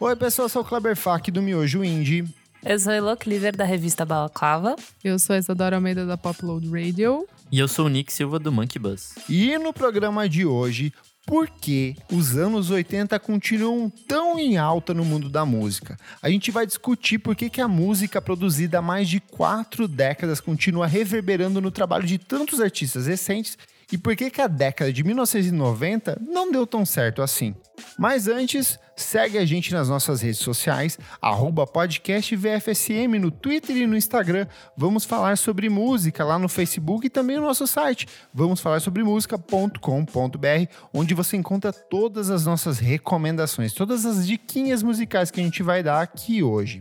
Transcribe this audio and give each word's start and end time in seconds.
Oi, 0.00 0.16
pessoal, 0.16 0.46
eu 0.46 0.48
sou 0.48 0.62
o 0.62 0.64
Kleber 0.64 0.96
Fak 0.96 1.30
do 1.30 1.40
Miojo 1.40 1.84
Indie. 1.84 2.24
Eu 2.64 2.78
sou 2.78 2.92
Elo 2.92 3.16
Cleaver, 3.16 3.56
da 3.56 3.64
revista 3.64 4.04
Balaclava. 4.04 4.76
Eu 5.02 5.18
sou 5.18 5.34
a 5.34 5.38
Isadora 5.38 5.76
Almeida, 5.76 6.04
da 6.04 6.18
Popload 6.18 6.68
Radio. 6.68 7.26
E 7.52 7.58
eu 7.58 7.68
sou 7.68 7.84
o 7.84 7.88
Nick 7.90 8.10
Silva, 8.10 8.38
do 8.38 8.50
Monkey 8.50 8.78
Bus. 8.78 9.10
E 9.28 9.58
no 9.58 9.74
programa 9.74 10.26
de 10.26 10.46
hoje, 10.46 10.90
por 11.26 11.50
que 11.50 11.94
os 12.10 12.34
anos 12.34 12.70
80 12.70 13.20
continuam 13.20 13.92
tão 14.08 14.38
em 14.38 14.56
alta 14.56 14.94
no 14.94 15.04
mundo 15.04 15.28
da 15.28 15.44
música? 15.44 15.98
A 16.22 16.30
gente 16.30 16.50
vai 16.50 16.66
discutir 16.66 17.18
por 17.18 17.36
que, 17.36 17.50
que 17.50 17.60
a 17.60 17.68
música 17.68 18.22
produzida 18.22 18.78
há 18.78 18.82
mais 18.82 19.06
de 19.06 19.20
quatro 19.20 19.86
décadas 19.86 20.40
continua 20.40 20.86
reverberando 20.86 21.60
no 21.60 21.70
trabalho 21.70 22.06
de 22.06 22.16
tantos 22.16 22.58
artistas 22.58 23.06
recentes 23.06 23.58
e 23.92 23.98
por 23.98 24.16
que, 24.16 24.30
que 24.30 24.40
a 24.40 24.48
década 24.48 24.90
de 24.90 25.04
1990 25.04 26.22
não 26.26 26.50
deu 26.50 26.66
tão 26.66 26.86
certo 26.86 27.20
assim. 27.20 27.54
Mas 27.98 28.28
antes, 28.28 28.78
segue 28.96 29.38
a 29.38 29.44
gente 29.44 29.72
nas 29.72 29.88
nossas 29.88 30.20
redes 30.20 30.40
sociais, 30.40 30.98
arroba 31.20 31.66
podcast 31.66 32.34
VFSM 32.34 33.18
no 33.20 33.30
Twitter 33.30 33.76
e 33.76 33.86
no 33.86 33.96
Instagram. 33.96 34.46
Vamos 34.76 35.04
falar 35.04 35.36
sobre 35.38 35.68
música 35.68 36.24
lá 36.24 36.38
no 36.38 36.48
Facebook 36.48 37.06
e 37.06 37.10
também 37.10 37.36
no 37.36 37.42
nosso 37.42 37.66
site, 37.66 38.06
vamos 38.32 38.60
falar 38.60 38.80
sobre 38.80 39.02
música.com.br, 39.02 40.72
onde 40.92 41.14
você 41.14 41.36
encontra 41.36 41.72
todas 41.72 42.30
as 42.30 42.44
nossas 42.44 42.78
recomendações, 42.78 43.72
todas 43.72 44.04
as 44.04 44.26
diquinhas 44.26 44.82
musicais 44.82 45.30
que 45.30 45.40
a 45.40 45.44
gente 45.44 45.62
vai 45.62 45.82
dar 45.82 46.00
aqui 46.00 46.42
hoje. 46.42 46.78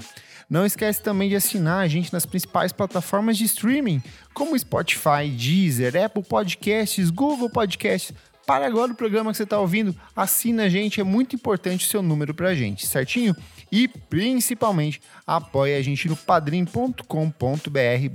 Não 0.52 0.66
esquece 0.66 1.02
também 1.02 1.30
de 1.30 1.36
assinar 1.38 1.80
a 1.80 1.88
gente 1.88 2.12
nas 2.12 2.26
principais 2.26 2.74
plataformas 2.74 3.38
de 3.38 3.46
streaming, 3.46 4.04
como 4.34 4.60
Spotify, 4.60 5.30
Deezer, 5.34 5.96
Apple 5.96 6.24
Podcasts, 6.24 7.10
Google 7.10 7.50
Podcasts. 7.50 8.14
Para 8.46 8.66
agora 8.66 8.92
o 8.92 8.96
programa 8.96 9.32
que 9.32 9.38
você 9.38 9.44
está 9.44 9.60
ouvindo, 9.60 9.96
assina 10.16 10.64
a 10.64 10.70
gente, 10.70 11.00
é 11.00 11.04
muito 11.04 11.36
importante 11.36 11.86
o 11.86 11.90
seu 11.90 12.02
número 12.02 12.34
para 12.34 12.50
a 12.50 12.56
gente, 12.56 12.88
certinho? 12.88 13.36
E 13.72 13.88
principalmente 13.88 15.02
apoie 15.26 15.76
a 15.76 15.82
gente 15.82 16.10
no 16.10 16.18
padrim.com.br 16.18 17.00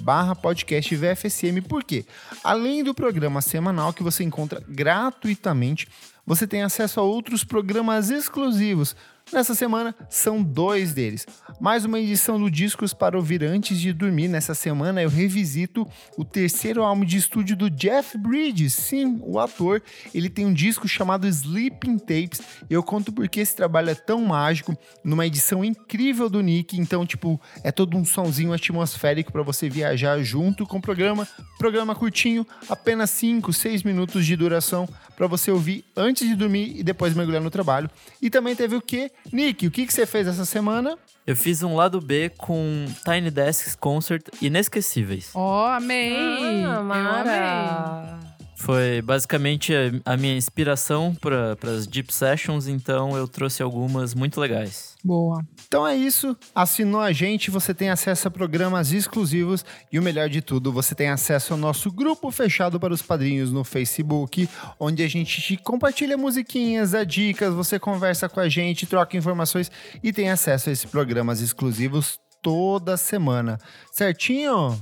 barra 0.02 0.34
podcast 0.34 0.94
VFSM, 0.94 1.62
porque 1.68 2.04
além 2.42 2.82
do 2.82 2.94
programa 2.94 3.40
semanal 3.40 3.92
que 3.92 4.02
você 4.02 4.24
encontra 4.24 4.62
gratuitamente, 4.68 5.88
você 6.26 6.46
tem 6.46 6.62
acesso 6.62 6.98
a 6.98 7.04
outros 7.04 7.44
programas 7.44 8.10
exclusivos 8.10 8.96
Nessa 9.32 9.56
semana 9.56 9.92
são 10.08 10.40
dois 10.40 10.94
deles. 10.94 11.26
Mais 11.60 11.84
uma 11.84 11.98
edição 11.98 12.38
do 12.38 12.48
Discos 12.48 12.94
para 12.94 13.16
ouvir 13.16 13.42
antes 13.42 13.80
de 13.80 13.92
dormir. 13.92 14.28
Nessa 14.28 14.54
semana 14.54 15.02
eu 15.02 15.08
revisito 15.08 15.84
o 16.16 16.24
terceiro 16.24 16.84
álbum 16.84 17.04
de 17.04 17.16
estúdio 17.16 17.56
do 17.56 17.68
Jeff 17.68 18.16
Bridges. 18.16 18.72
Sim, 18.74 19.18
o 19.24 19.40
ator. 19.40 19.82
Ele 20.14 20.30
tem 20.30 20.46
um 20.46 20.52
disco 20.52 20.86
chamado 20.86 21.26
Sleeping 21.26 21.98
Tapes. 21.98 22.40
Eu 22.70 22.84
conto 22.84 23.12
porque 23.12 23.40
esse 23.40 23.56
trabalho 23.56 23.90
é 23.90 23.96
tão 23.96 24.20
mágico, 24.24 24.78
numa 25.02 25.26
edição 25.26 25.64
incrível 25.64 26.30
do 26.30 26.40
Nick. 26.40 26.78
Então, 26.78 27.04
tipo, 27.04 27.40
é 27.64 27.72
todo 27.72 27.96
um 27.96 28.04
sonzinho 28.04 28.52
atmosférico 28.52 29.32
para 29.32 29.42
você 29.42 29.68
viajar 29.68 30.22
junto 30.22 30.64
com 30.64 30.78
o 30.78 30.82
programa. 30.82 31.26
Programa 31.58 31.96
curtinho, 31.96 32.46
apenas 32.68 33.10
5, 33.10 33.52
6 33.52 33.82
minutos 33.82 34.24
de 34.24 34.36
duração 34.36 34.88
para 35.16 35.26
você 35.26 35.50
ouvir 35.50 35.84
antes 35.96 36.28
de 36.28 36.36
dormir 36.36 36.78
e 36.78 36.84
depois 36.84 37.12
mergulhar 37.12 37.42
no 37.42 37.50
trabalho. 37.50 37.90
E 38.22 38.30
também 38.30 38.54
teve 38.54 38.76
o 38.76 38.80
que? 38.80 39.10
Nick, 39.32 39.66
o 39.66 39.70
que, 39.70 39.86
que 39.86 39.92
você 39.92 40.06
fez 40.06 40.26
essa 40.26 40.44
semana? 40.44 40.96
Eu 41.26 41.36
fiz 41.36 41.62
um 41.62 41.74
lado 41.74 42.00
B 42.00 42.30
com 42.36 42.86
Tiny 43.04 43.30
Desks 43.30 43.74
Concert 43.74 44.22
inesquecíveis. 44.40 45.30
Oh, 45.34 45.64
amei! 45.66 46.64
Ah, 46.64 46.82
Mara. 46.82 48.18
Foi 48.66 49.00
basicamente 49.00 49.72
a, 50.04 50.16
minha 50.16 50.36
inspiração 50.36 51.14
para 51.14 51.56
as 51.70 51.86
Deep 51.86 52.12
Sessions, 52.12 52.66
então 52.66 53.16
eu 53.16 53.28
trouxe 53.28 53.62
algumas 53.62 54.12
muito 54.12 54.40
legais. 54.40 54.96
Boa. 55.04 55.40
Então 55.68 55.86
é 55.86 55.94
isso. 55.94 56.36
Assinou 56.52 57.00
a 57.00 57.12
gente, 57.12 57.48
você 57.48 57.72
tem 57.72 57.90
acesso 57.90 58.26
a 58.26 58.30
programas 58.30 58.90
exclusivos 58.90 59.64
e 59.92 60.00
o 60.00 60.02
melhor 60.02 60.28
de 60.28 60.42
tudo, 60.42 60.72
você 60.72 60.96
tem 60.96 61.10
acesso 61.10 61.52
ao 61.52 61.58
nosso 61.60 61.92
grupo 61.92 62.28
fechado 62.32 62.80
para 62.80 62.92
os 62.92 63.02
padrinhos 63.02 63.52
no 63.52 63.62
Facebook, 63.62 64.48
onde 64.80 65.04
a 65.04 65.08
gente 65.08 65.40
te 65.40 65.56
compartilha 65.56 66.18
musiquinhas, 66.18 66.90
dá 66.90 67.04
dicas, 67.04 67.54
você 67.54 67.78
conversa 67.78 68.28
com 68.28 68.40
a 68.40 68.48
gente, 68.48 68.84
troca 68.84 69.16
informações 69.16 69.70
e 70.02 70.12
tem 70.12 70.28
acesso 70.28 70.70
a 70.70 70.72
esses 70.72 70.90
programas 70.90 71.40
exclusivos 71.40 72.18
toda 72.42 72.96
semana. 72.96 73.58
Certinho? 73.92 74.76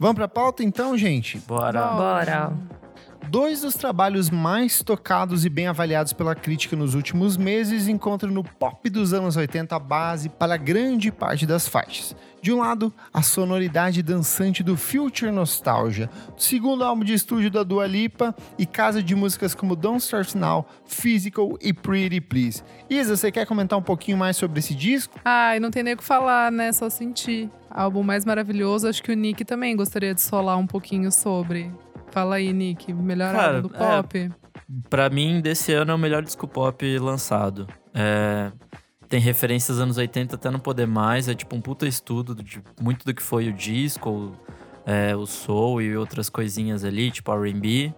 Vamos 0.00 0.16
para 0.16 0.24
a 0.24 0.28
pauta 0.28 0.64
então, 0.64 0.98
gente? 0.98 1.38
Bora. 1.46 1.92
Bora. 1.92 2.52
Dois 3.28 3.60
dos 3.60 3.74
trabalhos 3.74 4.28
mais 4.28 4.82
tocados 4.82 5.44
e 5.44 5.48
bem 5.48 5.68
avaliados 5.68 6.12
pela 6.12 6.34
crítica 6.34 6.74
nos 6.74 6.94
últimos 6.94 7.36
meses 7.36 7.86
encontram 7.86 8.30
no 8.30 8.42
pop 8.42 8.90
dos 8.90 9.12
anos 9.12 9.36
80 9.36 9.76
a 9.76 9.78
base 9.78 10.28
para 10.28 10.56
grande 10.56 11.12
parte 11.12 11.46
das 11.46 11.68
faixas. 11.68 12.16
De 12.42 12.52
um 12.52 12.58
lado, 12.58 12.92
a 13.12 13.22
sonoridade 13.22 14.02
dançante 14.02 14.62
do 14.62 14.76
Future 14.76 15.30
Nostalgia, 15.30 16.08
do 16.34 16.42
segundo 16.42 16.82
álbum 16.82 17.04
de 17.04 17.12
estúdio 17.12 17.50
da 17.50 17.62
Dua 17.62 17.86
Lipa 17.86 18.34
e 18.58 18.64
casa 18.64 19.02
de 19.02 19.14
músicas 19.14 19.54
como 19.54 19.76
Don't 19.76 19.98
Start 19.98 20.34
Now, 20.34 20.66
Physical 20.86 21.58
e 21.60 21.72
Pretty 21.72 22.20
Please. 22.20 22.64
Isa, 22.88 23.14
você 23.16 23.30
quer 23.30 23.46
comentar 23.46 23.78
um 23.78 23.82
pouquinho 23.82 24.16
mais 24.16 24.38
sobre 24.38 24.58
esse 24.58 24.74
disco? 24.74 25.20
Ai, 25.24 25.60
não 25.60 25.70
tem 25.70 25.82
nem 25.82 25.94
o 25.94 25.96
que 25.98 26.04
falar, 26.04 26.50
né? 26.50 26.72
Só 26.72 26.88
sentir. 26.88 27.50
Álbum 27.70 28.02
mais 28.02 28.24
maravilhoso, 28.24 28.88
acho 28.88 29.02
que 29.02 29.12
o 29.12 29.14
Nick 29.14 29.44
também 29.44 29.76
gostaria 29.76 30.14
de 30.14 30.22
solar 30.22 30.56
um 30.56 30.66
pouquinho 30.66 31.12
sobre. 31.12 31.70
Fala 32.10 32.36
aí, 32.36 32.52
Nick. 32.52 32.92
Melhor 32.92 33.32
Cara, 33.32 33.56
álbum 33.56 33.68
do 33.68 33.70
pop? 33.70 34.18
É, 34.18 34.30
pra 34.88 35.08
mim, 35.08 35.40
desse 35.40 35.72
ano 35.72 35.92
é 35.92 35.94
o 35.94 35.98
melhor 35.98 36.22
disco 36.22 36.46
pop 36.46 36.98
lançado. 36.98 37.66
É, 37.94 38.50
tem 39.08 39.20
referências 39.20 39.78
anos 39.78 39.96
80 39.96 40.36
até 40.36 40.50
não 40.50 40.60
poder 40.60 40.86
mais. 40.86 41.28
É 41.28 41.34
tipo 41.34 41.56
um 41.56 41.60
puta 41.60 41.86
estudo 41.86 42.34
de 42.34 42.62
muito 42.80 43.04
do 43.04 43.14
que 43.14 43.22
foi 43.22 43.48
o 43.48 43.52
disco, 43.52 44.32
é, 44.86 45.14
o 45.14 45.26
soul 45.26 45.82
e 45.82 45.96
outras 45.96 46.28
coisinhas 46.28 46.84
ali, 46.84 47.10
tipo 47.10 47.32
R&B. 47.32 47.92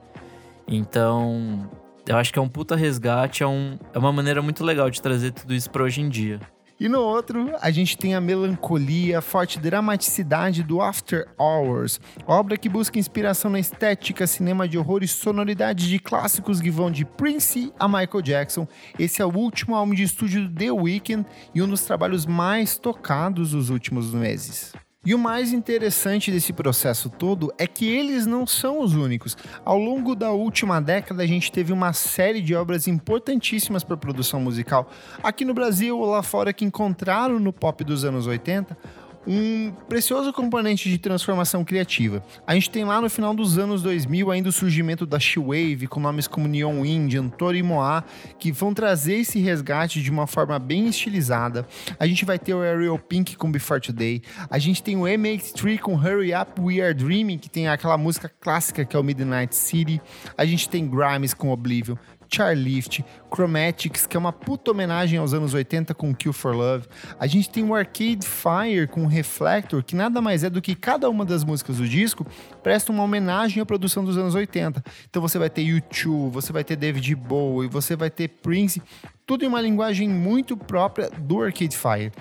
Então, 0.66 1.70
eu 2.06 2.16
acho 2.16 2.32
que 2.32 2.38
é 2.38 2.42
um 2.42 2.48
puta 2.48 2.76
resgate, 2.76 3.42
é, 3.42 3.46
um, 3.46 3.78
é 3.92 3.98
uma 3.98 4.12
maneira 4.12 4.40
muito 4.42 4.64
legal 4.64 4.88
de 4.90 5.00
trazer 5.02 5.32
tudo 5.32 5.54
isso 5.54 5.70
pra 5.70 5.82
hoje 5.82 6.00
em 6.00 6.08
dia. 6.08 6.40
E 6.82 6.88
no 6.88 6.98
outro, 6.98 7.54
a 7.60 7.70
gente 7.70 7.96
tem 7.96 8.12
a 8.12 8.20
melancolia, 8.20 9.20
a 9.20 9.22
forte 9.22 9.56
dramaticidade 9.60 10.64
do 10.64 10.82
After 10.82 11.28
Hours, 11.38 12.00
obra 12.26 12.56
que 12.56 12.68
busca 12.68 12.98
inspiração 12.98 13.52
na 13.52 13.60
estética, 13.60 14.26
cinema 14.26 14.66
de 14.66 14.76
horror 14.76 15.04
e 15.04 15.06
sonoridade 15.06 15.88
de 15.88 16.00
clássicos 16.00 16.60
que 16.60 16.72
vão 16.72 16.90
de 16.90 17.04
Prince 17.04 17.72
a 17.78 17.86
Michael 17.86 18.22
Jackson. 18.22 18.66
Esse 18.98 19.22
é 19.22 19.24
o 19.24 19.32
último 19.32 19.76
álbum 19.76 19.94
de 19.94 20.02
estúdio 20.02 20.48
do 20.48 20.54
The 20.56 20.72
Weeknd 20.72 21.24
e 21.54 21.62
um 21.62 21.68
dos 21.68 21.82
trabalhos 21.82 22.26
mais 22.26 22.76
tocados 22.76 23.52
dos 23.52 23.70
últimos 23.70 24.12
meses. 24.12 24.72
E 25.04 25.16
o 25.16 25.18
mais 25.18 25.52
interessante 25.52 26.30
desse 26.30 26.52
processo 26.52 27.10
todo 27.10 27.52
é 27.58 27.66
que 27.66 27.88
eles 27.88 28.24
não 28.24 28.46
são 28.46 28.80
os 28.80 28.94
únicos. 28.94 29.36
Ao 29.64 29.76
longo 29.76 30.14
da 30.14 30.30
última 30.30 30.80
década, 30.80 31.24
a 31.24 31.26
gente 31.26 31.50
teve 31.50 31.72
uma 31.72 31.92
série 31.92 32.40
de 32.40 32.54
obras 32.54 32.86
importantíssimas 32.86 33.82
para 33.82 33.94
a 33.94 33.98
produção 33.98 34.40
musical, 34.40 34.88
aqui 35.20 35.44
no 35.44 35.54
Brasil 35.54 35.98
ou 35.98 36.06
lá 36.06 36.22
fora, 36.22 36.52
que 36.52 36.64
encontraram 36.64 37.40
no 37.40 37.52
pop 37.52 37.82
dos 37.82 38.04
anos 38.04 38.28
80 38.28 38.78
um 39.26 39.70
precioso 39.88 40.32
componente 40.32 40.88
de 40.88 40.98
transformação 40.98 41.64
criativa. 41.64 42.24
A 42.46 42.54
gente 42.54 42.70
tem 42.70 42.84
lá 42.84 43.00
no 43.00 43.08
final 43.08 43.34
dos 43.34 43.58
anos 43.58 43.82
2000 43.82 44.30
ainda 44.30 44.48
o 44.48 44.52
surgimento 44.52 45.06
da 45.06 45.18
She-Wave, 45.18 45.86
com 45.86 46.00
nomes 46.00 46.26
como 46.26 46.48
Neon 46.48 46.84
Indian, 46.84 47.28
Tori 47.28 47.62
Moa, 47.62 48.04
que 48.38 48.50
vão 48.50 48.74
trazer 48.74 49.16
esse 49.16 49.38
resgate 49.38 50.02
de 50.02 50.10
uma 50.10 50.26
forma 50.26 50.58
bem 50.58 50.88
estilizada. 50.88 51.66
A 51.98 52.06
gente 52.06 52.24
vai 52.24 52.38
ter 52.38 52.54
o 52.54 52.60
Ariel 52.60 52.98
Pink 52.98 53.36
com 53.36 53.50
Before 53.50 53.80
Today. 53.80 54.22
A 54.50 54.58
gente 54.58 54.82
tem 54.82 54.96
o 54.96 55.02
MX3 55.02 55.78
com 55.78 55.94
Hurry 55.94 56.32
Up 56.34 56.60
We 56.60 56.80
Are 56.80 56.94
Dreaming, 56.94 57.38
que 57.38 57.48
tem 57.48 57.68
aquela 57.68 57.96
música 57.96 58.30
clássica 58.40 58.84
que 58.84 58.96
é 58.96 58.98
o 58.98 59.04
Midnight 59.04 59.54
City. 59.54 60.00
A 60.36 60.44
gente 60.44 60.68
tem 60.68 60.88
Grimes 60.88 61.34
com 61.34 61.50
Oblivion. 61.50 61.96
Charlift, 62.32 63.04
Chromatics, 63.30 64.06
que 64.06 64.16
é 64.16 64.20
uma 64.20 64.32
puta 64.32 64.70
homenagem 64.70 65.18
aos 65.18 65.34
anos 65.34 65.52
80 65.52 65.94
com 65.94 66.14
Kill 66.14 66.32
for 66.32 66.54
Love. 66.54 66.86
A 67.20 67.26
gente 67.26 67.50
tem 67.50 67.62
o 67.62 67.74
Arcade 67.74 68.26
Fire 68.26 68.86
com 68.86 69.06
Reflector, 69.06 69.84
que 69.84 69.94
nada 69.94 70.22
mais 70.22 70.42
é 70.42 70.48
do 70.48 70.62
que 70.62 70.74
cada 70.74 71.10
uma 71.10 71.24
das 71.24 71.44
músicas 71.44 71.76
do 71.76 71.86
disco 71.86 72.26
presta 72.62 72.90
uma 72.90 73.02
homenagem 73.02 73.62
à 73.62 73.66
produção 73.66 74.02
dos 74.02 74.16
anos 74.16 74.34
80. 74.34 74.82
Então 75.08 75.20
você 75.20 75.38
vai 75.38 75.50
ter 75.50 75.62
U2, 75.62 76.30
você 76.30 76.52
vai 76.52 76.64
ter 76.64 76.76
David 76.76 77.14
Bowie, 77.14 77.68
você 77.68 77.94
vai 77.94 78.08
ter 78.08 78.28
Prince, 78.28 78.80
tudo 79.26 79.44
em 79.44 79.48
uma 79.48 79.60
linguagem 79.60 80.08
muito 80.08 80.56
própria 80.56 81.10
do 81.10 81.42
Arcade 81.42 81.76
Fire. 81.76 82.12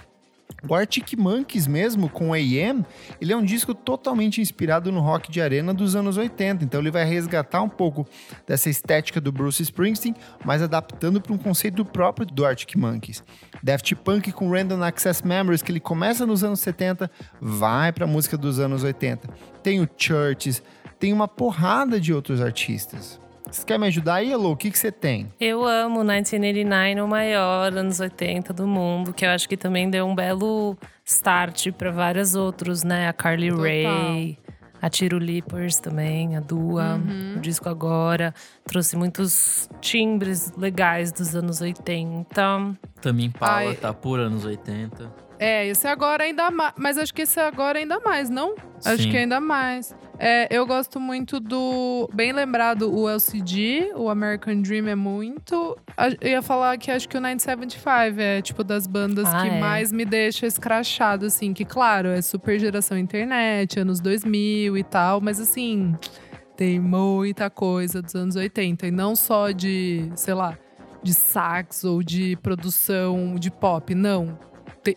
O 0.67 0.75
Arctic 0.75 1.13
Monkeys 1.17 1.65
mesmo, 1.65 2.07
com 2.07 2.33
AM, 2.33 2.85
ele 3.19 3.33
é 3.33 3.35
um 3.35 3.43
disco 3.43 3.73
totalmente 3.73 4.39
inspirado 4.39 4.91
no 4.91 4.99
rock 4.99 5.31
de 5.31 5.41
arena 5.41 5.73
dos 5.73 5.95
anos 5.95 6.17
80. 6.17 6.63
Então 6.63 6.79
ele 6.79 6.91
vai 6.91 7.03
resgatar 7.03 7.61
um 7.61 7.69
pouco 7.69 8.07
dessa 8.45 8.69
estética 8.69 9.19
do 9.19 9.31
Bruce 9.31 9.63
Springsteen, 9.63 10.15
mas 10.45 10.61
adaptando 10.61 11.19
para 11.19 11.33
um 11.33 11.37
conceito 11.37 11.83
próprio 11.83 12.27
do 12.27 12.45
Arctic 12.45 12.75
Monkeys. 12.75 13.23
Daft 13.63 13.95
Punk 13.95 14.31
com 14.31 14.51
Random 14.51 14.83
Access 14.83 15.25
Memories, 15.25 15.61
que 15.61 15.71
ele 15.71 15.79
começa 15.79 16.25
nos 16.25 16.43
anos 16.43 16.59
70, 16.59 17.09
vai 17.39 17.91
para 17.91 18.05
a 18.05 18.07
música 18.07 18.37
dos 18.37 18.59
anos 18.59 18.83
80. 18.83 19.27
Tem 19.63 19.81
o 19.81 19.89
Churches, 19.97 20.61
tem 20.99 21.11
uma 21.11 21.27
porrada 21.27 21.99
de 21.99 22.13
outros 22.13 22.41
artistas. 22.41 23.20
Você 23.49 23.65
quer 23.65 23.77
me 23.77 23.87
ajudar 23.87 24.15
aí, 24.15 24.31
Elo? 24.31 24.51
O 24.51 24.55
que, 24.57 24.71
que 24.71 24.77
você 24.79 24.91
tem? 24.91 25.31
Eu 25.39 25.65
amo 25.65 25.99
1989, 26.03 27.01
o 27.01 27.07
maior 27.07 27.73
anos 27.75 27.99
80 27.99 28.53
do 28.53 28.65
mundo, 28.65 29.13
que 29.13 29.25
eu 29.25 29.29
acho 29.29 29.47
que 29.49 29.57
também 29.57 29.89
deu 29.89 30.05
um 30.07 30.15
belo 30.15 30.77
start 31.03 31.71
para 31.73 31.91
vários 31.91 32.33
outros, 32.35 32.83
né? 32.83 33.09
A 33.09 33.13
Carly 33.13 33.49
Total. 33.49 33.63
Rae, 33.63 34.37
a 34.81 34.89
Tiro 34.89 35.17
Lippers 35.17 35.77
também, 35.79 36.37
a 36.37 36.39
Dua, 36.39 36.95
Uhum. 36.95 37.35
o 37.37 37.39
disco 37.41 37.67
agora. 37.67 38.33
Trouxe 38.63 38.95
muitos 38.95 39.69
timbres 39.81 40.53
legais 40.55 41.11
dos 41.11 41.35
anos 41.35 41.59
80. 41.59 42.73
Também 43.01 43.33
Ai. 43.41 43.75
tá 43.75 43.93
por 43.93 44.19
anos 44.19 44.45
80. 44.45 45.11
É, 45.37 45.65
esse 45.67 45.87
agora 45.87 46.23
ainda 46.23 46.49
mais. 46.51 46.73
Mas 46.77 46.97
acho 46.97 47.13
que 47.13 47.23
esse 47.23 47.39
agora 47.39 47.79
ainda 47.79 47.99
mais, 47.99 48.29
não? 48.29 48.55
Acho 48.85 49.03
Sim. 49.03 49.09
que 49.11 49.17
ainda 49.17 49.41
mais. 49.41 49.93
É, 50.23 50.47
eu 50.51 50.67
gosto 50.67 50.99
muito 50.99 51.39
do. 51.39 52.07
Bem 52.13 52.31
lembrado, 52.31 52.95
o 52.95 53.09
LCD, 53.09 53.91
o 53.95 54.07
American 54.07 54.61
Dream 54.61 54.87
é 54.87 54.93
muito. 54.93 55.75
Eu 56.21 56.29
ia 56.29 56.41
falar 56.43 56.77
que 56.77 56.91
acho 56.91 57.09
que 57.09 57.17
o 57.17 57.19
975 57.19 58.21
é 58.21 58.39
tipo 58.39 58.63
das 58.63 58.85
bandas 58.85 59.25
Ah, 59.25 59.41
que 59.41 59.47
é. 59.47 59.59
mais 59.59 59.91
me 59.91 60.05
deixa 60.05 60.45
escrachado, 60.45 61.25
assim. 61.25 61.53
Que, 61.53 61.65
claro, 61.65 62.09
é 62.09 62.21
super 62.21 62.59
geração 62.59 62.99
internet, 62.99 63.79
anos 63.79 63.99
2000 63.99 64.77
e 64.77 64.83
tal, 64.83 65.19
mas 65.19 65.39
assim. 65.39 65.95
Tem 66.55 66.79
muita 66.79 67.49
coisa 67.49 67.99
dos 67.99 68.13
anos 68.13 68.35
80. 68.35 68.85
E 68.85 68.91
não 68.91 69.15
só 69.15 69.49
de, 69.49 70.07
sei 70.15 70.35
lá, 70.35 70.55
de 71.01 71.15
sax 71.15 71.83
ou 71.83 72.03
de 72.03 72.35
produção 72.43 73.33
de 73.39 73.49
pop, 73.49 73.95
não 73.95 74.37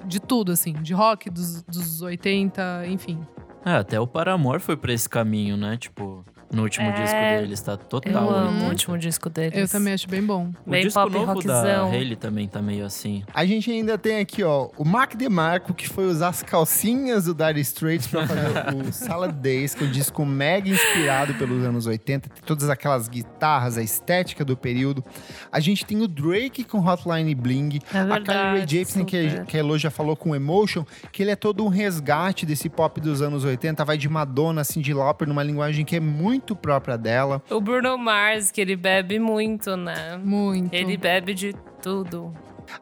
de 0.06 0.20
tudo, 0.20 0.52
assim, 0.52 0.72
de 0.72 0.94
rock 0.94 1.28
dos, 1.30 1.62
dos 1.62 2.02
80, 2.02 2.86
enfim. 2.86 3.20
É, 3.64 3.72
até 3.72 3.98
o 3.98 4.06
Paramore 4.06 4.60
foi 4.60 4.76
pra 4.76 4.92
esse 4.92 5.08
caminho, 5.08 5.56
né? 5.56 5.76
Tipo, 5.76 6.24
no 6.54 6.62
último 6.62 6.86
É, 6.88 6.92
disco 6.92 7.16
deles, 7.42 7.60
tá 7.60 7.76
total. 7.76 8.12
Eu 8.30 8.30
amo 8.36 8.48
80. 8.50 8.64
o 8.64 8.68
último 8.68 8.98
disco 8.98 9.28
deles. 9.30 9.58
Eu 9.58 9.68
também 9.68 9.94
acho 9.94 10.08
bem 10.08 10.22
bom. 10.22 10.50
O 10.66 10.70
Bem 10.70 10.82
disco 10.84 11.00
pop 11.00 11.12
novo 11.12 11.26
da 11.42 11.54
rockzão. 11.60 11.90
Hayley 11.90 12.16
também 12.16 12.48
tá 12.48 12.60
meio 12.62 12.84
assim. 12.84 13.22
A 13.34 13.44
gente 13.44 13.70
ainda 13.70 13.96
tem 13.98 14.18
aqui, 14.20 14.42
ó, 14.42 14.68
o 14.76 14.84
Mark 14.84 15.14
DeMarco, 15.14 15.72
que 15.74 15.88
foi 15.88 16.06
usar 16.06 16.28
as 16.28 16.42
calcinhas 16.42 17.24
do 17.24 17.34
Dire 17.34 17.60
Straits 17.60 18.06
pra 18.06 18.26
fazer 18.26 18.74
o 18.76 18.92
Salad 18.92 19.32
Days, 19.34 19.74
que 19.74 19.84
é 19.84 19.86
um 19.86 19.90
disco 19.90 20.24
mega 20.26 20.68
inspirado 20.68 21.34
pelos 21.34 21.64
anos 21.64 21.86
80, 21.86 22.28
tem 22.28 22.42
todas 22.44 22.68
aquelas 22.68 23.08
guitarras, 23.08 23.78
a 23.78 23.82
estética 23.82 24.44
do 24.44 24.56
período. 24.56 25.02
A 25.50 25.60
gente 25.60 25.84
tem 25.86 26.00
o 26.02 26.08
Drake 26.08 26.64
com 26.64 26.78
Hotline 26.78 27.34
Bling, 27.34 27.78
É 27.92 27.98
a 27.98 28.04
Kylie 28.04 28.26
Rae 28.26 28.52
verdade, 28.54 28.76
Jepsen, 28.76 29.04
que, 29.04 29.44
que 29.44 29.56
a 29.56 29.60
Elo 29.60 29.78
já 29.78 29.90
falou 29.90 30.16
com 30.16 30.34
Emotion, 30.34 30.84
que 31.12 31.22
ele 31.22 31.30
é 31.30 31.36
todo 31.36 31.64
um 31.64 31.68
resgate 31.68 32.44
desse 32.44 32.68
pop 32.68 33.00
dos 33.00 33.22
anos 33.22 33.44
80, 33.44 33.84
vai 33.84 33.96
de 33.96 34.08
Madonna, 34.08 34.64
Cyndi 34.64 34.92
Lauper, 34.92 35.28
numa 35.28 35.42
linguagem 35.42 35.84
que 35.84 35.94
é 35.96 36.00
muito 36.00 36.43
própria 36.52 36.98
dela. 36.98 37.40
O 37.48 37.60
Bruno 37.60 37.96
Mars, 37.96 38.50
que 38.50 38.60
ele 38.60 38.74
bebe 38.74 39.20
muito, 39.20 39.76
né? 39.76 40.18
Muito. 40.22 40.74
Ele 40.74 40.96
bebe 40.96 41.32
de 41.32 41.54
tudo. 41.80 42.32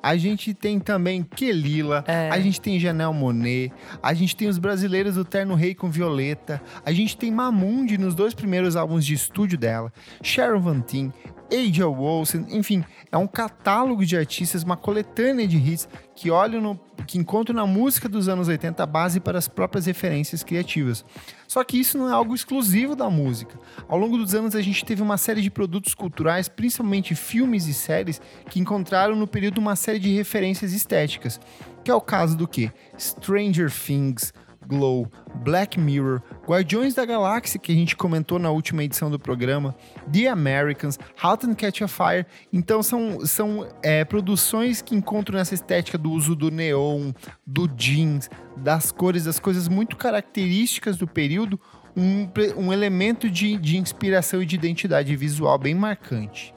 A 0.01 0.17
gente 0.17 0.55
tem 0.55 0.79
também 0.79 1.23
Kelila, 1.25 2.05
É. 2.07 2.31
a 2.31 2.39
gente 2.41 2.61
tem 2.61 2.79
Janelle 2.79 3.13
Monet, 3.13 3.73
a 4.01 4.15
gente 4.15 4.35
tem 4.37 4.49
os 4.49 4.57
brasileiros 4.57 5.17
do 5.17 5.25
Terno 5.25 5.55
Rei 5.57 5.75
com 5.75 5.91
Violeta, 5.91 6.63
a 6.87 6.93
gente 6.93 7.17
tem 7.17 7.33
Mamundi 7.33 7.99
nos 7.99 8.15
dois 8.15 8.33
primeiros 8.33 8.77
álbuns 8.77 9.05
de 9.05 9.13
estúdio 9.15 9.59
dela, 9.59 9.93
Sharon 10.23 10.61
Van 10.61 10.81
Tien, 10.81 11.13
Aja 11.53 11.87
Wilson, 11.87 12.47
enfim, 12.49 12.83
é 13.11 13.17
um 13.19 13.27
catálogo 13.27 14.07
de 14.07 14.17
artistas, 14.17 14.63
uma 14.63 14.77
coletânea 14.77 15.47
de 15.47 15.59
hits 15.59 15.87
que 16.17 16.31
olham 16.31 16.61
no, 16.63 16.81
que 17.07 17.19
encontram 17.19 17.55
na 17.55 17.67
música 17.67 18.09
dos 18.09 18.29
anos 18.29 18.49
80 18.49 18.83
a 18.83 18.87
base 18.87 19.21
para 19.21 19.39
as 19.39 19.49
próprias 19.49 19.85
referências 19.85 20.43
criativas. 20.43 21.05
Só 21.47 21.63
que 21.63 21.79
isso 21.79 21.99
não 21.99 22.09
é 22.09 22.13
algo 22.13 22.35
exclusivo 22.35 22.97
da 22.97 23.11
música. 23.11 23.59
Ao 23.87 23.99
longo 23.99 24.17
dos 24.17 24.35
anos 24.35 24.55
a 24.55 24.63
gente 24.63 24.85
teve 24.85 25.03
uma 25.03 25.19
série 25.19 25.43
de 25.43 25.51
produtos 25.51 25.95
culturais, 25.95 26.49
principalmente 26.49 27.15
filmes 27.15 27.67
e 27.67 27.75
séries, 27.75 28.21
que 28.49 28.59
encontraram 28.59 29.15
no 29.15 29.27
período 29.27 29.59
uma 29.59 29.77
série 29.77 29.99
de 29.99 30.15
referências 30.15 30.73
estéticas, 30.73 31.39
que 31.85 31.91
é 31.91 31.95
o 31.95 32.01
caso 32.01 32.37
do 32.37 32.49
que? 32.49 32.73
Stranger 32.99 33.71
Things, 33.71 34.33
Glow, 34.67 35.11
Black 35.37 35.79
Mirror, 35.79 36.23
Guardiões 36.47 36.95
da 36.95 37.05
Galáxia, 37.05 37.59
que 37.59 37.73
a 37.73 37.75
gente 37.75 37.97
comentou 37.97 38.39
na 38.39 38.51
última 38.51 38.83
edição 38.85 39.11
do 39.11 39.19
programa, 39.19 39.75
The 40.13 40.29
Americans, 40.29 40.99
Halt 41.21 41.45
and 41.45 41.55
Catch 41.55 41.83
a 41.83 41.89
Fire. 41.89 42.27
Então 42.53 42.83
são, 42.83 43.25
são 43.27 43.69
é, 43.83 44.05
produções 44.05 44.83
que 44.83 44.95
encontram 44.95 45.39
nessa 45.39 45.55
estética 45.55 45.99
do 45.99 46.11
uso 46.11 46.35
do 46.35 46.51
neon, 46.51 47.13
do 47.47 47.67
jeans, 47.69 48.29
das 48.57 48.93
cores, 48.93 49.25
das 49.25 49.39
coisas 49.39 49.69
muito 49.69 49.97
características 49.97 50.97
do 50.97 51.07
período, 51.07 51.59
um, 51.97 52.29
um 52.57 52.73
elemento 52.73 53.29
de, 53.29 53.57
de 53.57 53.77
inspiração 53.77 54.43
e 54.43 54.47
de 54.47 54.55
identidade 54.55 55.15
visual 55.15 55.59
bem 55.59 55.75
marcante. 55.75 56.55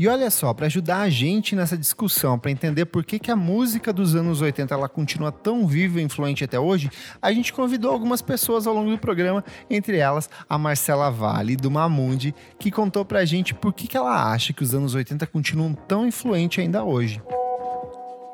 E 0.00 0.08
olha 0.08 0.30
só, 0.30 0.54
para 0.54 0.64
ajudar 0.64 1.00
a 1.00 1.10
gente 1.10 1.54
nessa 1.54 1.76
discussão, 1.76 2.38
para 2.38 2.50
entender 2.50 2.86
por 2.86 3.04
que, 3.04 3.18
que 3.18 3.30
a 3.30 3.36
música 3.36 3.92
dos 3.92 4.14
anos 4.14 4.40
80 4.40 4.72
ela 4.72 4.88
continua 4.88 5.30
tão 5.30 5.66
viva 5.66 6.00
e 6.00 6.02
influente 6.02 6.42
até 6.42 6.58
hoje, 6.58 6.88
a 7.20 7.30
gente 7.30 7.52
convidou 7.52 7.92
algumas 7.92 8.22
pessoas 8.22 8.66
ao 8.66 8.72
longo 8.72 8.90
do 8.90 8.96
programa, 8.96 9.44
entre 9.68 9.98
elas 9.98 10.30
a 10.48 10.56
Marcela 10.56 11.10
Vale, 11.10 11.54
do 11.54 11.70
Mamundi, 11.70 12.34
que 12.58 12.70
contou 12.70 13.04
pra 13.04 13.26
gente 13.26 13.52
por 13.52 13.74
que, 13.74 13.86
que 13.86 13.94
ela 13.94 14.32
acha 14.32 14.54
que 14.54 14.62
os 14.62 14.74
anos 14.74 14.94
80 14.94 15.26
continuam 15.26 15.74
tão 15.74 16.06
influentes 16.06 16.64
ainda 16.64 16.82
hoje. 16.82 17.20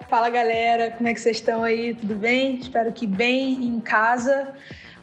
Fala 0.08 0.30
galera, 0.30 0.92
como 0.92 1.08
é 1.08 1.14
que 1.14 1.20
vocês 1.20 1.38
estão 1.38 1.64
aí? 1.64 1.94
Tudo 1.94 2.14
bem? 2.14 2.60
Espero 2.60 2.92
que 2.92 3.08
bem 3.08 3.64
em 3.64 3.80
casa. 3.80 4.54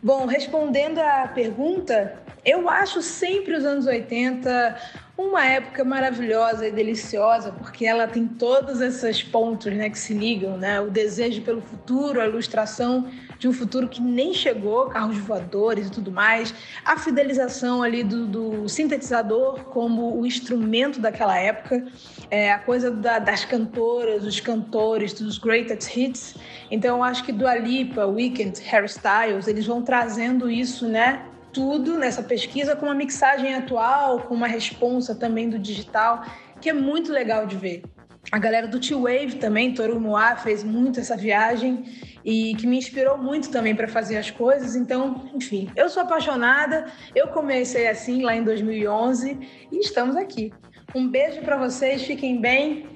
Bom, 0.01 0.25
respondendo 0.25 0.99
à 0.99 1.27
pergunta, 1.27 2.21
eu 2.45 2.69
acho 2.69 3.01
sempre 3.01 3.53
os 3.53 3.65
anos 3.65 3.85
80 3.85 5.02
uma 5.15 5.45
época 5.45 5.83
maravilhosa 5.83 6.67
e 6.67 6.71
deliciosa, 6.71 7.51
porque 7.51 7.85
ela 7.85 8.07
tem 8.07 8.27
todos 8.27 8.81
esses 8.81 9.21
pontos 9.21 9.71
né, 9.71 9.87
que 9.89 9.97
se 9.99 10.11
ligam, 10.13 10.57
né? 10.57 10.81
O 10.81 10.89
desejo 10.89 11.43
pelo 11.43 11.61
futuro, 11.61 12.19
a 12.19 12.25
ilustração 12.25 13.07
de 13.37 13.47
um 13.47 13.53
futuro 13.53 13.87
que 13.87 14.01
nem 14.01 14.33
chegou, 14.33 14.87
carros 14.87 15.17
voadores 15.19 15.87
e 15.87 15.91
tudo 15.91 16.11
mais, 16.11 16.53
a 16.83 16.97
fidelização 16.97 17.83
ali 17.83 18.03
do, 18.03 18.25
do 18.25 18.67
sintetizador 18.69 19.65
como 19.65 20.19
o 20.19 20.25
instrumento 20.25 20.99
daquela 20.99 21.37
época, 21.37 21.85
é, 22.31 22.51
a 22.51 22.57
coisa 22.57 22.89
da- 22.89 23.19
das 23.19 23.45
cantoras, 23.45 24.23
dos 24.23 24.39
cantores, 24.39 25.13
dos 25.13 25.37
greatest 25.37 25.95
hits. 25.95 26.35
Então, 26.71 26.97
eu 26.97 27.03
acho 27.03 27.23
que 27.23 27.31
Dua 27.31 27.55
Lipa, 27.55 28.05
Weeknd, 28.07 28.59
Harry 28.61 28.87
Styles, 28.87 29.47
eles 29.47 29.65
vão 29.67 29.83
trazendo 29.83 30.49
isso, 30.49 30.87
né? 30.87 31.27
Tudo 31.53 31.97
nessa 31.97 32.23
pesquisa 32.23 32.75
com 32.75 32.87
uma 32.87 32.95
mixagem 32.95 33.53
atual, 33.53 34.21
com 34.21 34.33
uma 34.33 34.47
responsa 34.47 35.13
também 35.13 35.49
do 35.49 35.59
digital, 35.59 36.25
que 36.59 36.69
é 36.69 36.73
muito 36.73 37.11
legal 37.11 37.45
de 37.45 37.55
ver. 37.55 37.83
A 38.31 38.39
galera 38.39 38.67
do 38.67 38.79
T-Wave 38.79 39.35
também, 39.35 39.73
Toru 39.73 39.99
Moa, 39.99 40.35
fez 40.35 40.63
muito 40.63 40.99
essa 40.99 41.15
viagem 41.15 41.83
e 42.25 42.55
que 42.55 42.65
me 42.65 42.77
inspirou 42.77 43.17
muito 43.17 43.51
também 43.51 43.75
para 43.75 43.87
fazer 43.87 44.17
as 44.17 44.31
coisas. 44.31 44.75
Então, 44.75 45.29
enfim, 45.35 45.69
eu 45.75 45.89
sou 45.89 46.03
apaixonada. 46.03 46.85
Eu 47.13 47.27
comecei 47.27 47.87
assim 47.87 48.23
lá 48.23 48.35
em 48.35 48.43
2011 48.43 49.67
e 49.71 49.79
estamos 49.79 50.15
aqui. 50.15 50.51
Um 50.95 51.07
beijo 51.07 51.41
para 51.41 51.57
vocês, 51.57 52.03
fiquem 52.03 52.39
bem. 52.39 52.87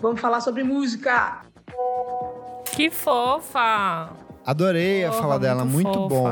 Vamos 0.00 0.20
falar 0.20 0.40
sobre 0.40 0.62
música. 0.62 1.42
Que 2.76 2.90
fofa! 2.90 4.23
Adorei 4.46 5.04
a 5.04 5.10
Porra, 5.10 5.22
fala 5.22 5.38
dela, 5.38 5.64
muito 5.64 6.08
bom. 6.08 6.28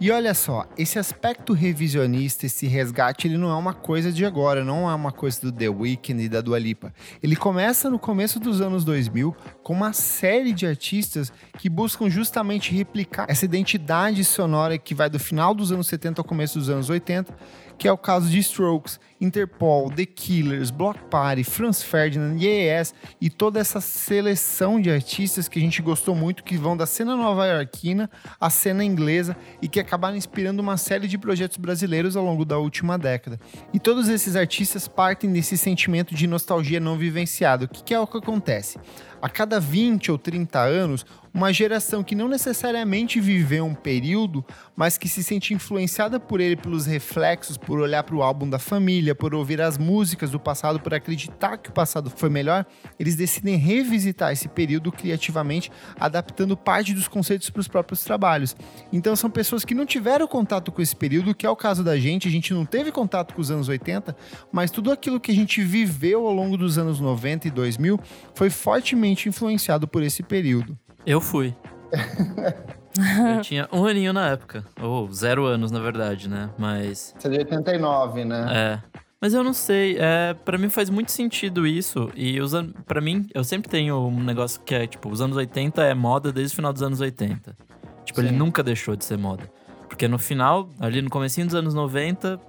E 0.00 0.10
olha 0.10 0.32
só, 0.32 0.66
esse 0.78 0.98
aspecto 0.98 1.52
revisionista, 1.52 2.46
esse 2.46 2.66
resgate, 2.66 3.26
ele 3.26 3.36
não 3.36 3.50
é 3.50 3.54
uma 3.54 3.74
coisa 3.74 4.10
de 4.10 4.24
agora, 4.24 4.64
não 4.64 4.88
é 4.88 4.94
uma 4.94 5.12
coisa 5.12 5.40
do 5.42 5.52
The 5.52 5.68
Weeknd 5.68 6.24
e 6.24 6.28
da 6.28 6.40
Dua 6.40 6.58
Lipa. 6.58 6.92
Ele 7.22 7.36
começa 7.36 7.90
no 7.90 7.98
começo 7.98 8.40
dos 8.40 8.60
anos 8.60 8.82
2000 8.84 9.36
com 9.62 9.74
uma 9.74 9.92
série 9.92 10.52
de 10.52 10.66
artistas 10.66 11.32
que 11.58 11.68
buscam 11.68 12.08
justamente 12.08 12.72
replicar 12.72 13.26
essa 13.28 13.44
identidade 13.44 14.24
sonora 14.24 14.78
que 14.78 14.94
vai 14.94 15.10
do 15.10 15.18
final 15.18 15.54
dos 15.54 15.70
anos 15.70 15.86
70 15.86 16.20
ao 16.20 16.24
começo 16.24 16.58
dos 16.58 16.70
anos 16.70 16.88
80, 16.88 17.34
que 17.80 17.88
é 17.88 17.92
o 17.92 17.96
caso 17.96 18.28
de 18.28 18.38
Strokes, 18.40 19.00
Interpol, 19.18 19.90
The 19.90 20.04
Killers, 20.04 20.70
Block 20.70 21.00
Party, 21.04 21.42
Franz 21.42 21.82
Ferdinand, 21.82 22.36
Yes 22.38 22.94
e 23.18 23.30
toda 23.30 23.58
essa 23.58 23.80
seleção 23.80 24.78
de 24.78 24.90
artistas 24.90 25.48
que 25.48 25.58
a 25.58 25.62
gente 25.62 25.80
gostou 25.80 26.14
muito, 26.14 26.44
que 26.44 26.58
vão 26.58 26.76
da 26.76 26.84
cena 26.84 27.16
nova-iorquina 27.16 28.10
à 28.38 28.50
cena 28.50 28.84
inglesa 28.84 29.34
e 29.62 29.68
que 29.68 29.80
acabaram 29.80 30.14
inspirando 30.14 30.60
uma 30.60 30.76
série 30.76 31.08
de 31.08 31.16
projetos 31.16 31.56
brasileiros 31.56 32.16
ao 32.16 32.24
longo 32.24 32.44
da 32.44 32.58
última 32.58 32.98
década. 32.98 33.40
E 33.72 33.80
todos 33.80 34.10
esses 34.10 34.36
artistas 34.36 34.86
partem 34.86 35.32
desse 35.32 35.56
sentimento 35.56 36.14
de 36.14 36.26
nostalgia 36.26 36.80
não 36.80 36.98
vivenciado. 36.98 37.64
O 37.64 37.68
que, 37.68 37.82
que 37.82 37.94
é 37.94 37.98
o 37.98 38.06
que 38.06 38.18
acontece? 38.18 38.78
a 39.22 39.28
cada 39.28 39.60
20 39.60 40.10
ou 40.10 40.18
30 40.18 40.58
anos, 40.60 41.04
uma 41.32 41.52
geração 41.52 42.02
que 42.02 42.14
não 42.14 42.28
necessariamente 42.28 43.20
viveu 43.20 43.64
um 43.64 43.74
período, 43.74 44.44
mas 44.74 44.98
que 44.98 45.08
se 45.08 45.22
sente 45.22 45.54
influenciada 45.54 46.18
por 46.18 46.40
ele 46.40 46.56
pelos 46.56 46.86
reflexos, 46.86 47.56
por 47.56 47.78
olhar 47.78 48.02
para 48.02 48.16
o 48.16 48.22
álbum 48.22 48.48
da 48.48 48.58
família, 48.58 49.14
por 49.14 49.34
ouvir 49.34 49.60
as 49.60 49.78
músicas 49.78 50.30
do 50.30 50.40
passado, 50.40 50.80
por 50.80 50.92
acreditar 50.92 51.58
que 51.58 51.70
o 51.70 51.72
passado 51.72 52.10
foi 52.10 52.28
melhor, 52.28 52.66
eles 52.98 53.14
decidem 53.14 53.56
revisitar 53.56 54.32
esse 54.32 54.48
período 54.48 54.90
criativamente, 54.90 55.70
adaptando 55.98 56.56
parte 56.56 56.92
dos 56.92 57.08
conceitos 57.08 57.48
para 57.50 57.60
os 57.60 57.68
próprios 57.68 58.02
trabalhos. 58.02 58.56
Então 58.92 59.14
são 59.14 59.30
pessoas 59.30 59.64
que 59.64 59.74
não 59.74 59.86
tiveram 59.86 60.26
contato 60.26 60.72
com 60.72 60.82
esse 60.82 60.96
período, 60.96 61.34
que 61.34 61.46
é 61.46 61.50
o 61.50 61.56
caso 61.56 61.84
da 61.84 61.98
gente, 61.98 62.26
a 62.28 62.30
gente 62.30 62.52
não 62.52 62.64
teve 62.64 62.90
contato 62.90 63.34
com 63.34 63.40
os 63.40 63.50
anos 63.50 63.68
80, 63.68 64.16
mas 64.50 64.70
tudo 64.70 64.90
aquilo 64.90 65.20
que 65.20 65.30
a 65.30 65.34
gente 65.34 65.62
viveu 65.62 66.26
ao 66.26 66.32
longo 66.32 66.56
dos 66.56 66.76
anos 66.76 67.00
90 67.00 67.48
e 67.48 67.50
2000 67.50 68.00
foi 68.34 68.50
fortemente 68.50 69.28
influenciado 69.28 69.86
por 69.86 70.02
esse 70.02 70.22
período. 70.22 70.78
Eu 71.06 71.20
fui. 71.20 71.54
eu 73.36 73.40
tinha 73.42 73.68
um 73.72 73.84
aninho 73.84 74.12
na 74.12 74.28
época. 74.30 74.64
Ou 74.80 75.10
zero 75.12 75.46
anos, 75.46 75.70
na 75.70 75.80
verdade, 75.80 76.28
né? 76.28 76.50
Mas. 76.58 77.14
Você 77.18 77.28
é 77.28 77.30
de 77.30 77.38
89, 77.38 78.24
né? 78.24 78.46
É. 78.50 79.00
Mas 79.20 79.34
eu 79.34 79.44
não 79.44 79.52
sei, 79.52 79.98
é, 79.98 80.32
para 80.32 80.56
mim 80.56 80.70
faz 80.70 80.88
muito 80.88 81.12
sentido 81.12 81.66
isso. 81.66 82.10
E 82.14 82.40
usando, 82.40 82.72
para 82.86 83.02
mim, 83.02 83.28
eu 83.34 83.44
sempre 83.44 83.68
tenho 83.70 83.98
um 84.06 84.22
negócio 84.22 84.62
que 84.62 84.74
é, 84.74 84.86
tipo, 84.86 85.10
os 85.10 85.20
anos 85.20 85.36
80 85.36 85.82
é 85.82 85.92
moda 85.92 86.32
desde 86.32 86.54
o 86.54 86.56
final 86.56 86.72
dos 86.72 86.82
anos 86.82 87.00
80. 87.02 87.54
Tipo, 88.02 88.20
Sim. 88.20 88.28
ele 88.28 88.36
nunca 88.36 88.62
deixou 88.62 88.96
de 88.96 89.04
ser 89.04 89.18
moda. 89.18 89.44
Porque 89.88 90.08
no 90.08 90.18
final, 90.18 90.70
ali 90.78 91.02
no 91.02 91.10
comecinho 91.10 91.46
dos 91.46 91.54
anos 91.54 91.74
90, 91.74 92.40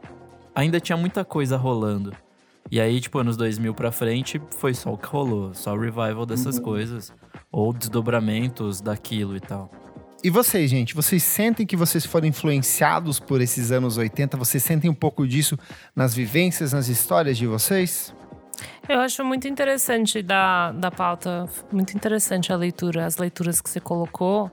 ainda 0.56 0.80
tinha 0.80 0.98
muita 0.98 1.26
coisa 1.26 1.58
rolando. 1.58 2.14
E 2.70 2.80
aí, 2.80 3.02
tipo, 3.02 3.20
anos 3.20 3.36
2000 3.36 3.74
pra 3.74 3.92
frente, 3.92 4.42
foi 4.52 4.74
só 4.74 4.94
o 4.94 4.98
que 4.98 5.08
rolou. 5.08 5.54
Só 5.54 5.74
o 5.74 5.78
revival 5.78 6.26
dessas 6.26 6.56
uhum. 6.56 6.64
coisas 6.64 7.14
ou 7.52 7.74
desdobramentos 7.74 8.82
daquilo 8.82 9.36
e 9.36 9.40
tal. 9.40 9.70
E 10.24 10.30
vocês, 10.30 10.70
gente, 10.70 10.94
vocês 10.94 11.24
sentem 11.24 11.66
que 11.66 11.76
vocês 11.76 12.06
foram 12.06 12.28
influenciados 12.28 13.20
por 13.20 13.42
esses 13.42 13.72
anos 13.72 13.98
80? 13.98 14.38
Vocês 14.38 14.64
sentem 14.64 14.90
um 14.90 14.94
pouco 14.94 15.28
disso 15.28 15.58
nas 15.96 16.14
vivências, 16.14 16.74
nas 16.74 16.88
histórias 16.88 17.38
de 17.38 17.48
vocês? 17.48 18.14
Eu 18.88 19.00
acho 19.00 19.26
muito 19.26 19.48
interessante 19.48 20.22
da, 20.22 20.72
da 20.74 20.92
pauta, 20.92 21.48
muito 21.72 21.96
interessante 21.96 22.54
a 22.54 22.56
leitura, 22.56 23.06
as 23.06 23.18
leituras 23.18 23.60
que 23.62 23.70
você 23.70 23.80
colocou. 23.80 24.52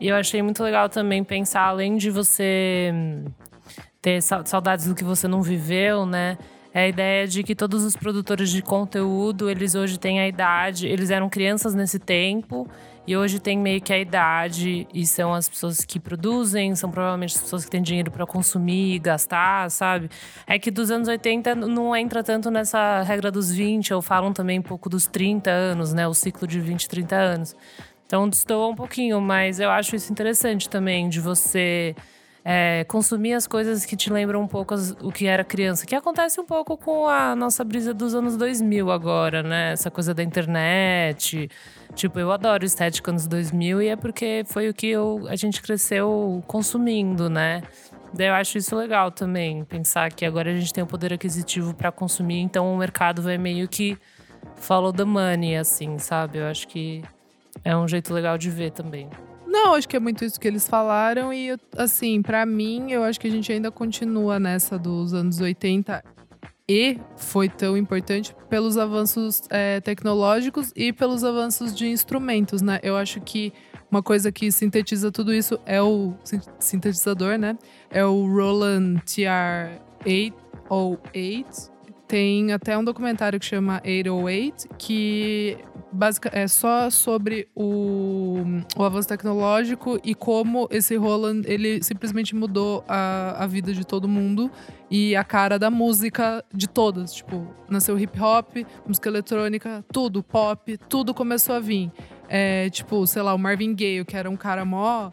E 0.00 0.06
eu 0.06 0.14
achei 0.14 0.40
muito 0.40 0.62
legal 0.62 0.88
também 0.88 1.24
pensar, 1.24 1.62
além 1.62 1.96
de 1.96 2.10
você 2.10 2.92
hum, 2.94 3.24
ter 4.00 4.22
saudades 4.22 4.86
do 4.86 4.94
que 4.94 5.02
você 5.02 5.26
não 5.26 5.42
viveu, 5.42 6.06
né? 6.06 6.38
É 6.78 6.82
a 6.82 6.88
ideia 6.88 7.26
de 7.26 7.42
que 7.42 7.56
todos 7.56 7.82
os 7.82 7.96
produtores 7.96 8.50
de 8.50 8.62
conteúdo, 8.62 9.50
eles 9.50 9.74
hoje 9.74 9.98
têm 9.98 10.20
a 10.20 10.28
idade, 10.28 10.86
eles 10.86 11.10
eram 11.10 11.28
crianças 11.28 11.74
nesse 11.74 11.98
tempo 11.98 12.68
e 13.04 13.16
hoje 13.16 13.40
tem 13.40 13.58
meio 13.58 13.80
que 13.80 13.92
a 13.92 13.98
idade 13.98 14.86
e 14.94 15.04
são 15.04 15.34
as 15.34 15.48
pessoas 15.48 15.84
que 15.84 15.98
produzem, 15.98 16.76
são 16.76 16.88
provavelmente 16.88 17.34
as 17.34 17.42
pessoas 17.42 17.64
que 17.64 17.70
têm 17.72 17.82
dinheiro 17.82 18.12
para 18.12 18.24
consumir, 18.24 19.00
gastar, 19.00 19.68
sabe? 19.72 20.08
É 20.46 20.56
que 20.56 20.70
dos 20.70 20.88
anos 20.88 21.08
80 21.08 21.56
não 21.56 21.96
entra 21.96 22.22
tanto 22.22 22.48
nessa 22.48 23.02
regra 23.02 23.32
dos 23.32 23.50
20, 23.50 23.94
ou 23.94 24.00
falam 24.00 24.32
também 24.32 24.60
um 24.60 24.62
pouco 24.62 24.88
dos 24.88 25.04
30 25.08 25.50
anos, 25.50 25.92
né? 25.92 26.06
O 26.06 26.14
ciclo 26.14 26.46
de 26.46 26.60
20, 26.60 26.88
30 26.88 27.16
anos. 27.16 27.56
Então 28.06 28.28
destoa 28.28 28.68
um 28.68 28.76
pouquinho, 28.76 29.20
mas 29.20 29.58
eu 29.58 29.68
acho 29.68 29.96
isso 29.96 30.12
interessante 30.12 30.68
também 30.68 31.08
de 31.08 31.18
você 31.18 31.96
é, 32.50 32.82
consumir 32.84 33.34
as 33.34 33.46
coisas 33.46 33.84
que 33.84 33.94
te 33.94 34.10
lembram 34.10 34.40
um 34.40 34.46
pouco 34.46 34.72
as, 34.72 34.92
o 35.02 35.12
que 35.12 35.26
era 35.26 35.44
criança. 35.44 35.84
Que 35.84 35.94
acontece 35.94 36.40
um 36.40 36.46
pouco 36.46 36.78
com 36.78 37.06
a 37.06 37.36
nossa 37.36 37.62
brisa 37.62 37.92
dos 37.92 38.14
anos 38.14 38.38
2000 38.38 38.90
agora, 38.90 39.42
né? 39.42 39.72
Essa 39.72 39.90
coisa 39.90 40.14
da 40.14 40.22
internet. 40.22 41.50
Tipo, 41.94 42.18
eu 42.18 42.32
adoro 42.32 42.64
estética 42.64 43.10
anos 43.10 43.26
2000 43.26 43.82
e 43.82 43.88
é 43.88 43.96
porque 43.96 44.44
foi 44.46 44.66
o 44.70 44.72
que 44.72 44.86
eu, 44.86 45.26
a 45.28 45.36
gente 45.36 45.60
cresceu 45.60 46.42
consumindo, 46.46 47.28
né? 47.28 47.62
Daí 48.14 48.28
eu 48.28 48.34
acho 48.34 48.56
isso 48.56 48.74
legal 48.74 49.10
também, 49.10 49.62
pensar 49.64 50.10
que 50.10 50.24
agora 50.24 50.50
a 50.50 50.54
gente 50.54 50.72
tem 50.72 50.82
o 50.82 50.86
poder 50.86 51.12
aquisitivo 51.12 51.74
para 51.74 51.92
consumir, 51.92 52.40
então 52.40 52.72
o 52.72 52.78
mercado 52.78 53.20
vai 53.20 53.36
meio 53.36 53.68
que 53.68 53.98
follow 54.56 54.90
the 54.90 55.04
money, 55.04 55.54
assim, 55.54 55.98
sabe? 55.98 56.38
Eu 56.38 56.46
acho 56.46 56.66
que 56.66 57.04
é 57.62 57.76
um 57.76 57.86
jeito 57.86 58.14
legal 58.14 58.38
de 58.38 58.48
ver 58.48 58.70
também. 58.70 59.10
Não, 59.48 59.74
acho 59.74 59.88
que 59.88 59.96
é 59.96 60.00
muito 60.00 60.24
isso 60.24 60.38
que 60.38 60.46
eles 60.46 60.68
falaram. 60.68 61.32
E, 61.32 61.56
assim, 61.76 62.20
para 62.20 62.44
mim, 62.44 62.92
eu 62.92 63.02
acho 63.02 63.18
que 63.18 63.26
a 63.26 63.30
gente 63.30 63.50
ainda 63.50 63.70
continua 63.70 64.38
nessa 64.38 64.78
dos 64.78 65.14
anos 65.14 65.40
80 65.40 66.04
e 66.68 66.98
foi 67.16 67.48
tão 67.48 67.74
importante 67.76 68.36
pelos 68.50 68.76
avanços 68.76 69.42
é, 69.48 69.80
tecnológicos 69.80 70.70
e 70.76 70.92
pelos 70.92 71.24
avanços 71.24 71.74
de 71.74 71.88
instrumentos, 71.88 72.60
né? 72.60 72.78
Eu 72.82 72.94
acho 72.94 73.22
que 73.22 73.54
uma 73.90 74.02
coisa 74.02 74.30
que 74.30 74.52
sintetiza 74.52 75.10
tudo 75.10 75.32
isso 75.32 75.58
é 75.64 75.80
o 75.80 76.12
sintetizador, 76.60 77.38
né? 77.38 77.56
É 77.90 78.04
o 78.04 78.26
Roland 78.26 79.00
TR-8 79.06 80.34
ou 80.68 81.00
8. 81.14 81.77
Tem 82.08 82.52
até 82.52 82.76
um 82.76 82.82
documentário 82.82 83.38
que 83.38 83.44
chama 83.44 83.82
808, 83.84 84.68
que 84.78 85.58
basic, 85.92 86.28
é 86.32 86.48
só 86.48 86.88
sobre 86.88 87.48
o, 87.54 88.42
o 88.74 88.82
avanço 88.82 89.08
tecnológico 89.08 90.00
e 90.02 90.14
como 90.14 90.66
esse 90.70 90.96
Roland 90.96 91.42
ele 91.44 91.82
simplesmente 91.82 92.34
mudou 92.34 92.82
a, 92.88 93.44
a 93.44 93.46
vida 93.46 93.74
de 93.74 93.86
todo 93.86 94.08
mundo 94.08 94.50
e 94.90 95.14
a 95.14 95.22
cara 95.22 95.58
da 95.58 95.70
música 95.70 96.42
de 96.52 96.66
todas. 96.66 97.12
Tipo, 97.12 97.46
nasceu 97.68 97.98
hip 97.98 98.18
hop, 98.18 98.56
música 98.86 99.10
eletrônica, 99.10 99.84
tudo, 99.92 100.22
pop, 100.22 100.78
tudo 100.88 101.12
começou 101.12 101.56
a 101.56 101.60
vir. 101.60 101.92
É, 102.26 102.70
tipo, 102.70 103.06
sei 103.06 103.20
lá, 103.20 103.34
o 103.34 103.38
Marvin 103.38 103.74
Gaye, 103.74 104.02
que 104.04 104.16
era 104.16 104.30
um 104.30 104.36
cara 104.36 104.64
mó. 104.64 105.10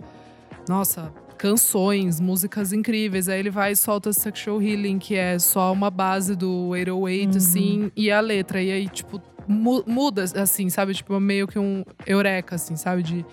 Nossa, 0.67 1.13
canções, 1.37 2.19
músicas 2.19 2.73
incríveis. 2.73 3.29
Aí 3.29 3.39
ele 3.39 3.49
vai 3.49 3.71
e 3.73 3.75
solta 3.75 4.11
Sexual 4.13 4.61
Healing, 4.61 4.99
que 4.99 5.15
é 5.15 5.37
só 5.39 5.71
uma 5.71 5.89
base 5.89 6.35
do 6.35 6.67
808, 6.69 7.31
uhum. 7.31 7.37
assim, 7.37 7.91
e 7.95 8.11
a 8.11 8.19
letra. 8.19 8.61
E 8.61 8.71
aí, 8.71 8.89
tipo, 8.89 9.21
muda, 9.47 10.23
assim, 10.23 10.69
sabe? 10.69 10.93
Tipo, 10.93 11.19
meio 11.19 11.47
que 11.47 11.59
um 11.59 11.83
eureka, 12.05 12.55
assim, 12.55 12.75
sabe? 12.75 13.03
De. 13.03 13.25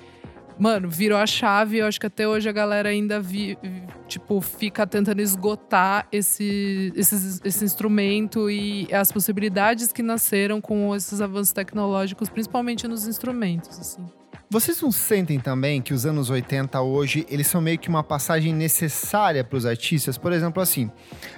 Mano, 0.59 0.89
virou 0.89 1.19
a 1.19 1.27
chave. 1.27 1.79
Eu 1.79 1.87
acho 1.87 1.99
que 1.99 2.07
até 2.07 2.29
hoje 2.29 2.49
a 2.49 2.53
galera 2.53 2.91
ainda 2.91 3.19
vi, 3.19 3.59
tipo, 4.07 4.41
fica 4.41 4.87
tentando 4.87 5.21
esgotar 5.21 6.07
esse, 6.13 6.93
esse, 6.95 7.41
esse 7.43 7.65
instrumento 7.65 8.51
e 8.51 8.87
as 8.93 9.11
possibilidades 9.11 9.93
que 9.93 10.03
nasceram 10.03 10.61
com 10.61 10.95
esses 10.95 11.21
avanços 11.21 11.53
tecnológicos, 11.53 12.29
principalmente 12.29 12.87
nos 12.87 13.07
instrumentos, 13.09 13.79
assim. 13.81 14.05
Vocês 14.53 14.83
não 14.83 14.93
sentem 14.93 15.41
também 15.41 15.81
que 15.81 15.95
os 15.95 16.05
anos 16.05 16.29
80 16.29 16.79
hoje, 16.83 17.25
eles 17.31 17.47
são 17.47 17.59
meio 17.59 17.79
que 17.79 17.89
uma 17.89 18.03
passagem 18.03 18.53
necessária 18.53 19.43
para 19.43 19.57
os 19.57 19.65
artistas? 19.65 20.19
Por 20.19 20.31
exemplo, 20.31 20.63
assim, 20.63 20.91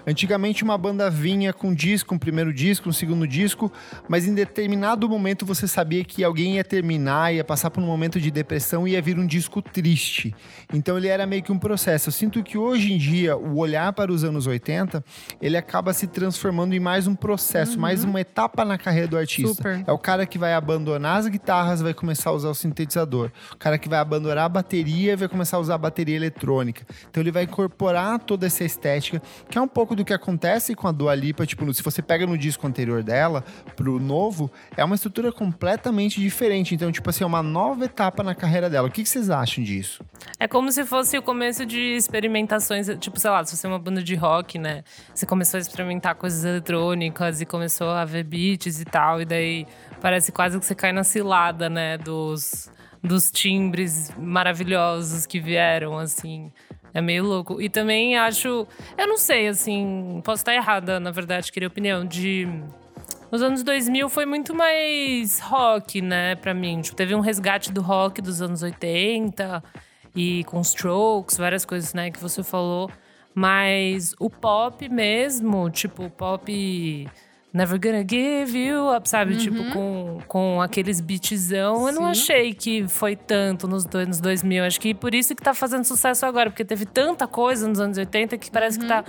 antigamente 0.04 0.64
uma 0.64 0.76
banda 0.76 1.08
vinha 1.08 1.52
com 1.52 1.68
um 1.68 1.74
disco, 1.74 2.12
um 2.12 2.18
primeiro 2.18 2.52
disco, 2.52 2.88
um 2.88 2.92
segundo 2.92 3.24
disco, 3.24 3.70
mas 4.08 4.26
em 4.26 4.34
determinado 4.34 5.08
momento 5.08 5.46
você 5.46 5.68
sabia 5.68 6.02
que 6.02 6.24
alguém 6.24 6.56
ia 6.56 6.64
terminar, 6.64 7.32
ia 7.32 7.44
passar 7.44 7.70
por 7.70 7.80
um 7.80 7.86
momento 7.86 8.20
de 8.20 8.32
depressão 8.32 8.84
e 8.88 8.94
ia 8.94 9.00
vir 9.00 9.16
um 9.16 9.26
disco 9.28 9.62
triste. 9.62 10.34
Então 10.72 10.98
ele 10.98 11.06
era 11.06 11.24
meio 11.24 11.44
que 11.44 11.52
um 11.52 11.58
processo. 11.58 12.08
Eu 12.08 12.12
sinto 12.12 12.42
que 12.42 12.58
hoje 12.58 12.92
em 12.92 12.98
dia 12.98 13.36
o 13.36 13.58
olhar 13.58 13.92
para 13.92 14.10
os 14.10 14.24
anos 14.24 14.48
80, 14.48 15.04
ele 15.40 15.56
acaba 15.56 15.92
se 15.92 16.08
transformando 16.08 16.74
em 16.74 16.80
mais 16.80 17.06
um 17.06 17.14
processo, 17.14 17.76
uhum. 17.76 17.80
mais 17.82 18.02
uma 18.02 18.20
etapa 18.20 18.64
na 18.64 18.76
carreira 18.76 19.06
do 19.06 19.16
artista. 19.16 19.54
Super. 19.54 19.84
É 19.86 19.92
o 19.92 19.98
cara 19.98 20.26
que 20.26 20.36
vai 20.36 20.52
abandonar 20.52 21.20
as 21.20 21.28
guitarras, 21.28 21.80
vai 21.80 21.94
começar 21.94 22.30
a 22.30 22.32
usar 22.32 22.48
o 22.48 22.54
sintetizador 22.54 23.03
sintetizador. 23.04 23.30
O 23.52 23.56
cara 23.56 23.78
que 23.78 23.88
vai 23.88 23.98
abandonar 23.98 24.46
a 24.46 24.48
bateria 24.48 25.16
vai 25.16 25.28
começar 25.28 25.58
a 25.58 25.60
usar 25.60 25.74
a 25.74 25.78
bateria 25.78 26.16
eletrônica. 26.16 26.84
Então 27.08 27.22
ele 27.22 27.30
vai 27.30 27.44
incorporar 27.44 28.18
toda 28.18 28.46
essa 28.46 28.64
estética, 28.64 29.22
que 29.48 29.58
é 29.58 29.60
um 29.60 29.68
pouco 29.68 29.94
do 29.94 30.04
que 30.04 30.12
acontece 30.12 30.74
com 30.74 30.88
a 30.88 30.92
Dua 30.92 31.14
Lipa, 31.14 31.46
tipo, 31.46 31.72
se 31.72 31.82
você 31.82 32.02
pega 32.02 32.26
no 32.26 32.36
disco 32.36 32.66
anterior 32.66 33.02
dela 33.02 33.44
pro 33.76 34.00
novo, 34.00 34.50
é 34.76 34.84
uma 34.84 34.94
estrutura 34.94 35.30
completamente 35.30 36.20
diferente. 36.20 36.74
Então, 36.74 36.90
tipo 36.90 37.08
assim, 37.10 37.24
é 37.24 37.26
uma 37.26 37.42
nova 37.42 37.84
etapa 37.84 38.22
na 38.22 38.34
carreira 38.34 38.68
dela. 38.70 38.88
O 38.88 38.90
que 38.90 39.04
vocês 39.04 39.30
acham 39.30 39.62
disso? 39.62 40.04
É 40.38 40.48
como 40.48 40.72
se 40.72 40.84
fosse 40.84 41.16
o 41.18 41.22
começo 41.22 41.66
de 41.66 41.96
experimentações, 41.96 42.88
tipo, 42.98 43.18
sei 43.20 43.30
lá, 43.30 43.44
se 43.44 43.56
você 43.56 43.66
é 43.66 43.70
uma 43.70 43.78
banda 43.78 44.02
de 44.02 44.14
rock, 44.14 44.58
né? 44.58 44.82
Você 45.14 45.26
começou 45.26 45.58
a 45.58 45.60
experimentar 45.60 46.14
coisas 46.14 46.44
eletrônicas 46.44 47.40
e 47.40 47.46
começou 47.46 47.90
a 47.90 48.04
ver 48.04 48.24
beats 48.24 48.80
e 48.80 48.84
tal, 48.84 49.20
e 49.20 49.24
daí 49.24 49.66
parece 50.00 50.32
quase 50.32 50.58
que 50.58 50.64
você 50.64 50.74
cai 50.74 50.92
na 50.92 51.04
cilada, 51.04 51.68
né, 51.68 51.98
dos 51.98 52.70
dos 53.04 53.30
timbres 53.30 54.10
maravilhosos 54.16 55.26
que 55.26 55.38
vieram, 55.38 55.98
assim. 55.98 56.50
É 56.94 57.00
meio 57.00 57.24
louco. 57.24 57.60
E 57.60 57.68
também 57.68 58.16
acho. 58.16 58.66
Eu 58.96 59.06
não 59.06 59.18
sei, 59.18 59.48
assim. 59.48 60.22
Posso 60.24 60.40
estar 60.40 60.54
errada, 60.54 60.98
na 60.98 61.10
verdade, 61.10 61.52
queria 61.52 61.68
opinião. 61.68 62.04
De. 62.04 62.48
Nos 63.30 63.42
anos 63.42 63.62
2000 63.62 64.08
foi 64.08 64.24
muito 64.24 64.54
mais 64.54 65.40
rock, 65.40 66.00
né, 66.00 66.36
pra 66.36 66.54
mim. 66.54 66.80
Tipo, 66.80 66.96
teve 66.96 67.14
um 67.14 67.20
resgate 67.20 67.72
do 67.72 67.82
rock 67.82 68.22
dos 68.22 68.40
anos 68.40 68.62
80 68.62 69.62
e 70.14 70.44
com 70.44 70.60
strokes, 70.60 71.36
várias 71.36 71.64
coisas, 71.64 71.92
né, 71.92 72.12
que 72.12 72.20
você 72.20 72.44
falou. 72.44 72.88
Mas 73.34 74.14
o 74.20 74.30
pop 74.30 74.88
mesmo, 74.88 75.68
tipo, 75.68 76.04
o 76.04 76.10
pop 76.10 77.08
Never 77.54 77.78
Gonna 77.80 78.00
Give 78.06 78.58
You 78.58 78.94
Up, 78.96 79.08
sabe? 79.08 79.36
Tipo, 79.36 79.70
com, 79.72 80.18
com 80.26 80.60
aqueles 80.60 81.00
beatzão. 81.00 81.86
Eu 81.86 81.92
não 81.94 82.12
Sim. 82.12 82.20
achei 82.22 82.52
que 82.52 82.88
foi 82.88 83.14
tanto 83.14 83.68
nos 83.68 83.84
do- 83.84 83.96
anos 83.96 84.18
2000. 84.20 84.64
Acho 84.64 84.80
que 84.80 84.92
por 84.92 85.14
isso 85.14 85.36
que 85.36 85.42
tá 85.42 85.54
fazendo 85.54 85.84
sucesso 85.84 86.26
agora. 86.26 86.50
Porque 86.50 86.64
teve 86.64 86.84
tanta 86.84 87.28
coisa 87.28 87.68
nos 87.68 87.78
anos 87.78 87.96
80 87.96 88.36
que 88.36 88.50
parece 88.50 88.78
que 88.80 88.86
tá 88.86 89.04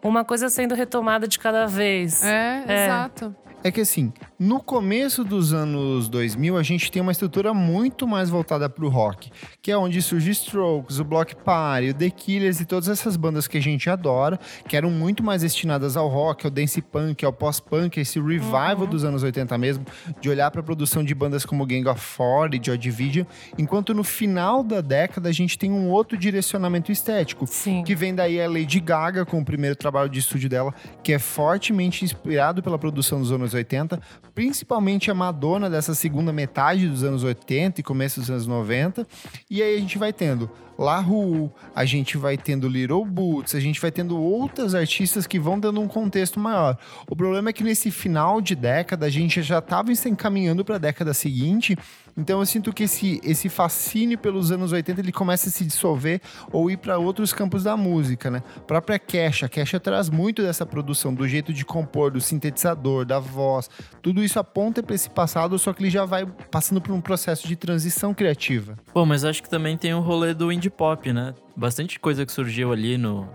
uma 0.00 0.24
coisa 0.24 0.48
sendo 0.48 0.76
retomada 0.76 1.26
de 1.26 1.40
cada 1.40 1.66
vez. 1.66 2.22
É, 2.24 2.62
É. 2.68 2.84
exato. 2.86 3.34
É 3.64 3.72
que 3.72 3.80
assim, 3.80 4.12
no 4.38 4.60
começo 4.60 5.24
dos 5.24 5.52
anos 5.52 6.08
2000, 6.08 6.56
a 6.56 6.62
gente 6.62 6.92
tem 6.92 7.02
uma 7.02 7.10
estrutura 7.10 7.52
muito 7.52 8.06
mais 8.06 8.30
voltada 8.30 8.70
pro 8.70 8.88
rock, 8.88 9.32
que 9.60 9.72
é 9.72 9.76
onde 9.76 10.00
surge 10.00 10.30
Strokes, 10.30 11.00
o 11.00 11.04
Block 11.04 11.34
Party, 11.34 11.88
o 11.88 11.94
The 11.94 12.08
Killers 12.10 12.60
e 12.60 12.64
todas 12.64 12.88
essas 12.88 13.16
bandas 13.16 13.48
que 13.48 13.58
a 13.58 13.60
gente 13.60 13.90
adora, 13.90 14.38
que 14.68 14.76
eram 14.76 14.92
muito 14.92 15.24
mais 15.24 15.42
destinadas 15.42 15.96
ao 15.96 16.06
rock, 16.06 16.46
ao 16.46 16.52
dance 16.52 16.80
punk, 16.80 17.24
ao 17.24 17.32
pós-punk, 17.32 17.98
esse 17.98 18.20
revival 18.20 18.86
dos 18.86 19.02
anos 19.02 19.24
80 19.24 19.58
mesmo, 19.58 19.84
de 20.20 20.30
olhar 20.30 20.52
pra 20.52 20.62
produção 20.62 21.02
de 21.02 21.14
bandas 21.16 21.44
como 21.44 21.66
Gang 21.66 21.88
of 21.88 22.00
Four 22.00 22.50
e 22.54 22.60
Joy 22.64 22.78
Division, 22.78 23.26
enquanto 23.58 23.92
no 23.92 24.04
final 24.04 24.62
da 24.62 24.80
década 24.80 25.28
a 25.28 25.32
gente 25.32 25.58
tem 25.58 25.72
um 25.72 25.90
outro 25.90 26.16
direcionamento 26.16 26.92
estético, 26.92 27.44
Sim. 27.44 27.82
que 27.82 27.94
vem 27.96 28.14
daí 28.14 28.40
a 28.40 28.48
Lady 28.48 28.78
Gaga 28.78 29.26
com 29.26 29.40
o 29.40 29.44
primeiro 29.44 29.74
trabalho 29.74 30.08
de 30.08 30.20
estúdio 30.20 30.48
dela, 30.48 30.72
que 31.02 31.12
é 31.12 31.18
fortemente 31.18 32.04
inspirado 32.04 32.62
pela 32.62 32.78
produção 32.78 33.18
dos 33.18 33.32
anos 33.32 33.52
80, 33.52 34.00
principalmente 34.38 35.10
a 35.10 35.14
Madonna 35.14 35.68
dessa 35.68 35.96
segunda 35.96 36.32
metade 36.32 36.86
dos 36.86 37.02
anos 37.02 37.24
80 37.24 37.80
e 37.80 37.82
começo 37.82 38.20
dos 38.20 38.30
anos 38.30 38.46
90. 38.46 39.04
E 39.50 39.60
aí 39.60 39.76
a 39.76 39.80
gente 39.80 39.98
vai 39.98 40.12
tendo 40.12 40.48
La 40.78 41.00
Rue, 41.00 41.50
a 41.74 41.84
gente 41.84 42.16
vai 42.16 42.38
tendo 42.38 42.68
Little 42.68 43.04
Boots, 43.04 43.56
a 43.56 43.58
gente 43.58 43.80
vai 43.80 43.90
tendo 43.90 44.16
outras 44.16 44.76
artistas 44.76 45.26
que 45.26 45.36
vão 45.36 45.58
dando 45.58 45.80
um 45.80 45.88
contexto 45.88 46.38
maior. 46.38 46.78
O 47.10 47.16
problema 47.16 47.50
é 47.50 47.52
que 47.52 47.64
nesse 47.64 47.90
final 47.90 48.40
de 48.40 48.54
década 48.54 49.06
a 49.06 49.10
gente 49.10 49.42
já 49.42 49.58
estava 49.58 49.92
se 49.92 50.08
encaminhando 50.08 50.64
para 50.64 50.76
a 50.76 50.78
década 50.78 51.12
seguinte, 51.12 51.76
então 52.16 52.40
eu 52.40 52.46
sinto 52.46 52.72
que 52.72 52.84
esse, 52.84 53.20
esse 53.24 53.48
fascínio 53.48 54.18
pelos 54.18 54.52
anos 54.52 54.72
80 54.72 55.00
ele 55.00 55.12
começa 55.12 55.48
a 55.48 55.52
se 55.52 55.64
dissolver 55.64 56.20
ou 56.52 56.70
ir 56.70 56.76
para 56.76 56.98
outros 56.98 57.32
campos 57.32 57.64
da 57.64 57.76
música, 57.76 58.30
né? 58.30 58.42
Própria 58.66 58.98
Kesha, 58.98 59.46
a 59.46 59.48
Kesha 59.48 59.80
traz 59.80 60.08
muito 60.08 60.42
dessa 60.42 60.64
produção, 60.64 61.14
do 61.14 61.26
jeito 61.26 61.52
de 61.52 61.64
compor, 61.64 62.10
do 62.10 62.20
sintetizador, 62.20 63.04
da 63.04 63.18
voz. 63.18 63.70
Tudo 64.02 64.22
isso 64.22 64.38
aponta 64.38 64.82
para 64.82 64.94
esse 64.94 65.10
passado, 65.10 65.58
só 65.58 65.72
que 65.72 65.82
ele 65.82 65.90
já 65.90 66.04
vai 66.04 66.26
passando 66.50 66.80
por 66.80 66.92
um 66.92 67.00
processo 67.00 67.46
de 67.46 67.54
transição 67.54 68.12
criativa. 68.12 68.76
Pô, 68.92 69.06
mas 69.06 69.24
acho 69.24 69.42
que 69.42 69.48
também 69.48 69.76
tem 69.76 69.94
o 69.94 70.00
rolê 70.00 70.34
do 70.34 70.50
indie 70.50 70.67
pop, 70.70 71.12
né? 71.12 71.34
Bastante 71.56 71.98
coisa 71.98 72.24
que 72.24 72.32
surgiu 72.32 72.72
ali 72.72 72.96
no 72.98 73.28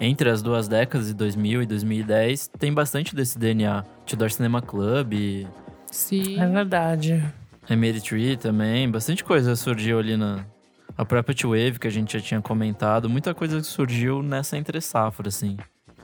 entre 0.00 0.30
as 0.30 0.40
duas 0.40 0.66
décadas 0.66 1.08
de 1.08 1.14
2000 1.14 1.62
e 1.62 1.66
2010 1.66 2.48
tem 2.58 2.72
bastante 2.72 3.14
desse 3.14 3.38
DNA. 3.38 3.84
Tudor 4.06 4.30
Cinema 4.30 4.62
Club, 4.62 5.46
Sim. 5.90 6.40
É 6.40 6.46
verdade. 6.46 7.22
Tree 8.02 8.36
também, 8.36 8.90
bastante 8.90 9.22
coisa 9.22 9.54
surgiu 9.54 9.98
ali 9.98 10.16
na 10.16 10.44
a 10.96 11.04
própria 11.04 11.34
T-Wave 11.34 11.78
que 11.78 11.86
a 11.86 11.90
gente 11.90 12.12
já 12.12 12.20
tinha 12.20 12.40
comentado, 12.40 13.08
muita 13.08 13.32
coisa 13.34 13.58
que 13.58 13.66
surgiu 13.66 14.22
nessa 14.22 14.56
entre 14.56 14.80
safra 14.80 15.28
assim. 15.28 15.56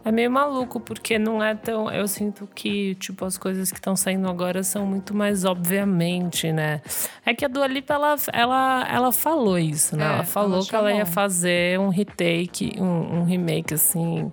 É 0.07 0.13
meio 0.13 0.31
maluco, 0.31 0.79
porque 0.79 1.19
não 1.19 1.43
é 1.43 1.53
tão. 1.57 1.91
Eu 1.91 2.07
sinto 2.07 2.49
que, 2.55 2.95
tipo, 2.95 3.25
as 3.25 3.37
coisas 3.37 3.73
que 3.73 3.79
estão 3.79 3.97
saindo 3.97 4.29
agora 4.29 4.63
são 4.63 4.87
muito 4.87 5.13
mais 5.13 5.45
obviamente, 5.45 6.53
né? 6.53 6.81
É 7.25 7.35
que 7.35 7.45
a 7.45 7.49
Dua 7.49 7.67
Lipa, 7.67 7.95
ela, 7.95 8.15
ela, 8.33 8.87
ela 8.89 9.11
falou 9.11 9.59
isso, 9.59 9.97
né? 9.97 10.05
É, 10.05 10.09
ela 10.15 10.23
falou 10.23 10.59
ela 10.59 10.65
que 10.65 10.77
ela 10.77 10.93
ia 10.93 11.05
fazer 11.05 11.81
um 11.81 11.89
retake, 11.89 12.75
um, 12.79 13.19
um 13.19 13.25
remake, 13.25 13.75
assim, 13.75 14.31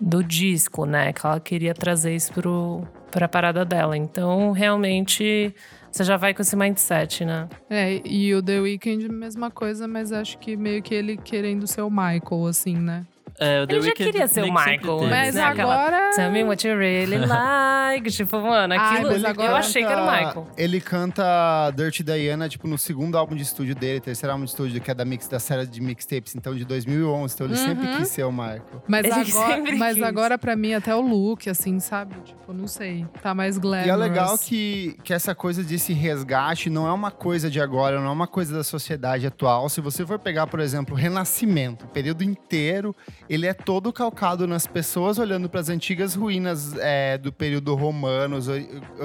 do 0.00 0.24
disco, 0.24 0.84
né? 0.84 1.12
Que 1.12 1.24
ela 1.24 1.38
queria 1.38 1.72
trazer 1.72 2.12
isso 2.12 2.32
pro, 2.32 2.82
pra 3.08 3.28
parada 3.28 3.64
dela. 3.64 3.96
Então, 3.96 4.50
realmente, 4.50 5.54
você 5.88 6.02
já 6.02 6.16
vai 6.16 6.34
com 6.34 6.42
esse 6.42 6.56
mindset, 6.56 7.24
né? 7.24 7.48
É, 7.70 8.00
e 8.04 8.34
o 8.34 8.42
The 8.42 8.58
Weeknd, 8.58 9.08
mesma 9.08 9.52
coisa, 9.52 9.86
mas 9.86 10.10
acho 10.10 10.36
que 10.38 10.56
meio 10.56 10.82
que 10.82 10.92
ele 10.92 11.16
querendo 11.16 11.64
ser 11.64 11.82
o 11.82 11.90
Michael, 11.90 12.46
assim, 12.48 12.74
né? 12.74 13.06
É, 13.38 13.62
o 13.62 13.66
The 13.66 13.74
Ele 13.74 13.82
já 13.86 13.92
queria 13.92 14.28
ser 14.28 14.40
o 14.42 14.44
sempre 14.46 14.76
Michael. 14.78 15.00
Mas 15.10 15.34
né? 15.34 15.42
Aquela- 15.42 15.74
agora. 15.74 16.10
Tell 16.16 16.30
me 16.30 16.42
what 16.44 16.66
you 16.66 16.76
really 16.76 17.18
like. 17.26 18.10
tipo, 18.10 18.40
mano, 18.40 18.74
Ai, 18.74 18.78
aquilo. 18.96 19.10
mas 19.12 19.22
eu 19.22 19.28
agora 19.28 19.56
achei 19.58 19.84
que 19.84 19.92
era 19.92 20.02
o 20.02 20.06
Michael. 20.06 20.46
Ele 20.56 20.80
canta 20.80 21.70
Dirty 21.76 22.02
Diana, 22.02 22.48
tipo, 22.48 22.66
no 22.66 22.78
segundo 22.78 23.16
álbum 23.18 23.34
de 23.34 23.42
estúdio 23.42 23.74
dele, 23.74 24.00
terceiro 24.00 24.32
álbum 24.32 24.44
de 24.44 24.50
estúdio, 24.50 24.80
que 24.80 24.90
é 24.90 24.94
da, 24.94 25.04
mix, 25.04 25.28
da 25.28 25.38
série 25.38 25.66
de 25.66 25.80
mixtapes, 25.80 26.34
então, 26.34 26.54
de 26.54 26.64
2011. 26.64 27.34
Então, 27.34 27.46
ele 27.46 27.56
sempre 27.56 27.86
Uhum. 27.86 27.96
quis 27.98 28.08
ser 28.08 28.24
o 28.24 28.32
Michael. 28.32 28.82
Mas 28.88 29.04
Ele 29.04 29.12
agora, 29.14 29.54
sempre 29.54 29.76
mas 29.76 29.94
quis. 29.94 30.02
agora, 30.04 30.38
pra 30.38 30.56
mim, 30.56 30.74
até 30.74 30.94
o 30.94 31.00
look, 31.00 31.48
assim, 31.48 31.78
sabe? 31.80 32.14
Tipo, 32.24 32.52
não 32.52 32.66
sei. 32.66 33.06
Tá 33.22 33.34
mais 33.34 33.58
glamorous. 33.58 33.86
E 33.86 33.90
é 33.90 33.96
legal 33.96 34.38
que, 34.38 34.96
que 35.04 35.12
essa 35.12 35.34
coisa 35.34 35.62
desse 35.62 35.92
resgate 35.92 36.70
não 36.70 36.86
é 36.88 36.92
uma 36.92 37.10
coisa 37.10 37.50
de 37.50 37.60
agora, 37.60 38.00
não 38.00 38.08
é 38.08 38.12
uma 38.12 38.26
coisa 38.26 38.54
da 38.56 38.64
sociedade 38.64 39.26
atual. 39.26 39.68
Se 39.68 39.80
você 39.80 40.04
for 40.06 40.18
pegar, 40.18 40.46
por 40.46 40.60
exemplo, 40.60 40.94
o 40.94 40.98
Renascimento, 40.98 41.84
o 41.84 41.88
período 41.88 42.22
inteiro, 42.22 42.94
ele 43.28 43.46
é 43.46 43.54
todo 43.54 43.92
calcado 43.92 44.46
nas 44.46 44.66
pessoas 44.66 45.18
olhando 45.18 45.48
para 45.48 45.60
as 45.60 45.68
antigas 45.68 46.14
ruínas 46.14 46.76
é, 46.78 47.18
do 47.18 47.32
período 47.32 47.74
romano, 47.74 48.38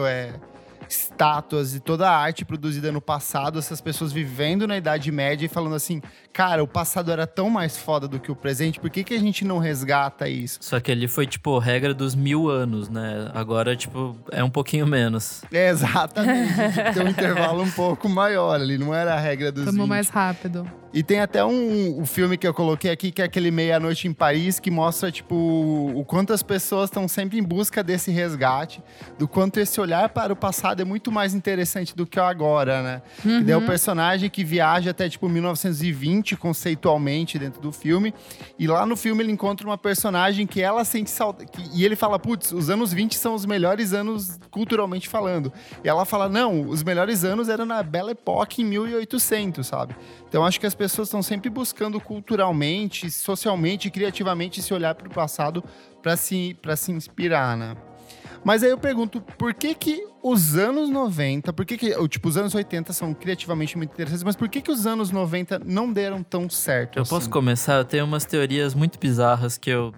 é, 0.07 0.33
estátuas 0.91 1.75
e 1.75 1.79
toda 1.79 2.09
a 2.09 2.15
arte 2.15 2.43
produzida 2.45 2.91
no 2.91 3.01
passado, 3.01 3.57
essas 3.59 3.81
pessoas 3.81 4.11
vivendo 4.11 4.67
na 4.67 4.77
Idade 4.77 5.11
Média 5.11 5.45
e 5.45 5.49
falando 5.49 5.75
assim, 5.75 6.01
cara, 6.33 6.63
o 6.63 6.67
passado 6.67 7.11
era 7.11 7.25
tão 7.25 7.49
mais 7.49 7.77
foda 7.77 8.07
do 8.07 8.19
que 8.19 8.31
o 8.31 8.35
presente, 8.35 8.79
por 8.79 8.89
que, 8.89 9.03
que 9.03 9.13
a 9.13 9.19
gente 9.19 9.45
não 9.45 9.57
resgata 9.57 10.27
isso? 10.27 10.59
Só 10.61 10.79
que 10.79 10.91
ali 10.91 11.07
foi, 11.07 11.25
tipo, 11.25 11.57
regra 11.59 11.93
dos 11.93 12.15
mil 12.15 12.49
anos, 12.49 12.89
né? 12.89 13.31
Agora, 13.33 13.75
tipo, 13.75 14.15
é 14.31 14.43
um 14.43 14.49
pouquinho 14.49 14.85
menos. 14.85 15.43
É, 15.51 15.69
exatamente, 15.69 16.53
ter 16.93 17.03
um 17.03 17.09
intervalo 17.09 17.63
um 17.63 17.71
pouco 17.71 18.09
maior 18.09 18.55
ali, 18.55 18.77
não 18.77 18.93
era 18.93 19.13
a 19.13 19.19
regra 19.19 19.51
dos 19.51 19.65
Tamo 19.65 19.83
20. 19.83 19.89
mais 19.89 20.09
rápido. 20.09 20.81
E 20.93 21.01
tem 21.01 21.21
até 21.21 21.43
um, 21.43 22.01
um 22.01 22.05
filme 22.05 22.37
que 22.37 22.45
eu 22.45 22.53
coloquei 22.53 22.91
aqui, 22.91 23.11
que 23.11 23.21
é 23.21 23.25
aquele 23.25 23.49
Meia-Noite 23.49 24.09
em 24.09 24.13
Paris, 24.13 24.59
que 24.59 24.69
mostra, 24.69 25.09
tipo, 25.09 25.35
o 25.35 26.03
quanto 26.03 26.33
as 26.33 26.43
pessoas 26.43 26.89
estão 26.89 27.07
sempre 27.07 27.39
em 27.39 27.43
busca 27.43 27.81
desse 27.81 28.11
resgate, 28.11 28.83
do 29.17 29.25
quanto 29.25 29.57
esse 29.57 29.79
olhar 29.79 30.09
para 30.09 30.33
o 30.33 30.35
passado 30.35 30.80
é 30.81 30.85
muito 30.85 31.11
mais 31.11 31.33
interessante 31.33 31.95
do 31.95 32.05
que 32.05 32.19
o 32.19 32.23
agora, 32.23 32.81
né? 32.81 33.01
E 33.41 33.43
daí 33.43 33.53
é 33.53 33.57
o 33.57 33.65
personagem 33.65 34.29
que 34.29 34.43
viaja 34.43 34.91
até, 34.91 35.07
tipo, 35.09 35.27
1920, 35.29 36.35
conceitualmente, 36.35 37.37
dentro 37.39 37.61
do 37.61 37.71
filme, 37.71 38.13
e 38.57 38.67
lá 38.67 38.85
no 38.85 38.95
filme 38.95 39.23
ele 39.23 39.31
encontra 39.31 39.65
uma 39.65 39.77
personagem 39.77 40.45
que 40.45 40.61
ela 40.61 40.83
sente 40.83 41.09
saudade, 41.09 41.51
e 41.73 41.85
ele 41.85 41.95
fala, 41.95 42.19
putz, 42.19 42.51
os 42.51 42.69
anos 42.69 42.93
20 42.93 43.15
são 43.15 43.33
os 43.33 43.45
melhores 43.45 43.93
anos 43.93 44.39
culturalmente 44.49 45.07
falando. 45.07 45.51
E 45.83 45.89
ela 45.89 46.05
fala, 46.05 46.27
não, 46.27 46.67
os 46.67 46.83
melhores 46.83 47.23
anos 47.23 47.49
eram 47.49 47.65
na 47.65 47.81
Belle 47.83 48.11
Époque, 48.11 48.61
em 48.61 48.65
1800, 48.65 49.65
sabe? 49.65 49.95
Então 50.27 50.45
acho 50.45 50.59
que 50.59 50.65
as 50.65 50.75
pessoas 50.75 51.07
estão 51.07 51.21
sempre 51.21 51.49
buscando 51.49 51.99
culturalmente, 51.99 53.09
socialmente 53.11 53.89
criativamente 53.89 54.61
se 54.61 54.73
olhar 54.73 54.95
para 54.95 55.07
o 55.07 55.11
passado 55.11 55.63
para 56.01 56.17
se, 56.17 56.57
pra 56.61 56.75
se 56.75 56.91
inspirar, 56.91 57.55
né? 57.55 57.75
Mas 58.43 58.63
aí 58.63 58.69
eu 58.69 58.77
pergunto, 58.77 59.21
por 59.21 59.53
que 59.53 59.73
que 59.75 60.03
os 60.23 60.55
anos 60.57 60.89
90, 60.89 61.53
por 61.53 61.65
que 61.65 61.77
que, 61.77 62.07
tipo, 62.07 62.27
os 62.29 62.37
anos 62.37 62.53
80 62.55 62.91
são 62.93 63.13
criativamente 63.13 63.77
muito 63.77 63.91
interessantes, 63.91 64.23
mas 64.23 64.35
por 64.35 64.49
que 64.49 64.61
que 64.61 64.71
os 64.71 64.85
anos 64.85 65.11
90 65.11 65.61
não 65.65 65.91
deram 65.91 66.23
tão 66.23 66.49
certo 66.49 66.97
Eu 66.97 67.03
assim? 67.03 67.09
posso 67.09 67.29
começar? 67.29 67.75
Eu 67.77 67.85
tenho 67.85 68.05
umas 68.05 68.25
teorias 68.25 68.73
muito 68.73 68.99
bizarras 68.99 69.57
que 69.57 69.69
eu 69.69 69.93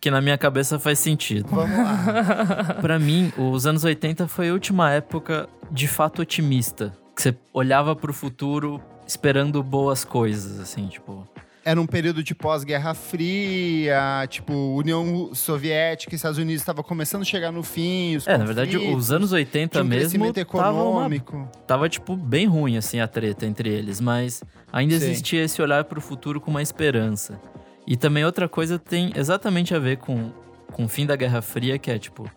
que 0.00 0.10
na 0.10 0.20
minha 0.20 0.36
cabeça 0.38 0.78
faz 0.78 0.98
sentido. 0.98 1.48
Vamos 1.50 1.76
lá. 1.76 2.76
Pra 2.80 2.98
mim, 2.98 3.32
os 3.36 3.66
anos 3.66 3.84
80 3.84 4.28
foi 4.28 4.50
a 4.50 4.52
última 4.52 4.92
época 4.92 5.48
de 5.70 5.88
fato 5.88 6.22
otimista, 6.22 6.92
que 7.16 7.22
você 7.22 7.34
olhava 7.52 7.96
pro 7.96 8.12
futuro 8.12 8.80
esperando 9.06 9.62
boas 9.62 10.04
coisas, 10.04 10.60
assim, 10.60 10.86
tipo, 10.86 11.26
Era 11.68 11.78
um 11.78 11.86
período 11.86 12.22
de 12.22 12.34
pós-Guerra 12.34 12.94
Fria, 12.94 14.26
tipo, 14.30 14.54
União 14.54 15.34
Soviética 15.34 16.14
e 16.14 16.16
Estados 16.16 16.38
Unidos 16.38 16.62
estavam 16.62 16.82
começando 16.82 17.20
a 17.20 17.24
chegar 17.26 17.52
no 17.52 17.62
fim, 17.62 18.16
É, 18.24 18.38
na 18.38 18.44
verdade, 18.46 18.78
os 18.78 19.12
anos 19.12 19.32
80 19.32 19.72
tinha 19.72 19.84
um 19.84 19.86
mesmo 19.86 20.02
crescimento 20.24 20.34
tava, 20.46 20.72
uma- 20.82 20.90
econômico. 21.04 21.46
tava, 21.66 21.86
tipo, 21.86 22.16
bem 22.16 22.46
ruim, 22.46 22.78
assim, 22.78 23.00
a 23.00 23.06
treta 23.06 23.44
entre 23.44 23.68
eles. 23.68 24.00
Mas 24.00 24.42
ainda 24.72 24.98
Sim. 24.98 25.10
existia 25.10 25.44
esse 25.44 25.60
olhar 25.60 25.84
pro 25.84 26.00
futuro 26.00 26.40
com 26.40 26.50
uma 26.50 26.62
esperança. 26.62 27.38
E 27.86 27.96
também 27.98 28.24
outra 28.24 28.48
coisa 28.48 28.78
tem 28.78 29.12
exatamente 29.14 29.74
a 29.74 29.78
ver 29.78 29.98
com, 29.98 30.30
com 30.72 30.86
o 30.86 30.88
fim 30.88 31.04
da 31.04 31.16
Guerra 31.16 31.42
Fria, 31.42 31.78
que 31.78 31.90
é, 31.90 31.98
tipo... 31.98 32.30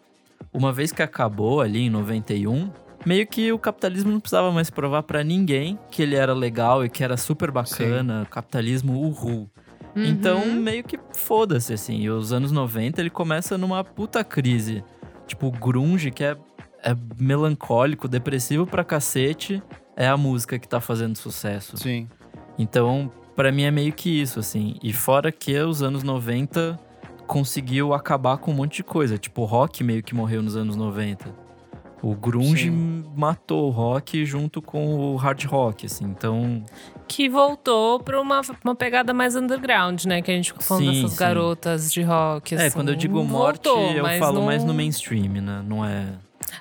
Uma 0.53 0.73
vez 0.73 0.91
que 0.91 1.01
acabou 1.01 1.61
ali 1.61 1.83
em 1.85 1.89
91, 1.89 2.69
meio 3.05 3.25
que 3.27 3.51
o 3.51 3.59
capitalismo 3.59 4.11
não 4.11 4.19
precisava 4.19 4.51
mais 4.51 4.69
provar 4.69 5.03
pra 5.03 5.23
ninguém 5.23 5.77
que 5.89 6.01
ele 6.01 6.15
era 6.15 6.33
legal 6.33 6.85
e 6.85 6.89
que 6.89 7.03
era 7.03 7.17
super 7.17 7.51
bacana. 7.51 8.27
Capitalismo 8.29 8.93
uhul. 8.93 9.49
Uhum. 9.95 10.05
Então, 10.05 10.45
meio 10.45 10.83
que 10.83 10.99
foda-se, 11.13 11.73
assim. 11.73 11.97
E 11.97 12.09
os 12.09 12.31
anos 12.31 12.51
90, 12.51 13.01
ele 13.01 13.09
começa 13.09 13.57
numa 13.57 13.83
puta 13.83 14.23
crise. 14.23 14.83
Tipo, 15.27 15.47
o 15.47 15.51
grunge, 15.51 16.11
que 16.11 16.23
é, 16.23 16.37
é 16.83 16.95
melancólico, 17.19 18.07
depressivo 18.07 18.65
pra 18.65 18.83
cacete, 18.83 19.61
é 19.95 20.07
a 20.07 20.17
música 20.17 20.57
que 20.57 20.67
tá 20.67 20.79
fazendo 20.79 21.17
sucesso. 21.17 21.77
Sim. 21.77 22.07
Então, 22.57 23.11
pra 23.35 23.51
mim 23.51 23.63
é 23.63 23.71
meio 23.71 23.91
que 23.91 24.21
isso, 24.21 24.39
assim. 24.39 24.77
E 24.81 24.93
fora 24.93 25.31
que 25.31 25.57
os 25.59 25.81
anos 25.81 26.03
90 26.03 26.79
conseguiu 27.27 27.93
acabar 27.93 28.37
com 28.37 28.51
um 28.51 28.55
monte 28.55 28.77
de 28.77 28.83
coisa. 28.83 29.17
Tipo, 29.17 29.41
o 29.41 29.45
rock 29.45 29.83
meio 29.83 30.03
que 30.03 30.15
morreu 30.15 30.41
nos 30.41 30.55
anos 30.55 30.75
90. 30.75 31.40
O 32.03 32.15
grunge 32.15 32.69
Sim. 32.69 33.03
matou 33.15 33.67
o 33.67 33.69
rock 33.69 34.25
junto 34.25 34.61
com 34.61 34.95
o 35.13 35.15
hard 35.17 35.43
rock, 35.45 35.85
assim. 35.85 36.05
Então, 36.05 36.63
Que 37.07 37.29
voltou 37.29 37.99
pra 37.99 38.19
uma, 38.19 38.41
uma 38.63 38.73
pegada 38.75 39.13
mais 39.13 39.35
underground, 39.35 40.05
né? 40.05 40.21
Que 40.21 40.31
a 40.31 40.33
gente 40.33 40.47
ficou 40.51 40.63
falando 40.63 40.85
Sim, 40.85 40.93
dessas 40.95 41.11
sim. 41.11 41.17
garotas 41.19 41.91
de 41.93 42.01
rock. 42.01 42.55
é, 42.55 42.65
assim. 42.65 42.75
quando 42.75 42.89
eu 42.89 42.95
digo 42.95 43.23
morte, 43.23 43.67
Voltou, 43.67 43.91
eu 43.91 44.05
falo 44.19 44.39
não- 44.39 44.45
mais 44.45 44.63
no 44.63 44.73
mainstream, 44.73 45.31
né? 45.41 45.63
Não 45.67 45.85
é. 45.85 46.07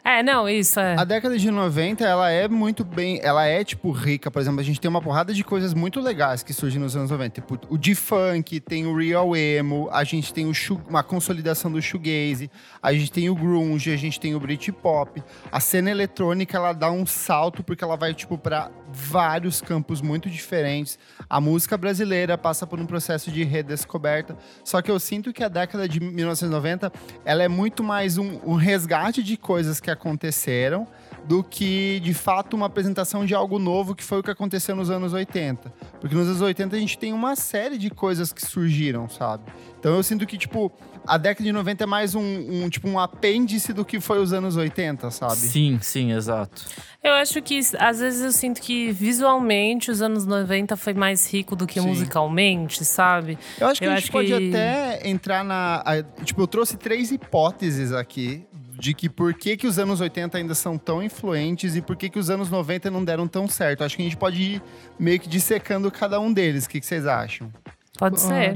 É, 0.04 0.22
não, 0.22 0.48
isso 0.48 0.80
é. 0.80 0.96
A 0.98 1.04
década 1.04 1.38
de 1.38 1.50
90, 1.50 2.04
ela 2.04 2.30
é 2.30 2.48
muito 2.48 2.84
bem. 2.84 3.20
Ela 3.22 3.46
é, 3.46 3.62
tipo, 3.64 3.90
rica. 3.90 4.30
Por 4.30 4.40
exemplo, 4.40 4.60
a 4.60 4.64
gente 4.64 4.80
tem 4.80 4.88
uma 4.88 5.02
porrada 5.02 5.34
de 5.34 5.44
coisas 5.44 5.74
muito 5.74 6.00
legais 6.00 6.42
que 6.42 6.52
surgem 6.52 6.80
nos 6.80 6.96
anos 6.96 7.10
90. 7.10 7.40
Tipo, 7.40 7.58
o 7.68 7.76
D-Funk, 7.76 8.60
tem 8.60 8.86
o 8.86 8.96
Real 8.96 9.36
Emo, 9.36 9.88
a 9.92 10.04
gente 10.04 10.32
tem 10.32 10.46
o 10.46 10.52
uma 10.88 11.02
consolidação 11.02 11.70
do 11.70 11.80
shoegaze, 11.80 12.50
a 12.82 12.92
gente 12.92 13.10
tem 13.10 13.28
o 13.28 13.34
grunge, 13.34 13.92
a 13.92 13.96
gente 13.96 14.20
tem 14.20 14.34
o 14.34 14.40
Britpop. 14.40 15.22
A 15.50 15.60
cena 15.60 15.90
eletrônica, 15.90 16.56
ela 16.56 16.72
dá 16.72 16.90
um 16.90 17.06
salto 17.06 17.62
porque 17.62 17.82
ela 17.82 17.96
vai, 17.96 18.14
tipo, 18.14 18.38
pra 18.38 18.70
vários 18.92 19.60
campos 19.60 20.00
muito 20.00 20.28
diferentes. 20.28 20.98
A 21.28 21.40
música 21.40 21.76
brasileira 21.76 22.36
passa 22.36 22.66
por 22.66 22.80
um 22.80 22.86
processo 22.86 23.30
de 23.30 23.44
redescoberta. 23.44 24.36
Só 24.64 24.82
que 24.82 24.90
eu 24.90 24.98
sinto 24.98 25.32
que 25.32 25.42
a 25.42 25.48
década 25.48 25.88
de 25.88 26.00
1990, 26.00 26.92
ela 27.24 27.42
é 27.42 27.48
muito 27.48 27.82
mais 27.82 28.18
um, 28.18 28.38
um 28.44 28.54
resgate 28.54 29.22
de 29.22 29.36
coisas 29.36 29.80
que 29.80 29.90
aconteceram 29.90 30.86
do 31.24 31.44
que, 31.44 32.00
de 32.00 32.14
fato, 32.14 32.54
uma 32.54 32.66
apresentação 32.66 33.24
de 33.24 33.34
algo 33.34 33.58
novo, 33.58 33.94
que 33.94 34.02
foi 34.02 34.20
o 34.20 34.22
que 34.22 34.30
aconteceu 34.30 34.74
nos 34.74 34.90
anos 34.90 35.12
80. 35.12 35.72
Porque 36.00 36.14
nos 36.14 36.26
anos 36.26 36.40
80 36.40 36.76
a 36.76 36.78
gente 36.78 36.98
tem 36.98 37.12
uma 37.12 37.36
série 37.36 37.78
de 37.78 37.90
coisas 37.90 38.32
que 38.32 38.44
surgiram, 38.44 39.08
sabe? 39.08 39.44
Então 39.78 39.94
eu 39.94 40.02
sinto 40.02 40.26
que, 40.26 40.36
tipo, 40.36 40.72
a 41.06 41.16
década 41.18 41.44
de 41.44 41.52
90 41.52 41.84
é 41.84 41.86
mais 41.86 42.14
um, 42.14 42.20
um, 42.20 42.68
tipo, 42.68 42.88
um 42.88 42.98
apêndice 42.98 43.72
do 43.72 43.84
que 43.84 44.00
foi 44.00 44.18
os 44.20 44.32
anos 44.32 44.56
80, 44.56 45.10
sabe? 45.10 45.36
Sim, 45.36 45.78
sim, 45.80 46.12
exato. 46.12 46.64
Eu 47.02 47.12
acho 47.14 47.40
que, 47.42 47.58
às 47.78 47.98
vezes, 48.00 48.22
eu 48.22 48.32
sinto 48.32 48.60
que 48.60 48.92
visualmente 48.92 49.90
os 49.90 50.02
anos 50.02 50.24
90 50.26 50.76
foi 50.76 50.94
mais 50.94 51.30
rico 51.32 51.56
do 51.56 51.66
que 51.66 51.80
Sim. 51.80 51.86
musicalmente, 51.88 52.84
sabe? 52.84 53.38
Eu 53.58 53.66
acho 53.68 53.80
que 53.80 53.86
Eu 53.86 53.92
a 53.92 53.94
gente 53.96 54.04
acho 54.04 54.12
pode 54.12 54.28
que- 54.28 54.48
até 54.48 55.08
entrar 55.08 55.44
na. 55.44 55.82
a- 55.84 56.02
tipo, 56.24 56.40
eu 56.42 56.46
trouxe 56.46 56.76
três 56.76 57.10
hipóteses 57.10 57.92
aqui 57.92 58.44
de 58.78 58.94
que 58.94 59.08
por 59.10 59.34
que, 59.34 59.56
que 59.58 59.66
os 59.66 59.78
anos 59.78 60.00
80 60.00 60.38
ainda 60.38 60.54
são 60.54 60.78
tão 60.78 61.02
influentes 61.02 61.76
e 61.76 61.82
por 61.82 61.96
que, 61.96 62.08
que 62.08 62.18
os 62.18 62.30
anos 62.30 62.48
90 62.50 62.90
não 62.90 63.04
deram 63.04 63.28
tão 63.28 63.46
certo. 63.46 63.84
Acho 63.84 63.94
que 63.96 64.02
a 64.02 64.04
gente 64.06 64.16
pode 64.16 64.40
ir 64.42 64.62
meio 64.98 65.20
que 65.20 65.28
dissecando 65.28 65.90
cada 65.90 66.18
um 66.18 66.32
deles. 66.32 66.64
O 66.64 66.68
que, 66.70 66.80
que 66.80 66.86
vocês 66.86 67.06
acham? 67.06 67.52
Pode 67.98 68.18
ser. 68.18 68.54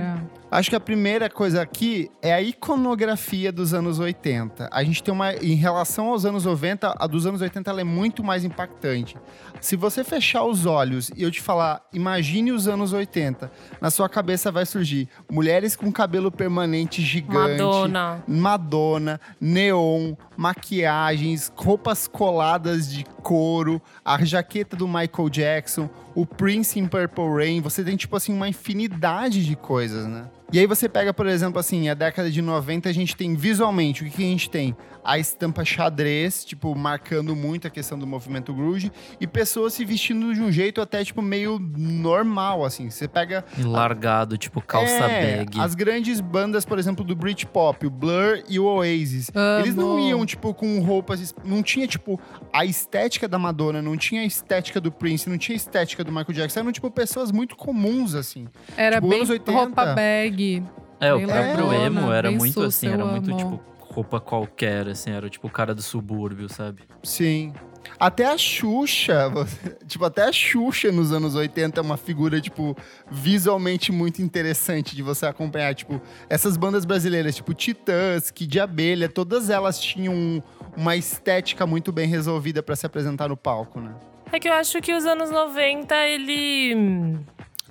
Acho 0.54 0.70
que 0.70 0.76
a 0.76 0.80
primeira 0.80 1.28
coisa 1.28 1.60
aqui 1.60 2.08
é 2.22 2.32
a 2.32 2.40
iconografia 2.40 3.50
dos 3.50 3.74
anos 3.74 3.98
80. 3.98 4.68
A 4.70 4.84
gente 4.84 5.02
tem 5.02 5.12
uma. 5.12 5.34
Em 5.34 5.56
relação 5.56 6.10
aos 6.10 6.24
anos 6.24 6.44
90, 6.44 6.94
a 6.96 7.06
dos 7.08 7.26
anos 7.26 7.40
80 7.40 7.68
ela 7.68 7.80
é 7.80 7.84
muito 7.84 8.22
mais 8.22 8.44
impactante. 8.44 9.16
Se 9.60 9.74
você 9.74 10.04
fechar 10.04 10.44
os 10.44 10.64
olhos 10.64 11.10
e 11.16 11.24
eu 11.24 11.30
te 11.32 11.40
falar, 11.40 11.82
imagine 11.92 12.52
os 12.52 12.68
anos 12.68 12.92
80, 12.92 13.50
na 13.80 13.90
sua 13.90 14.08
cabeça 14.08 14.52
vai 14.52 14.64
surgir 14.64 15.08
mulheres 15.28 15.74
com 15.74 15.90
cabelo 15.90 16.30
permanente 16.30 17.02
gigante. 17.02 17.60
Madonna. 17.60 18.22
Madonna, 18.28 19.20
neon, 19.40 20.14
maquiagens, 20.36 21.52
roupas 21.56 22.06
coladas 22.06 22.88
de 22.88 23.02
couro, 23.24 23.82
a 24.04 24.24
jaqueta 24.24 24.76
do 24.76 24.86
Michael 24.86 25.28
Jackson, 25.30 25.90
o 26.14 26.24
Prince 26.24 26.78
em 26.78 26.86
Purple 26.86 27.28
Rain. 27.34 27.60
Você 27.60 27.82
tem, 27.82 27.96
tipo 27.96 28.14
assim, 28.14 28.32
uma 28.32 28.48
infinidade 28.48 29.44
de 29.44 29.56
coisas, 29.56 30.06
né? 30.06 30.26
E 30.54 30.58
aí 30.60 30.68
você 30.68 30.88
pega, 30.88 31.12
por 31.12 31.26
exemplo, 31.26 31.58
assim, 31.58 31.88
a 31.88 31.94
década 31.94 32.30
de 32.30 32.40
90, 32.40 32.88
a 32.88 32.92
gente 32.92 33.16
tem 33.16 33.34
visualmente, 33.34 34.02
o 34.02 34.06
que, 34.06 34.18
que 34.18 34.22
a 34.22 34.26
gente 34.26 34.48
tem? 34.48 34.76
A 35.04 35.18
estampa 35.18 35.64
xadrez, 35.64 36.44
tipo, 36.44 36.74
marcando 36.74 37.36
muito 37.36 37.66
a 37.66 37.70
questão 37.70 37.98
do 37.98 38.06
movimento 38.06 38.54
grunge, 38.54 38.90
e 39.20 39.26
pessoas 39.26 39.74
se 39.74 39.84
vestindo 39.84 40.32
de 40.32 40.40
um 40.40 40.50
jeito 40.50 40.80
até, 40.80 41.04
tipo, 41.04 41.20
meio 41.20 41.58
normal, 41.58 42.64
assim. 42.64 42.88
Você 42.90 43.06
pega 43.06 43.44
largado, 43.58 44.38
tipo 44.38 44.60
calça 44.60 44.92
é, 45.04 45.36
bag. 45.44 45.60
As 45.60 45.74
grandes 45.74 46.20
bandas, 46.20 46.64
por 46.64 46.78
exemplo, 46.78 47.04
do 47.04 47.14
Britpop, 47.14 47.86
o 47.86 47.90
Blur 47.90 48.42
e 48.48 48.58
o 48.58 48.64
Oasis. 48.64 49.30
Amo. 49.34 49.64
Eles 49.64 49.74
não 49.74 50.00
iam, 50.00 50.24
tipo, 50.24 50.54
com 50.54 50.80
roupas. 50.80 51.34
Não 51.44 51.62
tinha, 51.62 51.86
tipo, 51.86 52.18
a 52.52 52.64
estética 52.64 53.28
da 53.28 53.38
Madonna, 53.38 53.82
não 53.82 53.96
tinha 53.96 54.22
a 54.22 54.24
estética 54.24 54.80
do 54.80 54.90
Prince, 54.90 55.28
não 55.28 55.36
tinha 55.36 55.54
a 55.54 55.58
estética 55.58 56.02
do 56.02 56.10
Michael 56.10 56.32
Jackson. 56.32 56.60
Eram, 56.60 56.72
tipo, 56.72 56.90
pessoas 56.90 57.30
muito 57.30 57.56
comuns, 57.56 58.14
assim. 58.14 58.46
Era 58.76 58.96
Tipo, 58.96 59.08
bem 59.08 59.18
anos 59.18 59.30
80. 59.30 59.52
roupa 59.58 59.86
bag. 59.94 60.62
É, 61.00 61.12
o 61.12 61.20
próprio 61.26 61.72
emo 61.74 62.10
era 62.12 62.30
muito 62.30 62.62
assim, 62.62 62.86
era 62.88 63.04
muito 63.04 63.28
amo. 63.30 63.38
tipo 63.38 63.73
roupa 63.94 64.18
qualquer, 64.20 64.88
assim, 64.88 65.10
era 65.10 65.30
tipo 65.30 65.46
o 65.46 65.50
cara 65.50 65.74
do 65.74 65.80
subúrbio, 65.82 66.48
sabe? 66.48 66.82
Sim. 67.02 67.52
Até 68.00 68.24
a 68.26 68.36
Xuxa, 68.36 69.30
tipo, 69.86 70.04
até 70.04 70.24
a 70.24 70.32
Xuxa 70.32 70.90
nos 70.90 71.12
anos 71.12 71.34
80 71.36 71.78
é 71.78 71.82
uma 71.82 71.96
figura, 71.96 72.40
tipo, 72.40 72.76
visualmente 73.10 73.92
muito 73.92 74.20
interessante 74.20 74.96
de 74.96 75.02
você 75.02 75.26
acompanhar. 75.26 75.74
Tipo, 75.74 76.00
essas 76.28 76.56
bandas 76.56 76.84
brasileiras, 76.84 77.36
tipo 77.36 77.54
Titãs, 77.54 78.30
Kid 78.32 78.50
de 78.50 78.58
Abelha, 78.60 79.08
todas 79.08 79.48
elas 79.48 79.78
tinham 79.78 80.12
um- 80.14 80.42
uma 80.76 80.96
estética 80.96 81.66
muito 81.66 81.92
bem 81.92 82.08
resolvida 82.08 82.62
pra 82.62 82.74
se 82.74 82.84
apresentar 82.84 83.28
no 83.28 83.36
palco, 83.36 83.80
né? 83.80 83.94
É 84.32 84.40
que 84.40 84.48
eu 84.48 84.52
acho 84.54 84.80
que 84.80 84.92
os 84.92 85.04
anos 85.06 85.30
90, 85.30 85.94
ele 86.08 87.20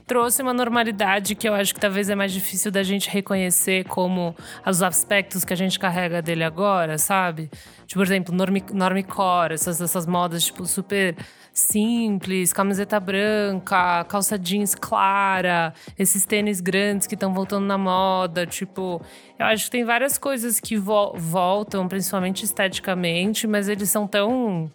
trouxe 0.06 0.42
uma 0.42 0.54
normalidade 0.54 1.36
que 1.36 1.48
eu 1.48 1.54
acho 1.54 1.74
que 1.74 1.80
talvez 1.80 2.10
é 2.10 2.16
mais 2.16 2.32
difícil 2.32 2.72
da 2.72 2.84
gente 2.84 3.10
reconhecer 3.10 3.86
como 3.86 4.36
os 4.66 4.82
aspectos 4.84 5.44
que 5.46 5.54
a 5.54 5.56
gente 5.56 5.80
carrega 5.80 6.22
dele 6.22 6.44
agora, 6.44 6.98
sabe? 6.98 7.50
Tipo, 7.88 8.00
por 8.00 8.06
exemplo, 8.06 8.36
norme, 8.36 8.64
normecore, 8.74 9.54
essas, 9.54 9.80
essas 9.82 10.06
modas, 10.06 10.44
tipo, 10.46 10.66
super 10.66 11.16
simples, 11.54 12.52
camiseta 12.52 13.00
branca, 13.00 14.04
calça 14.06 14.38
jeans 14.40 14.74
clara, 14.76 15.74
esses 15.98 16.26
tênis 16.26 16.60
grandes 16.60 17.06
que 17.08 17.14
estão 17.14 17.34
voltando 17.34 17.66
na 17.66 17.78
moda, 17.78 18.46
tipo... 18.46 19.02
Eu 19.38 19.46
acho 19.48 19.66
que 19.66 19.72
tem 19.72 19.84
várias 19.84 20.18
coisas 20.18 20.60
que 20.60 20.78
vo- 20.78 21.14
voltam, 21.16 21.88
principalmente 21.88 22.44
esteticamente, 22.44 23.46
mas 23.46 23.68
eles 23.70 23.90
são 23.90 24.08
tão 24.08 24.72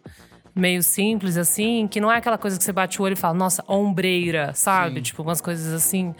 meio 0.58 0.82
simples, 0.82 1.36
assim, 1.36 1.86
que 1.88 2.00
não 2.00 2.10
é 2.10 2.16
aquela 2.18 2.38
coisa 2.38 2.58
que 2.58 2.64
você 2.64 2.72
bate 2.72 3.00
o 3.00 3.04
olho 3.04 3.12
e 3.14 3.16
fala, 3.16 3.34
nossa, 3.34 3.64
ombreira, 3.68 4.52
sabe? 4.54 4.96
Sim. 4.96 5.02
Tipo, 5.02 5.22
umas 5.22 5.40
coisas 5.40 5.72
assim. 5.72 6.14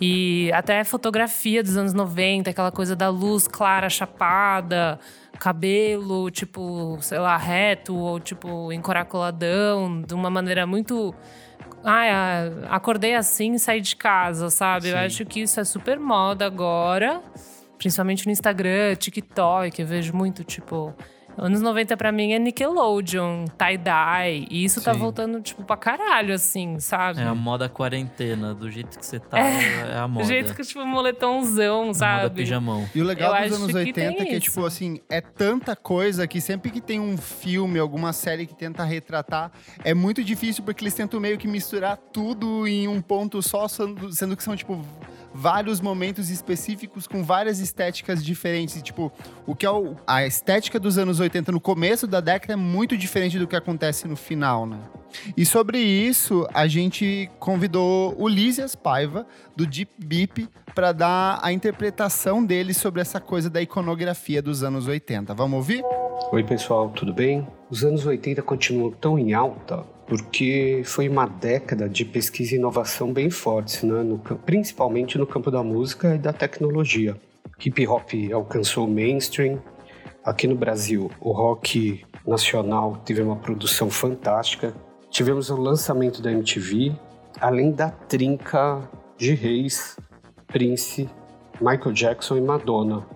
E 0.00 0.50
até 0.52 0.84
fotografia 0.84 1.62
dos 1.62 1.76
anos 1.76 1.94
90, 1.94 2.50
aquela 2.50 2.70
coisa 2.70 2.94
da 2.94 3.08
luz 3.08 3.48
clara, 3.48 3.88
chapada, 3.88 4.98
cabelo, 5.38 6.30
tipo, 6.30 6.98
sei 7.00 7.18
lá, 7.18 7.36
reto 7.36 7.94
ou 7.96 8.20
tipo, 8.20 8.72
encaracoladão, 8.72 10.02
de 10.02 10.14
uma 10.14 10.28
maneira 10.28 10.66
muito. 10.66 11.14
Ai, 11.82 12.10
ah, 12.10 12.52
acordei 12.68 13.14
assim 13.14 13.52
e 13.54 13.58
saí 13.58 13.80
de 13.80 13.96
casa, 13.96 14.50
sabe? 14.50 14.88
Eu 14.88 14.96
Sim. 14.96 15.04
acho 15.04 15.24
que 15.24 15.40
isso 15.40 15.58
é 15.60 15.64
super 15.64 15.98
moda 15.98 16.44
agora. 16.44 17.22
Principalmente 17.78 18.26
no 18.26 18.32
Instagram, 18.32 18.94
TikTok, 18.96 19.80
eu 19.80 19.86
vejo 19.86 20.14
muito, 20.14 20.44
tipo. 20.44 20.94
Anos 21.38 21.60
90 21.60 21.96
pra 21.96 22.10
mim 22.10 22.32
é 22.32 22.38
Nickelodeon, 22.38 23.44
tie-dye. 23.58 24.46
E 24.50 24.64
isso 24.64 24.80
tá 24.82 24.94
Sim. 24.94 25.00
voltando, 25.00 25.40
tipo, 25.42 25.62
pra 25.64 25.76
caralho, 25.76 26.34
assim, 26.34 26.78
sabe? 26.80 27.20
É 27.20 27.24
a 27.24 27.34
moda 27.34 27.68
quarentena, 27.68 28.54
do 28.54 28.70
jeito 28.70 28.98
que 28.98 29.04
você 29.04 29.18
tá, 29.20 29.38
é, 29.38 29.98
a 29.98 30.06
Do 30.06 30.08
moda. 30.14 30.24
jeito 30.26 30.54
que, 30.54 30.62
tipo, 30.62 30.84
moletomzão, 30.86 31.82
A 31.82 31.86
moda 31.86 31.98
sabe? 31.98 32.34
pijamão. 32.36 32.88
E 32.94 33.00
o 33.02 33.04
legal 33.04 33.34
Eu 33.36 33.48
dos 33.50 33.58
anos 33.58 33.72
que 33.72 33.78
80 33.78 33.94
tem 34.16 34.20
é 34.20 34.24
que, 34.30 34.40
tipo 34.40 34.64
assim, 34.64 35.00
é 35.10 35.20
tanta 35.20 35.76
coisa 35.76 36.26
que 36.26 36.40
sempre 36.40 36.70
que 36.70 36.80
tem 36.80 36.98
um 37.00 37.16
filme, 37.18 37.78
alguma 37.78 38.12
série 38.12 38.46
que 38.46 38.54
tenta 38.54 38.82
retratar, 38.84 39.50
é 39.84 39.92
muito 39.92 40.24
difícil 40.24 40.64
porque 40.64 40.82
eles 40.82 40.94
tentam 40.94 41.20
meio 41.20 41.36
que 41.36 41.46
misturar 41.46 41.96
tudo 42.12 42.66
em 42.66 42.88
um 42.88 43.00
ponto 43.00 43.42
só, 43.42 43.66
sendo 43.68 44.36
que 44.36 44.42
são, 44.42 44.56
tipo, 44.56 44.82
vários 45.36 45.80
momentos 45.80 46.30
específicos 46.30 47.06
com 47.06 47.22
várias 47.22 47.58
estéticas 47.60 48.24
diferentes. 48.24 48.80
Tipo, 48.82 49.12
o 49.46 49.54
que 49.54 49.66
é 49.66 49.70
o- 49.70 49.94
a 50.06 50.26
estética 50.26 50.80
dos 50.80 50.96
anos 50.98 51.20
80 51.20 51.52
no 51.52 51.60
começo 51.60 52.06
da 52.06 52.20
década 52.20 52.54
é 52.54 52.56
muito 52.56 52.96
diferente 52.96 53.38
do 53.38 53.46
que 53.46 53.54
acontece 53.54 54.08
no 54.08 54.16
final, 54.16 54.66
né? 54.66 54.78
E 55.36 55.46
sobre 55.46 55.78
isso, 55.78 56.46
a 56.52 56.66
gente 56.66 57.30
convidou 57.38 58.14
o 58.18 58.26
Lísias 58.28 58.74
Paiva, 58.74 59.26
do 59.54 59.66
Deep 59.66 59.92
Beep, 60.04 60.48
para 60.74 60.92
dar 60.92 61.38
a 61.42 61.52
interpretação 61.52 62.44
dele 62.44 62.74
sobre 62.74 63.00
essa 63.00 63.20
coisa 63.20 63.48
da 63.48 63.62
iconografia 63.62 64.42
dos 64.42 64.62
anos 64.62 64.86
80. 64.86 65.32
Vamos 65.34 65.56
ouvir? 65.56 65.82
Oi, 66.32 66.42
pessoal, 66.44 66.90
tudo 66.90 67.14
bem? 67.14 67.46
Os 67.70 67.84
anos 67.84 68.04
80 68.04 68.42
continuam 68.42 68.90
tão 68.90 69.18
em 69.18 69.32
alta 69.32 69.84
porque 70.06 70.82
foi 70.84 71.08
uma 71.08 71.26
década 71.26 71.88
de 71.88 72.04
pesquisa 72.04 72.54
e 72.54 72.58
inovação 72.58 73.12
bem 73.12 73.30
fortes, 73.30 73.82
né? 73.82 74.02
no 74.02 74.18
principalmente 74.18 75.18
no 75.18 75.26
campo 75.26 75.50
da 75.50 75.62
música 75.62 76.14
e 76.14 76.18
da 76.18 76.32
tecnologia. 76.32 77.16
Hip 77.64 77.86
hop 77.86 78.10
alcançou 78.32 78.86
o 78.86 78.90
mainstream. 78.90 79.58
Aqui 80.24 80.46
no 80.46 80.54
Brasil, 80.54 81.10
o 81.20 81.32
rock 81.32 82.04
nacional 82.26 83.00
teve 83.04 83.22
uma 83.22 83.36
produção 83.36 83.88
fantástica. 83.90 84.74
Tivemos 85.10 85.50
o 85.50 85.56
lançamento 85.56 86.20
da 86.20 86.30
MTV, 86.30 86.92
além 87.40 87.72
da 87.72 87.90
trinca 87.90 88.88
de 89.16 89.34
reis, 89.34 89.96
Prince 90.46 91.08
Michael 91.60 91.92
Jackson 91.92 92.36
e 92.36 92.40
Madonna. 92.40 93.06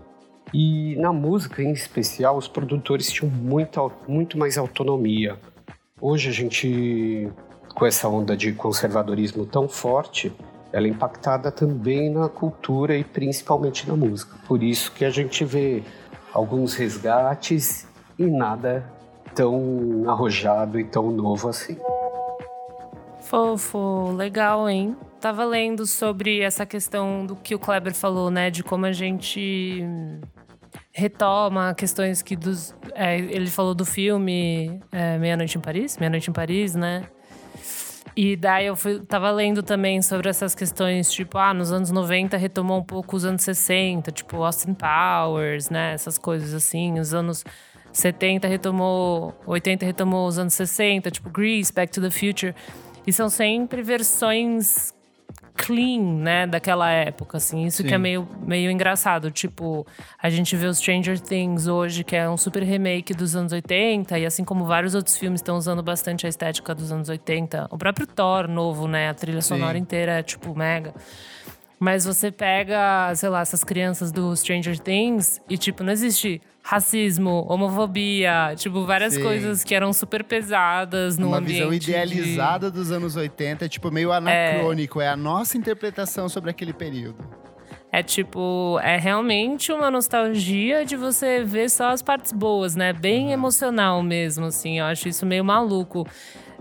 E 0.52 0.96
na 0.96 1.12
música 1.12 1.62
em 1.62 1.72
especial, 1.72 2.36
os 2.36 2.48
produtores 2.48 3.10
tinham 3.10 3.32
muita, 3.32 3.80
muito 4.08 4.36
mais 4.36 4.58
autonomia. 4.58 5.38
Hoje 6.02 6.30
a 6.30 6.32
gente, 6.32 7.28
com 7.74 7.84
essa 7.84 8.08
onda 8.08 8.34
de 8.34 8.52
conservadorismo 8.52 9.44
tão 9.44 9.68
forte, 9.68 10.32
ela 10.72 10.86
é 10.86 10.90
impactada 10.90 11.52
também 11.52 12.08
na 12.08 12.26
cultura 12.26 12.96
e 12.96 13.04
principalmente 13.04 13.86
na 13.86 13.94
música. 13.94 14.34
Por 14.48 14.62
isso 14.62 14.92
que 14.92 15.04
a 15.04 15.10
gente 15.10 15.44
vê 15.44 15.82
alguns 16.32 16.74
resgates 16.74 17.86
e 18.18 18.24
nada 18.24 18.90
tão 19.34 20.04
arrojado 20.06 20.80
e 20.80 20.84
tão 20.84 21.10
novo 21.10 21.50
assim. 21.50 21.76
Fofo, 23.20 24.12
legal, 24.12 24.68
hein? 24.70 24.96
Tava 25.20 25.44
lendo 25.44 25.86
sobre 25.86 26.40
essa 26.40 26.64
questão 26.64 27.26
do 27.26 27.36
que 27.36 27.54
o 27.54 27.58
Kleber 27.58 27.94
falou, 27.94 28.30
né? 28.30 28.50
De 28.50 28.62
como 28.62 28.86
a 28.86 28.92
gente 28.92 29.84
retoma 31.00 31.74
questões 31.74 32.22
que 32.22 32.36
dos. 32.36 32.74
É, 32.94 33.18
ele 33.18 33.48
falou 33.48 33.74
do 33.74 33.84
filme 33.84 34.80
é, 34.92 35.18
Meia 35.18 35.36
Noite 35.36 35.56
em 35.56 35.60
Paris, 35.60 35.96
Meia 35.96 36.10
Noite 36.10 36.30
em 36.30 36.32
Paris, 36.32 36.74
né? 36.74 37.04
E 38.16 38.36
daí 38.36 38.66
eu 38.66 38.76
fui, 38.76 39.00
tava 39.00 39.30
lendo 39.30 39.62
também 39.62 40.02
sobre 40.02 40.28
essas 40.28 40.54
questões, 40.54 41.10
tipo, 41.10 41.38
ah, 41.38 41.54
nos 41.54 41.72
anos 41.72 41.90
90 41.90 42.36
retomou 42.36 42.80
um 42.80 42.82
pouco 42.82 43.16
os 43.16 43.24
anos 43.24 43.42
60, 43.42 44.10
tipo 44.12 44.42
Austin 44.42 44.74
Powers, 44.74 45.70
né? 45.70 45.94
Essas 45.94 46.18
coisas 46.18 46.52
assim. 46.52 46.98
Os 46.98 47.14
anos 47.14 47.44
70 47.92 48.46
retomou, 48.46 49.34
80 49.46 49.86
retomou 49.86 50.26
os 50.26 50.38
anos 50.38 50.54
60, 50.54 51.10
tipo 51.10 51.30
Grease, 51.30 51.72
Back 51.72 51.92
to 51.92 52.00
the 52.00 52.10
Future. 52.10 52.54
E 53.06 53.12
são 53.12 53.30
sempre 53.30 53.82
versões 53.82 54.92
clean, 55.60 56.00
né, 56.00 56.46
daquela 56.46 56.90
época, 56.90 57.36
assim. 57.36 57.64
Isso 57.66 57.82
Sim. 57.82 57.88
que 57.88 57.94
é 57.94 57.98
meio, 57.98 58.26
meio 58.46 58.70
engraçado. 58.70 59.30
Tipo, 59.30 59.86
a 60.20 60.30
gente 60.30 60.56
vê 60.56 60.66
o 60.66 60.74
Stranger 60.74 61.20
Things 61.20 61.66
hoje, 61.66 62.02
que 62.02 62.16
é 62.16 62.28
um 62.28 62.36
super 62.36 62.62
remake 62.62 63.12
dos 63.14 63.36
anos 63.36 63.52
80, 63.52 64.18
e 64.18 64.26
assim 64.26 64.44
como 64.44 64.64
vários 64.64 64.94
outros 64.94 65.16
filmes 65.16 65.40
estão 65.40 65.56
usando 65.56 65.82
bastante 65.82 66.26
a 66.26 66.28
estética 66.28 66.74
dos 66.74 66.90
anos 66.90 67.08
80. 67.08 67.68
O 67.70 67.78
próprio 67.78 68.06
Thor 68.06 68.48
novo, 68.48 68.88
né, 68.88 69.10
a 69.10 69.14
trilha 69.14 69.42
sonora 69.42 69.74
Sim. 69.74 69.82
inteira 69.82 70.12
é, 70.12 70.22
tipo, 70.22 70.56
mega. 70.56 70.94
Mas 71.78 72.04
você 72.04 72.30
pega, 72.30 73.14
sei 73.14 73.30
lá, 73.30 73.40
essas 73.40 73.64
crianças 73.64 74.12
do 74.12 74.36
Stranger 74.36 74.78
Things 74.78 75.40
e, 75.48 75.56
tipo, 75.56 75.82
não 75.82 75.92
existe 75.92 76.42
racismo, 76.70 77.44
homofobia, 77.48 78.54
tipo, 78.54 78.84
várias 78.84 79.14
Sim. 79.14 79.24
coisas 79.24 79.64
que 79.64 79.74
eram 79.74 79.92
super 79.92 80.22
pesadas 80.22 81.18
no 81.18 81.26
Uma 81.26 81.38
ambiente. 81.38 81.62
Uma 81.64 81.70
visão 81.72 81.74
idealizada 81.74 82.70
de... 82.70 82.76
dos 82.76 82.92
anos 82.92 83.16
80, 83.16 83.68
tipo, 83.68 83.90
meio 83.90 84.12
anacrônico. 84.12 85.00
É... 85.00 85.06
é 85.06 85.08
a 85.08 85.16
nossa 85.16 85.58
interpretação 85.58 86.28
sobre 86.28 86.48
aquele 86.48 86.72
período. 86.72 87.18
É 87.90 88.04
tipo, 88.04 88.78
é 88.84 88.96
realmente 88.96 89.72
uma 89.72 89.90
nostalgia 89.90 90.84
de 90.84 90.96
você 90.96 91.42
ver 91.42 91.68
só 91.68 91.88
as 91.88 92.02
partes 92.02 92.30
boas, 92.30 92.76
né? 92.76 92.92
Bem 92.92 93.26
uhum. 93.26 93.32
emocional 93.32 94.00
mesmo, 94.00 94.46
assim. 94.46 94.78
Eu 94.78 94.84
acho 94.84 95.08
isso 95.08 95.26
meio 95.26 95.44
maluco. 95.44 96.06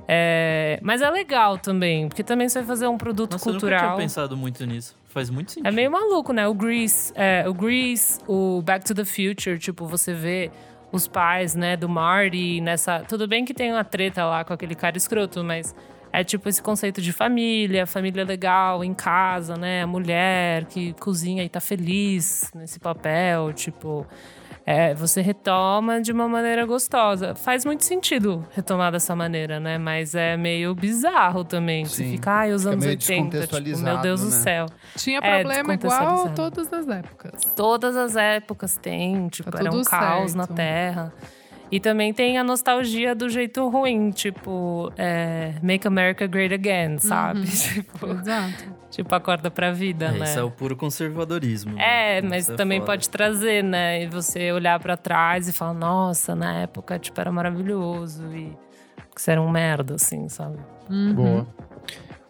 É, 0.07 0.79
mas 0.81 1.03
é 1.03 1.09
legal 1.11 1.55
também, 1.59 2.07
porque 2.07 2.23
também 2.23 2.49
você 2.49 2.57
vai 2.57 2.67
fazer 2.67 2.87
um 2.87 2.97
produto 2.97 3.33
Nossa, 3.33 3.47
cultural. 3.47 3.77
Eu 3.77 3.83
nunca 3.83 3.95
tinha 3.95 4.03
pensado 4.07 4.35
muito 4.35 4.65
nisso. 4.65 4.97
Faz 5.09 5.29
muito 5.29 5.51
sentido. 5.51 5.67
É 5.67 5.71
meio 5.71 5.91
maluco, 5.91 6.31
né? 6.31 6.47
O 6.47 6.53
Grease, 6.53 7.11
é, 7.15 7.43
o 7.47 7.53
Grease, 7.53 8.19
o 8.27 8.61
Back 8.61 8.85
to 8.85 8.93
the 8.93 9.03
Future, 9.03 9.57
tipo, 9.57 9.85
você 9.87 10.13
vê 10.13 10.51
os 10.91 11.07
pais, 11.07 11.55
né, 11.55 11.75
do 11.75 11.89
Marty 11.89 12.61
nessa. 12.61 12.99
Tudo 13.01 13.27
bem 13.27 13.43
que 13.43 13.53
tem 13.53 13.71
uma 13.71 13.83
treta 13.83 14.23
lá 14.25 14.43
com 14.43 14.53
aquele 14.53 14.75
cara 14.75 14.97
escroto, 14.97 15.43
mas 15.43 15.75
é 16.11 16.23
tipo 16.23 16.49
esse 16.49 16.61
conceito 16.61 17.01
de 17.01 17.11
família, 17.11 17.85
família 17.85 18.23
legal 18.23 18.83
em 18.83 18.93
casa, 18.93 19.55
né? 19.55 19.83
A 19.83 19.87
mulher 19.87 20.65
que 20.65 20.93
cozinha 20.93 21.43
e 21.43 21.49
tá 21.49 21.59
feliz 21.59 22.51
nesse 22.55 22.79
papel, 22.79 23.53
tipo 23.53 24.05
é, 24.69 24.93
você 24.93 25.19
retoma 25.19 25.99
de 25.99 26.11
uma 26.11 26.29
maneira 26.29 26.63
gostosa. 26.63 27.33
Faz 27.33 27.65
muito 27.65 27.83
sentido 27.83 28.45
retomar 28.51 28.91
dessa 28.91 29.15
maneira, 29.15 29.59
né? 29.59 29.79
Mas 29.79 30.13
é 30.13 30.37
meio 30.37 30.75
bizarro 30.75 31.43
também. 31.43 31.85
Sim. 31.85 31.91
Você 31.91 32.03
fica, 32.11 32.31
ai, 32.31 32.53
os 32.53 32.67
anos 32.67 32.85
é 32.85 32.89
80, 32.89 33.47
tipo, 33.47 33.79
meu 33.79 33.97
Deus 33.97 34.21
né? 34.21 34.27
do 34.27 34.31
céu. 34.31 34.67
Tinha 34.95 35.17
é, 35.23 35.39
problema 35.39 35.73
igual 35.73 36.29
todas 36.35 36.71
as 36.71 36.87
épocas. 36.87 37.41
Todas 37.55 37.97
as 37.97 38.15
épocas 38.15 38.77
tem, 38.77 39.27
tipo, 39.29 39.49
tá 39.49 39.57
era 39.57 39.71
um 39.71 39.83
caos 39.83 40.33
certo. 40.33 40.35
na 40.35 40.55
Terra. 40.55 41.13
E 41.71 41.79
também 41.79 42.13
tem 42.13 42.37
a 42.37 42.43
nostalgia 42.43 43.13
do 43.13 43.29
jeito 43.29 43.67
ruim, 43.69 44.09
tipo, 44.11 44.91
é, 44.97 45.53
Make 45.61 45.87
America 45.87 46.25
Great 46.25 46.53
Again, 46.53 46.97
sabe? 46.97 47.39
Uhum. 47.41 47.45
Tipo, 47.79 48.07
Exato. 48.07 48.79
Tipo, 48.89 49.13
acorda 49.13 49.51
pra 49.51 49.71
vida, 49.71 50.05
é, 50.05 50.11
né? 50.13 50.25
Isso 50.25 50.39
é 50.39 50.43
o 50.43 50.49
puro 50.49 50.75
conservadorismo. 50.75 51.79
É, 51.79 52.21
mas 52.23 52.49
é 52.49 52.55
também 52.55 52.83
pode 52.83 53.07
trazer, 53.07 53.63
né? 53.63 54.03
E 54.03 54.07
você 54.07 54.51
olhar 54.51 54.79
para 54.79 54.97
trás 54.97 55.47
e 55.47 55.53
falar, 55.53 55.75
nossa, 55.75 56.35
na 56.35 56.61
época, 56.61 56.97
tipo, 56.97 57.19
era 57.21 57.31
maravilhoso. 57.31 58.25
E 58.33 58.57
você 59.15 59.31
era 59.31 59.41
um 59.41 59.49
merda, 59.49 59.95
assim, 59.95 60.27
sabe? 60.27 60.57
Uhum. 60.89 61.13
Boa. 61.13 61.47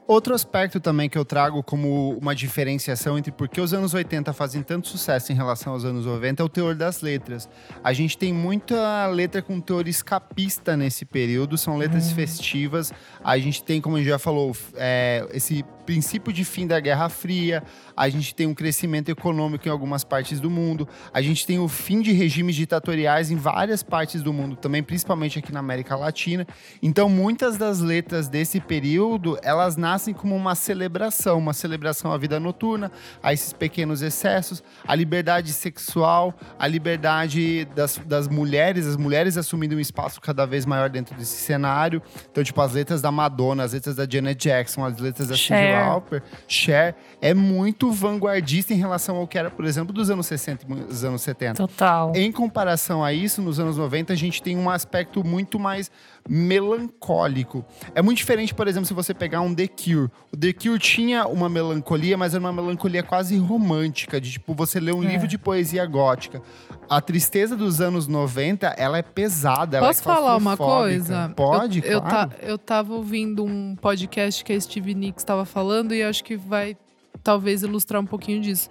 Outro 0.10 0.34
aspecto 0.34 0.80
também 0.80 1.08
que 1.08 1.20
eu 1.20 1.24
trago 1.24 1.62
como 1.62 2.18
uma 2.18 2.34
diferenciação 2.34 3.16
entre 3.16 3.32
por 3.32 3.48
que 3.48 3.62
os 3.62 3.76
anos 3.76 3.94
80 3.94 4.34
fazem 4.34 4.64
tanto 4.64 4.88
sucesso 4.88 5.32
em 5.32 5.36
relação 5.36 5.72
aos 5.72 5.86
anos 5.86 6.04
90 6.04 6.42
é 6.42 6.44
o 6.44 6.50
teor 6.50 6.74
das 6.74 7.04
letras. 7.04 7.48
A 7.84 7.94
gente 7.94 8.18
tem 8.18 8.34
muita 8.34 9.06
letra 9.06 9.40
com 9.40 9.62
teor 9.62 9.88
escapista 9.88 10.76
nesse 10.76 11.06
período, 11.06 11.60
são 11.60 11.78
letras 11.78 12.10
uhum. 12.10 12.16
festivas. 12.16 12.92
A 13.24 13.38
gente 13.38 13.62
tem, 13.62 13.80
como 13.80 13.98
a 13.98 14.00
gente 14.00 14.10
já 14.10 14.18
falou, 14.18 14.58
é, 14.78 15.28
esse 15.32 15.64
princípio 15.90 16.32
de 16.32 16.46
fim 16.46 16.68
da 16.68 16.80
Guerra 16.80 17.10
Fria, 17.10 17.64
a 17.98 18.08
gente 18.10 18.36
tem 18.36 18.46
um 18.46 18.54
crescimento 18.54 19.10
econômico 19.10 19.68
em 19.68 19.72
algumas 19.72 20.04
partes 20.04 20.40
do 20.40 20.48
mundo, 20.48 20.88
a 21.12 21.20
gente 21.20 21.48
tem 21.48 21.58
o 21.58 21.68
fim 21.68 22.00
de 22.00 22.12
regimes 22.12 22.56
ditatoriais 22.56 23.32
em 23.32 23.36
várias 23.36 23.82
partes 23.82 24.22
do 24.22 24.32
mundo 24.32 24.56
também, 24.56 24.84
principalmente 24.84 25.40
aqui 25.40 25.52
na 25.52 25.62
América 25.62 25.96
Latina. 25.96 26.46
Então, 26.80 27.10
muitas 27.10 27.58
das 27.58 27.80
letras 27.80 28.28
desse 28.28 28.60
período, 28.60 29.40
elas 29.42 29.76
nascem 29.78 30.14
como 30.14 30.36
uma 30.36 30.54
celebração, 30.54 31.40
uma 31.40 31.54
celebração 31.54 32.12
à 32.12 32.20
vida 32.20 32.40
noturna, 32.40 32.92
a 33.24 33.34
esses 33.34 33.52
pequenos 33.52 34.04
excessos, 34.04 34.62
a 34.88 34.94
liberdade 34.94 35.52
sexual, 35.52 36.36
a 36.60 36.68
liberdade 36.68 37.66
das, 37.76 37.98
das 38.06 38.28
mulheres, 38.28 38.86
as 38.86 38.96
mulheres 38.96 39.38
assumindo 39.38 39.76
um 39.76 39.80
espaço 39.80 40.22
cada 40.22 40.46
vez 40.46 40.68
maior 40.68 40.88
dentro 40.88 41.16
desse 41.18 41.38
cenário. 41.42 42.00
Então, 42.32 42.44
tipo, 42.44 42.62
as 42.62 42.74
letras 42.74 43.02
da 43.02 43.12
Madonna, 43.12 43.64
as 43.64 43.74
letras 43.74 43.96
da 43.96 44.08
Janet 44.08 44.48
Jackson, 44.48 44.86
as 44.86 45.00
letras 45.00 45.30
da 45.30 45.36
Cindy 45.36 45.79
Lauper, 45.88 46.24
Cher, 46.48 46.96
é 47.22 47.34
muito 47.34 47.92
vanguardista 47.92 48.74
em 48.74 48.78
relação 48.78 49.18
ao 49.18 49.28
que 49.28 49.38
era, 49.38 49.50
por 49.50 49.66
exemplo, 49.66 49.94
dos 49.94 50.10
anos 50.10 50.28
60 50.28 50.66
e 50.66 50.76
dos 50.76 51.04
anos 51.04 51.22
70. 51.22 51.56
Total. 51.56 52.12
Em 52.16 52.32
comparação 52.32 53.04
a 53.04 53.14
isso, 53.14 53.42
nos 53.42 53.60
anos 53.60 53.78
90, 53.78 54.14
a 54.14 54.16
gente 54.16 54.42
tem 54.42 54.58
um 54.58 54.70
aspecto 54.70 55.24
muito 55.26 55.60
mais 55.60 55.92
melancólico. 56.28 57.66
É 57.94 58.02
muito 58.02 58.18
diferente, 58.18 58.54
por 58.54 58.68
exemplo, 58.68 58.86
se 58.86 58.94
você 58.94 59.14
pegar 59.14 59.42
um 59.42 59.54
The 59.54 59.68
Cure. 59.68 60.10
O 60.32 60.38
The 60.38 60.54
Cure 60.54 60.80
tinha 60.80 61.28
uma 61.28 61.50
melancolia, 61.50 62.18
mas 62.18 62.34
era 62.34 62.42
uma 62.42 62.54
melancolia 62.54 63.04
quase 63.04 63.38
romântica, 63.38 64.20
de 64.20 64.34
tipo, 64.34 64.54
você 64.54 64.80
lê 64.80 64.92
um 64.92 65.04
é. 65.04 65.08
livro 65.08 65.28
de 65.28 65.38
poesia 65.38 65.86
gótica. 65.86 66.42
A 66.90 67.02
tristeza 67.02 67.56
dos 67.56 67.82
anos 67.82 68.08
90, 68.08 68.68
ela 68.78 68.98
é 68.98 69.02
pesada. 69.02 69.80
Posso 69.80 70.02
ela 70.04 70.14
é 70.14 70.16
falar 70.18 70.38
uma 70.38 70.58
coisa? 70.58 71.32
Pode, 71.36 71.82
eu, 71.86 72.02
claro. 72.02 72.32
Eu, 72.42 72.50
eu 72.50 72.58
tava 72.58 72.94
ouvindo 72.94 73.44
um 73.44 73.76
podcast 73.76 74.44
que 74.44 74.54
a 74.54 74.60
Steve 74.60 74.94
Nicks 74.94 75.22
estava 75.22 75.46
falando 75.46 75.94
e 75.94 76.04
acho 76.04 76.24
que 76.24 76.36
vai 76.36 76.78
talvez 77.24 77.64
ilustrar 77.64 78.02
um 78.02 78.06
pouquinho 78.06 78.42
disso. 78.42 78.70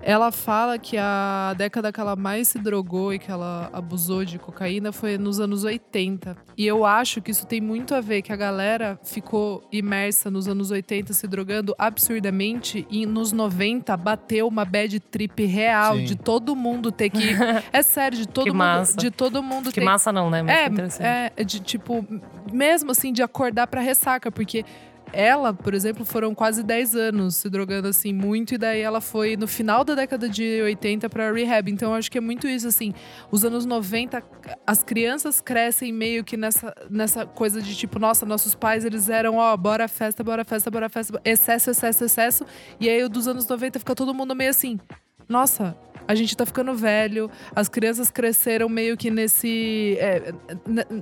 Ela 0.00 0.32
fala 0.32 0.78
que 0.78 0.96
a 0.96 1.54
década 1.56 1.92
que 1.92 2.00
ela 2.00 2.16
mais 2.16 2.48
se 2.48 2.58
drogou 2.58 3.12
e 3.12 3.18
que 3.18 3.30
ela 3.30 3.68
abusou 3.72 4.24
de 4.24 4.38
cocaína 4.38 4.92
foi 4.92 5.18
nos 5.18 5.38
anos 5.40 5.64
80. 5.64 6.36
E 6.56 6.66
eu 6.66 6.84
acho 6.84 7.20
que 7.20 7.30
isso 7.30 7.46
tem 7.46 7.60
muito 7.60 7.94
a 7.94 8.00
ver 8.00 8.22
que 8.22 8.32
a 8.32 8.36
galera 8.36 8.98
ficou 9.02 9.62
imersa 9.70 10.30
nos 10.30 10.48
anos 10.48 10.70
80 10.70 11.12
se 11.12 11.26
drogando 11.26 11.74
absurdamente 11.78 12.86
e 12.90 13.06
nos 13.06 13.32
90 13.32 13.96
bateu 13.96 14.48
uma 14.48 14.64
bad 14.64 14.98
trip 15.00 15.44
real 15.44 15.96
Sim. 15.96 16.04
de 16.04 16.16
todo 16.16 16.56
mundo 16.56 16.90
ter 16.90 17.10
que 17.10 17.32
É 17.72 17.82
sério, 17.82 18.18
de 18.18 18.26
todo 18.26 18.44
que 18.44 18.50
mundo, 18.50 18.58
massa. 18.58 18.96
de 18.96 19.10
todo 19.10 19.42
mundo 19.42 19.70
que 19.70 19.80
ter 19.80 19.84
massa 19.84 20.12
não, 20.12 20.30
né? 20.30 20.42
Muito 20.42 21.02
é, 21.02 21.32
é 21.36 21.44
de 21.44 21.60
tipo 21.60 22.06
mesmo 22.52 22.90
assim 22.90 23.12
de 23.12 23.22
acordar 23.22 23.66
para 23.66 23.80
ressaca, 23.80 24.30
porque 24.30 24.64
ela, 25.12 25.52
por 25.52 25.74
exemplo, 25.74 26.04
foram 26.04 26.34
quase 26.34 26.62
10 26.62 26.96
anos 26.96 27.36
se 27.36 27.50
drogando 27.50 27.88
assim 27.88 28.12
muito, 28.12 28.54
e 28.54 28.58
daí 28.58 28.80
ela 28.80 29.00
foi 29.00 29.36
no 29.36 29.46
final 29.46 29.84
da 29.84 29.94
década 29.94 30.28
de 30.28 30.60
80 30.62 31.08
para 31.08 31.32
rehab. 31.32 31.70
Então 31.70 31.94
acho 31.94 32.10
que 32.10 32.18
é 32.18 32.20
muito 32.20 32.48
isso, 32.48 32.66
assim. 32.66 32.92
Os 33.30 33.44
anos 33.44 33.66
90, 33.66 34.22
as 34.66 34.82
crianças 34.82 35.40
crescem 35.40 35.92
meio 35.92 36.24
que 36.24 36.36
nessa, 36.36 36.74
nessa 36.90 37.26
coisa 37.26 37.60
de 37.60 37.74
tipo, 37.74 37.98
nossa, 37.98 38.24
nossos 38.24 38.54
pais 38.54 38.84
eles 38.84 39.08
eram, 39.08 39.36
ó, 39.36 39.56
bora 39.56 39.86
festa, 39.88 40.24
bora 40.24 40.44
festa, 40.44 40.70
bora 40.70 40.88
festa, 40.88 41.20
excesso, 41.24 41.70
excesso, 41.70 42.04
excesso. 42.04 42.46
E 42.80 42.88
aí 42.88 43.06
dos 43.08 43.28
anos 43.28 43.46
90 43.46 43.78
fica 43.78 43.94
todo 43.94 44.14
mundo 44.14 44.34
meio 44.34 44.50
assim 44.50 44.78
nossa, 45.28 45.76
a 46.06 46.14
gente 46.14 46.36
tá 46.36 46.44
ficando 46.44 46.74
velho, 46.74 47.30
as 47.54 47.68
crianças 47.68 48.10
cresceram 48.10 48.68
meio 48.68 48.96
que 48.96 49.10
nesse. 49.10 49.96
é, 50.00 50.32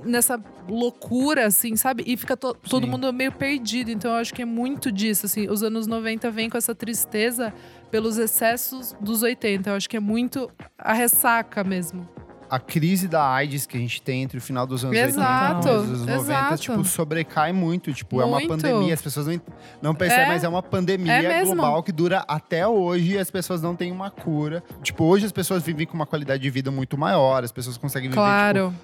nessa 0.04 0.42
loucura, 0.68 1.46
assim, 1.46 1.74
sabe? 1.76 2.04
E 2.06 2.16
fica 2.16 2.36
to- 2.36 2.54
todo 2.68 2.84
Sim. 2.84 2.90
mundo 2.90 3.12
meio 3.12 3.32
perdido. 3.32 3.90
Então 3.90 4.10
eu 4.12 4.18
acho 4.18 4.32
que 4.34 4.42
é 4.42 4.44
muito 4.44 4.92
disso, 4.92 5.26
assim. 5.26 5.48
Os 5.48 5.62
anos 5.62 5.86
90 5.86 6.30
vêm 6.30 6.48
com 6.50 6.58
essa 6.58 6.74
tristeza 6.74 7.52
pelos 7.90 8.18
excessos 8.18 8.94
dos 9.00 9.22
80. 9.22 9.70
Eu 9.70 9.74
acho 9.74 9.88
que 9.88 9.96
é 9.96 10.00
muito 10.00 10.50
a 10.78 10.92
ressaca 10.92 11.64
mesmo. 11.64 12.08
A 12.50 12.58
crise 12.58 13.06
da 13.06 13.24
AIDS 13.32 13.64
que 13.64 13.76
a 13.76 13.80
gente 13.80 14.02
tem 14.02 14.22
entre 14.22 14.38
o 14.38 14.40
final 14.40 14.66
dos 14.66 14.84
anos 14.84 14.96
Exato, 14.96 15.68
80 15.68 15.68
e 15.68 15.72
os 15.72 15.84
anos 15.86 16.00
90, 16.00 16.20
exato. 16.22 16.56
tipo, 16.58 16.84
sobrecai 16.84 17.52
muito. 17.52 17.92
Tipo, 17.92 18.20
é 18.20 18.24
uma 18.24 18.38
Muito. 18.38 18.48
pandemia, 18.48 18.92
as 18.92 19.00
pessoas 19.00 19.26
não, 19.28 19.40
não 19.80 19.94
percebem, 19.94 20.24
É. 20.24 20.28
mas 20.28 20.42
é 20.44 20.48
uma 20.48 20.62
pandemia 20.62 21.12
É 21.12 21.44
global 21.44 21.82
que 21.82 21.92
dura 21.92 22.24
até 22.26 22.66
hoje 22.66 23.12
e 23.12 23.18
as 23.18 23.30
pessoas 23.30 23.62
não 23.62 23.76
têm 23.76 23.92
uma 23.92 24.10
cura. 24.10 24.62
Tipo, 24.82 25.04
hoje 25.04 25.26
as 25.26 25.32
pessoas 25.32 25.62
vivem 25.62 25.86
com 25.86 25.94
uma 25.94 26.06
qualidade 26.06 26.42
de 26.42 26.50
vida 26.50 26.70
muito 26.70 26.98
maior, 26.98 27.44
as 27.44 27.52
pessoas 27.52 27.76
conseguem 27.76 28.10
viver, 28.10 28.20
tipo, 28.20 28.26
Claro. 28.26 28.74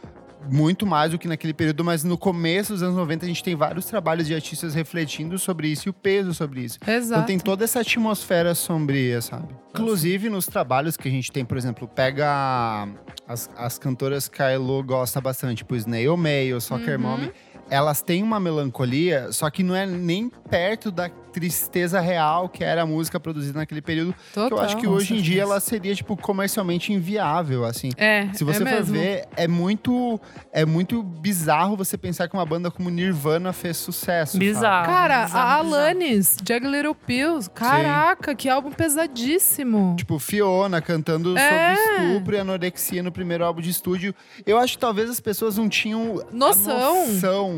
Muito 0.50 0.86
mais 0.86 1.10
do 1.10 1.18
que 1.18 1.26
naquele 1.26 1.52
período, 1.52 1.84
mas 1.84 2.04
no 2.04 2.16
começo 2.16 2.72
dos 2.72 2.82
anos 2.82 2.96
90 2.96 3.24
a 3.24 3.28
gente 3.28 3.42
tem 3.42 3.54
vários 3.54 3.86
trabalhos 3.86 4.26
de 4.26 4.34
artistas 4.34 4.74
refletindo 4.74 5.38
sobre 5.38 5.68
isso 5.68 5.88
e 5.88 5.90
o 5.90 5.92
peso 5.92 6.32
sobre 6.34 6.60
isso. 6.60 6.78
Exato. 6.86 7.20
Então 7.20 7.24
tem 7.26 7.38
toda 7.38 7.64
essa 7.64 7.80
atmosfera 7.80 8.54
sombria, 8.54 9.20
sabe? 9.20 9.48
Inclusive 9.70 10.28
nos 10.28 10.46
trabalhos 10.46 10.96
que 10.96 11.08
a 11.08 11.10
gente 11.10 11.30
tem, 11.32 11.44
por 11.44 11.56
exemplo, 11.56 11.88
pega 11.88 12.88
as, 13.26 13.50
as 13.56 13.78
cantoras 13.78 14.28
que 14.28 14.40
a 14.42 14.50
Elo 14.50 14.82
gosta 14.82 15.20
bastante, 15.20 15.58
tipo 15.58 15.74
Snail 15.76 16.16
Mail, 16.16 16.60
Soccer 16.60 16.96
Uhum. 16.96 17.02
Mommy, 17.02 17.32
elas 17.70 18.02
têm 18.02 18.22
uma 18.22 18.38
melancolia, 18.38 19.32
só 19.32 19.48
que 19.50 19.62
não 19.62 19.74
é 19.74 19.84
nem 19.86 20.30
perto 20.48 20.90
da 20.90 21.08
tristeza 21.36 22.00
real 22.00 22.48
que 22.48 22.64
era 22.64 22.80
a 22.80 22.86
música 22.86 23.20
produzida 23.20 23.58
naquele 23.58 23.82
período. 23.82 24.14
que 24.14 24.32
Total. 24.32 24.58
eu 24.58 24.64
acho 24.64 24.76
que 24.78 24.86
hoje 24.86 25.12
em 25.12 25.16
dia 25.18 25.24
certeza. 25.34 25.42
ela 25.52 25.60
seria, 25.60 25.94
tipo, 25.94 26.16
comercialmente 26.16 26.94
inviável, 26.94 27.62
assim. 27.66 27.90
É, 27.98 28.28
Se 28.32 28.42
você 28.42 28.62
é 28.62 28.66
for 28.66 28.72
mesmo. 28.72 28.94
ver, 28.94 29.26
é 29.36 29.46
muito, 29.46 30.18
é 30.50 30.64
muito 30.64 31.02
bizarro 31.02 31.76
você 31.76 31.98
pensar 31.98 32.26
que 32.26 32.34
uma 32.34 32.46
banda 32.46 32.70
como 32.70 32.88
Nirvana 32.88 33.52
fez 33.52 33.76
sucesso. 33.76 34.32
sabe? 34.32 34.46
Bizarro. 34.46 34.86
Cara, 34.86 35.24
bizarro, 35.26 35.74
a. 35.74 35.76
Alanis, 35.76 36.36
Jag 36.42 36.64
Little 36.66 36.94
Pills. 37.06 37.50
Caraca, 37.50 38.34
que 38.34 38.48
álbum 38.48 38.70
pesadíssimo. 38.72 39.94
Tipo, 39.98 40.18
Fiona 40.18 40.80
cantando 40.80 41.36
É. 41.36 41.76
sobre 41.76 42.06
estupro 42.06 42.34
e 42.34 42.38
anorexia 42.38 43.02
no 43.02 43.12
primeiro 43.12 43.44
álbum 43.44 43.60
de 43.60 43.68
estúdio. 43.68 44.14
Eu 44.46 44.58
acho 44.58 44.72
que 44.74 44.78
talvez 44.78 45.10
as 45.10 45.20
pessoas 45.20 45.58
não 45.58 45.68
tinham 45.68 46.20
a 46.20 46.34
Noção. 46.34 47.06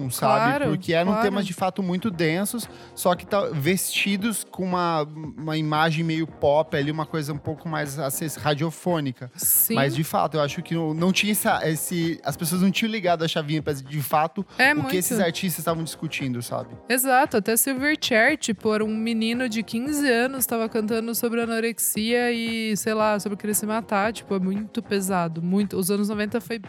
Noção, 0.05 0.29
sabe? 0.29 0.57
Claro, 0.57 0.65
Porque 0.71 0.93
eram 0.93 1.13
claro. 1.13 1.23
temas 1.23 1.47
de 1.47 1.53
fato 1.53 1.83
muito 1.83 2.11
densos, 2.11 2.69
só 2.95 3.15
que 3.15 3.27
tá, 3.27 3.47
vestidos 3.53 4.45
com 4.51 4.65
uma, 4.65 5.03
uma 5.03 5.57
imagem 5.57 6.05
meio 6.05 6.27
pop 6.27 6.77
ali, 6.77 6.91
uma 6.91 7.07
coisa 7.07 7.33
um 7.33 7.39
pouco 7.39 7.69
mais 7.69 7.99
acess- 7.99 8.37
radiofônica. 8.37 9.31
Sim. 9.37 9.75
Mas 9.75 9.95
de 9.95 10.05
fato, 10.05 10.37
eu 10.37 10.41
acho 10.41 10.63
que 10.63 10.75
não, 10.75 10.95
não 10.95 11.13
tinha 11.13 11.33
essa, 11.33 11.61
esse. 11.69 12.21
As 12.25 12.37
pessoas 12.37 12.63
não 12.63 12.71
tinham 12.71 12.91
ligado 12.91 13.23
a 13.25 13.29
chavinha 13.29 13.63
pra 13.63 13.73
de 13.73 14.03
fato 14.03 14.45
é 14.57 14.73
o 14.73 14.77
muito. 14.77 14.91
que 14.91 14.97
esses 14.97 15.21
artistas 15.21 15.59
estavam 15.61 15.85
discutindo, 15.85 16.41
sabe? 16.43 16.75
Exato, 16.89 17.37
até 17.37 17.57
Silverchair, 17.57 18.37
tipo, 18.39 18.73
era 18.75 18.85
um 18.85 18.97
menino 18.97 19.49
de 19.49 19.63
15 19.63 20.09
anos, 20.11 20.47
tava 20.47 20.69
cantando 20.69 21.15
sobre 21.15 21.41
anorexia 21.43 22.33
e, 22.33 22.77
sei 22.77 22.95
lá, 22.95 23.19
sobre 23.21 23.37
querer 23.39 23.55
se 23.55 23.67
matar. 23.67 24.13
Tipo, 24.13 24.35
é 24.35 24.39
muito 24.39 24.83
pesado, 24.83 25.43
muito. 25.43 25.77
Os 25.77 25.91
anos 25.91 26.09
90 26.09 26.41
foi 26.41 26.61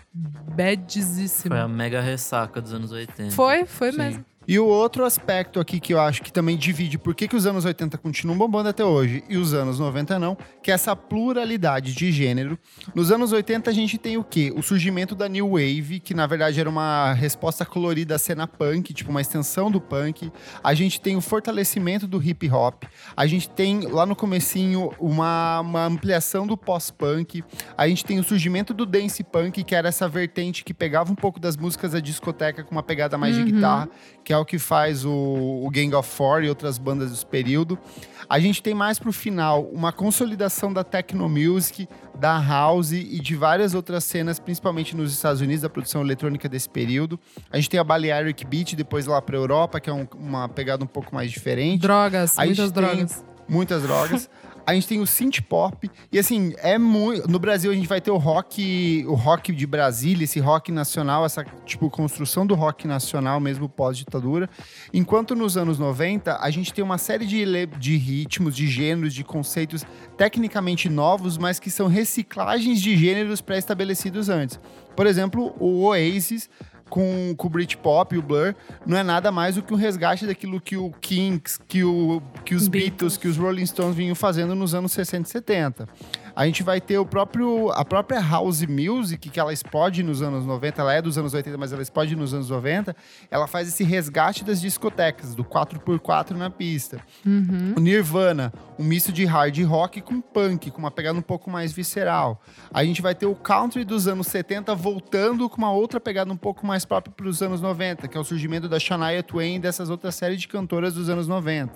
badzíssimo. 0.56 1.54
Foi 1.56 1.60
a 1.60 1.68
mega 1.68 2.02
ressaca 2.02 2.62
dos 2.62 2.74
anos 2.74 2.92
80. 2.92 3.19
Foi, 3.32 3.66
foi 3.66 3.92
Sim. 3.92 3.98
mesmo. 3.98 4.26
E 4.50 4.58
o 4.58 4.66
outro 4.66 5.06
aspecto 5.06 5.60
aqui 5.60 5.80
que 5.80 5.94
eu 5.94 6.02
acho 6.02 6.24
que 6.24 6.34
também 6.34 6.58
divide 6.58 6.98
por 6.98 7.14
que, 7.14 7.28
que 7.28 7.36
os 7.36 7.46
anos 7.46 7.66
80 7.66 8.00
continuam 8.00 8.36
bombando 8.36 8.68
até 8.68 8.84
hoje 8.84 9.24
e 9.30 9.38
os 9.38 9.54
anos 9.54 9.78
90 9.78 10.18
não, 10.18 10.36
que 10.64 10.72
é 10.72 10.74
essa 10.74 10.96
pluralidade 10.96 11.94
de 11.94 12.12
gênero. 12.12 12.58
Nos 12.96 13.12
anos 13.12 13.32
80 13.32 13.70
a 13.70 13.74
gente 13.74 14.00
tem 14.00 14.18
o 14.18 14.24
quê? 14.24 14.52
O 14.56 14.64
surgimento 14.64 15.14
da 15.14 15.30
New 15.30 15.52
Wave, 15.52 16.00
que 16.00 16.16
na 16.16 16.26
verdade 16.26 16.60
era 16.60 16.68
uma 16.68 17.14
resposta 17.14 17.64
colorida 17.64 18.16
à 18.16 18.18
cena 18.18 18.48
punk, 18.48 18.92
tipo 18.92 19.12
uma 19.12 19.22
extensão 19.22 19.70
do 19.70 19.80
punk. 19.80 20.32
A 20.64 20.74
gente 20.74 21.00
tem 21.00 21.16
o 21.16 21.22
fortalecimento 21.22 22.08
do 22.08 22.20
hip 22.20 22.50
hop. 22.50 22.86
A 23.16 23.28
gente 23.28 23.48
tem 23.52 23.82
lá 23.82 24.04
no 24.04 24.16
comecinho 24.16 24.92
uma, 25.00 25.60
uma 25.60 25.86
ampliação 25.86 26.48
do 26.48 26.58
pós-punk. 26.58 27.44
A 27.78 27.88
gente 27.88 28.04
tem 28.04 28.18
o 28.18 28.24
surgimento 28.24 28.74
do 28.74 28.88
dance 28.88 29.24
punk, 29.24 29.64
que 29.64 29.76
era 29.76 29.90
essa 29.90 30.10
vertente 30.10 30.64
que 30.64 30.74
pegava 30.74 31.12
um 31.12 31.16
pouco 31.16 31.40
das 31.40 31.56
músicas 31.56 31.92
da 31.92 32.00
discoteca 32.00 32.64
com 32.64 32.72
uma 32.72 32.82
pegada 32.82 33.16
mais 33.16 33.36
de 33.36 33.44
guitarra, 33.44 33.88
que 34.26 34.34
é 34.34 34.39
o 34.40 34.46
que 34.46 34.58
faz 34.60 35.06
o, 35.06 35.12
o 35.12 35.70
Gang 35.72 35.94
of 35.96 36.10
Four 36.10 36.44
e 36.44 36.50
outras 36.50 36.78
bandas 36.78 37.12
desse 37.12 37.26
período. 37.26 37.78
A 38.30 38.40
gente 38.40 38.62
tem 38.62 38.74
mais 38.76 39.00
pro 39.00 39.12
final 39.12 39.64
uma 39.74 39.92
consolidação 39.92 40.72
da 40.72 40.84
techno 40.84 41.28
music, 41.28 41.88
da 42.16 42.40
house 42.40 42.92
e 42.92 43.20
de 43.20 43.36
várias 43.36 43.74
outras 43.74 44.04
cenas, 44.04 44.40
principalmente 44.40 44.96
nos 44.96 45.12
Estados 45.12 45.42
Unidos, 45.42 45.62
da 45.62 45.70
produção 45.70 46.02
eletrônica 46.02 46.48
desse 46.48 46.70
período. 46.70 47.20
A 47.52 47.56
gente 47.58 47.70
tem 47.70 47.80
a 47.80 47.84
Balearic 47.84 48.46
Beat, 48.46 48.76
depois 48.76 49.06
lá 49.08 49.20
pra 49.22 49.36
Europa, 49.36 49.80
que 49.80 49.90
é 49.90 49.94
um- 49.94 50.08
uma 50.16 50.48
pegada 50.48 50.84
um 50.84 50.88
pouco 50.88 51.14
mais 51.16 51.32
diferente. 51.32 51.82
Drogas, 51.82 52.38
A 52.38 52.46
muitas 52.46 52.72
drogas. 52.72 53.26
Muitas 53.48 53.82
drogas. 53.82 54.30
A 54.70 54.74
gente 54.76 54.88
tem 54.88 55.00
o 55.00 55.08
synth 55.08 55.42
pop 55.42 55.90
e 56.12 56.20
assim, 56.20 56.54
é 56.58 56.78
muito, 56.78 57.28
no 57.28 57.40
Brasil 57.40 57.72
a 57.72 57.74
gente 57.74 57.88
vai 57.88 58.00
ter 58.00 58.12
o 58.12 58.18
rock, 58.18 59.04
o 59.08 59.16
rock 59.16 59.52
de 59.52 59.66
Brasília, 59.66 60.26
esse 60.26 60.40
rock 60.40 60.72
nacional, 60.72 61.26
essa 61.26 61.44
tipo 61.66 61.90
construção 61.90 62.46
do 62.46 62.54
rock 62.54 62.88
nacional 62.88 63.40
mesmo 63.40 63.68
pós-ditadura. 63.68 64.48
Enquanto 64.94 65.36
nos 65.36 65.58
anos 65.58 65.80
90, 65.80 66.38
a 66.40 66.52
gente 66.52 66.72
tem 66.72 66.84
uma 66.84 67.00
série 67.00 67.26
de, 67.26 67.44
de 67.80 67.98
ritmos, 67.98 68.56
de 68.56 68.68
gêneros, 68.68 69.16
de 69.16 69.24
conceitos 69.24 69.84
tecnicamente 70.16 70.88
novos, 70.88 71.36
mas 71.36 71.60
que 71.60 71.72
são 71.72 71.88
reciclagens 71.88 72.80
de 72.80 72.96
gêneros 72.96 73.42
pré-estabelecidos 73.42 74.30
antes. 74.30 74.60
Por 74.96 75.08
exemplo, 75.08 75.56
o 75.60 75.86
Oasis 75.86 76.48
com, 76.90 77.34
com 77.38 77.48
o 77.48 77.50
Britpop 77.50 78.16
e 78.16 78.18
o 78.18 78.22
Blur, 78.22 78.56
não 78.86 78.98
é 78.98 79.04
nada 79.04 79.32
mais 79.32 79.56
do 79.56 79.62
que 79.62 79.74
um 79.74 79.78
resgate 79.78 80.26
daquilo 80.26 80.60
que 80.60 80.76
o 80.76 80.92
Kinks, 81.00 81.60
que, 81.68 81.84
o, 81.84 82.22
que 82.44 82.56
os 82.56 82.68
Beatles. 82.68 82.90
Beatles. 82.90 83.18
que 83.18 83.28
os 83.28 83.38
Rolling 83.38 83.66
Stones 83.66 83.96
vinham 83.96 84.16
fazendo 84.16 84.56
nos 84.56 84.74
anos 84.74 84.92
60 84.92 85.28
e 85.28 85.32
70. 85.32 85.90
A 86.40 86.46
gente 86.46 86.64
vai 86.64 86.80
ter 86.80 86.98
o 86.98 87.06
próprio, 87.06 87.70
a 87.72 87.84
própria 87.84 88.22
House 88.22 88.66
Music, 88.66 89.30
que 89.30 89.42
ela 89.42 89.52
explode 89.52 90.02
nos 90.02 90.22
anos 90.22 90.46
90, 90.46 90.82
ela 90.82 90.94
é 90.94 91.02
dos 91.02 91.18
anos 91.18 91.34
80, 91.34 91.58
mas 91.58 91.74
ela 91.74 91.82
explode 91.82 92.16
nos 92.16 92.34
anos 92.34 92.50
90, 92.50 92.96
ela 93.30 93.46
faz 93.46 93.68
esse 93.68 93.84
resgate 93.84 94.46
das 94.46 94.62
discotecas, 94.62 95.36
do 95.36 95.44
4x4 95.44 96.38
na 96.38 96.50
pista. 96.50 97.02
O 97.76 97.82
Nirvana, 97.82 98.54
um 98.80 98.86
misto 98.86 99.12
de 99.12 99.26
hard 99.26 99.62
rock 99.66 100.00
com 100.00 100.22
punk, 100.22 100.72
com 100.72 100.78
uma 100.78 100.90
pegada 100.90 101.20
um 101.20 101.22
pouco 101.22 101.50
mais 101.50 101.74
visceral. 101.74 102.42
A 102.74 102.86
gente 102.86 103.02
vai 103.02 103.14
ter 103.14 103.26
o 103.26 103.36
country 103.36 103.84
dos 103.84 104.08
anos 104.08 104.28
70 104.28 104.74
voltando 104.76 105.50
com 105.50 105.58
uma 105.58 105.74
outra 105.74 106.00
pegada 106.00 106.32
um 106.32 106.38
pouco 106.38 106.66
mais 106.66 106.86
própria 106.86 107.14
para 107.14 107.28
os 107.28 107.42
anos 107.42 107.60
90, 107.60 108.08
que 108.08 108.18
é 108.18 108.20
o 108.20 108.24
surgimento 108.24 108.70
da 108.70 108.80
Shania 108.80 109.22
Twain 109.22 109.56
e 109.56 109.60
dessas 109.60 109.90
outras 109.90 110.16
séries 110.16 110.40
de 110.40 110.48
cantoras 110.48 110.94
dos 110.94 111.10
anos 111.10 111.28
90. 111.28 111.74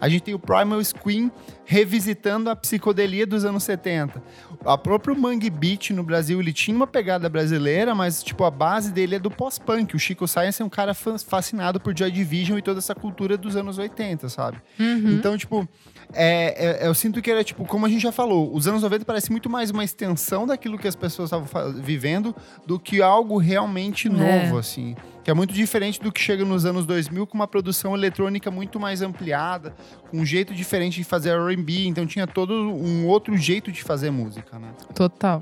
A 0.00 0.08
gente 0.08 0.22
tem 0.22 0.34
o 0.34 0.38
Primal 0.38 0.82
Scream 0.84 1.30
revisitando 1.64 2.50
a 2.50 2.56
psicodelia 2.56 3.26
dos 3.26 3.44
anos 3.44 3.64
70. 3.64 4.22
A 4.64 4.78
próprio 4.78 5.18
Mangue 5.18 5.50
Beat 5.50 5.90
no 5.90 6.02
Brasil, 6.02 6.40
ele 6.40 6.52
tinha 6.52 6.76
uma 6.76 6.86
pegada 6.86 7.28
brasileira, 7.28 7.94
mas 7.94 8.22
tipo 8.22 8.44
a 8.44 8.50
base 8.50 8.92
dele 8.92 9.16
é 9.16 9.18
do 9.18 9.30
pós-punk. 9.30 9.94
O 9.96 9.98
Chico 9.98 10.26
Science 10.28 10.60
é 10.60 10.64
um 10.64 10.68
cara 10.68 10.94
fa- 10.94 11.18
fascinado 11.18 11.80
por 11.80 11.96
Joy 11.96 12.10
Division 12.10 12.58
e 12.58 12.62
toda 12.62 12.78
essa 12.78 12.94
cultura 12.94 13.36
dos 13.36 13.56
anos 13.56 13.78
80, 13.78 14.28
sabe? 14.28 14.58
Então, 14.78 15.36
tipo, 15.36 15.68
é, 16.14 16.82
é- 16.84 16.86
eu 16.88 16.94
sinto 16.94 17.20
que 17.22 17.30
era, 17.30 17.42
tipo, 17.44 17.64
como 17.64 17.86
a 17.86 17.88
gente 17.88 18.02
já 18.02 18.12
falou, 18.12 18.54
os 18.54 18.66
anos 18.68 18.82
90 18.82 19.04
parece 19.04 19.30
muito 19.30 19.48
mais 19.50 19.70
uma 19.70 19.84
extensão 19.84 20.46
daquilo 20.46 20.78
que 20.78 20.86
as 20.88 20.96
pessoas 20.96 21.30
estavam 21.32 21.72
vivendo 21.74 22.34
do 22.66 22.78
que 22.78 23.02
algo 23.02 23.38
realmente 23.38 24.08
novo, 24.08 24.58
assim. 24.58 24.96
Que 25.22 25.30
é 25.30 25.34
muito 25.34 25.54
diferente 25.54 26.00
do 26.00 26.12
que 26.12 26.20
chega 26.20 26.44
nos 26.44 26.64
anos 26.66 26.84
2000 26.86 27.26
com 27.26 27.34
uma 27.34 27.46
produção 27.48 27.94
eletrônica 27.94 28.50
muito 28.50 28.78
mais 28.78 29.00
ampliada, 29.02 29.74
com 30.10 30.18
um 30.18 30.26
jeito 30.26 30.52
diferente 30.54 30.96
de 30.96 31.04
fazer 31.04 31.30
R&B, 31.30 31.86
então 31.86 32.06
tinha 32.06 32.26
todo 32.26 32.52
um 32.52 33.06
outro 33.06 33.36
jeito 33.36 33.72
de 33.72 33.82
fazer 33.82 34.10
música, 34.10 34.58
né? 34.58 34.68
Total. 34.94 35.40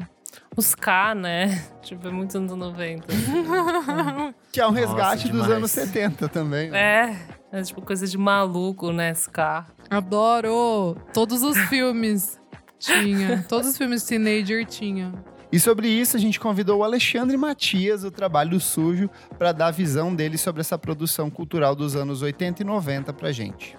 Os 0.57 0.75
K, 0.75 1.15
né? 1.15 1.63
Tipo, 1.83 2.09
é 2.09 2.11
muito 2.11 2.37
anos 2.39 2.53
90. 2.57 3.07
Que 4.53 4.61
é 4.61 4.67
um 4.67 4.71
Nossa, 4.71 4.81
resgate 4.87 5.23
dos 5.29 5.43
demais. 5.43 5.51
anos 5.53 5.71
70 5.71 6.29
também. 6.29 6.71
né? 6.71 7.19
é, 7.53 7.59
é 7.59 7.63
tipo 7.63 7.81
coisa 7.81 8.07
de 8.07 8.19
maluco, 8.19 8.93
né? 8.93 9.11
Ska. 9.15 9.65
Adoro! 9.93 10.97
Todos 11.13 11.43
os 11.43 11.59
filmes 11.69 12.41
tinha. 12.79 13.45
Todos 13.47 13.69
os 13.69 13.77
filmes 13.77 14.03
teenager 14.05 14.65
tinha. 14.65 15.13
E 15.53 15.61
sobre 15.61 15.87
isso, 15.87 16.17
a 16.17 16.21
gente 16.21 16.41
convidou 16.41 16.79
o 16.79 16.83
Alexandre 16.83 17.37
Matias, 17.37 18.01
do 18.01 18.11
Trabalho 18.11 18.59
Sujo, 18.59 19.11
para 19.39 19.53
dar 19.53 19.67
a 19.67 19.71
visão 19.71 20.15
dele 20.15 20.39
sobre 20.39 20.63
essa 20.63 20.79
produção 20.79 21.29
cultural 21.29 21.77
dos 21.77 21.95
anos 21.95 22.23
80 22.23 22.63
e 22.63 22.65
90 22.65 23.13
pra 23.13 23.31
gente. 23.33 23.77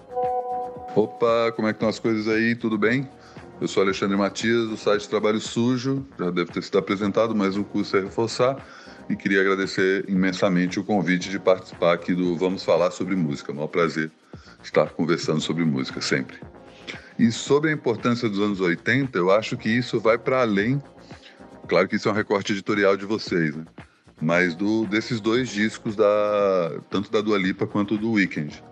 Opa, 0.94 1.50
como 1.56 1.66
é 1.66 1.72
que 1.72 1.78
estão 1.78 1.88
as 1.88 1.98
coisas 1.98 2.28
aí? 2.28 2.54
Tudo 2.54 2.78
bem? 2.78 3.08
Eu 3.60 3.66
sou 3.66 3.82
Alexandre 3.82 4.16
Matias, 4.16 4.68
do 4.68 4.76
site 4.76 5.08
Trabalho 5.08 5.40
Sujo. 5.40 6.06
Já 6.16 6.30
deve 6.30 6.52
ter 6.52 6.62
sido 6.62 6.78
apresentado, 6.78 7.34
mas 7.34 7.56
o 7.56 7.64
curso 7.64 7.96
é 7.96 8.00
reforçar. 8.00 8.64
E 9.08 9.14
queria 9.14 9.40
agradecer 9.42 10.04
imensamente 10.08 10.80
o 10.80 10.84
convite 10.84 11.28
de 11.28 11.38
participar 11.38 11.92
aqui 11.92 12.14
do 12.14 12.36
Vamos 12.36 12.64
Falar 12.64 12.90
sobre 12.90 13.14
Música. 13.14 13.52
É 13.52 13.54
um 13.54 13.68
prazer 13.68 14.10
estar 14.62 14.90
conversando 14.90 15.40
sobre 15.40 15.64
música 15.64 16.00
sempre. 16.00 16.38
E 17.18 17.30
sobre 17.30 17.70
a 17.70 17.72
importância 17.72 18.28
dos 18.28 18.40
anos 18.40 18.60
80, 18.60 19.16
eu 19.18 19.30
acho 19.30 19.56
que 19.56 19.68
isso 19.68 20.00
vai 20.00 20.16
para 20.16 20.40
além. 20.40 20.82
Claro 21.68 21.86
que 21.86 21.96
isso 21.96 22.08
é 22.08 22.12
um 22.12 22.14
recorte 22.14 22.52
editorial 22.52 22.96
de 22.96 23.04
vocês, 23.04 23.54
né? 23.54 23.64
Mas 24.20 24.54
do, 24.54 24.86
desses 24.86 25.20
dois 25.20 25.50
discos, 25.50 25.94
da, 25.96 26.80
tanto 26.88 27.10
da 27.10 27.20
Dua 27.20 27.36
Lipa 27.36 27.66
quanto 27.66 27.98
do 27.98 28.12
Weekend. 28.12 28.62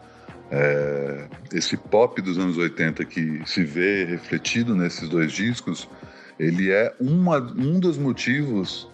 É, 0.51 1.29
esse 1.53 1.77
pop 1.77 2.21
dos 2.23 2.39
anos 2.39 2.57
80 2.57 3.05
que 3.05 3.43
se 3.45 3.65
vê 3.65 4.05
refletido 4.05 4.75
nesses 4.75 5.09
dois 5.09 5.33
discos, 5.33 5.89
ele 6.39 6.71
é 6.71 6.95
uma, 7.01 7.39
um 7.39 7.79
dos 7.79 7.99
motivos 7.99 8.89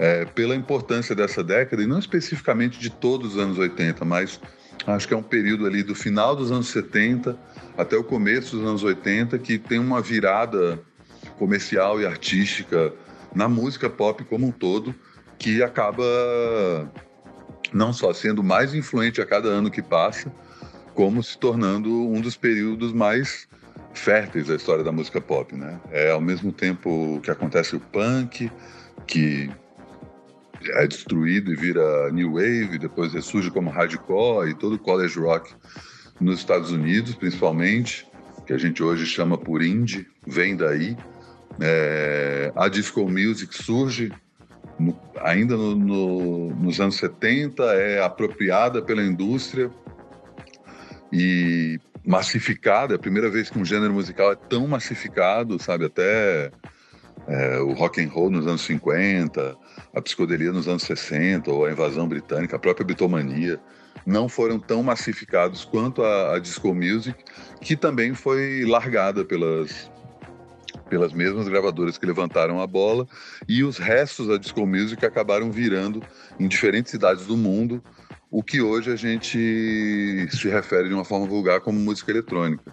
é, 0.00 0.24
pela 0.24 0.56
importância 0.56 1.14
dessa 1.14 1.44
década, 1.44 1.82
e 1.82 1.86
não 1.86 1.98
especificamente 1.98 2.80
de 2.80 2.88
todos 2.88 3.34
os 3.34 3.38
anos 3.38 3.58
80, 3.58 4.02
mas 4.06 4.40
acho 4.86 5.06
que 5.06 5.12
é 5.12 5.16
um 5.16 5.22
período 5.22 5.66
ali 5.66 5.82
do 5.82 5.94
final 5.94 6.34
dos 6.34 6.50
anos 6.50 6.68
70 6.68 7.38
até 7.76 7.98
o 7.98 8.02
começo 8.02 8.56
dos 8.56 8.66
anos 8.66 8.82
80 8.82 9.38
que 9.38 9.58
tem 9.58 9.78
uma 9.78 10.00
virada 10.00 10.80
comercial 11.38 12.00
e 12.00 12.06
artística 12.06 12.94
na 13.34 13.46
música 13.46 13.90
pop 13.90 14.24
como 14.24 14.46
um 14.46 14.50
todo, 14.50 14.94
que 15.38 15.62
acaba 15.62 16.02
não 17.70 17.92
só 17.92 18.14
sendo 18.14 18.42
mais 18.42 18.74
influente 18.74 19.20
a 19.20 19.26
cada 19.26 19.48
ano 19.48 19.70
que 19.70 19.82
passa, 19.82 20.32
como 20.94 21.22
se 21.22 21.36
tornando 21.38 21.90
um 21.90 22.22
dos 22.22 22.36
períodos 22.36 22.94
mais 22.94 23.46
férteis 23.92 24.46
da 24.46 24.54
história 24.54 24.82
da 24.82 24.92
música 24.92 25.20
pop, 25.20 25.54
né? 25.54 25.78
É 25.90 26.10
ao 26.10 26.22
mesmo 26.22 26.52
tempo 26.52 27.20
que 27.22 27.30
acontece 27.30 27.76
o 27.76 27.80
punk, 27.80 28.50
que 29.06 29.50
é 30.74 30.86
destruído 30.86 31.52
e 31.52 31.56
vira 31.56 32.10
new 32.10 32.34
wave, 32.34 32.78
depois 32.78 33.12
ressurge 33.12 33.50
como 33.50 33.70
hardcore 33.70 34.50
e 34.50 34.54
todo 34.54 34.78
college 34.78 35.18
rock 35.18 35.54
nos 36.20 36.40
Estados 36.40 36.70
Unidos, 36.70 37.14
principalmente, 37.14 38.06
que 38.46 38.52
a 38.52 38.58
gente 38.58 38.82
hoje 38.82 39.06
chama 39.06 39.38
por 39.38 39.62
indie, 39.62 40.06
vem 40.26 40.56
daí. 40.56 40.96
É, 41.60 42.52
a 42.54 42.68
disco 42.68 43.08
music 43.08 43.54
surge 43.54 44.12
no, 44.78 44.98
ainda 45.20 45.56
no, 45.56 45.74
no, 45.74 46.50
nos 46.54 46.80
anos 46.80 46.96
70, 46.96 47.62
é 47.74 48.02
apropriada 48.02 48.82
pela 48.82 49.02
indústria 49.02 49.70
e 51.12 51.78
massificada. 52.04 52.94
É 52.94 52.96
a 52.96 52.98
primeira 52.98 53.30
vez 53.30 53.50
que 53.50 53.58
um 53.58 53.64
gênero 53.64 53.92
musical 53.92 54.32
é 54.32 54.36
tão 54.36 54.66
massificado, 54.66 55.62
sabe? 55.62 55.84
Até 55.86 56.50
é, 57.26 57.58
o 57.58 57.72
rock 57.72 58.02
and 58.02 58.08
roll 58.08 58.30
nos 58.30 58.46
anos 58.46 58.62
50, 58.62 59.56
a 59.94 60.00
psicodelia 60.00 60.52
nos 60.52 60.68
anos 60.68 60.82
60, 60.84 61.50
ou 61.50 61.64
a 61.64 61.72
invasão 61.72 62.08
britânica, 62.08 62.56
a 62.56 62.58
própria 62.58 62.86
bitomania, 62.86 63.60
não 64.06 64.28
foram 64.28 64.58
tão 64.58 64.82
massificados 64.82 65.64
quanto 65.64 66.02
a, 66.02 66.36
a 66.36 66.38
disco 66.38 66.74
music, 66.74 67.24
que 67.60 67.76
também 67.76 68.14
foi 68.14 68.64
largada 68.64 69.24
pelas, 69.24 69.90
pelas 70.88 71.12
mesmas 71.12 71.48
gravadoras 71.48 71.98
que 71.98 72.06
levantaram 72.06 72.60
a 72.60 72.66
bola, 72.66 73.06
e 73.48 73.62
os 73.64 73.78
restos 73.78 74.28
da 74.28 74.36
disco 74.36 74.64
music 74.66 75.04
acabaram 75.04 75.50
virando 75.50 76.02
em 76.38 76.46
diferentes 76.46 76.90
cidades 76.90 77.26
do 77.26 77.36
mundo 77.36 77.82
o 78.30 78.42
que 78.44 78.62
hoje 78.62 78.92
a 78.92 78.96
gente 78.96 80.28
se 80.30 80.48
refere 80.48 80.88
de 80.88 80.94
uma 80.94 81.04
forma 81.04 81.26
vulgar 81.26 81.60
como 81.60 81.80
música 81.80 82.12
eletrônica. 82.12 82.72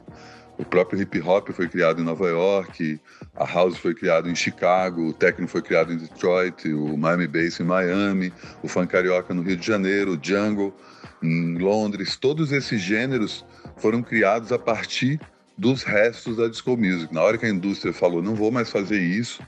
O 0.58 0.64
próprio 0.64 1.02
hip 1.02 1.20
hop 1.22 1.50
foi 1.50 1.68
criado 1.68 2.02
em 2.02 2.06
Nova 2.06 2.28
York, 2.28 3.00
a 3.38 3.46
house 3.46 3.78
foi 3.78 3.94
criado 3.94 4.30
em 4.30 4.36
Chicago, 4.36 5.10
o 5.10 5.14
techno 5.14 5.48
foi 5.48 5.62
criado 5.62 5.94
em 5.94 5.98
Detroit, 5.98 6.68
o 6.74 6.98
Miami 6.98 7.28
Bass 7.28 7.60
em 7.60 7.64
Miami, 7.64 8.34
o 8.64 8.68
funk 8.68 8.88
carioca 8.88 9.34
no 9.34 9.44
Rio 9.44 9.56
de 9.56 9.66
Janeiro, 9.66 10.14
o 10.14 10.20
jungle 10.22 10.76
em 11.22 11.58
Londres. 11.58 12.16
Todos 12.16 12.52
esses 12.52 12.82
gêneros 12.82 13.46
foram 13.78 14.02
criados 14.02 14.52
a 14.52 14.58
partir 14.58 15.20
dos 15.58 15.84
restos 15.84 16.38
da 16.38 16.48
disco 16.48 16.76
music. 16.76 17.14
Na 17.14 17.22
hora 17.22 17.38
que 17.38 17.46
a 17.46 17.50
indústria 17.50 17.94
falou, 17.94 18.22
não 18.22 18.36
vou 18.36 18.52
mais 18.52 18.72
fazer 18.72 19.00
isso, 19.00 19.42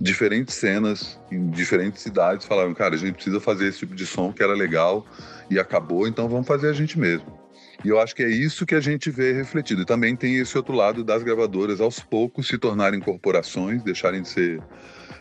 diferentes 0.00 0.54
cenas 0.54 1.18
em 1.30 1.50
diferentes 1.50 2.02
cidades 2.02 2.46
falaram, 2.46 2.72
cara, 2.74 2.94
a 2.94 2.98
gente 2.98 3.14
precisa 3.14 3.40
fazer 3.40 3.68
esse 3.68 3.80
tipo 3.80 3.94
de 3.94 4.06
som 4.06 4.32
que 4.32 4.42
era 4.42 4.54
legal 4.54 5.04
e 5.50 5.58
acabou, 5.58 6.06
então 6.06 6.28
vamos 6.28 6.46
fazer 6.46 6.68
a 6.68 6.72
gente 6.72 6.98
mesmo. 6.98 7.41
E 7.84 7.88
eu 7.88 8.00
acho 8.00 8.14
que 8.14 8.22
é 8.22 8.28
isso 8.28 8.64
que 8.64 8.74
a 8.74 8.80
gente 8.80 9.10
vê 9.10 9.32
refletido. 9.32 9.82
E 9.82 9.84
também 9.84 10.14
tem 10.14 10.36
esse 10.36 10.56
outro 10.56 10.74
lado 10.74 11.02
das 11.02 11.22
gravadoras 11.22 11.80
aos 11.80 11.98
poucos 11.98 12.46
se 12.46 12.56
tornarem 12.56 13.00
corporações, 13.00 13.82
deixarem 13.82 14.22
de 14.22 14.28
ser 14.28 14.62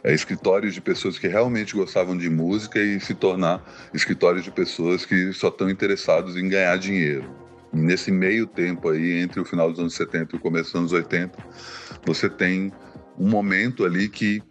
é, 0.03 0.14
escritórios 0.14 0.74
de 0.74 0.82
pessoas 0.82 1.18
que 1.18 1.28
realmente 1.28 1.76
gostavam 1.76 2.18
de 2.18 2.30
música 2.30 2.80
e 2.80 2.99
se 2.99 3.14
tornar 3.14 3.64
escritórios 3.93 4.43
de 4.43 4.51
pessoas 4.51 5.05
que 5.05 5.34
só 5.34 5.47
estão 5.47 5.70
interessados 5.70 6.38
em 6.38 6.47
ganhar 6.47 6.78
dinheiro. 6.78 7.30
E 7.74 7.78
nesse 7.78 8.12
meio 8.12 8.45
tempo 8.45 8.89
aí, 8.89 9.20
entre 9.20 9.39
o 9.39 9.45
final 9.45 9.70
dos 9.70 9.80
anos 9.80 9.93
70 9.95 10.36
e 10.36 10.38
o 10.38 10.41
começo 10.41 10.72
dos 10.72 10.76
anos 10.76 10.91
80, 10.91 11.38
você 12.05 12.30
tem 12.30 12.72
um 13.18 13.30
momento 13.30 13.86
ali 13.86 14.09
que 14.09 14.41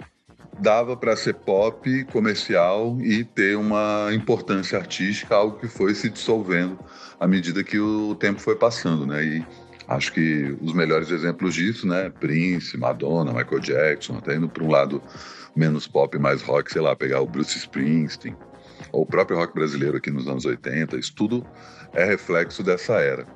dava 0.61 0.97
para 0.97 1.17
ser 1.17 1.35
pop 1.35 2.05
comercial 2.05 2.97
e 3.01 3.25
ter 3.25 3.57
uma 3.57 4.11
importância 4.13 4.79
artística, 4.79 5.35
algo 5.35 5.59
que 5.59 5.67
foi 5.67 5.95
se 5.95 6.11
dissolvendo 6.11 6.79
à 7.19 7.27
medida 7.27 7.65
que 7.65 7.79
o 7.79 8.15
tempo 8.15 8.41
foi 8.41 8.57
passando, 8.57 9.07
né? 9.07 9.25
E 9.25 9.47
acho 9.89 10.13
que 10.13 10.57
os 10.61 10.73
melhores 10.73 11.11
exemplos 11.11 11.55
disso, 11.55 11.87
né? 11.87 12.11
Prince, 12.11 12.77
Madonna, 12.77 13.33
Michael 13.33 13.61
Jackson, 13.61 14.19
até 14.19 14.37
indo 14.37 14.49
para 14.49 14.63
um 14.63 14.71
lado 14.71 15.03
menos 15.57 15.87
pop, 15.87 16.17
mais 16.19 16.43
rock, 16.43 16.71
sei 16.71 16.83
lá, 16.83 16.95
pegar 16.95 17.21
o 17.21 17.27
Bruce 17.27 17.59
Springsteen, 17.59 18.37
ou 18.93 19.03
o 19.03 19.07
próprio 19.07 19.39
rock 19.39 19.55
brasileiro 19.55 19.97
aqui 19.97 20.11
nos 20.11 20.29
anos 20.29 20.45
80, 20.45 20.97
isso 20.97 21.15
tudo 21.15 21.45
é 21.93 22.05
reflexo 22.05 22.63
dessa 22.63 22.95
era. 22.95 23.27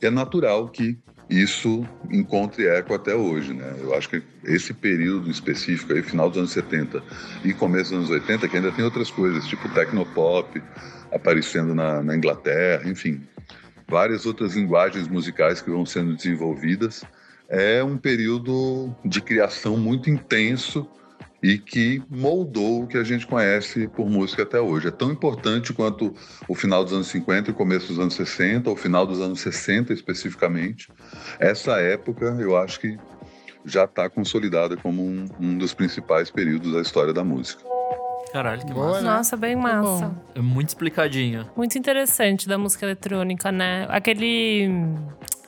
É 0.00 0.10
natural 0.10 0.68
que 0.68 0.98
isso 1.32 1.86
encontre 2.10 2.66
eco 2.66 2.94
até 2.94 3.14
hoje, 3.14 3.54
né? 3.54 3.74
Eu 3.80 3.94
acho 3.94 4.08
que 4.08 4.22
esse 4.44 4.74
período 4.74 5.30
específico 5.30 5.92
aí, 5.92 6.02
final 6.02 6.28
dos 6.28 6.38
anos 6.38 6.52
70 6.52 7.02
e 7.44 7.54
começo 7.54 7.90
dos 7.90 8.10
anos 8.10 8.10
80, 8.10 8.48
que 8.48 8.56
ainda 8.56 8.70
tem 8.70 8.84
outras 8.84 9.10
coisas, 9.10 9.46
tipo 9.46 9.68
tecnopop 9.70 10.62
aparecendo 11.10 11.74
na, 11.74 12.02
na 12.02 12.16
Inglaterra, 12.16 12.88
enfim, 12.88 13.22
várias 13.88 14.26
outras 14.26 14.54
linguagens 14.54 15.08
musicais 15.08 15.62
que 15.62 15.70
vão 15.70 15.86
sendo 15.86 16.14
desenvolvidas, 16.14 17.04
é 17.48 17.82
um 17.82 17.96
período 17.96 18.94
de 19.04 19.20
criação 19.20 19.76
muito 19.76 20.10
intenso 20.10 20.88
e 21.42 21.58
que 21.58 22.00
moldou 22.08 22.84
o 22.84 22.86
que 22.86 22.96
a 22.96 23.02
gente 23.02 23.26
conhece 23.26 23.88
por 23.88 24.08
música 24.08 24.44
até 24.44 24.60
hoje. 24.60 24.88
É 24.88 24.90
tão 24.92 25.10
importante 25.10 25.72
quanto 25.72 26.14
o 26.46 26.54
final 26.54 26.84
dos 26.84 26.92
anos 26.92 27.08
50 27.08 27.50
e 27.50 27.52
o 27.52 27.54
começo 27.54 27.88
dos 27.88 27.98
anos 27.98 28.14
60, 28.14 28.70
ou 28.70 28.76
o 28.76 28.78
final 28.78 29.04
dos 29.04 29.20
anos 29.20 29.40
60 29.40 29.92
especificamente. 29.92 30.88
Essa 31.40 31.80
época, 31.80 32.36
eu 32.38 32.56
acho 32.56 32.78
que 32.78 32.96
já 33.64 33.84
está 33.84 34.08
consolidada 34.08 34.76
como 34.76 35.02
um, 35.02 35.26
um, 35.40 35.58
dos 35.58 35.74
principais 35.74 36.30
períodos 36.30 36.72
da 36.72 36.80
história 36.80 37.12
da 37.12 37.24
música. 37.24 37.62
Caralho, 38.32 38.64
que 38.64 38.72
massa. 38.72 39.00
Nossa, 39.02 39.36
bem 39.36 39.56
massa. 39.56 40.14
É 40.34 40.40
muito 40.40 40.68
explicadinho. 40.68 41.50
Muito 41.56 41.76
interessante 41.76 42.48
da 42.48 42.56
música 42.56 42.86
eletrônica, 42.86 43.52
né? 43.52 43.86
Aquele. 43.90 44.70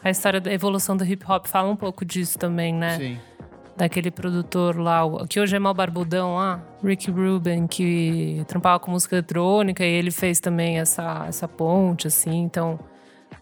A 0.02 0.10
história 0.10 0.38
da 0.38 0.52
evolução 0.52 0.94
do 0.94 1.02
hip 1.02 1.24
hop 1.26 1.46
fala 1.46 1.70
um 1.70 1.76
pouco 1.76 2.04
disso 2.04 2.38
também, 2.38 2.74
né? 2.74 2.98
Sim 2.98 3.33
daquele 3.76 4.10
produtor 4.10 4.78
lá, 4.78 5.02
que 5.28 5.40
hoje 5.40 5.56
é 5.56 5.58
mal 5.58 5.74
barbudão 5.74 6.36
lá, 6.36 6.62
Rick 6.82 7.10
Rubin, 7.10 7.66
que 7.66 8.44
trampava 8.46 8.78
com 8.78 8.90
música 8.90 9.16
eletrônica 9.16 9.84
e 9.84 9.92
ele 9.92 10.10
fez 10.10 10.38
também 10.40 10.78
essa, 10.78 11.24
essa 11.28 11.48
ponte, 11.48 12.06
assim. 12.06 12.42
Então, 12.42 12.78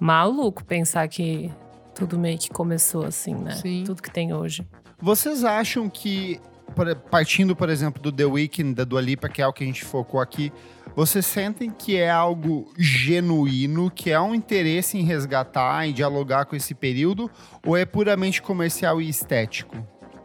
maluco 0.00 0.64
pensar 0.64 1.06
que 1.08 1.50
tudo 1.94 2.18
meio 2.18 2.38
que 2.38 2.50
começou 2.50 3.04
assim, 3.04 3.34
né? 3.34 3.52
Sim. 3.56 3.84
Tudo 3.84 4.02
que 4.02 4.10
tem 4.10 4.32
hoje. 4.32 4.66
Vocês 5.00 5.44
acham 5.44 5.88
que, 5.88 6.40
partindo, 7.10 7.54
por 7.54 7.68
exemplo, 7.68 8.00
do 8.00 8.10
The 8.10 8.24
Weeknd, 8.24 8.74
da 8.74 8.84
Dua 8.84 9.00
Lipa, 9.00 9.28
que 9.28 9.42
é 9.42 9.46
o 9.46 9.52
que 9.52 9.64
a 9.64 9.66
gente 9.66 9.84
focou 9.84 10.20
aqui, 10.20 10.52
vocês 10.94 11.26
sentem 11.26 11.70
que 11.70 11.96
é 11.96 12.10
algo 12.10 12.72
genuíno, 12.78 13.90
que 13.90 14.10
é 14.10 14.20
um 14.20 14.34
interesse 14.34 14.98
em 14.98 15.02
resgatar 15.02 15.86
e 15.86 15.92
dialogar 15.92 16.44
com 16.44 16.54
esse 16.54 16.74
período, 16.74 17.30
ou 17.66 17.76
é 17.76 17.84
puramente 17.84 18.40
comercial 18.40 19.00
e 19.00 19.08
estético? 19.08 19.76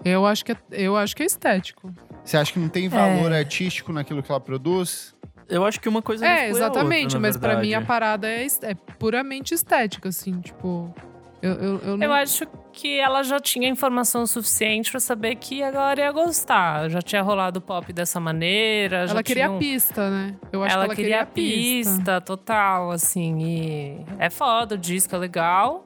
Eu 0.04 0.26
acho 0.26 0.46
que 0.46 0.52
é, 0.52 0.58
eu 0.72 0.96
acho 0.96 1.16
que 1.16 1.24
é 1.24 1.26
estético. 1.26 1.94
Você 2.24 2.38
acha 2.38 2.52
que 2.52 2.60
não 2.60 2.70
tem 2.70 2.90
valor 2.90 3.32
é. 3.32 3.40
artístico 3.40 3.92
naquilo 3.94 4.22
que 4.22 4.32
ela 4.32 4.40
produz? 4.40 5.16
Eu 5.50 5.66
acho 5.66 5.80
que 5.80 5.88
uma 5.88 6.02
coisa 6.02 6.26
É, 6.28 6.50
exatamente, 6.50 7.16
outra, 7.16 7.20
mas 7.20 7.38
para 7.38 7.58
mim 7.58 7.74
a 7.74 7.82
parada 7.82 8.28
é, 8.28 8.46
é 8.64 8.74
puramente 9.00 9.54
estética, 9.54 10.10
assim, 10.10 10.40
tipo. 10.42 10.94
Eu, 11.42 11.54
eu, 11.54 11.80
eu, 11.80 11.98
não... 11.98 12.06
eu, 12.08 12.14
acho 12.14 12.48
que 12.74 13.00
ela 13.00 13.22
já 13.22 13.40
tinha 13.40 13.70
informação 13.70 14.26
suficiente 14.26 14.90
para 14.90 15.00
saber 15.00 15.36
que 15.36 15.62
agora 15.62 16.02
ia 16.02 16.12
gostar. 16.12 16.90
Já 16.90 17.00
tinha 17.00 17.22
rolado 17.22 17.62
pop 17.62 17.94
dessa 17.94 18.20
maneira. 18.20 19.06
Ela 19.08 19.22
queria 19.22 19.50
um... 19.50 19.56
a 19.56 19.60
pista, 19.60 20.10
né? 20.10 20.36
Eu 20.52 20.64
acho 20.64 20.74
ela, 20.74 20.86
que 20.86 20.88
ela 20.88 20.96
queria, 20.96 21.12
queria 21.12 21.22
a 21.22 21.26
pista, 21.26 21.96
pista, 21.96 22.22
total, 22.22 22.92
assim. 22.92 23.38
E 23.40 24.06
é 24.18 24.30
foda, 24.30 24.76
o 24.76 24.78
disco 24.78 25.16
é 25.16 25.18
legal. 25.20 25.86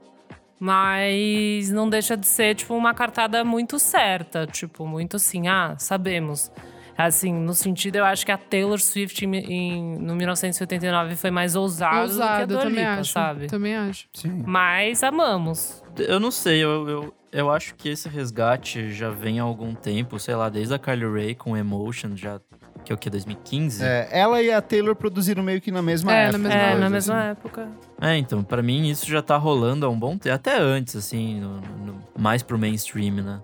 Mas 0.64 1.72
não 1.72 1.90
deixa 1.90 2.16
de 2.16 2.28
ser, 2.28 2.54
tipo, 2.54 2.76
uma 2.76 2.94
cartada 2.94 3.44
muito 3.44 3.80
certa. 3.80 4.46
Tipo, 4.46 4.86
muito 4.86 5.16
assim, 5.16 5.48
ah, 5.48 5.74
sabemos. 5.80 6.52
Assim, 6.96 7.34
no 7.34 7.56
sentido, 7.56 7.96
eu 7.96 8.06
acho 8.06 8.24
que 8.24 8.32
a 8.32 8.38
Taylor 8.38 8.80
Swift 8.80 9.26
em, 9.26 9.36
em 9.38 9.98
no 9.98 10.16
1989 10.16 11.16
foi 11.16 11.32
mais 11.32 11.56
ousada 11.56 12.02
Ousado, 12.02 12.14
do 12.14 12.38
que 12.38 12.44
a 12.44 12.46
Dua 12.46 12.60
também 12.60 12.80
Lipa, 12.86 13.00
acho, 13.00 13.12
sabe? 13.12 13.48
Também 13.48 13.76
acho. 13.76 14.08
Sim. 14.14 14.44
Mas 14.46 15.02
amamos. 15.02 15.84
Eu 15.98 16.20
não 16.20 16.30
sei, 16.30 16.64
eu, 16.64 16.88
eu, 16.88 17.14
eu 17.32 17.50
acho 17.50 17.74
que 17.74 17.90
esse 17.90 18.08
resgate 18.08 18.92
já 18.92 19.10
vem 19.10 19.40
há 19.40 19.44
algum 19.44 19.74
tempo, 19.74 20.20
sei 20.20 20.36
lá, 20.36 20.48
desde 20.48 20.76
a 20.76 20.78
Carly 20.78 21.12
Rae 21.12 21.34
com 21.34 21.58
Emotion, 21.58 22.16
já 22.16 22.40
que 22.84 22.92
é 22.92 22.96
o 22.96 22.98
que 22.98 23.10
2015. 23.10 23.84
É, 23.84 24.08
ela 24.12 24.42
e 24.42 24.52
a 24.52 24.62
Taylor 24.62 24.96
produziram 24.96 25.44
meio 25.44 25.62
que 25.62 25.72
na 25.72 25.82
mesma 25.82 26.12
É, 26.12 26.16
na 26.16 26.22
época. 26.30 26.38
mesma 26.40 26.54
É, 26.60 26.64
coisa, 26.66 26.80
na 26.80 26.86
assim. 26.86 26.94
mesma 26.94 27.24
época. 27.24 27.70
É, 28.02 28.18
então, 28.18 28.44
pra 28.44 28.62
mim 28.62 28.90
isso 28.90 29.06
já 29.08 29.22
tá 29.22 29.38
rolando 29.38 29.86
há 29.86 29.90
um 29.90 29.98
bom 30.00 30.18
tempo, 30.18 30.36
até 30.36 30.58
antes, 30.60 30.96
assim, 30.96 31.40
no- 31.40 31.62
no- 31.62 32.02
mais 32.18 32.42
pro 32.44 32.58
mainstream, 32.58 33.16
né? 33.16 33.40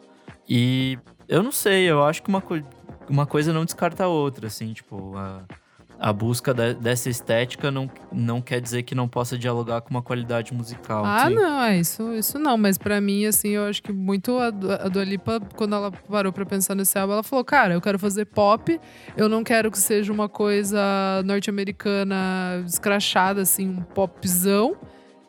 E 0.50 0.98
eu 1.28 1.44
não 1.44 1.52
sei, 1.52 1.84
eu 1.90 2.04
acho 2.04 2.24
que 2.24 2.30
uma, 2.30 2.42
coi- 2.42 2.64
uma 3.10 3.26
coisa 3.26 3.52
não 3.54 3.66
descarta 3.66 4.06
a 4.06 4.08
outra, 4.08 4.48
assim, 4.48 4.74
tipo, 4.74 5.16
a, 5.18 5.42
a 6.00 6.14
busca 6.14 6.54
de- 6.54 6.76
dessa 6.76 7.10
estética 7.10 7.72
não, 7.72 7.90
não 8.12 8.42
quer 8.42 8.62
dizer 8.62 8.84
que 8.84 8.94
não 8.94 9.08
possa 9.08 9.38
dialogar 9.38 9.82
com 9.82 9.90
uma 9.90 10.02
qualidade 10.02 10.54
musical. 10.54 11.04
Ah, 11.06 11.26
Sim. 11.28 11.34
não, 11.36 11.62
é 11.62 11.80
isso, 11.80 12.14
isso 12.14 12.38
não. 12.40 12.58
Mas 12.58 12.78
pra 12.78 13.02
mim, 13.02 13.26
assim, 13.26 13.50
eu 13.50 13.66
acho 13.66 13.82
que 13.82 13.92
muito 13.92 14.38
a, 14.38 14.48
a 14.48 14.90
Dua 14.90 15.04
Lipa, 15.04 15.40
quando 15.56 15.76
ela 15.76 15.92
parou 15.92 16.32
pra 16.32 16.46
pensar 16.46 16.76
nesse 16.76 16.98
álbum, 17.00 17.14
ela 17.14 17.24
falou, 17.24 17.44
cara, 17.44 17.74
eu 17.74 17.82
quero 17.82 17.98
fazer 17.98 18.26
pop, 18.26 18.80
eu 19.16 19.28
não 19.28 19.44
quero 19.44 19.72
que 19.72 19.80
seja 19.80 20.14
uma 20.14 20.30
coisa 20.30 20.78
norte-americana 21.26 22.64
escrachada, 22.66 23.42
assim, 23.42 23.68
um 23.70 23.82
popzão. 23.82 24.76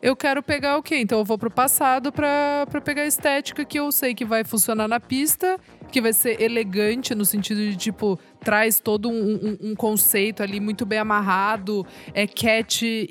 Eu 0.01 0.15
quero 0.15 0.41
pegar 0.41 0.77
o 0.77 0.83
quê? 0.83 0.97
Então 0.97 1.19
eu 1.19 1.25
vou 1.25 1.37
pro 1.37 1.51
passado 1.51 2.09
pra, 2.11 2.65
pra 2.69 2.79
pegar 2.79 3.01
a 3.01 3.05
estética 3.05 3.65
que 3.65 3.77
eu 3.77 3.91
sei 3.91 4.15
que 4.15 4.23
vai 4.23 4.45
funcionar 4.45 4.87
na 4.87 4.97
pista, 4.97 5.57
que 5.91 5.99
vai 5.99 6.13
ser 6.13 6.41
elegante 6.41 7.13
no 7.13 7.25
sentido 7.25 7.57
de, 7.59 7.75
tipo, 7.75 8.17
traz 8.39 8.79
todo 8.79 9.09
um, 9.09 9.33
um- 9.33 9.57
um 9.71 9.75
conceito 9.75 10.41
ali 10.41 10.61
muito 10.61 10.85
bem 10.85 10.99
amarrado, 10.99 11.85
é 12.13 12.25
cat 12.25 12.85
e, 12.85 13.05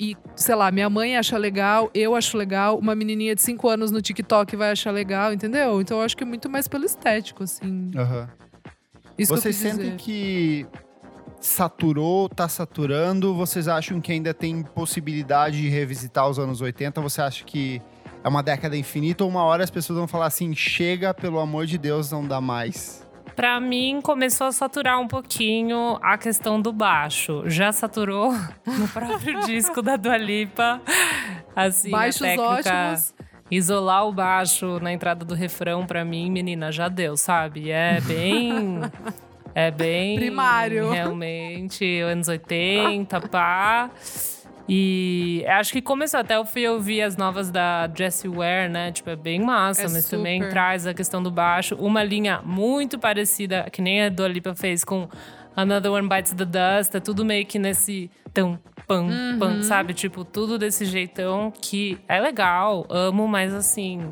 e- 0.00 0.12
e, 0.12 0.16
sei 0.34 0.54
lá, 0.54 0.70
minha 0.70 0.88
mãe 0.88 1.14
acha 1.14 1.36
legal, 1.36 1.90
eu 1.92 2.14
acho 2.14 2.38
legal, 2.38 2.78
uma 2.78 2.94
menininha 2.94 3.34
de 3.34 3.42
5 3.42 3.68
anos 3.68 3.90
no 3.90 4.00
TikTok 4.00 4.56
vai 4.56 4.70
achar 4.70 4.90
legal, 4.92 5.30
entendeu? 5.34 5.78
Então 5.80 5.98
eu 5.98 6.04
acho 6.04 6.16
que 6.16 6.22
é 6.22 6.26
muito 6.26 6.48
mais 6.48 6.66
pelo 6.66 6.86
estético, 6.86 7.42
assim. 7.44 7.90
Aham. 7.94 8.30
Isso 9.18 9.34
Vocês 9.34 9.60
que 9.60 9.68
sentem 9.68 9.96
que 9.96 10.66
saturou, 11.40 12.28
tá 12.28 12.48
saturando? 12.48 13.34
Vocês 13.34 13.68
acham 13.68 14.00
que 14.00 14.12
ainda 14.12 14.34
tem 14.34 14.62
possibilidade 14.62 15.60
de 15.60 15.68
revisitar 15.68 16.28
os 16.28 16.38
anos 16.38 16.60
80? 16.60 17.00
Você 17.00 17.22
acha 17.22 17.44
que 17.44 17.80
é 18.22 18.28
uma 18.28 18.42
década 18.42 18.76
infinita 18.76 19.24
ou 19.24 19.30
uma 19.30 19.42
hora 19.42 19.62
as 19.62 19.70
pessoas 19.70 19.98
vão 19.98 20.08
falar 20.08 20.26
assim, 20.26 20.54
chega, 20.54 21.14
pelo 21.14 21.38
amor 21.38 21.66
de 21.66 21.78
Deus, 21.78 22.10
não 22.10 22.26
dá 22.26 22.40
mais? 22.40 23.06
Pra 23.36 23.60
mim, 23.60 24.00
começou 24.02 24.48
a 24.48 24.52
saturar 24.52 24.98
um 25.00 25.06
pouquinho 25.06 25.96
a 26.02 26.18
questão 26.18 26.60
do 26.60 26.72
baixo. 26.72 27.44
Já 27.46 27.70
saturou 27.70 28.32
no 28.66 28.88
próprio 28.88 29.40
disco 29.46 29.80
da 29.80 29.96
Dua 29.96 30.16
Lipa. 30.16 30.80
Assim, 31.54 31.90
Baixos 31.90 32.22
a 32.22 32.24
técnica... 32.24 32.48
ótimos. 32.48 33.14
Isolar 33.50 34.06
o 34.06 34.12
baixo 34.12 34.78
na 34.80 34.92
entrada 34.92 35.24
do 35.24 35.34
refrão, 35.34 35.86
pra 35.86 36.04
mim, 36.04 36.30
menina, 36.30 36.70
já 36.70 36.88
deu, 36.88 37.16
sabe? 37.16 37.70
É 37.70 38.00
bem. 38.00 38.80
É 39.60 39.70
bem. 39.72 40.16
Primário. 40.16 40.90
Realmente, 40.92 42.00
anos 42.00 42.28
80, 42.28 43.20
pá. 43.22 43.90
E 44.68 45.44
acho 45.48 45.72
que 45.72 45.80
começou. 45.82 46.20
Até 46.20 46.36
eu 46.36 46.44
fui 46.44 46.68
ouvir 46.68 47.02
as 47.02 47.16
novas 47.16 47.50
da 47.50 47.90
Jessie 47.92 48.28
Ware, 48.28 48.68
né? 48.70 48.92
Tipo, 48.92 49.10
é 49.10 49.16
bem 49.16 49.40
massa, 49.40 49.82
É 49.82 49.88
mas 49.88 50.08
também 50.08 50.40
super. 50.40 50.50
traz 50.52 50.86
a 50.86 50.94
questão 50.94 51.22
do 51.22 51.30
baixo. 51.30 51.74
Uma 51.76 52.04
linha 52.04 52.40
muito 52.44 52.98
parecida, 52.98 53.66
que 53.72 53.80
nem 53.82 54.04
a 54.04 54.08
Dua 54.10 54.28
Lipa 54.28 54.54
fez 54.54 54.84
com 54.84 55.08
Another 55.56 55.90
One 55.92 56.08
Bites 56.08 56.32
the 56.34 56.44
Dust. 56.44 56.94
É 56.94 57.00
tudo 57.00 57.24
meio 57.24 57.46
que 57.46 57.58
nesse 57.58 58.10
tão, 58.32 58.58
pam, 58.86 59.06
Uhum. 59.06 59.38
pam, 59.38 59.62
sabe? 59.62 59.94
Tipo, 59.94 60.24
tudo 60.24 60.58
desse 60.58 60.84
jeitão 60.84 61.50
que 61.50 61.98
é 62.06 62.20
legal, 62.20 62.86
amo, 62.90 63.26
mas 63.26 63.54
assim. 63.54 64.02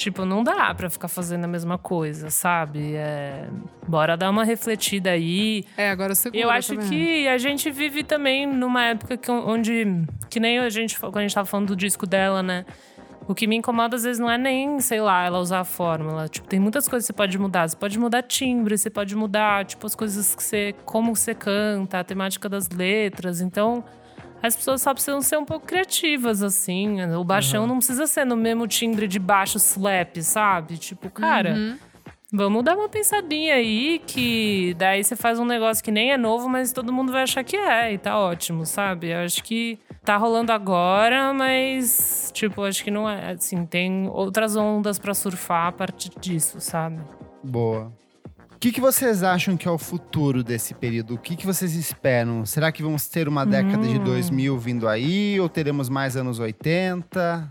Tipo, 0.00 0.24
não 0.24 0.42
dá 0.42 0.74
pra 0.74 0.88
ficar 0.88 1.08
fazendo 1.08 1.44
a 1.44 1.46
mesma 1.46 1.76
coisa, 1.76 2.30
sabe? 2.30 2.94
É, 2.94 3.46
bora 3.86 4.16
dar 4.16 4.30
uma 4.30 4.44
refletida 4.44 5.10
aí. 5.10 5.62
É, 5.76 5.90
agora 5.90 6.14
segura 6.14 6.42
Eu 6.42 6.48
acho 6.48 6.74
também. 6.74 6.88
que 6.88 7.28
a 7.28 7.36
gente 7.36 7.70
vive 7.70 8.02
também 8.02 8.46
numa 8.46 8.82
época 8.82 9.18
que, 9.18 9.30
onde. 9.30 9.84
Que 10.30 10.40
nem 10.40 10.58
a 10.58 10.70
gente, 10.70 10.98
quando 10.98 11.18
a 11.18 11.20
gente 11.20 11.34
tava 11.34 11.44
falando 11.44 11.66
do 11.66 11.76
disco 11.76 12.06
dela, 12.06 12.42
né? 12.42 12.64
O 13.28 13.34
que 13.34 13.46
me 13.46 13.56
incomoda 13.56 13.94
às 13.94 14.04
vezes 14.04 14.18
não 14.18 14.30
é 14.30 14.38
nem, 14.38 14.80
sei 14.80 15.02
lá, 15.02 15.22
ela 15.26 15.38
usar 15.38 15.60
a 15.60 15.64
fórmula. 15.64 16.30
Tipo, 16.30 16.48
tem 16.48 16.58
muitas 16.58 16.88
coisas 16.88 17.04
que 17.06 17.12
você 17.12 17.16
pode 17.16 17.38
mudar. 17.38 17.68
Você 17.68 17.76
pode 17.76 17.98
mudar 17.98 18.22
timbre, 18.22 18.78
você 18.78 18.88
pode 18.88 19.14
mudar, 19.14 19.66
tipo, 19.66 19.86
as 19.86 19.94
coisas 19.94 20.34
que 20.34 20.42
você. 20.42 20.74
como 20.86 21.14
você 21.14 21.34
canta, 21.34 22.00
a 22.00 22.04
temática 22.04 22.48
das 22.48 22.70
letras. 22.70 23.42
Então, 23.42 23.84
as 24.42 24.56
pessoas 24.56 24.82
só 24.82 24.92
precisam 24.92 25.20
ser 25.20 25.38
um 25.38 25.44
pouco 25.44 25.66
criativas, 25.66 26.42
assim. 26.42 27.02
O 27.14 27.24
baixão 27.24 27.66
não 27.66 27.76
precisa 27.78 28.06
ser 28.06 28.24
no 28.24 28.36
mesmo 28.36 28.66
timbre 28.66 29.06
de 29.06 29.18
baixo 29.18 29.58
slap, 29.58 30.16
sabe? 30.22 30.78
Tipo, 30.78 31.10
cara. 31.10 31.54
Uhum. 31.54 31.78
Vamos 32.32 32.62
dar 32.62 32.76
uma 32.76 32.88
pensadinha 32.88 33.54
aí, 33.54 34.00
que 34.06 34.72
daí 34.78 35.02
você 35.02 35.16
faz 35.16 35.40
um 35.40 35.44
negócio 35.44 35.82
que 35.82 35.90
nem 35.90 36.12
é 36.12 36.16
novo, 36.16 36.48
mas 36.48 36.72
todo 36.72 36.92
mundo 36.92 37.10
vai 37.10 37.24
achar 37.24 37.42
que 37.42 37.56
é, 37.56 37.92
e 37.92 37.98
tá 37.98 38.16
ótimo, 38.16 38.64
sabe? 38.64 39.08
Eu 39.08 39.18
acho 39.18 39.42
que 39.42 39.80
tá 40.04 40.16
rolando 40.16 40.52
agora, 40.52 41.32
mas, 41.32 42.30
tipo, 42.32 42.62
acho 42.62 42.84
que 42.84 42.90
não 42.90 43.10
é. 43.10 43.32
Assim, 43.32 43.66
tem 43.66 44.08
outras 44.08 44.54
ondas 44.54 44.96
pra 44.96 45.12
surfar 45.12 45.66
a 45.66 45.72
partir 45.72 46.10
disso, 46.20 46.60
sabe? 46.60 47.00
Boa. 47.42 47.92
O 48.60 48.62
que, 48.62 48.72
que 48.72 48.80
vocês 48.82 49.22
acham 49.22 49.56
que 49.56 49.66
é 49.66 49.70
o 49.70 49.78
futuro 49.78 50.44
desse 50.44 50.74
período? 50.74 51.14
O 51.14 51.18
que, 51.18 51.34
que 51.34 51.46
vocês 51.46 51.74
esperam? 51.74 52.44
Será 52.44 52.70
que 52.70 52.82
vamos 52.82 53.08
ter 53.08 53.26
uma 53.26 53.46
década 53.46 53.88
de 53.88 53.98
Hum. 53.98 54.04
2000 54.04 54.58
vindo 54.58 54.86
aí? 54.86 55.40
Ou 55.40 55.48
teremos 55.48 55.88
mais 55.88 56.14
anos 56.14 56.38
80? 56.38 57.50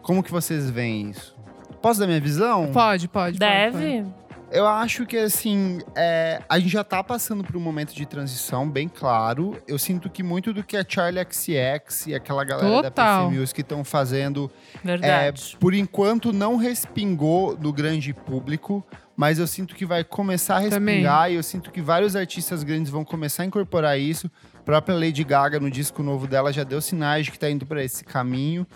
Como 0.00 0.22
que 0.22 0.30
vocês 0.32 0.70
veem 0.70 1.10
isso? 1.10 1.36
Posso 1.82 2.00
dar 2.00 2.06
minha 2.06 2.22
visão? 2.22 2.72
Pode, 2.72 3.06
pode. 3.06 3.38
pode, 3.38 3.38
Deve. 3.38 4.02
Eu 4.50 4.66
acho 4.66 5.04
que, 5.04 5.18
assim, 5.18 5.80
é, 5.94 6.40
a 6.48 6.58
gente 6.58 6.70
já 6.70 6.82
tá 6.82 7.04
passando 7.04 7.44
por 7.44 7.54
um 7.54 7.60
momento 7.60 7.94
de 7.94 8.06
transição 8.06 8.66
bem 8.66 8.88
claro. 8.88 9.60
Eu 9.68 9.78
sinto 9.78 10.08
que 10.08 10.22
muito 10.22 10.54
do 10.54 10.64
que 10.64 10.78
a 10.78 10.84
Charlie 10.88 11.22
XX 11.30 12.06
e 12.06 12.14
aquela 12.14 12.44
galera 12.44 12.76
da 12.76 12.82
Total. 12.90 13.28
PC 13.28 13.38
Music 13.40 13.60
estão 13.60 13.84
fazendo 13.84 14.50
Verdade. 14.82 15.52
É, 15.54 15.58
por 15.58 15.74
enquanto 15.74 16.32
não 16.32 16.56
respingou 16.56 17.58
no 17.58 17.74
grande 17.74 18.14
público, 18.14 18.82
mas 19.16 19.38
eu 19.38 19.46
sinto 19.46 19.74
que 19.74 19.86
vai 19.86 20.04
começar 20.04 20.58
a 20.58 20.68
Também. 20.68 20.96
respingar 20.96 21.30
e 21.32 21.36
eu 21.36 21.42
sinto 21.42 21.70
que 21.70 21.80
vários 21.80 22.14
artistas 22.14 22.62
grandes 22.62 22.90
vão 22.90 23.04
começar 23.04 23.42
a 23.42 23.46
incorporar 23.46 23.98
isso. 23.98 24.30
A 24.54 24.62
própria 24.66 24.94
Lady 24.96 25.22
Gaga 25.24 25.58
no 25.60 25.70
disco 25.70 26.02
novo 26.02 26.26
dela 26.26 26.52
já 26.52 26.64
deu 26.64 26.80
sinais 26.80 27.24
de 27.24 27.32
que 27.32 27.38
tá 27.38 27.48
indo 27.48 27.64
para 27.64 27.82
esse 27.82 28.04
caminho. 28.04 28.66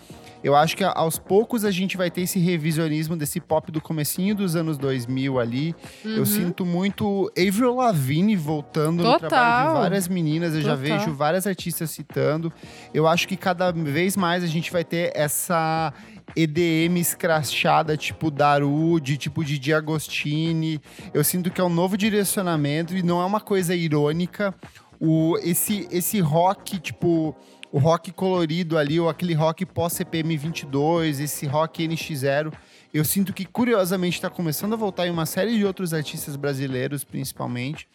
Eu 0.43 0.55
acho 0.55 0.75
que 0.75 0.83
aos 0.83 1.19
poucos 1.19 1.63
a 1.63 1.69
gente 1.69 1.95
vai 1.95 2.09
ter 2.09 2.21
esse 2.21 2.39
revisionismo 2.39 3.15
desse 3.15 3.39
pop 3.39 3.71
do 3.71 3.79
comecinho 3.79 4.33
dos 4.33 4.55
anos 4.55 4.77
2000 4.77 5.37
ali. 5.39 5.75
Uhum. 6.03 6.15
Eu 6.15 6.25
sinto 6.25 6.65
muito 6.65 7.31
Avril 7.37 7.75
Lavigne 7.75 8.35
voltando 8.35 9.03
no 9.03 9.11
Total. 9.11 9.29
trabalho 9.29 9.67
de 9.67 9.79
várias 9.81 10.07
meninas. 10.07 10.55
Eu 10.55 10.61
já 10.61 10.75
Total. 10.75 10.97
vejo 10.99 11.13
várias 11.13 11.45
artistas 11.45 11.91
citando. 11.91 12.51
Eu 12.91 13.05
acho 13.07 13.27
que 13.27 13.37
cada 13.37 13.69
vez 13.71 14.17
mais 14.17 14.43
a 14.43 14.47
gente 14.47 14.71
vai 14.71 14.83
ter 14.83 15.11
essa 15.13 15.93
EDM 16.35 16.97
escrachada, 16.97 17.97
tipo 17.97 18.31
Darude, 18.31 19.17
tipo 19.17 19.43
Didi 19.43 19.73
Agostini. 19.73 20.81
Eu 21.13 21.23
sinto 21.23 21.51
que 21.51 21.61
é 21.61 21.63
um 21.63 21.69
novo 21.69 21.97
direcionamento 21.97 22.95
e 22.95 23.03
não 23.03 23.21
é 23.21 23.25
uma 23.25 23.39
coisa 23.39 23.75
irônica. 23.75 24.53
O, 24.99 25.37
esse, 25.41 25.87
esse 25.91 26.19
rock, 26.19 26.79
tipo, 26.79 27.35
o 27.71 27.79
rock 27.79 28.11
colorido 28.11 28.77
ali, 28.77 28.99
ou 28.99 29.09
aquele 29.09 29.33
rock 29.33 29.65
pós-CPM 29.65 30.37
22, 30.37 31.19
esse 31.19 31.45
rock 31.45 31.87
NX0, 31.87 32.53
eu 32.93 33.05
sinto 33.05 33.33
que 33.33 33.45
curiosamente 33.45 34.17
está 34.17 34.29
começando 34.29 34.73
a 34.73 34.75
voltar 34.75 35.07
em 35.07 35.09
uma 35.09 35.25
série 35.25 35.57
de 35.57 35.65
outros 35.65 35.93
artistas 35.93 36.35
brasileiros, 36.35 37.03
principalmente. 37.03 37.87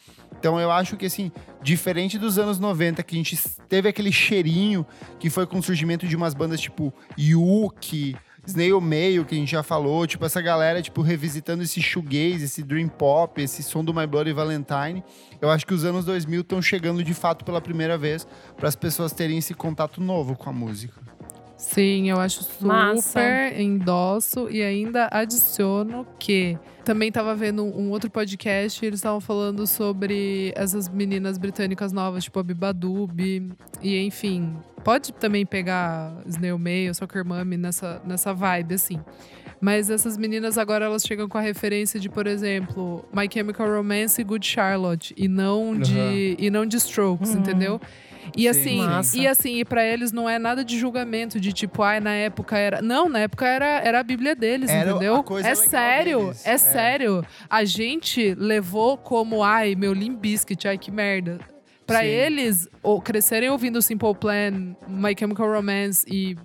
Então 0.46 0.60
eu 0.60 0.70
acho 0.70 0.96
que 0.96 1.06
assim, 1.06 1.32
diferente 1.60 2.20
dos 2.20 2.38
anos 2.38 2.60
90, 2.60 3.02
que 3.02 3.16
a 3.16 3.18
gente 3.18 3.36
teve 3.68 3.88
aquele 3.88 4.12
cheirinho 4.12 4.86
que 5.18 5.28
foi 5.28 5.44
com 5.44 5.58
o 5.58 5.62
surgimento 5.62 6.06
de 6.06 6.14
umas 6.14 6.34
bandas 6.34 6.60
tipo 6.60 6.94
Yuki, 7.18 8.14
Snail 8.46 8.80
Mail, 8.80 9.24
que 9.24 9.34
a 9.34 9.38
gente 9.38 9.50
já 9.50 9.64
falou, 9.64 10.06
tipo 10.06 10.24
essa 10.24 10.40
galera 10.40 10.80
tipo 10.80 11.02
revisitando 11.02 11.64
esse 11.64 11.82
shoegaze, 11.82 12.44
esse 12.44 12.62
dream 12.62 12.86
pop, 12.86 13.42
esse 13.42 13.60
som 13.60 13.82
do 13.82 13.92
My 13.92 14.06
Bloody 14.06 14.32
Valentine. 14.32 15.02
Eu 15.40 15.50
acho 15.50 15.66
que 15.66 15.74
os 15.74 15.84
anos 15.84 16.04
2000 16.04 16.42
estão 16.42 16.62
chegando 16.62 17.02
de 17.02 17.12
fato 17.12 17.44
pela 17.44 17.60
primeira 17.60 17.98
vez 17.98 18.24
para 18.56 18.68
as 18.68 18.76
pessoas 18.76 19.12
terem 19.12 19.38
esse 19.38 19.52
contato 19.52 20.00
novo 20.00 20.36
com 20.36 20.48
a 20.48 20.52
música. 20.52 21.00
Sim, 21.56 22.10
eu 22.10 22.20
acho 22.20 22.42
super 22.44 22.66
Massa. 22.66 23.20
endosso 23.58 24.48
e 24.50 24.62
ainda 24.62 25.08
adiciono 25.10 26.06
que 26.18 26.58
também 26.84 27.10
tava 27.10 27.34
vendo 27.34 27.64
um 27.64 27.90
outro 27.90 28.10
podcast 28.10 28.84
e 28.84 28.86
eles 28.86 28.98
estavam 28.98 29.20
falando 29.20 29.66
sobre 29.66 30.52
essas 30.54 30.88
meninas 30.88 31.38
britânicas 31.38 31.92
novas, 31.92 32.24
tipo 32.24 32.38
a 32.38 32.42
Bibadub 32.42 33.18
e 33.82 33.96
enfim, 34.04 34.54
pode 34.84 35.12
também 35.14 35.46
pegar 35.46 36.12
Snail 36.26 36.58
Mail, 36.58 36.94
Soccer 36.94 37.24
Mummy 37.24 37.56
nessa 37.56 38.02
nessa 38.04 38.34
vibe 38.34 38.74
assim. 38.74 39.00
Mas 39.58 39.88
essas 39.88 40.18
meninas 40.18 40.58
agora 40.58 40.84
elas 40.84 41.02
chegam 41.02 41.26
com 41.30 41.38
a 41.38 41.40
referência 41.40 41.98
de, 41.98 42.10
por 42.10 42.26
exemplo, 42.26 43.02
My 43.10 43.26
Chemical 43.32 43.66
Romance 43.74 44.20
e 44.20 44.24
Good 44.24 44.46
Charlotte 44.46 45.14
e 45.16 45.26
não 45.28 45.74
de 45.78 45.96
Uhum. 45.98 46.36
e 46.38 46.50
não 46.50 46.66
de 46.66 46.76
Strokes, 46.76 47.30
Uhum. 47.32 47.40
entendeu? 47.40 47.80
E 48.34 48.42
Sim, 48.42 48.48
assim, 48.48 48.76
Massa. 48.78 49.18
e 49.18 49.26
assim, 49.26 49.54
e 49.60 49.64
para 49.64 49.84
eles 49.84 50.12
não 50.12 50.28
é 50.28 50.38
nada 50.38 50.64
de 50.64 50.78
julgamento 50.78 51.38
de 51.38 51.52
tipo, 51.52 51.82
ai, 51.82 52.00
na 52.00 52.12
época 52.12 52.56
era. 52.56 52.80
Não, 52.80 53.08
na 53.08 53.20
época 53.20 53.46
era, 53.46 53.66
era 53.80 54.00
a 54.00 54.02
Bíblia 54.02 54.34
deles, 54.34 54.70
Era 54.70 54.90
entendeu? 54.90 55.24
é 55.44 55.54
sério, 55.54 56.20
deles. 56.24 56.46
é, 56.46 56.52
É. 56.52 56.58
sério. 56.58 57.24
A 57.48 57.64
gente 57.64 58.34
levou 58.34 58.96
como, 58.96 59.42
ai, 59.42 59.74
meu 59.74 59.92
Limp 59.92 60.18
Bizkit, 60.20 60.66
ai 60.66 60.78
que 60.78 60.90
merda. 60.90 61.38
Pra 61.86 62.00
Sim. 62.00 62.06
eles 62.06 62.68
ou, 62.82 63.00
crescerem 63.00 63.48
ouvindo 63.48 63.80
Simple 63.80 64.14
Plan, 64.14 64.74
My 64.88 65.14
Chemical 65.16 65.52
Romance 65.52 66.04
e 66.08 66.36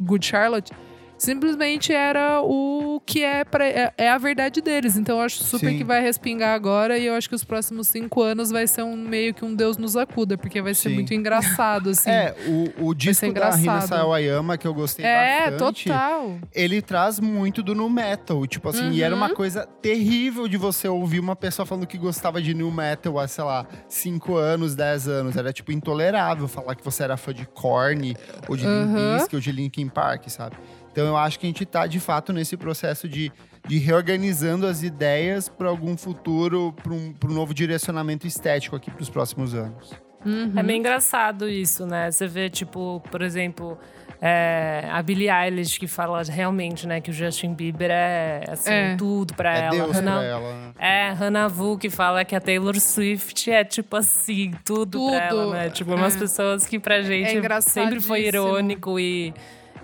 Good 0.00 0.26
Charlotte, 0.26 0.72
simplesmente 1.20 1.92
era 1.92 2.40
o 2.42 3.00
que 3.04 3.22
é, 3.22 3.44
pra, 3.44 3.66
é, 3.66 3.92
é 3.98 4.08
a 4.10 4.16
verdade 4.16 4.60
deles. 4.62 4.96
Então 4.96 5.18
eu 5.18 5.24
acho 5.24 5.44
super 5.44 5.68
Sim. 5.70 5.76
que 5.78 5.84
vai 5.84 6.00
respingar 6.00 6.54
agora 6.54 6.96
e 6.98 7.04
eu 7.06 7.14
acho 7.14 7.28
que 7.28 7.34
os 7.34 7.44
próximos 7.44 7.88
cinco 7.88 8.22
anos 8.22 8.50
vai 8.50 8.66
ser 8.66 8.82
um 8.82 8.96
meio 8.96 9.34
que 9.34 9.44
um 9.44 9.54
Deus 9.54 9.76
nos 9.76 9.96
acuda, 9.96 10.38
porque 10.38 10.62
vai 10.62 10.72
ser 10.74 10.88
Sim. 10.88 10.94
muito 10.94 11.12
engraçado, 11.12 11.90
assim. 11.90 12.08
É, 12.10 12.34
o, 12.78 12.86
o 12.88 12.94
disco 12.94 13.30
da. 13.32 13.50
Rina 13.50 13.82
Sawayama, 13.82 14.56
que 14.56 14.66
eu 14.66 14.72
gostei 14.72 15.04
É, 15.04 15.50
bastante, 15.50 15.88
total. 15.88 16.38
ele 16.54 16.80
traz 16.80 17.20
muito 17.20 17.62
do 17.62 17.74
nu 17.74 17.90
metal. 17.90 18.46
Tipo 18.46 18.70
assim, 18.70 18.90
e 18.92 19.02
era 19.02 19.14
Uhum. 19.14 19.20
uma 19.20 19.34
coisa 19.34 19.66
terrível 19.82 20.48
de 20.48 20.56
você 20.56 20.88
ouvir 20.88 21.20
uma 21.20 21.36
pessoa 21.36 21.66
falando 21.66 21.86
que 21.86 21.98
gostava 21.98 22.40
de 22.40 22.54
nu 22.54 22.70
metal 22.72 23.18
há, 23.18 23.28
sei 23.28 23.44
lá, 23.44 23.66
5 23.88 24.36
anos, 24.36 24.74
10 24.74 25.06
anos. 25.08 25.36
Era, 25.36 25.52
tipo, 25.52 25.70
intolerável 25.70 26.48
falar 26.48 26.74
que 26.74 26.84
você 26.84 27.02
era 27.02 27.16
fã 27.18 27.34
de 27.34 27.44
Korn, 27.46 28.16
ou 28.48 28.56
de 28.56 28.64
Limp 28.64 28.70
Uhum. 28.90 29.14
Bizkit, 29.16 29.34
ou 29.36 29.40
de 29.42 29.52
Linkin 29.52 29.88
Park, 29.88 30.28
sabe? 30.28 30.56
Então 30.92 31.06
eu 31.06 31.16
acho 31.16 31.38
que 31.38 31.46
a 31.46 31.48
gente 31.48 31.64
tá, 31.64 31.86
de 31.86 32.00
fato, 32.00 32.32
nesse 32.32 32.56
processo 32.56 33.08
de, 33.08 33.30
de 33.66 33.78
reorganizando 33.78 34.66
as 34.66 34.82
ideias 34.82 35.48
para 35.48 35.68
algum 35.68 35.96
futuro, 35.96 36.74
para 36.82 36.92
um, 36.92 37.12
pra 37.12 37.30
um 37.30 37.34
novo 37.34 37.54
direcionamento 37.54 38.26
estético 38.26 38.74
aqui 38.76 38.90
para 38.90 39.02
os 39.02 39.10
próximos 39.10 39.54
anos. 39.54 39.92
Uhum. 40.24 40.52
É 40.56 40.62
meio 40.62 40.78
engraçado 40.78 41.48
isso, 41.48 41.86
né? 41.86 42.10
Você 42.10 42.26
vê, 42.26 42.50
tipo, 42.50 43.00
por 43.10 43.22
exemplo, 43.22 43.78
é, 44.20 44.86
a 44.92 45.00
Billie 45.02 45.30
Eilish 45.30 45.78
que 45.80 45.86
fala 45.86 46.22
realmente, 46.24 46.86
né, 46.86 47.00
que 47.00 47.08
o 47.10 47.12
Justin 47.14 47.54
Bieber 47.54 47.90
é, 47.90 48.42
assim, 48.48 48.70
É. 48.70 48.96
tudo 48.96 49.32
pra 49.32 49.56
É 49.56 49.60
ela. 49.62 49.70
Deus 49.70 49.96
Hannah- 49.96 50.18
pra 50.18 50.24
ela. 50.24 50.74
É, 50.78 51.10
Hannah 51.12 51.48
Vu 51.48 51.78
que 51.78 51.88
fala 51.88 52.22
que 52.22 52.36
a 52.36 52.40
Taylor 52.40 52.78
Swift 52.78 53.50
é 53.50 53.64
tipo 53.64 53.96
assim, 53.96 54.50
tudo, 54.62 54.98
Tudo, 54.98 55.10
pra 55.16 55.24
ela, 55.28 55.52
né? 55.54 55.70
Tipo, 55.70 55.94
umas 55.94 56.14
é. 56.14 56.18
pessoas 56.18 56.66
que 56.66 56.78
pra 56.78 57.00
gente 57.00 57.40
sempre 57.62 57.98
foi 58.00 58.26
irônico 58.26 59.00
e, 59.00 59.32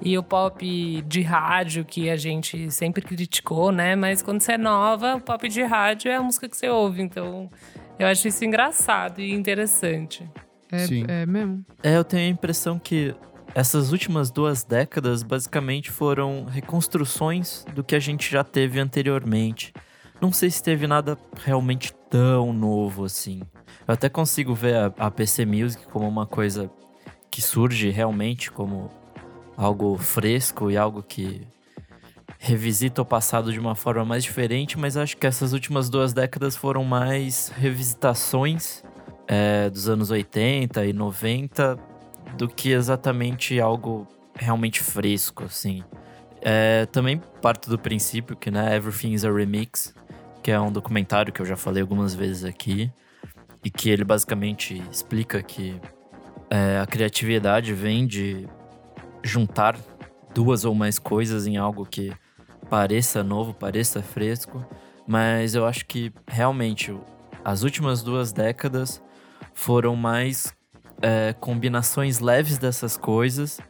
e 0.01 0.16
o 0.18 0.22
pop 0.22 1.03
de 1.07 1.22
rádio 1.22 1.84
que 1.84 2.11
a 2.11 2.16
gente 2.16 2.70
sempre 2.70 3.03
criticou, 3.03 3.72
né? 3.72 3.97
Mas 3.97 4.22
quando 4.22 4.40
você 4.40 4.53
é 4.53 4.59
nova, 4.59 5.16
o 5.16 5.20
pop 5.20 5.49
de 5.49 5.62
rádio 5.62 6.11
é 6.11 6.16
a 6.16 6.22
música 6.22 6.49
que 6.49 6.57
você 6.57 6.68
ouve. 6.68 7.03
Então, 7.03 7.51
eu 7.99 8.07
acho 8.07 8.28
isso 8.28 8.44
engraçado 8.44 9.20
e 9.20 9.32
interessante. 9.32 10.28
É, 10.70 10.86
Sim. 10.86 11.05
é 11.09 11.24
mesmo. 11.24 11.64
É, 11.82 11.97
eu 11.97 12.05
tenho 12.05 12.26
a 12.26 12.30
impressão 12.30 12.78
que 12.78 13.14
essas 13.55 13.92
últimas 13.92 14.30
duas 14.30 14.64
décadas 14.64 15.22
basicamente 15.22 15.90
foram 15.90 16.44
reconstruções 16.44 17.64
do 17.74 17.82
que 17.82 17.94
a 17.94 18.01
gente 18.01 18.30
já 18.30 18.44
teve 18.44 18.78
anteriormente. 18.78 19.72
Não 20.20 20.32
sei 20.32 20.51
se 20.51 20.62
teve 20.62 20.86
nada 20.86 21.16
realmente 21.42 21.92
tão 22.11 22.53
novo 22.53 23.05
assim. 23.05 23.42
Eu 23.86 23.94
até 23.94 24.09
consigo 24.09 24.55
ver 24.55 24.76
a, 24.76 24.86
a 24.99 25.11
PC 25.11 25.47
Music 25.47 25.86
como 25.86 26.07
uma 26.09 26.26
coisa 26.26 26.70
que 27.30 27.40
surge 27.40 27.90
realmente 27.90 28.51
como 28.51 28.90
algo 29.57 29.97
fresco 29.97 30.71
e 30.71 30.77
algo 30.77 31.03
que 31.03 31.47
revisita 32.39 33.03
o 33.03 33.05
passado 33.05 33.53
de 33.53 33.59
uma 33.59 33.75
forma 33.75 34.05
mais 34.05 34.23
diferente, 34.23 34.79
mas 34.79 34.97
acho 34.97 35.17
que 35.17 35.27
essas 35.27 35.53
últimas 35.53 35.89
duas 35.89 36.13
décadas 36.13 36.55
foram 36.55 36.85
mais 36.85 37.53
revisitações 37.57 38.85
é, 39.27 39.71
dos 39.71 39.89
anos 39.89 40.11
80 40.11 40.85
e 40.85 40.93
90 40.93 41.79
do 42.37 42.49
que 42.49 42.71
exatamente 42.71 43.59
algo 43.59 44.07
realmente 44.35 44.83
fresco, 44.83 45.45
assim. 45.45 45.83
É, 46.43 46.87
também 46.87 47.21
parto 47.41 47.71
do 47.71 47.79
princípio 47.79 48.37
que, 48.37 48.51
né, 48.51 48.77
Everything 48.77 49.13
is 49.13 49.25
a 49.25 49.33
Remix, 49.33 49.95
que 50.43 50.51
é 50.51 50.61
um 50.61 50.71
documentário 50.71 51.33
que 51.33 51.41
eu 51.41 51.47
já 51.47 51.57
falei 51.57 51.81
algumas 51.81 52.15
vezes 52.15 52.45
aqui, 52.45 52.93
e 53.65 53.71
que 53.71 53.91
ele 53.91 54.05
basicamente 54.05 54.81
explica 54.93 55.43
que 55.43 55.81
é, 56.51 56.79
a 56.79 56.87
criatividade 56.87 57.73
vem 57.73 58.07
de 58.07 58.47
juntar 59.27 59.77
duas 60.35 60.64
ou 60.64 60.74
mais 60.74 60.99
coisas 60.99 61.47
em 61.47 61.57
algo 61.57 61.85
que 61.85 62.12
pareça 62.68 63.22
novo, 63.22 63.55
pareça 63.55 64.03
fresco, 64.03 64.64
mas 65.07 65.55
eu 65.55 65.66
acho 65.66 65.87
que 65.87 66.12
realmente 66.27 66.97
as 67.45 67.62
últimas 67.62 68.03
duas 68.03 68.33
décadas 68.33 69.03
foram 69.55 69.95
mais 69.97 70.55
é, 71.01 71.35
combinações 71.41 72.20
leves 72.20 72.59
dessas 72.59 72.97
coisas. 72.97 73.61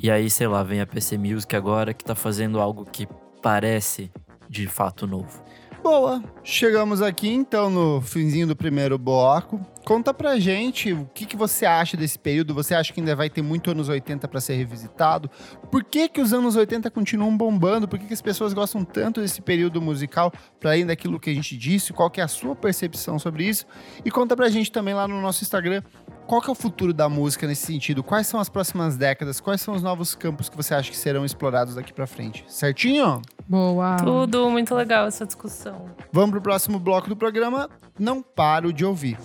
E 0.00 0.10
aí, 0.10 0.28
sei 0.30 0.46
lá, 0.46 0.62
vem 0.62 0.80
a 0.80 0.86
PC 0.86 1.18
Music 1.18 1.54
agora 1.54 1.94
que 1.94 2.04
tá 2.04 2.14
fazendo 2.14 2.60
algo 2.60 2.84
que 2.84 3.06
parece 3.42 4.10
de 4.48 4.66
fato 4.66 5.06
novo. 5.06 5.42
Boa, 5.82 6.22
chegamos 6.44 7.02
aqui 7.02 7.28
então 7.28 7.68
no 7.68 8.00
finzinho 8.00 8.46
do 8.46 8.54
primeiro 8.54 8.96
bloco. 8.96 9.60
Conta 9.84 10.14
pra 10.14 10.38
gente 10.38 10.92
o 10.92 11.10
que, 11.12 11.26
que 11.26 11.36
você 11.36 11.66
acha 11.66 11.96
desse 11.96 12.16
período. 12.16 12.54
Você 12.54 12.72
acha 12.72 12.92
que 12.92 13.00
ainda 13.00 13.16
vai 13.16 13.28
ter 13.28 13.42
muito 13.42 13.68
anos 13.68 13.88
80 13.88 14.28
pra 14.28 14.40
ser 14.40 14.54
revisitado? 14.54 15.28
Por 15.72 15.82
que, 15.82 16.08
que 16.08 16.20
os 16.20 16.32
anos 16.32 16.54
80 16.54 16.88
continuam 16.88 17.36
bombando? 17.36 17.88
Por 17.88 17.98
que, 17.98 18.06
que 18.06 18.14
as 18.14 18.22
pessoas 18.22 18.54
gostam 18.54 18.84
tanto 18.84 19.20
desse 19.20 19.42
período 19.42 19.82
musical, 19.82 20.32
para 20.60 20.70
além 20.70 20.86
daquilo 20.86 21.18
que 21.18 21.30
a 21.30 21.34
gente 21.34 21.56
disse? 21.56 21.92
Qual 21.92 22.08
que 22.08 22.20
é 22.20 22.24
a 22.24 22.28
sua 22.28 22.54
percepção 22.54 23.18
sobre 23.18 23.44
isso? 23.44 23.66
E 24.04 24.10
conta 24.10 24.36
pra 24.36 24.48
gente 24.48 24.70
também 24.70 24.94
lá 24.94 25.08
no 25.08 25.20
nosso 25.20 25.42
Instagram 25.42 25.82
qual 26.26 26.40
que 26.40 26.48
é 26.48 26.52
o 26.52 26.54
futuro 26.54 26.92
da 26.92 27.08
música 27.08 27.46
nesse 27.46 27.66
sentido? 27.66 28.02
Quais 28.02 28.26
são 28.26 28.40
as 28.40 28.48
próximas 28.48 28.96
décadas? 28.96 29.40
Quais 29.40 29.60
são 29.60 29.74
os 29.74 29.82
novos 29.82 30.14
campos 30.14 30.48
que 30.48 30.56
você 30.56 30.74
acha 30.74 30.90
que 30.90 30.96
serão 30.96 31.24
explorados 31.24 31.74
daqui 31.74 31.92
pra 31.92 32.06
frente? 32.06 32.44
Certinho? 32.48 33.20
Boa. 33.48 33.96
Tudo 33.96 34.48
muito 34.50 34.74
legal 34.74 35.06
essa 35.06 35.26
discussão. 35.26 35.86
Vamos 36.12 36.30
pro 36.30 36.40
próximo 36.40 36.78
bloco 36.78 37.08
do 37.08 37.16
programa. 37.16 37.68
Não 37.98 38.22
paro 38.22 38.72
de 38.72 38.84
ouvir. 38.84 39.18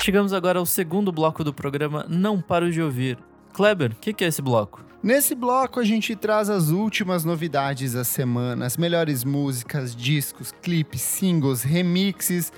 Chegamos 0.00 0.32
agora 0.32 0.58
ao 0.58 0.64
segundo 0.64 1.12
bloco 1.12 1.44
do 1.44 1.52
programa 1.52 2.06
Não 2.08 2.40
Paro 2.40 2.70
de 2.70 2.80
Ouvir. 2.80 3.18
Kleber, 3.52 3.92
o 3.92 3.96
que, 3.96 4.14
que 4.14 4.24
é 4.24 4.28
esse 4.28 4.40
bloco? 4.40 4.87
Nesse 5.02 5.34
bloco 5.34 5.78
a 5.78 5.84
gente 5.84 6.16
traz 6.16 6.50
as 6.50 6.70
últimas 6.70 7.24
novidades 7.24 7.92
da 7.92 8.02
semana, 8.02 8.66
as 8.66 8.76
melhores 8.76 9.22
músicas, 9.24 9.94
discos, 9.94 10.52
clipes, 10.60 11.00
singles, 11.00 11.62
remixes, 11.62 12.52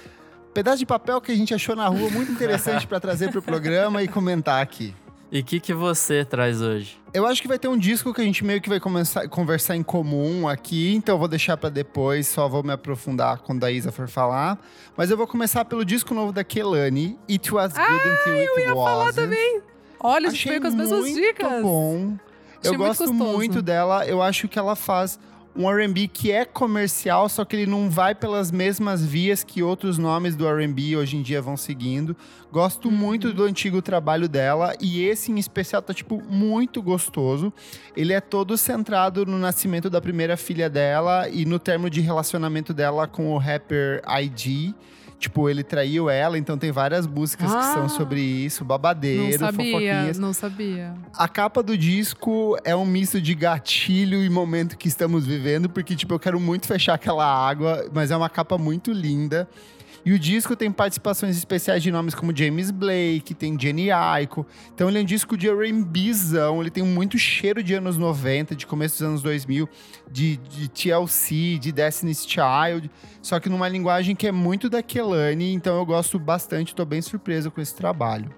pedaço 0.54 0.78
de 0.78 0.86
papel 0.86 1.20
que 1.20 1.30
a 1.30 1.34
gente 1.36 1.52
achou 1.52 1.76
na 1.76 1.86
rua 1.86 2.08
muito 2.08 2.32
interessante 2.32 2.86
para 2.86 2.98
trazer 2.98 3.30
pro 3.30 3.42
programa 3.42 4.02
e 4.02 4.08
comentar 4.08 4.62
aqui. 4.62 4.94
E 5.30 5.40
o 5.40 5.44
que, 5.44 5.60
que 5.60 5.72
você 5.72 6.24
traz 6.24 6.60
hoje? 6.60 6.98
Eu 7.14 7.24
acho 7.24 7.40
que 7.42 7.46
vai 7.46 7.58
ter 7.58 7.68
um 7.68 7.76
disco 7.78 8.12
que 8.12 8.20
a 8.20 8.24
gente 8.24 8.44
meio 8.44 8.60
que 8.60 8.68
vai 8.68 8.80
começar, 8.80 9.28
conversar 9.28 9.76
em 9.76 9.82
comum 9.82 10.48
aqui, 10.48 10.92
então 10.94 11.14
eu 11.16 11.18
vou 11.20 11.28
deixar 11.28 11.56
pra 11.56 11.68
depois, 11.68 12.26
só 12.26 12.48
vou 12.48 12.64
me 12.64 12.72
aprofundar 12.72 13.38
quando 13.38 13.62
a 13.62 13.70
Isa 13.70 13.92
for 13.92 14.08
falar. 14.08 14.58
Mas 14.96 15.08
eu 15.10 15.16
vou 15.16 15.26
começar 15.28 15.64
pelo 15.66 15.84
disco 15.84 16.14
novo 16.14 16.32
da 16.32 16.42
Kelani, 16.42 17.16
It 17.30 17.52
Was 17.54 17.74
Good 17.74 17.84
Until 17.92 18.32
It 18.32 18.50
eu 18.56 18.58
ia 18.60 18.74
falar 18.74 19.12
também. 19.12 19.60
Olha, 20.00 20.28
a 20.28 20.30
gente 20.30 20.40
Achei 20.40 20.50
veio 20.52 20.62
com 20.62 20.68
as 20.68 20.74
mesmas 20.74 21.00
muito 21.00 21.20
dicas. 21.20 21.62
bom. 21.62 22.16
Eu 22.62 22.72
muito 22.72 22.86
gosto 22.86 23.06
gostoso. 23.06 23.32
muito 23.36 23.62
dela. 23.62 24.06
Eu 24.06 24.20
acho 24.22 24.48
que 24.48 24.58
ela 24.58 24.74
faz 24.76 25.18
um 25.56 25.68
R&B 25.68 26.06
que 26.06 26.30
é 26.30 26.44
comercial, 26.44 27.28
só 27.28 27.44
que 27.44 27.56
ele 27.56 27.66
não 27.66 27.90
vai 27.90 28.14
pelas 28.14 28.52
mesmas 28.52 29.04
vias 29.04 29.42
que 29.42 29.64
outros 29.64 29.98
nomes 29.98 30.36
do 30.36 30.46
R&B 30.46 30.96
hoje 30.96 31.16
em 31.16 31.22
dia 31.22 31.42
vão 31.42 31.56
seguindo. 31.56 32.16
Gosto 32.52 32.88
Uhum. 32.88 32.94
muito 32.94 33.32
do 33.32 33.42
antigo 33.44 33.82
trabalho 33.82 34.28
dela 34.28 34.74
e 34.80 35.04
esse 35.04 35.32
em 35.32 35.38
especial 35.38 35.82
tá 35.82 35.92
tipo 35.92 36.22
muito 36.22 36.80
gostoso. 36.80 37.52
Ele 37.96 38.12
é 38.12 38.20
todo 38.20 38.56
centrado 38.56 39.26
no 39.26 39.38
nascimento 39.38 39.90
da 39.90 40.00
primeira 40.00 40.36
filha 40.36 40.70
dela 40.70 41.28
e 41.28 41.44
no 41.44 41.58
termo 41.58 41.90
de 41.90 42.00
relacionamento 42.00 42.72
dela 42.72 43.08
com 43.08 43.32
o 43.34 43.36
rapper 43.38 44.02
IG. 44.22 44.72
Tipo, 45.20 45.50
ele 45.50 45.62
traiu 45.62 46.08
ela, 46.08 46.38
então 46.38 46.56
tem 46.56 46.72
várias 46.72 47.06
músicas 47.06 47.50
que 47.52 47.56
Ah. 47.58 47.74
são 47.74 47.88
sobre 47.90 48.22
isso, 48.22 48.62
Não 48.62 48.68
babadeiro, 48.68 49.38
sabia, 49.38 49.64
fofoquinhas. 49.66 50.18
não 50.18 50.32
sabia. 50.32 50.94
A 51.12 51.28
capa 51.28 51.62
do 51.62 51.76
disco 51.76 52.56
é 52.64 52.74
um 52.74 52.86
misto 52.86 53.20
de 53.20 53.34
gatilho 53.34 54.24
e 54.24 54.30
momento 54.30 54.78
que 54.78 54.88
estamos 54.88 55.26
vivendo, 55.26 55.68
porque, 55.68 55.94
tipo, 55.94 56.14
eu 56.14 56.18
quero 56.18 56.40
muito 56.40 56.66
fechar 56.66 56.94
aquela 56.94 57.26
água, 57.26 57.86
mas 57.92 58.10
é 58.10 58.16
uma 58.16 58.30
capa 58.30 58.56
muito 58.56 58.90
linda. 58.92 59.46
E 60.04 60.12
o 60.12 60.18
disco 60.18 60.56
tem 60.56 60.70
participações 60.72 61.36
especiais 61.36 61.82
de 61.82 61.92
nomes 61.92 62.14
como 62.14 62.34
James 62.36 62.70
Blake, 62.70 63.34
tem 63.34 63.58
Jenny 63.58 63.90
Aiko. 63.90 64.46
Então 64.74 64.88
ele 64.88 64.98
é 64.98 65.02
um 65.02 65.04
disco 65.04 65.36
de 65.36 65.48
R&Bzão, 65.48 66.60
ele 66.60 66.70
tem 66.70 66.82
muito 66.82 67.18
cheiro 67.18 67.62
de 67.62 67.74
anos 67.74 67.96
90, 67.98 68.56
de 68.56 68.66
começo 68.66 68.94
dos 68.94 69.02
anos 69.02 69.22
2000, 69.22 69.68
de, 70.10 70.36
de 70.36 70.68
TLC, 70.68 71.58
de 71.58 71.72
Destiny's 71.72 72.26
Child, 72.26 72.90
só 73.20 73.38
que 73.38 73.48
numa 73.48 73.68
linguagem 73.68 74.16
que 74.16 74.26
é 74.26 74.32
muito 74.32 74.70
da 74.70 74.82
Kelani, 74.82 75.52
então 75.52 75.76
eu 75.76 75.84
gosto 75.84 76.18
bastante, 76.18 76.74
tô 76.74 76.84
bem 76.84 77.02
surpreso 77.02 77.50
com 77.50 77.60
esse 77.60 77.74
trabalho. 77.74 78.30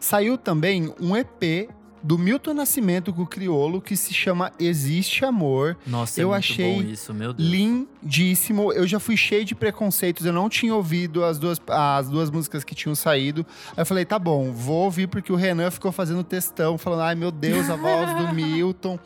Saiu 0.00 0.36
também 0.36 0.92
um 1.00 1.16
EP 1.16 1.68
do 2.06 2.16
Milton 2.16 2.54
Nascimento 2.54 3.12
com 3.12 3.22
o 3.22 3.26
Criolo 3.26 3.80
que 3.80 3.96
se 3.96 4.14
chama 4.14 4.52
Existe 4.60 5.24
Amor. 5.24 5.76
Nossa, 5.84 6.20
é 6.20 6.22
Eu 6.22 6.28
muito 6.28 6.38
achei 6.38 6.76
isso, 6.82 7.12
meu 7.12 7.32
Deus. 7.32 7.48
Lindíssimo. 7.48 8.72
Eu 8.72 8.86
já 8.86 9.00
fui 9.00 9.16
cheio 9.16 9.44
de 9.44 9.56
preconceitos, 9.56 10.24
eu 10.24 10.32
não 10.32 10.48
tinha 10.48 10.72
ouvido 10.72 11.24
as 11.24 11.36
duas, 11.36 11.60
as 11.66 12.08
duas 12.08 12.30
músicas 12.30 12.62
que 12.62 12.76
tinham 12.76 12.94
saído. 12.94 13.44
Aí 13.76 13.82
eu 13.82 13.86
falei, 13.86 14.04
tá 14.04 14.20
bom, 14.20 14.52
vou 14.52 14.84
ouvir 14.84 15.08
porque 15.08 15.32
o 15.32 15.36
Renan 15.36 15.68
ficou 15.68 15.90
fazendo 15.90 16.22
textão, 16.22 16.78
falando, 16.78 17.00
ai 17.02 17.16
meu 17.16 17.32
Deus, 17.32 17.68
a 17.68 17.74
voz 17.74 18.08
do 18.16 18.30
Milton. 18.34 19.00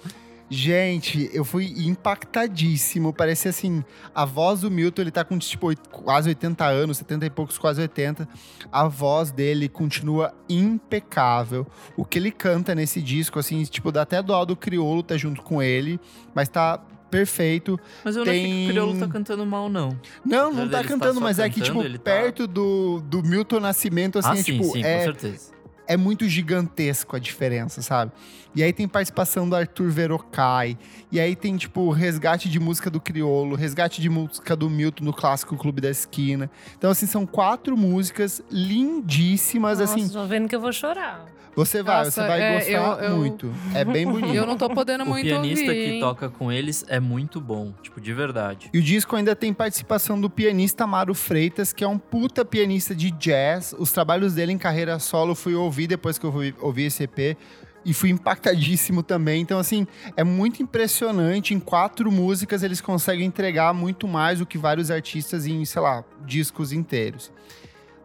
Gente, 0.50 1.30
eu 1.32 1.44
fui 1.44 1.72
impactadíssimo. 1.76 3.12
Parecia 3.12 3.50
assim, 3.50 3.84
a 4.12 4.24
voz 4.24 4.62
do 4.62 4.70
Milton, 4.70 5.02
ele 5.02 5.10
tá 5.12 5.24
com 5.24 5.38
tipo 5.38 5.68
quase 5.90 6.28
80 6.28 6.64
anos, 6.66 6.96
70 6.98 7.26
e 7.26 7.30
poucos, 7.30 7.56
quase 7.56 7.80
80. 7.80 8.28
A 8.72 8.88
voz 8.88 9.30
dele 9.30 9.68
continua 9.68 10.34
impecável. 10.48 11.66
O 11.96 12.04
que 12.04 12.18
ele 12.18 12.30
canta 12.30 12.74
nesse 12.74 13.00
disco, 13.00 13.38
assim, 13.38 13.62
tipo, 13.64 13.92
dá 13.92 14.02
até 14.02 14.20
dó 14.22 14.44
do 14.44 14.56
Criolo 14.56 15.02
tá 15.02 15.16
junto 15.16 15.40
com 15.42 15.62
ele, 15.62 16.00
mas 16.34 16.48
tá 16.48 16.80
perfeito. 17.10 17.78
Mas 18.04 18.16
eu 18.16 18.24
não 18.24 18.30
achei 18.32 18.42
que 18.44 18.50
tem- 18.50 18.64
o 18.66 18.68
Criolo 18.70 18.98
tá 18.98 19.08
cantando 19.08 19.46
mal, 19.46 19.68
não. 19.68 19.90
Não, 20.24 20.52
não 20.52 20.68
tá 20.68 20.80
estar 20.80 20.84
cantando, 20.84 21.20
mas 21.20 21.38
é 21.38 21.48
que, 21.48 21.60
cantando, 21.60 21.82
tipo, 21.84 21.98
tá- 21.98 22.10
perto 22.10 22.46
do, 22.46 23.00
do 23.00 23.22
Milton 23.22 23.60
Nascimento, 23.60 24.18
assim, 24.18 24.28
ah, 24.28 24.32
é, 24.32 24.36
sim, 24.36 24.52
tipo, 24.52 24.64
sim, 24.64 24.82
é, 24.84 24.98
com 24.98 25.04
certeza. 25.04 25.59
É 25.92 25.96
muito 25.96 26.28
gigantesco 26.28 27.16
a 27.16 27.18
diferença, 27.18 27.82
sabe? 27.82 28.12
E 28.54 28.62
aí 28.62 28.72
tem 28.72 28.86
participação 28.86 29.48
do 29.48 29.56
Arthur 29.56 29.90
Verocai. 29.90 30.78
E 31.10 31.18
aí 31.18 31.34
tem, 31.34 31.56
tipo, 31.56 31.90
resgate 31.90 32.48
de 32.48 32.60
música 32.60 32.88
do 32.88 33.00
Criolo, 33.00 33.56
resgate 33.56 34.00
de 34.00 34.08
música 34.08 34.54
do 34.54 34.70
Milton 34.70 35.04
no 35.04 35.12
clássico 35.12 35.56
Clube 35.56 35.80
da 35.80 35.90
Esquina. 35.90 36.50
Então, 36.78 36.90
assim, 36.90 37.06
são 37.06 37.26
quatro 37.26 37.76
músicas 37.76 38.40
lindíssimas, 38.50 39.78
Nossa, 39.80 39.94
assim. 39.94 40.08
tô 40.08 40.24
vendo 40.26 40.48
que 40.48 40.54
eu 40.54 40.60
vou 40.60 40.72
chorar. 40.72 41.26
Você 41.56 41.82
vai, 41.82 42.04
Nossa, 42.04 42.10
você 42.12 42.26
vai 42.28 42.40
é, 42.40 42.54
gostar 42.54 42.72
eu- 43.04 43.10
eu- 43.10 43.16
muito. 43.16 43.52
É 43.74 43.84
bem 43.84 44.06
bonito. 44.08 44.32
Eu 44.32 44.46
não 44.46 44.56
tô 44.56 44.70
podendo 44.70 45.02
O 45.02 45.06
muito 45.08 45.26
pianista 45.26 45.64
ouvir, 45.64 45.74
que 45.84 45.90
hein? 45.94 46.00
toca 46.00 46.28
com 46.30 46.50
eles 46.50 46.84
é 46.88 47.00
muito 47.00 47.40
bom, 47.40 47.72
tipo, 47.82 48.00
de 48.00 48.14
verdade. 48.14 48.70
E 48.72 48.78
o 48.78 48.82
disco 48.82 49.16
ainda 49.16 49.34
tem 49.34 49.52
participação 49.52 50.18
do 50.18 50.30
pianista 50.30 50.84
Amaro 50.84 51.12
Freitas, 51.12 51.72
que 51.72 51.82
é 51.82 51.88
um 51.88 51.98
puta 51.98 52.44
pianista 52.44 52.94
de 52.94 53.10
jazz. 53.10 53.74
Os 53.76 53.90
trabalhos 53.90 54.34
dele 54.34 54.52
em 54.52 54.58
carreira 54.58 55.00
solo 55.00 55.34
fui 55.34 55.54
ouvir 55.56 55.79
depois 55.86 56.18
que 56.18 56.24
eu 56.26 56.32
ouvi, 56.32 56.54
ouvi 56.60 56.84
esse 56.84 57.04
EP. 57.04 57.36
E 57.84 57.94
fui 57.94 58.10
impactadíssimo 58.10 59.02
também. 59.02 59.40
Então, 59.40 59.58
assim, 59.58 59.86
é 60.16 60.22
muito 60.22 60.62
impressionante. 60.62 61.54
Em 61.54 61.60
quatro 61.60 62.12
músicas, 62.12 62.62
eles 62.62 62.80
conseguem 62.80 63.26
entregar 63.26 63.72
muito 63.72 64.06
mais 64.06 64.38
do 64.38 64.46
que 64.46 64.58
vários 64.58 64.90
artistas 64.90 65.46
em, 65.46 65.64
sei 65.64 65.80
lá, 65.80 66.04
discos 66.26 66.72
inteiros. 66.72 67.32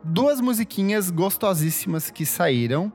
Duas 0.03 0.39
musiquinhas 0.39 1.09
gostosíssimas 1.09 2.09
que 2.09 2.25
saíram. 2.25 2.91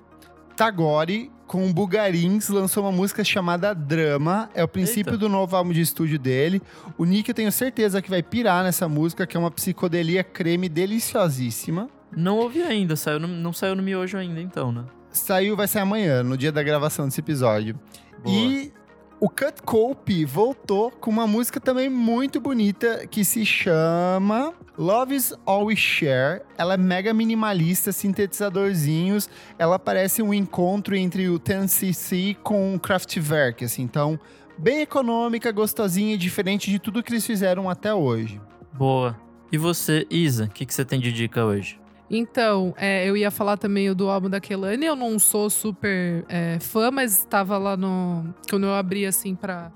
Tagore, 0.57 1.31
com 1.47 1.72
Bugarins, 1.72 2.49
lançou 2.49 2.85
uma 2.85 2.93
música 2.93 3.24
chamada 3.24 3.74
Drama. 3.74 4.49
É 4.55 4.62
o 4.62 4.68
princípio 4.68 5.14
Eita. 5.14 5.18
do 5.18 5.28
novo 5.28 5.57
álbum 5.57 5.72
de 5.72 5.81
estúdio 5.81 6.18
dele. 6.18 6.62
O 6.97 7.05
Nick, 7.05 7.28
eu 7.28 7.35
tenho 7.35 7.51
certeza 7.51 8.01
que 8.01 8.09
vai 8.09 8.22
pirar 8.22 8.62
nessa 8.62 8.89
música, 8.89 9.26
que 9.26 9.37
é 9.37 9.41
uma 9.41 9.51
psicodelia 9.51 10.22
creme 10.22 10.68
deliciosíssima. 10.68 11.89
Não 12.16 12.38
ouvi 12.38 12.62
ainda, 12.62 12.96
saiu 12.96 13.20
no- 13.20 13.28
não 13.28 13.52
saiu 13.52 13.74
no 13.76 13.82
miojo 13.82 14.16
ainda, 14.18 14.40
então, 14.40 14.72
né? 14.72 14.84
Saiu, 15.11 15.56
vai 15.56 15.66
sair 15.68 15.82
amanhã, 15.82 16.22
no 16.22 16.36
dia 16.36 16.52
da 16.52 16.62
gravação 16.62 17.06
desse 17.06 17.20
episódio. 17.20 17.78
Boa. 18.22 18.36
E 18.36 18.72
o 19.18 19.28
Cut 19.28 19.62
Cope 19.64 20.24
voltou 20.24 20.90
com 20.90 21.11
uma 21.11 21.26
música 21.26 21.61
também 21.61 21.88
muito 21.88 22.40
bonita 22.40 23.06
que 23.08 23.24
se 23.24 23.44
chama 23.44 24.52
Love 24.78 25.14
is 25.14 25.34
All 25.44 25.66
We 25.66 25.76
Share. 25.76 26.42
Ela 26.56 26.74
é 26.74 26.76
mega 26.76 27.12
minimalista, 27.12 27.92
sintetizadorzinhos. 27.92 29.28
Ela 29.58 29.78
parece 29.78 30.22
um 30.22 30.32
encontro 30.32 30.94
entre 30.96 31.28
o 31.28 31.38
10cc 31.38 32.36
com 32.42 32.74
o 32.74 32.80
Kraftwerk, 32.80 33.64
assim. 33.64 33.82
Então, 33.82 34.18
bem 34.58 34.80
econômica, 34.80 35.50
gostosinha 35.52 36.14
e 36.14 36.18
diferente 36.18 36.70
de 36.70 36.78
tudo 36.78 37.02
que 37.02 37.12
eles 37.12 37.26
fizeram 37.26 37.68
até 37.68 37.92
hoje. 37.94 38.40
Boa. 38.72 39.16
E 39.52 39.58
você, 39.58 40.06
Isa, 40.08 40.44
o 40.44 40.48
que, 40.50 40.64
que 40.64 40.72
você 40.72 40.84
tem 40.84 41.00
de 41.00 41.12
dica 41.12 41.44
hoje? 41.44 41.80
Então, 42.11 42.74
é, 42.76 43.08
eu 43.08 43.16
ia 43.16 43.30
falar 43.30 43.56
também 43.56 43.94
do 43.94 44.08
álbum 44.11 44.28
da 44.28 44.40
Kelane. 44.40 44.84
Eu 44.84 44.96
não 44.96 45.18
sou 45.18 45.48
super 45.48 46.24
é, 46.28 46.58
fã, 46.61 46.90
mas 46.90 47.18
estava 47.20 47.56
lá 47.56 47.76
no. 47.76 48.34
Quando 48.50 48.64
eu 48.66 48.74
abri 48.74 49.06
assim 49.06 49.34
pra, 49.36 49.70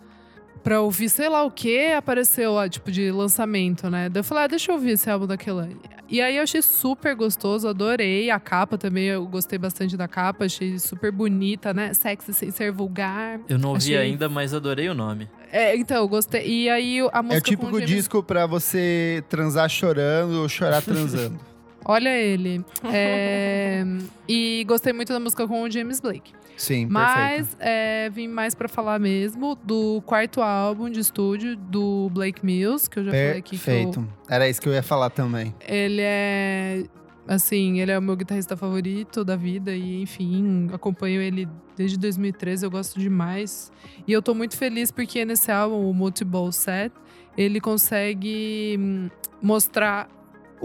pra 0.63 0.81
ouvir, 0.81 1.09
sei 1.09 1.29
lá 1.29 1.45
o 1.45 1.51
que, 1.51 1.93
apareceu 1.93 2.55
lá, 2.55 2.69
tipo, 2.69 2.91
de 2.91 3.11
lançamento, 3.13 3.89
né? 3.89 4.09
Daí 4.09 4.21
eu 4.21 4.25
falei, 4.25 4.45
ah, 4.45 4.47
deixa 4.49 4.73
eu 4.73 4.75
ouvir 4.75 4.91
esse 4.91 5.09
álbum 5.09 5.27
da 5.29 5.37
Kelane. 5.37 5.77
E 6.09 6.21
aí 6.21 6.37
eu 6.37 6.43
achei 6.43 6.61
super 6.61 7.15
gostoso, 7.15 7.67
adorei. 7.69 8.31
A 8.31 8.39
capa 8.41 8.77
também, 8.77 9.05
eu 9.07 9.25
gostei 9.27 9.59
bastante 9.59 9.97
da 9.97 10.07
capa, 10.09 10.45
achei 10.45 10.79
super 10.79 11.11
bonita, 11.13 11.73
né? 11.73 11.95
Sexy 11.95 12.33
sem 12.35 12.51
ser 12.51 12.71
vulgar. 12.73 13.41
Eu 13.49 13.59
não 13.59 13.71
ouvi 13.71 13.95
Achei- 13.95 13.97
ainda, 13.97 14.29
mas 14.29 14.53
adorei 14.53 14.89
o 14.89 14.95
nome. 14.95 15.29
É, 15.53 15.75
então, 15.77 15.99
eu 15.99 16.09
gostei. 16.09 16.45
E 16.47 16.69
aí 16.69 16.99
a 17.13 17.23
música. 17.23 17.37
É 17.37 17.39
o 17.39 17.43
com 17.43 17.49
típico 17.49 17.73
James- 17.79 17.89
disco 17.91 18.23
pra 18.25 18.45
você 18.45 19.23
transar 19.29 19.69
chorando 19.69 20.43
ou 20.43 20.49
chorar 20.49 20.83
transando. 20.85 21.39
Olha 21.85 22.11
ele. 22.11 22.65
É, 22.97 23.85
e 24.29 24.65
gostei 24.69 24.93
muito 24.93 25.13
da 25.13 25.19
música 25.19 25.49
com 25.49 25.63
o 25.63 25.71
James 25.71 26.01
Blake. 26.01 26.33
Sim, 26.57 26.89
perfeito. 26.89 26.93
Mas 26.93 27.57
é, 27.59 28.09
vim 28.11 28.29
mais 28.29 28.55
pra 28.55 28.69
falar 28.69 29.01
mesmo 29.01 29.57
do 29.57 30.01
quarto 30.03 30.41
álbum 30.41 30.89
de 30.89 31.01
estúdio 31.01 31.57
do 31.57 32.09
Blake 32.11 32.45
Mills, 32.45 32.89
que 32.89 33.01
eu 33.01 33.05
já 33.05 33.11
falei 33.11 33.39
aqui 33.39 33.59
Perfeito. 33.59 34.07
Era 34.29 34.49
isso 34.49 34.61
que 34.61 34.69
eu 34.69 34.73
ia 34.73 34.83
falar 34.83 35.11
também. 35.11 35.55
ele 35.67 36.03
é 36.03 36.85
assim, 37.27 37.81
ele 37.81 37.91
é 37.91 37.99
o 37.99 38.03
meu 38.03 38.17
guitarrista 38.17 38.57
favorito 38.57 39.25
da 39.25 39.35
vida 39.35 39.75
e 39.75 40.03
enfim, 40.03 40.69
acompanho 40.73 41.21
ele 41.21 41.49
desde 41.77 41.99
2013, 41.99 42.67
eu 42.67 42.71
gosto 42.71 43.01
demais. 43.01 43.73
E 44.07 44.13
eu 44.13 44.23
tô 44.23 44.35
muito 44.35 44.57
feliz 44.57 44.91
porque 44.91 45.25
nesse 45.25 45.51
álbum, 45.51 45.89
o 45.89 45.95
Multiball 45.95 46.53
Set, 46.53 46.93
ele 47.37 47.61
consegue 47.61 48.77
hum, 48.79 49.09
mostrar 49.43 50.09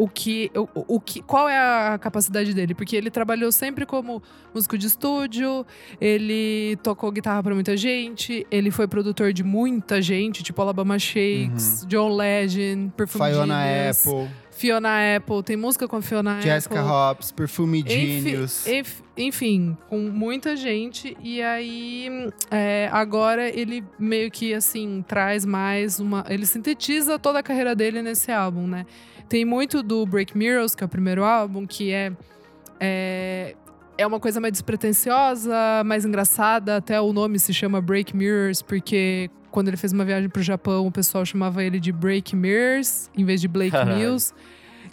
o 0.04 0.08
que, 0.08 0.50
o, 0.56 0.95
o 0.95 1.00
que, 1.00 1.22
qual 1.22 1.50
é 1.50 1.58
a 1.58 1.97
capacidade 1.97 2.54
dele, 2.54 2.74
porque 2.74 2.95
ele 2.95 3.10
trabalhou 3.10 3.52
sempre 3.52 3.86
como 3.86 4.22
músico 4.54 4.78
de 4.78 4.88
estúdio, 4.88 5.66
ele 6.00 6.78
tocou 6.82 7.12
guitarra 7.12 7.43
pra 7.43 7.54
muita 7.54 7.76
gente, 7.76 8.45
ele 8.50 8.72
foi 8.72 8.88
produtor 8.88 9.34
de 9.34 9.43
muita 9.43 10.02
gente, 10.02 10.41
tipo 10.43 10.62
Alabama 10.62 10.97
Shakes, 10.97 11.86
John 11.88 12.16
Legend, 12.16 12.91
Perfume 12.95 13.26
Uhum. 13.26 13.32
Fiona 13.34 13.64
Genius, 13.68 14.08
Apple, 14.08 14.30
Fiona 14.52 14.89
Apple, 15.18 15.43
tem 15.43 15.56
música 15.58 15.88
com 15.88 15.95
a 15.97 16.02
Fiona 16.02 16.41
Jessica 16.41 16.76
Apple. 16.80 16.89
Hobbs, 16.89 17.32
Perfume 17.32 17.84
Genius. 17.88 18.68
enf- 18.68 19.02
enfim, 19.18 19.78
com 19.89 19.97
muita 20.00 20.56
gente. 20.56 21.16
E 21.22 21.41
aí, 21.41 22.10
é, 22.52 22.89
agora 22.91 23.50
ele 23.50 23.84
meio 23.97 24.30
que, 24.32 24.54
assim, 24.54 25.04
traz 25.08 25.43
mais 25.45 26.00
uma... 26.00 26.26
Ele 26.30 26.45
sintetiza 26.45 27.18
toda 27.20 27.39
a 27.39 27.43
carreira 27.43 27.76
dele 27.76 28.02
nesse 28.02 28.32
álbum, 28.32 28.66
né? 28.68 28.86
Tem 29.30 29.46
muito 29.46 29.84
do 29.84 30.06
Break 30.08 30.36
Mirrors, 30.36 30.74
que 30.74 30.84
é 30.84 30.86
o 30.86 30.90
primeiro 30.90 31.24
álbum, 31.24 31.66
que 31.68 31.92
é... 31.94 32.12
É, 32.80 33.56
é 33.98 34.08
uma 34.08 34.20
coisa 34.20 34.42
mais 34.42 34.52
despretensiosa, 34.54 35.54
mais 35.86 36.04
engraçada. 36.04 36.78
Até 36.78 37.00
o 37.00 37.14
nome 37.14 37.38
se 37.38 37.54
chama 37.54 37.80
Break 37.80 38.16
Mirrors, 38.18 38.62
porque... 38.62 39.30
Quando 39.52 39.68
ele 39.68 39.78
fez 39.78 39.92
uma 39.92 40.06
viagem 40.06 40.30
pro 40.30 40.44
Japão, 40.44 40.86
o 40.86 40.92
pessoal 40.92 41.26
chamava 41.26 41.64
ele 41.64 41.80
de 41.80 41.92
Break 41.92 42.36
Mirrors, 42.36 43.10
em 43.18 43.26
vez 43.26 43.42
de 43.42 43.48
Blake 43.48 43.72
Caralho. 43.72 43.98
Mills. 43.98 44.34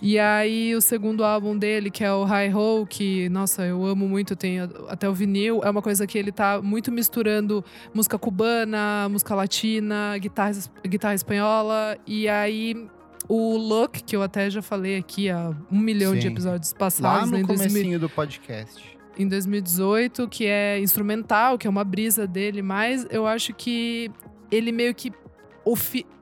E 0.01 0.19
aí, 0.19 0.75
o 0.75 0.81
segundo 0.81 1.25
álbum 1.25 1.57
dele, 1.57 1.91
que 1.91 2.05
é 2.05 2.13
o 2.13 2.25
High 2.25 2.55
Ho, 2.55 2.87
que, 2.87 3.29
nossa, 3.31 3.65
eu 3.65 3.85
amo 3.85 4.07
muito, 4.07 4.37
tem 4.37 4.61
até 4.89 5.09
o 5.09 5.15
vinil, 5.15 5.63
é 5.65 5.71
uma 5.71 5.81
coisa 5.81 6.07
que 6.07 6.19
ele 6.19 6.31
tá 6.31 6.61
muito 6.61 6.93
misturando 6.93 7.65
música 7.95 8.19
cubana, 8.19 9.09
música 9.11 9.35
latina, 9.35 10.17
guitarra, 10.19 10.53
guitarra 10.87 11.15
espanhola. 11.15 11.97
E 12.07 12.29
aí, 12.29 12.87
o 13.29 13.57
Look, 13.57 14.03
que 14.05 14.15
eu 14.17 14.23
até 14.23 14.49
já 14.51 14.63
falei 14.63 14.97
aqui 14.97 15.29
há 15.31 15.53
um 15.71 15.79
milhão 15.79 16.15
de 16.15 16.23
Sim. 16.23 16.29
episódios 16.29 16.73
Lá 16.73 16.79
passados, 16.79 17.31
né, 17.31 17.41
no 17.41 17.47
2000 17.47 17.69
comecinho 17.69 18.01
do 18.01 18.09
podcast. 18.09 18.97
em 19.19 19.27
2018, 19.29 20.29
que 20.29 20.47
é 20.47 20.79
instrumental, 20.81 21.57
que 21.59 21.67
é 21.67 21.71
uma 21.71 21.85
brisa 21.85 22.27
dele, 22.27 22.63
mas 22.63 23.07
eu 23.11 23.27
acho 23.27 23.53
que 23.55 24.11
ele 24.51 24.71
meio 24.73 24.95
que. 24.95 25.13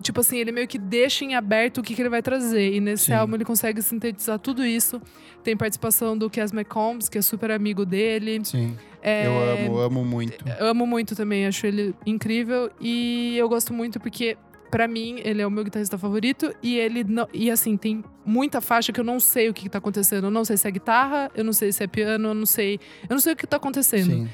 Tipo 0.03 0.21
assim, 0.21 0.39
ele 0.39 0.51
meio 0.51 0.67
que 0.67 0.79
deixa 0.79 1.23
em 1.23 1.35
aberto 1.35 1.79
o 1.79 1.83
que, 1.83 1.95
que 1.95 2.01
ele 2.01 2.09
vai 2.09 2.23
trazer. 2.23 2.73
E 2.73 2.81
nesse 2.81 3.07
Sim. 3.07 3.13
álbum 3.13 3.35
ele 3.35 3.45
consegue 3.45 3.83
sintetizar 3.83 4.39
tudo 4.39 4.65
isso. 4.65 5.03
Tem 5.43 5.55
participação 5.55 6.17
do 6.17 6.31
Cass 6.31 6.51
McCombs, 6.51 7.11
que 7.11 7.19
é 7.19 7.23
super 7.23 7.51
amigo 7.51 7.85
dele. 7.85 8.41
Sim. 8.43 8.75
É, 9.03 9.27
Eu 9.27 9.39
amo, 9.69 9.79
amo 9.81 10.05
muito. 10.05 10.43
Amo 10.59 10.87
muito 10.87 11.15
também, 11.15 11.47
acho 11.47 11.67
ele 11.67 11.95
incrível. 12.07 12.71
E 12.81 13.37
eu 13.37 13.47
gosto 13.47 13.75
muito 13.75 14.01
porque, 14.01 14.39
pra 14.75 14.89
mim, 14.89 15.21
ele 15.23 15.41
é 15.41 15.47
o 15.47 15.51
meu 15.53 15.63
guitarrista 15.63 15.97
favorito. 15.97 16.53
E 16.61 16.77
ele 16.77 17.05
não. 17.05 17.29
E 17.33 17.49
assim, 17.49 17.77
tem 17.77 18.03
muita 18.27 18.61
faixa 18.61 18.93
que 18.93 18.99
eu 18.99 19.05
não 19.05 19.21
sei 19.21 19.49
o 19.49 19.55
que, 19.55 19.63
que 19.63 19.69
tá 19.69 19.79
acontecendo. 19.79 20.25
Eu 20.25 20.31
não 20.33 20.45
sei 20.45 20.57
se 20.57 20.67
é 20.67 20.71
guitarra, 20.73 21.31
eu 21.33 21.45
não 21.45 21.53
sei 21.53 21.71
se 21.71 21.85
é 21.85 21.87
piano, 21.87 22.31
eu 22.31 22.35
não 22.35 22.45
sei. 22.45 22.81
Eu 23.09 23.15
não 23.15 23.21
sei 23.21 23.35
o 23.35 23.37
que 23.37 23.47
tá 23.47 23.57
acontecendo. 23.57 24.11
Sim. 24.11 24.29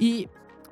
E 0.00 0.28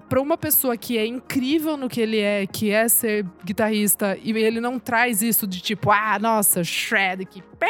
pra 0.08 0.20
uma 0.20 0.36
pessoa 0.36 0.76
que 0.76 0.98
é 0.98 1.06
incrível 1.06 1.76
no 1.76 1.88
que 1.88 2.00
ele 2.00 2.18
é, 2.18 2.48
que 2.48 2.70
é 2.70 2.88
ser 2.88 3.24
guitarrista, 3.44 4.18
e 4.20 4.32
ele 4.32 4.60
não 4.60 4.76
traz 4.76 5.22
isso 5.22 5.46
de 5.46 5.60
tipo, 5.60 5.92
ah, 5.92 6.18
nossa, 6.20 6.64
shred, 6.64 7.24
que 7.24 7.40
pé, 7.60 7.68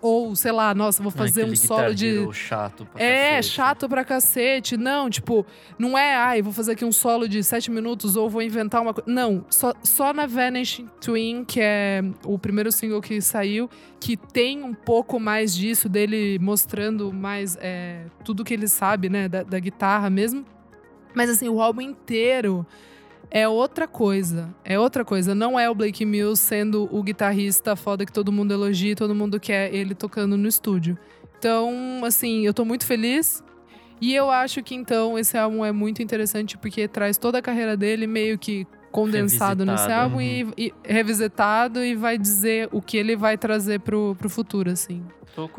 ou 0.00 0.34
sei 0.36 0.52
lá, 0.52 0.74
nossa, 0.74 1.02
vou 1.02 1.10
fazer 1.10 1.42
Aquele 1.42 1.52
um 1.52 1.56
solo 1.56 1.80
Guitar 1.80 1.94
de 1.94 2.32
chato 2.32 2.86
pra 2.86 3.02
é, 3.02 3.36
cacete. 3.36 3.54
chato 3.54 3.88
pra 3.88 4.04
cacete. 4.04 4.76
Não, 4.76 5.08
tipo, 5.08 5.46
não 5.78 5.96
é, 5.96 6.14
ai, 6.14 6.42
vou 6.42 6.52
fazer 6.52 6.72
aqui 6.72 6.84
um 6.84 6.92
solo 6.92 7.28
de 7.28 7.42
sete 7.42 7.70
minutos 7.70 8.16
ou 8.16 8.28
vou 8.28 8.42
inventar 8.42 8.82
uma 8.82 8.92
coisa. 8.94 9.10
Não, 9.10 9.44
só, 9.50 9.72
só 9.82 10.12
na 10.12 10.26
Vanishing 10.26 10.88
Twin, 11.00 11.44
que 11.44 11.60
é 11.60 12.02
o 12.24 12.38
primeiro 12.38 12.70
single 12.72 13.00
que 13.00 13.20
saiu, 13.20 13.68
que 14.00 14.16
tem 14.16 14.62
um 14.62 14.74
pouco 14.74 15.18
mais 15.18 15.54
disso, 15.54 15.88
dele 15.88 16.38
mostrando 16.40 17.12
mais 17.12 17.56
é, 17.60 18.06
tudo 18.24 18.44
que 18.44 18.54
ele 18.54 18.68
sabe, 18.68 19.08
né, 19.08 19.28
da, 19.28 19.42
da 19.42 19.58
guitarra 19.58 20.10
mesmo. 20.10 20.44
Mas 21.14 21.30
assim, 21.30 21.48
o 21.48 21.60
álbum 21.60 21.80
inteiro 21.80 22.66
é 23.34 23.48
outra 23.48 23.88
coisa. 23.88 24.54
É 24.64 24.78
outra 24.78 25.04
coisa. 25.04 25.34
Não 25.34 25.58
é 25.58 25.68
o 25.68 25.74
Blake 25.74 26.06
Mills 26.06 26.40
sendo 26.40 26.88
o 26.92 27.02
guitarrista 27.02 27.74
foda 27.74 28.06
que 28.06 28.12
todo 28.12 28.30
mundo 28.30 28.54
elogia 28.54 28.92
e 28.92 28.94
todo 28.94 29.12
mundo 29.12 29.40
quer 29.40 29.74
ele 29.74 29.92
tocando 29.92 30.36
no 30.36 30.46
estúdio. 30.46 30.96
Então, 31.36 32.00
assim, 32.04 32.46
eu 32.46 32.54
tô 32.54 32.64
muito 32.64 32.86
feliz. 32.86 33.42
E 34.00 34.14
eu 34.14 34.30
acho 34.30 34.62
que 34.62 34.76
então 34.76 35.18
esse 35.18 35.36
álbum 35.36 35.64
é 35.64 35.72
muito 35.72 36.00
interessante 36.00 36.56
porque 36.56 36.86
traz 36.86 37.18
toda 37.18 37.38
a 37.38 37.42
carreira 37.42 37.76
dele 37.76 38.06
meio 38.06 38.38
que 38.38 38.68
condensado 38.94 39.64
nesse 39.64 39.88
Revisitado, 39.88 40.04
álbum 40.04 40.20
e, 40.20 40.46
e 40.56 40.74
revisitado 40.84 41.84
e 41.84 41.96
vai 41.96 42.16
dizer 42.16 42.68
o 42.70 42.80
que 42.80 42.96
ele 42.96 43.16
vai 43.16 43.36
trazer 43.36 43.80
pro, 43.80 44.14
pro 44.16 44.30
futuro, 44.30 44.70
assim. 44.70 45.02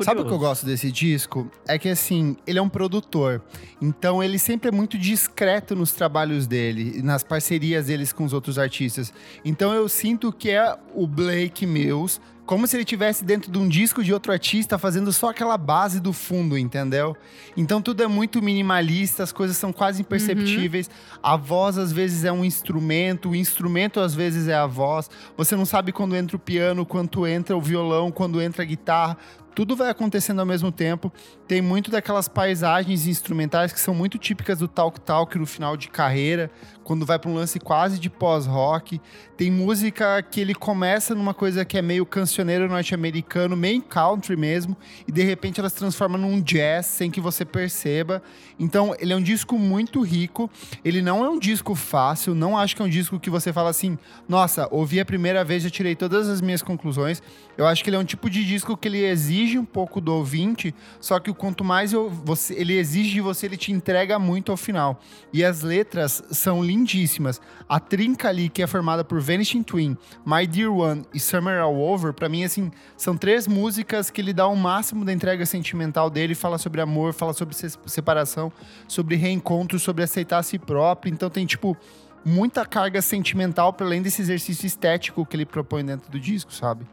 Sabe 0.00 0.22
o 0.22 0.24
que 0.24 0.32
eu 0.32 0.38
gosto 0.38 0.64
desse 0.64 0.90
disco? 0.90 1.50
É 1.68 1.78
que 1.78 1.90
assim, 1.90 2.34
ele 2.46 2.58
é 2.58 2.62
um 2.62 2.68
produtor. 2.68 3.42
Então 3.78 4.24
ele 4.24 4.38
sempre 4.38 4.70
é 4.70 4.72
muito 4.72 4.96
discreto 4.96 5.76
nos 5.76 5.92
trabalhos 5.92 6.46
dele, 6.46 6.94
e 6.96 7.02
nas 7.02 7.22
parcerias 7.22 7.88
deles 7.88 8.10
com 8.10 8.24
os 8.24 8.32
outros 8.32 8.58
artistas. 8.58 9.12
Então 9.44 9.74
eu 9.74 9.86
sinto 9.86 10.32
que 10.32 10.48
é 10.48 10.74
o 10.94 11.06
Blake 11.06 11.66
Mills, 11.66 12.18
como 12.46 12.66
se 12.66 12.76
ele 12.76 12.84
estivesse 12.84 13.24
dentro 13.24 13.50
de 13.50 13.58
um 13.58 13.68
disco 13.68 14.04
de 14.04 14.14
outro 14.14 14.30
artista 14.30 14.78
fazendo 14.78 15.12
só 15.12 15.30
aquela 15.30 15.58
base 15.58 15.98
do 15.98 16.12
fundo, 16.12 16.56
entendeu? 16.56 17.16
Então 17.56 17.82
tudo 17.82 18.02
é 18.02 18.06
muito 18.06 18.40
minimalista, 18.40 19.24
as 19.24 19.32
coisas 19.32 19.56
são 19.56 19.72
quase 19.72 20.00
imperceptíveis. 20.00 20.88
A 21.20 21.36
voz 21.36 21.76
às 21.76 21.92
vezes 21.92 22.24
é 22.24 22.30
um 22.30 22.44
instrumento, 22.44 23.30
o 23.30 23.36
instrumento 23.36 23.98
às 23.98 24.14
vezes 24.14 24.46
é 24.46 24.54
a 24.54 24.66
voz. 24.66 25.10
Você 25.36 25.56
não 25.56 25.66
sabe 25.66 25.90
quando 25.90 26.14
entra 26.14 26.36
o 26.36 26.40
piano, 26.40 26.86
quando 26.86 27.26
entra 27.26 27.56
o 27.56 27.60
violão, 27.60 28.12
quando 28.12 28.40
entra 28.40 28.62
a 28.62 28.66
guitarra 28.66 29.18
tudo 29.56 29.74
vai 29.74 29.88
acontecendo 29.88 30.38
ao 30.38 30.44
mesmo 30.44 30.70
tempo. 30.70 31.10
Tem 31.48 31.62
muito 31.62 31.90
daquelas 31.90 32.28
paisagens 32.28 33.06
instrumentais 33.06 33.72
que 33.72 33.80
são 33.80 33.94
muito 33.94 34.18
típicas 34.18 34.58
do 34.58 34.68
Talk 34.68 35.00
Talk 35.00 35.38
no 35.38 35.46
final 35.46 35.78
de 35.78 35.88
carreira, 35.88 36.50
quando 36.86 37.04
vai 37.04 37.18
para 37.18 37.28
um 37.28 37.34
lance 37.34 37.58
quase 37.58 37.98
de 37.98 38.08
pós-rock. 38.08 39.00
Tem 39.36 39.50
música 39.50 40.22
que 40.22 40.40
ele 40.40 40.54
começa 40.54 41.16
numa 41.16 41.34
coisa 41.34 41.64
que 41.64 41.76
é 41.76 41.82
meio 41.82 42.06
cancioneiro 42.06 42.68
norte-americano, 42.68 43.56
meio 43.56 43.82
country 43.82 44.36
mesmo, 44.36 44.76
e 45.06 45.10
de 45.10 45.24
repente 45.24 45.58
ela 45.58 45.68
se 45.68 45.74
transforma 45.74 46.16
num 46.16 46.40
jazz 46.40 46.86
sem 46.86 47.10
que 47.10 47.20
você 47.20 47.44
perceba. 47.44 48.22
Então, 48.58 48.94
ele 49.00 49.12
é 49.12 49.16
um 49.16 49.22
disco 49.22 49.58
muito 49.58 50.00
rico. 50.00 50.48
Ele 50.84 51.02
não 51.02 51.24
é 51.24 51.28
um 51.28 51.40
disco 51.40 51.74
fácil, 51.74 52.36
não 52.36 52.56
acho 52.56 52.76
que 52.76 52.80
é 52.80 52.84
um 52.84 52.88
disco 52.88 53.18
que 53.18 53.28
você 53.28 53.52
fala 53.52 53.70
assim: 53.70 53.98
"Nossa, 54.28 54.68
ouvi 54.70 55.00
a 55.00 55.04
primeira 55.04 55.44
vez 55.44 55.64
já 55.64 55.70
tirei 55.70 55.96
todas 55.96 56.28
as 56.28 56.40
minhas 56.40 56.62
conclusões". 56.62 57.20
Eu 57.58 57.66
acho 57.66 57.82
que 57.82 57.90
ele 57.90 57.96
é 57.96 57.98
um 57.98 58.04
tipo 58.04 58.30
de 58.30 58.44
disco 58.44 58.76
que 58.76 58.86
ele 58.86 59.04
exige 59.04 59.58
um 59.58 59.64
pouco 59.64 60.00
do 60.00 60.14
ouvinte, 60.14 60.74
só 61.00 61.18
que 61.18 61.32
quanto 61.32 61.64
mais 61.64 61.92
eu, 61.92 62.10
você, 62.10 62.54
ele 62.54 62.74
exige 62.74 63.14
de 63.14 63.20
você, 63.20 63.46
ele 63.46 63.56
te 63.56 63.72
entrega 63.72 64.18
muito 64.18 64.52
ao 64.52 64.56
final. 64.56 65.00
E 65.32 65.42
as 65.42 65.62
letras 65.62 66.22
são 66.30 66.62
lindíssimas. 66.76 67.40
A 67.68 67.80
trinca 67.80 68.28
ali, 68.28 68.48
que 68.48 68.62
é 68.62 68.66
formada 68.66 69.04
por 69.04 69.20
Vanishing 69.20 69.62
Twin, 69.62 69.96
My 70.24 70.46
Dear 70.46 70.72
One 70.72 71.02
e 71.12 71.18
Summer 71.18 71.60
All 71.60 71.76
Over, 71.78 72.12
pra 72.12 72.28
mim, 72.28 72.44
assim, 72.44 72.70
são 72.96 73.16
três 73.16 73.46
músicas 73.46 74.10
que 74.10 74.20
ele 74.20 74.32
dá 74.32 74.46
o 74.46 74.56
máximo 74.56 75.04
da 75.04 75.12
entrega 75.12 75.44
sentimental 75.46 76.10
dele, 76.10 76.34
fala 76.34 76.58
sobre 76.58 76.80
amor, 76.80 77.12
fala 77.12 77.32
sobre 77.32 77.54
se- 77.54 77.78
separação, 77.86 78.52
sobre 78.86 79.16
reencontro, 79.16 79.78
sobre 79.78 80.04
aceitar 80.04 80.38
a 80.38 80.42
si 80.42 80.58
próprio. 80.58 81.12
Então 81.12 81.30
tem, 81.30 81.46
tipo, 81.46 81.76
muita 82.24 82.66
carga 82.66 83.00
sentimental, 83.00 83.72
para 83.72 83.86
além 83.86 84.02
desse 84.02 84.20
exercício 84.22 84.66
estético 84.66 85.24
que 85.24 85.36
ele 85.36 85.46
propõe 85.46 85.84
dentro 85.84 86.10
do 86.10 86.18
disco, 86.20 86.52
sabe? 86.52 86.84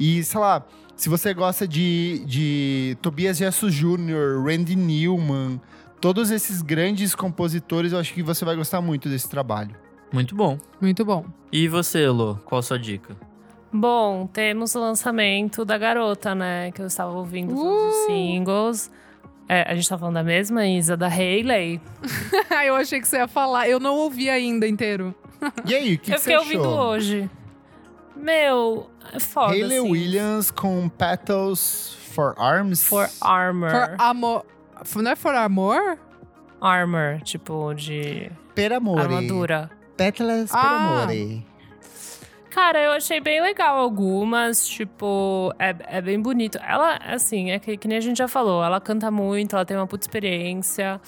E, 0.00 0.22
sei 0.22 0.40
lá, 0.40 0.64
se 0.96 1.08
você 1.08 1.34
gosta 1.34 1.66
de, 1.66 2.22
de 2.24 2.96
Tobias 3.02 3.36
Jesus 3.38 3.74
Jr., 3.74 4.42
Randy 4.44 4.76
Newman, 4.76 5.60
todos 6.00 6.30
esses 6.30 6.62
grandes 6.62 7.14
compositores, 7.14 7.92
eu 7.92 7.98
acho 7.98 8.12
que 8.14 8.22
você 8.22 8.44
vai 8.44 8.56
gostar 8.56 8.80
muito 8.80 9.08
desse 9.08 9.28
trabalho. 9.28 9.74
Muito 10.12 10.34
bom. 10.34 10.58
Muito 10.80 11.04
bom. 11.04 11.24
E 11.52 11.68
você, 11.68 12.00
Elô? 12.04 12.36
Qual 12.44 12.58
a 12.58 12.62
sua 12.62 12.78
dica? 12.78 13.16
Bom, 13.72 14.26
temos 14.26 14.74
o 14.74 14.80
lançamento 14.80 15.64
da 15.64 15.76
garota, 15.76 16.34
né? 16.34 16.70
Que 16.72 16.80
eu 16.80 16.86
estava 16.86 17.12
ouvindo 17.12 17.54
todos 17.54 17.94
os 17.94 18.06
singles. 18.06 18.90
É, 19.46 19.70
a 19.70 19.74
gente 19.74 19.88
tá 19.88 19.98
falando 19.98 20.14
da 20.14 20.22
mesma, 20.22 20.66
Isa, 20.66 20.96
da 20.96 21.08
Hayley. 21.08 21.80
eu 22.66 22.74
achei 22.76 23.00
que 23.00 23.08
você 23.08 23.16
ia 23.16 23.28
falar. 23.28 23.68
Eu 23.68 23.78
não 23.78 23.94
ouvi 23.96 24.30
ainda 24.30 24.66
inteiro. 24.66 25.14
E 25.66 25.74
aí, 25.74 25.94
o 25.94 25.98
que, 25.98 26.10
eu 26.10 26.14
que 26.14 26.20
você 26.20 26.30
fiquei 26.30 26.36
ouvindo 26.38 26.64
achou? 26.64 26.80
hoje. 26.80 27.30
Meu, 28.16 28.90
é 29.12 29.20
foda, 29.20 29.52
Hayley 29.52 29.78
assim. 29.78 29.90
Williams 29.90 30.50
com 30.50 30.88
Petals 30.88 31.96
for 32.12 32.34
Arms. 32.36 32.82
For 32.82 33.08
Armor. 33.20 33.70
For 33.70 33.94
amor. 33.98 34.44
Não 34.96 35.10
é 35.10 35.16
for 35.16 35.34
amor? 35.34 35.98
Armor, 36.60 37.20
tipo, 37.22 37.72
de 37.74 38.30
Per 38.54 38.72
amore. 38.72 39.00
armadura. 39.02 39.70
Pétalas 39.96 40.50
per 40.50 40.60
Ah. 40.60 41.00
amore. 41.04 41.46
Cara, 42.50 42.80
eu 42.82 42.92
achei 42.92 43.20
bem 43.20 43.40
legal 43.40 43.78
algumas, 43.78 44.66
tipo, 44.66 45.52
é, 45.58 45.74
é 45.98 46.00
bem 46.00 46.20
bonito. 46.20 46.58
Ela, 46.66 46.96
assim, 47.06 47.50
é 47.52 47.58
que, 47.58 47.76
que 47.76 47.86
nem 47.86 47.98
a 47.98 48.00
gente 48.00 48.16
já 48.18 48.26
falou, 48.26 48.64
ela 48.64 48.80
canta 48.80 49.10
muito, 49.10 49.54
ela 49.54 49.64
tem 49.64 49.76
uma 49.76 49.86
puta 49.86 50.04
experiência, 50.04 51.00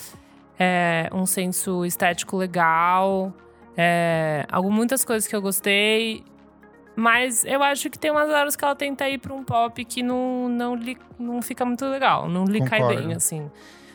é, 0.58 1.08
um 1.12 1.26
senso 1.26 1.84
estético 1.84 2.36
legal, 2.36 3.32
é, 3.76 4.44
algum- 4.52 4.70
muitas 4.70 5.04
coisas 5.04 5.26
que 5.26 5.34
eu 5.34 5.42
gostei. 5.42 6.22
Mas 7.00 7.46
eu 7.46 7.62
acho 7.62 7.88
que 7.88 7.98
tem 7.98 8.10
umas 8.10 8.28
horas 8.28 8.54
que 8.54 8.62
ela 8.62 8.76
tenta 8.76 9.08
ir 9.08 9.16
pra 9.16 9.32
um 9.32 9.42
pop 9.42 9.82
que 9.86 10.02
não, 10.02 10.50
não, 10.50 10.74
lhe, 10.74 10.98
não 11.18 11.40
fica 11.40 11.64
muito 11.64 11.82
legal, 11.86 12.28
não 12.28 12.44
lhe 12.44 12.60
cai 12.62 12.86
bem, 12.86 13.14
assim. 13.14 13.50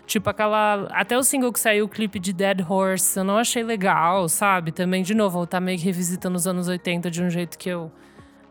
Tipo 0.08 0.28
aquela. 0.32 0.88
Até 0.90 1.16
o 1.16 1.22
single 1.22 1.54
que 1.54 1.60
saiu, 1.60 1.86
o 1.86 1.88
clipe 1.88 2.18
de 2.20 2.34
Dead 2.34 2.60
Horse, 2.68 3.18
eu 3.20 3.24
não 3.24 3.38
achei 3.38 3.62
legal, 3.64 4.28
sabe? 4.28 4.72
Também, 4.72 5.04
de 5.04 5.14
novo, 5.14 5.46
tá 5.46 5.60
meio 5.60 5.78
que 5.78 5.86
revisitando 5.86 6.36
os 6.36 6.48
anos 6.48 6.68
80 6.68 7.12
de 7.12 7.22
um 7.22 7.30
jeito 7.30 7.60
que 7.60 7.70
eu 7.70 7.92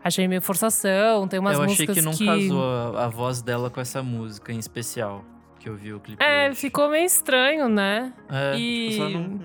achei 0.01 0.25
meio 0.25 0.41
forçação. 0.41 1.27
Tem 1.27 1.37
umas 1.37 1.57
eu 1.57 1.63
achei 1.63 1.85
músicas 1.87 1.95
que 1.97 2.01
não 2.01 2.11
casou 2.13 2.63
a, 2.97 3.05
a 3.05 3.07
voz 3.09 3.41
dela 3.41 3.69
com 3.69 3.81
essa 3.81 4.01
música 4.01 4.53
em 4.53 4.57
especial. 4.57 5.23
Que 5.59 5.67
eu 5.67 5.75
vi 5.75 5.93
o 5.93 5.99
clipe 5.99 6.23
É, 6.23 6.47
hoje. 6.49 6.59
ficou 6.59 6.89
meio 6.89 7.05
estranho, 7.05 7.67
né? 7.67 8.13
É, 8.29 8.55
e- 8.57 8.97
eu 8.97 9.03
só 9.03 9.09
não... 9.09 9.39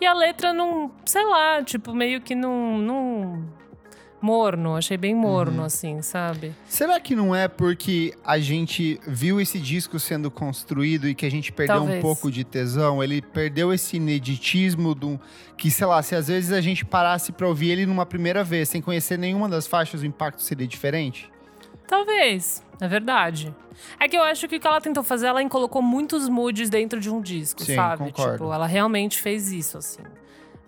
E 0.00 0.06
a 0.06 0.14
letra 0.14 0.52
não. 0.52 0.90
Sei 1.04 1.24
lá, 1.24 1.62
tipo, 1.62 1.94
meio 1.94 2.20
que 2.20 2.34
não. 2.34 2.78
não 2.78 3.60
morno, 4.22 4.76
achei 4.76 4.98
bem 4.98 5.14
morno, 5.14 5.60
Uhum. 5.60 5.64
assim, 5.64 6.02
sabe? 6.02 6.54
Será 6.66 7.00
que 7.00 7.14
não 7.16 7.34
é 7.34 7.48
porque 7.48 8.12
a 8.22 8.38
gente 8.38 9.00
viu 9.06 9.40
esse 9.40 9.58
disco 9.58 9.98
sendo 9.98 10.30
construído 10.30 11.08
e 11.08 11.14
que 11.14 11.24
a 11.24 11.30
gente 11.30 11.50
perdeu 11.50 11.76
um 11.76 11.78
Talvez. 11.80 12.02
pouco 12.02 12.30
de 12.30 12.44
tesão? 12.44 13.02
Ele 13.02 13.22
perdeu 13.22 13.72
esse 13.72 13.96
ineditismo 13.96 14.94
do 14.94 15.18
que, 15.56 15.70
sei 15.70 15.86
lá, 15.86 16.02
se 16.02 16.14
às 16.14 16.28
vezes 16.28 16.52
a 16.52 16.60
gente 16.60 16.84
parasse 16.84 17.32
pra 17.32 17.48
ouvir 17.48 17.70
ele 17.70 17.86
numa 17.86 18.04
primeira 18.04 18.44
vez, 18.44 18.68
sem 18.68 18.82
conhecer 18.82 19.18
nenhuma 19.18 19.48
das 19.48 19.66
faixas, 19.66 20.02
o 20.02 20.06
impacto 20.06 20.42
seria 20.42 20.66
diferente? 20.66 21.30
Talvez, 21.90 22.64
é 22.80 22.86
verdade. 22.86 23.52
É 23.98 24.06
que 24.08 24.16
eu 24.16 24.22
acho 24.22 24.46
que 24.46 24.54
o 24.54 24.60
que 24.60 24.66
ela 24.66 24.80
tentou 24.80 25.02
fazer, 25.02 25.26
ela 25.26 25.46
colocou 25.48 25.82
muitos 25.82 26.28
moods 26.28 26.70
dentro 26.70 27.00
de 27.00 27.10
um 27.10 27.20
disco, 27.20 27.64
Sim, 27.64 27.74
sabe? 27.74 28.04
concordo. 28.04 28.32
Tipo, 28.34 28.52
ela 28.52 28.64
realmente 28.64 29.20
fez 29.20 29.50
isso, 29.50 29.76
assim. 29.76 30.02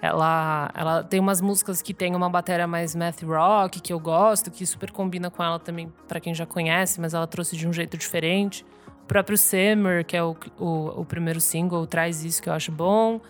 Ela, 0.00 0.68
ela 0.74 1.04
tem 1.04 1.20
umas 1.20 1.40
músicas 1.40 1.80
que 1.80 1.94
tem 1.94 2.16
uma 2.16 2.28
bateria 2.28 2.66
mais 2.66 2.96
math 2.96 3.22
rock, 3.22 3.80
que 3.80 3.92
eu 3.92 4.00
gosto, 4.00 4.50
que 4.50 4.66
super 4.66 4.90
combina 4.90 5.30
com 5.30 5.44
ela 5.44 5.60
também, 5.60 5.92
pra 6.08 6.18
quem 6.18 6.34
já 6.34 6.44
conhece, 6.44 7.00
mas 7.00 7.14
ela 7.14 7.28
trouxe 7.28 7.56
de 7.56 7.68
um 7.68 7.72
jeito 7.72 7.96
diferente. 7.96 8.66
O 9.04 9.06
próprio 9.06 9.38
Summer, 9.38 10.04
que 10.04 10.16
é 10.16 10.24
o, 10.24 10.36
o, 10.58 11.02
o 11.02 11.04
primeiro 11.04 11.40
single, 11.40 11.86
traz 11.86 12.24
isso 12.24 12.42
que 12.42 12.48
eu 12.48 12.52
acho 12.52 12.72
bom. 12.72 13.20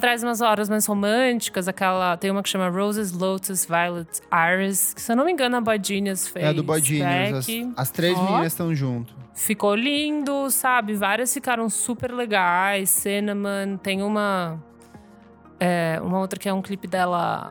Traz 0.00 0.22
umas 0.22 0.40
horas 0.40 0.68
mais 0.68 0.86
românticas, 0.86 1.68
aquela. 1.68 2.16
Tem 2.16 2.30
uma 2.30 2.42
que 2.42 2.48
chama 2.48 2.68
Roses, 2.68 3.12
Lotus, 3.12 3.64
Violet, 3.64 4.20
Iris, 4.32 4.94
que 4.94 5.00
se 5.00 5.12
eu 5.12 5.16
não 5.16 5.24
me 5.24 5.32
engano 5.32 5.56
a 5.56 5.60
Boy 5.60 5.80
Genius 5.82 6.26
fez. 6.28 6.46
é 6.46 6.52
do 6.52 6.62
Boy 6.62 6.80
Genius. 6.80 7.48
As, 7.48 7.78
as 7.78 7.90
três 7.90 8.18
Ó. 8.18 8.22
meninas 8.22 8.46
estão 8.48 8.74
junto. 8.74 9.14
Ficou 9.34 9.74
lindo, 9.74 10.50
sabe? 10.50 10.94
Várias 10.94 11.32
ficaram 11.32 11.68
super 11.70 12.12
legais. 12.12 12.90
Cinnamon, 12.90 13.76
tem 13.76 14.02
uma. 14.02 14.62
é, 15.60 16.00
uma 16.02 16.18
outra 16.18 16.38
que 16.38 16.48
é 16.48 16.52
um 16.52 16.60
clipe 16.60 16.86
dela, 16.86 17.50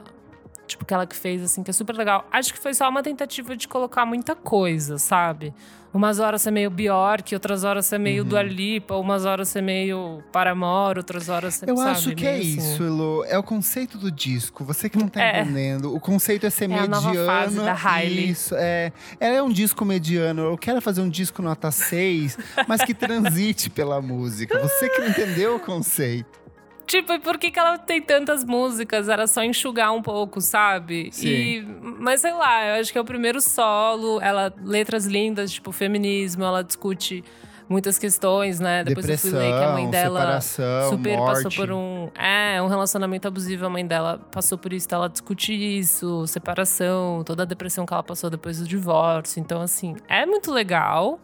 tipo, 0.67 0.81
tipo, 0.81 0.83
aquela 0.83 1.05
que 1.05 1.15
fez, 1.15 1.41
assim, 1.43 1.63
que 1.63 1.69
é 1.69 1.73
super 1.73 1.95
legal. 1.95 2.25
Acho 2.31 2.53
que 2.53 2.59
foi 2.59 2.73
só 2.73 2.89
uma 2.89 3.03
tentativa 3.03 3.55
de 3.55 3.67
colocar 3.67 4.05
muita 4.05 4.35
coisa, 4.35 4.97
sabe? 4.97 5.53
Umas 5.93 6.19
horas 6.19 6.41
ser 6.41 6.51
meio 6.51 6.69
Bjork, 6.69 7.33
outras 7.35 7.63
horas 7.65 7.85
ser 7.85 7.97
meio 7.97 8.23
uhum. 8.23 8.29
Dua 8.29 8.41
Lipa, 8.41 8.95
umas 8.95 9.25
horas 9.25 9.49
ser 9.49 9.61
meio 9.61 10.23
Paramore, 10.31 10.99
outras 10.99 11.27
horas 11.27 11.55
ser, 11.55 11.67
Eu 11.67 11.75
sabe, 11.75 11.89
acho 11.91 12.15
que 12.15 12.25
é 12.25 12.35
assim. 12.37 12.57
isso, 12.57 12.83
Elo. 12.83 13.25
É 13.27 13.37
o 13.37 13.43
conceito 13.43 13.97
do 13.97 14.09
disco. 14.09 14.63
Você 14.63 14.89
que 14.89 14.97
não 14.97 15.07
tá 15.09 15.21
É. 15.21 15.41
entendendo. 15.41 15.93
O 15.93 15.99
conceito 15.99 16.45
é 16.45 16.49
ser 16.49 16.63
É 16.71 16.73
a 16.77 16.81
mediano. 16.81 17.01
nova 17.01 17.25
fase 17.25 17.55
da 17.57 17.73
Hailey. 17.73 18.29
Isso, 18.29 18.55
é. 18.57 18.93
Ela 19.19 19.35
é 19.35 19.41
um 19.43 19.49
disco 19.51 19.83
mediano. 19.83 20.43
Eu 20.43 20.57
quero 20.57 20.81
fazer 20.81 21.01
um 21.01 21.09
disco 21.09 21.41
nota 21.41 21.69
6, 21.71 22.37
mas 22.67 22.81
que 22.83 22.93
transite 22.93 23.69
pela 23.69 24.01
música. 24.01 24.59
Você 24.59 24.87
que 24.89 25.01
não 25.01 25.07
entendeu 25.09 25.55
o 25.55 25.59
conceito. 25.59 26.40
Tipo, 26.85 27.13
e 27.13 27.19
por 27.19 27.37
que, 27.37 27.51
que 27.51 27.59
ela 27.59 27.77
tem 27.77 28.01
tantas 28.01 28.43
músicas? 28.43 29.07
Era 29.07 29.27
só 29.27 29.43
enxugar 29.43 29.93
um 29.93 30.01
pouco, 30.01 30.41
sabe? 30.41 31.09
Sim. 31.11 31.27
E, 31.27 31.61
mas 31.99 32.21
sei 32.21 32.33
lá, 32.33 32.65
eu 32.65 32.81
acho 32.81 32.91
que 32.91 32.97
é 32.97 33.01
o 33.01 33.05
primeiro 33.05 33.39
solo. 33.39 34.19
Ela, 34.21 34.53
letras 34.63 35.05
lindas, 35.05 35.51
tipo, 35.51 35.71
feminismo, 35.71 36.43
ela 36.43 36.63
discute 36.63 37.23
muitas 37.71 37.97
questões, 37.97 38.59
né? 38.59 38.83
Depois 38.83 39.05
eu 39.05 39.15
Depressão, 39.15 39.31
fui 39.31 39.39
ler 39.39 39.57
que 39.57 39.63
a 39.63 39.71
mãe 39.71 39.89
dela 39.89 40.41
super 40.41 41.17
morte. 41.17 41.43
passou 41.43 41.51
por 41.51 41.71
um. 41.71 42.09
É, 42.15 42.61
um 42.61 42.67
relacionamento 42.67 43.27
abusivo. 43.27 43.65
A 43.65 43.69
mãe 43.69 43.85
dela 43.85 44.19
passou 44.31 44.57
por 44.57 44.73
isso, 44.73 44.85
então 44.85 44.99
ela 44.99 45.09
discute 45.09 45.53
isso, 45.53 46.27
separação, 46.27 47.23
toda 47.23 47.43
a 47.43 47.45
depressão 47.45 47.85
que 47.85 47.93
ela 47.93 48.03
passou 48.03 48.29
depois 48.29 48.59
do 48.59 48.67
divórcio. 48.67 49.39
Então, 49.39 49.61
assim, 49.61 49.95
é 50.09 50.25
muito 50.25 50.51
legal 50.51 51.19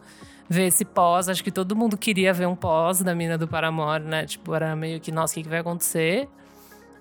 ver 0.48 0.66
esse 0.66 0.84
pós. 0.84 1.28
Acho 1.28 1.42
que 1.44 1.50
todo 1.50 1.76
mundo 1.76 1.96
queria 1.96 2.32
ver 2.32 2.46
um 2.46 2.56
pós 2.56 3.02
da 3.02 3.14
mina 3.14 3.36
do 3.36 3.46
Paramore, 3.46 4.02
né? 4.04 4.26
Tipo, 4.26 4.54
era 4.54 4.74
meio 4.74 5.00
que, 5.00 5.12
nossa, 5.12 5.32
o 5.32 5.34
que, 5.34 5.42
que 5.42 5.48
vai 5.48 5.58
acontecer? 5.58 6.28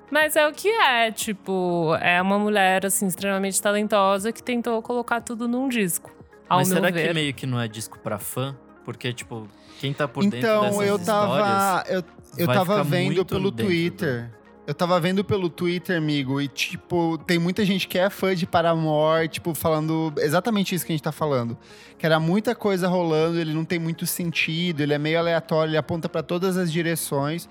Mas 0.10 0.36
é 0.36 0.48
o 0.48 0.54
que 0.54 0.70
é, 0.70 1.12
tipo, 1.12 1.94
é 2.00 2.22
uma 2.22 2.40
mulher, 2.40 2.86
assim, 2.86 3.08
extremamente 3.08 3.62
talentosa 3.62 4.32
que 4.32 4.42
tentou 4.42 4.82
colocar 4.82 5.20
tudo 5.22 5.48
num 5.48 5.68
disco. 5.68 6.10
Ao 6.48 6.60
Mas 6.60 6.70
meu 6.70 6.78
será 6.78 6.92
ver. 6.92 7.08
que 7.10 7.14
meio 7.14 7.34
que 7.34 7.46
não 7.46 7.60
é 7.60 7.68
disco 7.68 8.00
pra 8.00 8.18
fã? 8.18 8.56
Porque, 8.86 9.12
tipo, 9.12 9.48
quem 9.82 9.94
tá 9.94 10.08
por 10.08 10.24
dentro 10.24 10.40
Então, 10.40 10.62
dessas 10.62 10.88
eu 10.88 10.96
histórias... 10.96 11.06
tava. 11.06 11.84
Eu, 11.90 12.04
eu 12.38 12.48
tava 12.48 12.84
vendo 12.84 13.26
pelo 13.26 13.52
Twitter. 13.52 14.32
Eu 14.68 14.74
tava 14.74 15.00
vendo 15.00 15.24
pelo 15.24 15.50
Twitter, 15.50 15.98
amigo, 15.98 16.42
e, 16.42 16.48
tipo, 16.50 17.18
tem 17.20 17.40
muita 17.40 17.64
gente 17.64 17.88
que 17.88 17.98
é 17.98 18.10
fã 18.10 18.36
de 18.36 18.46
Paramore, 18.46 19.30
tipo, 19.30 19.56
falando 19.56 20.14
exatamente 20.18 20.76
isso 20.76 20.86
que 20.86 20.92
a 20.92 20.96
gente 20.96 21.04
tá 21.04 21.14
falando. 21.14 21.58
Que 21.98 22.06
era 22.06 22.20
muita 22.20 22.54
coisa 22.54 22.86
rolando, 22.86 23.40
ele 23.40 23.54
não 23.54 23.64
tem 23.64 23.80
muito 23.80 24.06
sentido, 24.06 24.82
ele 24.82 24.94
é 24.94 24.98
meio 24.98 25.18
aleatório, 25.20 25.72
ele 25.72 25.78
aponta 25.78 26.10
pra 26.10 26.22
todas 26.22 26.58
as 26.58 26.70
direções. 26.70 27.48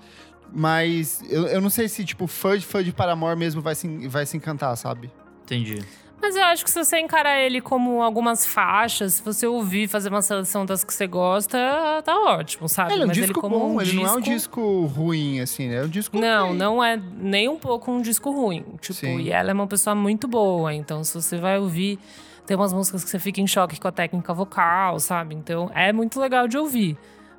Mas 0.53 1.23
eu, 1.27 1.47
eu 1.47 1.59
não 1.59 1.71
sei 1.71 1.89
se, 1.89 2.05
tipo, 2.05 2.27
fã 2.27 2.55
de, 2.55 2.63
fã 2.63 2.83
de 2.83 2.91
Paramore 2.91 3.35
mesmo 3.35 3.63
vai 3.63 3.73
se, 3.73 4.07
vai 4.07 4.23
se 4.27 4.37
encantar, 4.37 4.77
sabe? 4.77 5.11
Entendi. 5.43 5.83
Mas 6.21 6.35
eu 6.35 6.43
acho 6.45 6.63
que 6.65 6.71
se 6.71 6.83
você 6.83 6.99
encarar 6.99 7.39
ele 7.39 7.61
como 7.61 8.01
algumas 8.01 8.45
faixas, 8.45 9.13
se 9.15 9.23
você 9.23 9.45
ouvir, 9.45 9.87
fazer 9.87 10.09
uma 10.09 10.21
seleção 10.21 10.65
das 10.65 10.83
que 10.83 10.93
você 10.93 11.05
gosta, 11.07 11.57
tá 12.03 12.17
ótimo, 12.19 12.67
sabe? 12.67 12.93
ele 12.93 13.03
é 13.03 13.05
um 13.05 13.07
Mas 13.07 13.17
disco 13.17 13.31
ele 13.31 13.39
como 13.41 13.59
bom, 13.59 13.75
um 13.75 13.81
ele 13.81 13.93
não 13.93 14.05
é 14.07 14.11
um 14.11 14.19
disco- 14.19 14.61
disco 14.61 14.85
ruim, 14.87 15.39
assim, 15.39 15.67
né? 15.69 15.77
É 15.77 15.83
um 15.83 15.87
disco 15.87 16.17
Não, 16.19 16.53
não 16.53 16.83
é 16.83 16.99
nem 17.17 17.47
um 17.47 17.57
pouco 17.57 17.91
um 17.91 18.01
disco 18.01 18.31
ruim. 18.31 18.65
Tipo, 18.81 18.93
Sim. 18.95 19.19
e 19.19 19.31
ela 19.31 19.51
é 19.51 19.53
uma 19.53 19.67
pessoa 19.67 19.95
muito 19.95 20.27
boa. 20.27 20.73
Então, 20.73 21.03
se 21.03 21.13
você 21.13 21.37
vai 21.37 21.59
ouvir, 21.59 21.99
tem 22.45 22.57
umas 22.57 22.73
músicas 22.73 23.03
que 23.03 23.09
você 23.09 23.19
fica 23.19 23.39
em 23.39 23.47
choque 23.47 23.79
com 23.79 23.87
a 23.87 23.91
técnica 23.91 24.33
vocal, 24.33 24.99
sabe? 24.99 25.35
Então, 25.35 25.69
é 25.75 25.93
muito 25.93 26.19
legal 26.19 26.47
de 26.47 26.57
ouvir. 26.57 26.97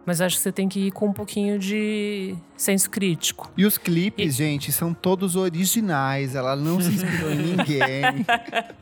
Mas 0.08 0.22
acho 0.22 0.36
que 0.36 0.42
você 0.42 0.50
tem 0.50 0.70
que 0.70 0.86
ir 0.86 0.90
com 0.90 1.08
um 1.08 1.12
pouquinho 1.12 1.58
de 1.58 2.34
senso 2.56 2.88
crítico. 2.88 3.52
E 3.54 3.66
os 3.66 3.76
clipes, 3.76 4.36
gente, 4.36 4.72
são 4.72 4.94
todos 4.94 5.36
originais. 5.36 6.34
Ela 6.34 6.56
não 6.56 6.80
se 6.80 6.88
inspirou 6.88 7.30
em 7.30 7.36
ninguém. 7.36 8.24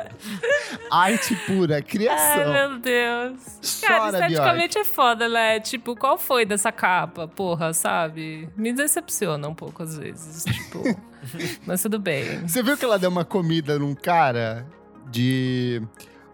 Arte 0.88 1.34
pura, 1.44 1.74
Ai, 1.74 1.82
criação. 1.82 2.52
meu 2.52 2.78
Deus. 2.78 3.80
Cara, 3.80 4.04
Chora, 4.04 4.18
esteticamente 4.18 4.78
é 4.78 4.84
foda, 4.84 5.28
né? 5.28 5.58
Tipo, 5.58 5.96
qual 5.96 6.16
foi 6.16 6.46
dessa 6.46 6.70
capa? 6.70 7.26
Porra, 7.26 7.74
sabe? 7.74 8.48
Me 8.56 8.72
decepciona 8.72 9.48
um 9.48 9.54
pouco 9.54 9.82
às 9.82 9.98
vezes. 9.98 10.44
Tipo, 10.44 10.84
mas 11.66 11.82
tudo 11.82 11.98
bem. 11.98 12.46
Você 12.46 12.62
viu 12.62 12.76
que 12.76 12.84
ela 12.84 13.00
deu 13.00 13.10
uma 13.10 13.24
comida 13.24 13.80
num 13.80 13.96
cara 13.96 14.64
de. 15.10 15.82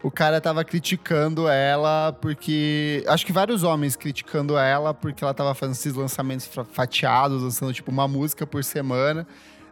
O 0.02 0.10
cara 0.10 0.40
tava 0.40 0.64
criticando 0.64 1.48
ela 1.48 2.12
porque. 2.20 3.04
Acho 3.06 3.24
que 3.24 3.32
vários 3.32 3.62
homens 3.62 3.94
criticando 3.94 4.58
ela 4.58 4.92
porque 4.92 5.22
ela 5.22 5.32
tava 5.32 5.54
fazendo 5.54 5.74
esses 5.76 5.94
lançamentos 5.94 6.46
fa- 6.46 6.64
fatiados, 6.64 7.42
lançando 7.42 7.72
tipo 7.72 7.90
uma 7.90 8.08
música 8.08 8.44
por 8.46 8.64
semana. 8.64 9.26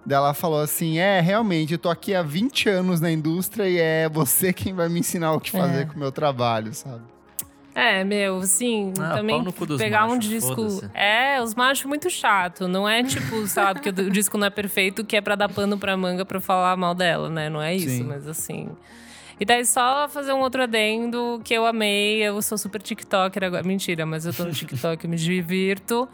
Daí 0.07 0.16
ela 0.16 0.33
falou 0.33 0.61
assim: 0.61 0.99
É, 0.99 1.20
realmente, 1.20 1.72
eu 1.72 1.78
tô 1.78 1.91
aqui 1.91 2.14
há 2.14 2.22
20 2.22 2.68
anos 2.68 3.01
na 3.01 3.11
indústria 3.11 3.68
e 3.68 3.78
é 3.78 4.09
você 4.09 4.53
quem 4.55 4.72
vai 4.72 4.89
me 4.89 5.01
ensinar 5.01 5.33
o 5.33 5.41
que 5.41 5.51
fazer 5.51 5.83
É. 5.83 5.85
com 5.85 5.95
o 5.97 5.99
meu 5.99 6.12
trabalho, 6.12 6.72
sabe? 6.74 7.03
É, 7.74 8.03
meu, 8.05 8.39
assim, 8.39 8.93
Ah, 9.01 9.14
também 9.16 9.37
pau 9.37 9.45
no 9.45 9.53
cu 9.53 9.64
dos 9.66 9.78
pegar 9.81 10.05
um 10.07 10.14
machos, 10.16 10.28
disco. 10.28 10.55
foda-se. 10.55 10.91
É, 10.95 11.41
os 11.43 11.55
machos 11.55 11.87
muito 11.87 12.09
chato. 12.11 12.66
Não 12.68 12.89
é 12.89 13.03
tipo, 13.03 13.47
sabe, 13.49 13.81
que 13.81 13.89
o 13.89 14.11
disco 14.11 14.37
não 14.39 14.47
é 14.47 14.51
perfeito, 14.51 15.05
que 15.05 15.16
é 15.16 15.20
pra 15.20 15.35
dar 15.35 15.49
pano 15.49 15.76
pra 15.78 15.97
manga 15.97 16.24
pra 16.24 16.41
falar 16.41 16.76
mal 16.76 16.95
dela, 16.95 17.28
né? 17.31 17.49
Não 17.49 17.61
é 17.62 17.74
isso, 17.74 17.89
Sim. 17.89 18.03
mas 18.05 18.26
assim. 18.28 18.68
E 19.41 19.45
daí 19.47 19.64
só 19.64 20.07
fazer 20.07 20.34
um 20.34 20.41
outro 20.41 20.62
adendo 20.62 21.41
que 21.43 21.55
eu 21.55 21.64
amei. 21.64 22.22
Eu 22.22 22.43
sou 22.43 22.59
super 22.59 22.82
TikToker 22.82 23.43
agora. 23.43 23.62
Mentira, 23.62 24.05
mas 24.05 24.26
eu 24.26 24.34
tô 24.34 24.45
no 24.45 24.53
TikTok, 24.53 25.03
eu 25.03 25.11
me 25.11 25.16
divirto. 25.16 26.07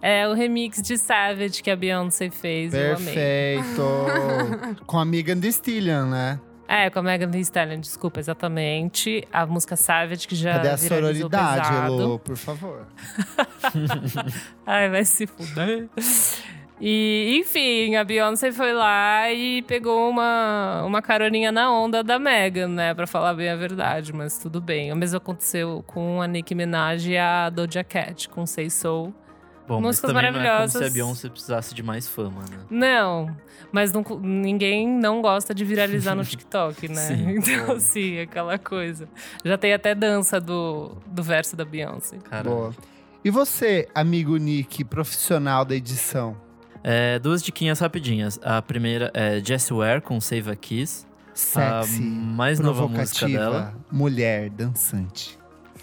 É 0.00 0.26
o 0.26 0.32
remix 0.32 0.80
de 0.80 0.96
Savage 0.96 1.62
que 1.62 1.70
a 1.70 1.76
Beyoncé 1.76 2.30
fez. 2.30 2.72
Eu 2.72 2.96
amei. 2.96 3.14
Perfeito! 3.14 4.80
com 4.86 4.98
a 4.98 5.04
Megan 5.04 5.38
Thee 5.38 5.50
Stallion, 5.50 6.06
né? 6.06 6.40
É, 6.66 6.88
com 6.88 7.00
a 7.00 7.02
Megan 7.02 7.30
Thee 7.30 7.40
Stallion, 7.40 7.80
desculpa, 7.80 8.18
exatamente. 8.18 9.28
A 9.30 9.44
música 9.44 9.76
Savage 9.76 10.26
que 10.26 10.34
já 10.34 10.54
Cadê 10.54 10.68
a 10.68 10.78
sororidade, 10.78 11.68
pesado. 11.68 12.00
Elô, 12.00 12.18
por 12.18 12.36
favor? 12.36 12.86
Ai, 14.64 14.88
vai 14.88 15.04
se 15.04 15.26
fuder. 15.26 15.88
E, 16.80 17.36
enfim, 17.38 17.94
a 17.96 18.02
Beyoncé 18.04 18.50
foi 18.52 18.72
lá 18.72 19.30
e 19.30 19.60
pegou 19.62 20.08
uma, 20.08 20.82
uma 20.86 21.02
caroninha 21.02 21.52
na 21.52 21.70
onda 21.70 22.02
da 22.02 22.18
Megan, 22.18 22.68
né? 22.68 22.94
Pra 22.94 23.06
falar 23.06 23.34
bem 23.34 23.50
a 23.50 23.56
verdade, 23.56 24.12
mas 24.14 24.38
tudo 24.38 24.60
bem. 24.62 24.90
O 24.90 24.96
mesmo 24.96 25.18
aconteceu 25.18 25.84
com 25.86 26.22
a 26.22 26.26
Nicki 26.26 26.54
Minaj 26.54 27.06
e 27.10 27.18
a 27.18 27.50
Doja 27.50 27.84
Cat, 27.84 28.28
com 28.30 28.46
Say 28.46 28.70
Soul. 28.70 29.12
Bom, 29.68 29.76
mas 29.76 29.86
Músicas 30.00 30.10
também 30.10 30.22
não 30.22 30.28
é 30.30 30.32
como 30.32 30.42
se 30.42 30.48
a 30.48 30.52
maravilhosas. 30.52 30.92
Beyoncé 30.92 31.28
precisasse 31.28 31.74
de 31.74 31.82
mais 31.82 32.08
fama, 32.08 32.40
né? 32.50 32.56
Não, 32.70 33.36
mas 33.70 33.92
não- 33.92 34.02
ninguém 34.20 34.88
não 34.88 35.20
gosta 35.20 35.54
de 35.54 35.64
viralizar 35.64 36.14
no 36.14 36.24
TikTok, 36.26 36.88
né? 36.88 36.94
Sim. 36.94 37.28
Então, 37.38 37.78
sim, 37.78 38.18
aquela 38.20 38.58
coisa. 38.58 39.06
Já 39.44 39.56
tem 39.58 39.72
até 39.74 39.94
dança 39.94 40.40
do, 40.40 40.96
do 41.06 41.22
verso 41.22 41.54
da 41.54 41.64
Beyoncé. 41.64 42.16
Cara, 42.24 42.48
Boa. 42.50 42.74
E 43.22 43.30
você, 43.30 43.86
amigo 43.94 44.36
Nick, 44.38 44.82
profissional 44.82 45.62
da 45.64 45.76
edição? 45.76 46.34
É, 46.82 47.18
duas 47.18 47.42
diquinhas 47.42 47.78
rapidinhas. 47.80 48.38
A 48.42 48.60
primeira 48.62 49.10
é 49.14 49.40
Jessie 49.44 49.74
Ware 49.74 50.00
com 50.00 50.20
Save 50.20 50.50
a 50.50 50.56
Kiss. 50.56 51.06
Sexy, 51.34 52.02
a 52.02 52.04
mais 52.06 52.58
nova 52.58 52.86
música 52.88 53.26
dela. 53.28 53.74
mulher, 53.90 54.50
dançante. 54.50 55.38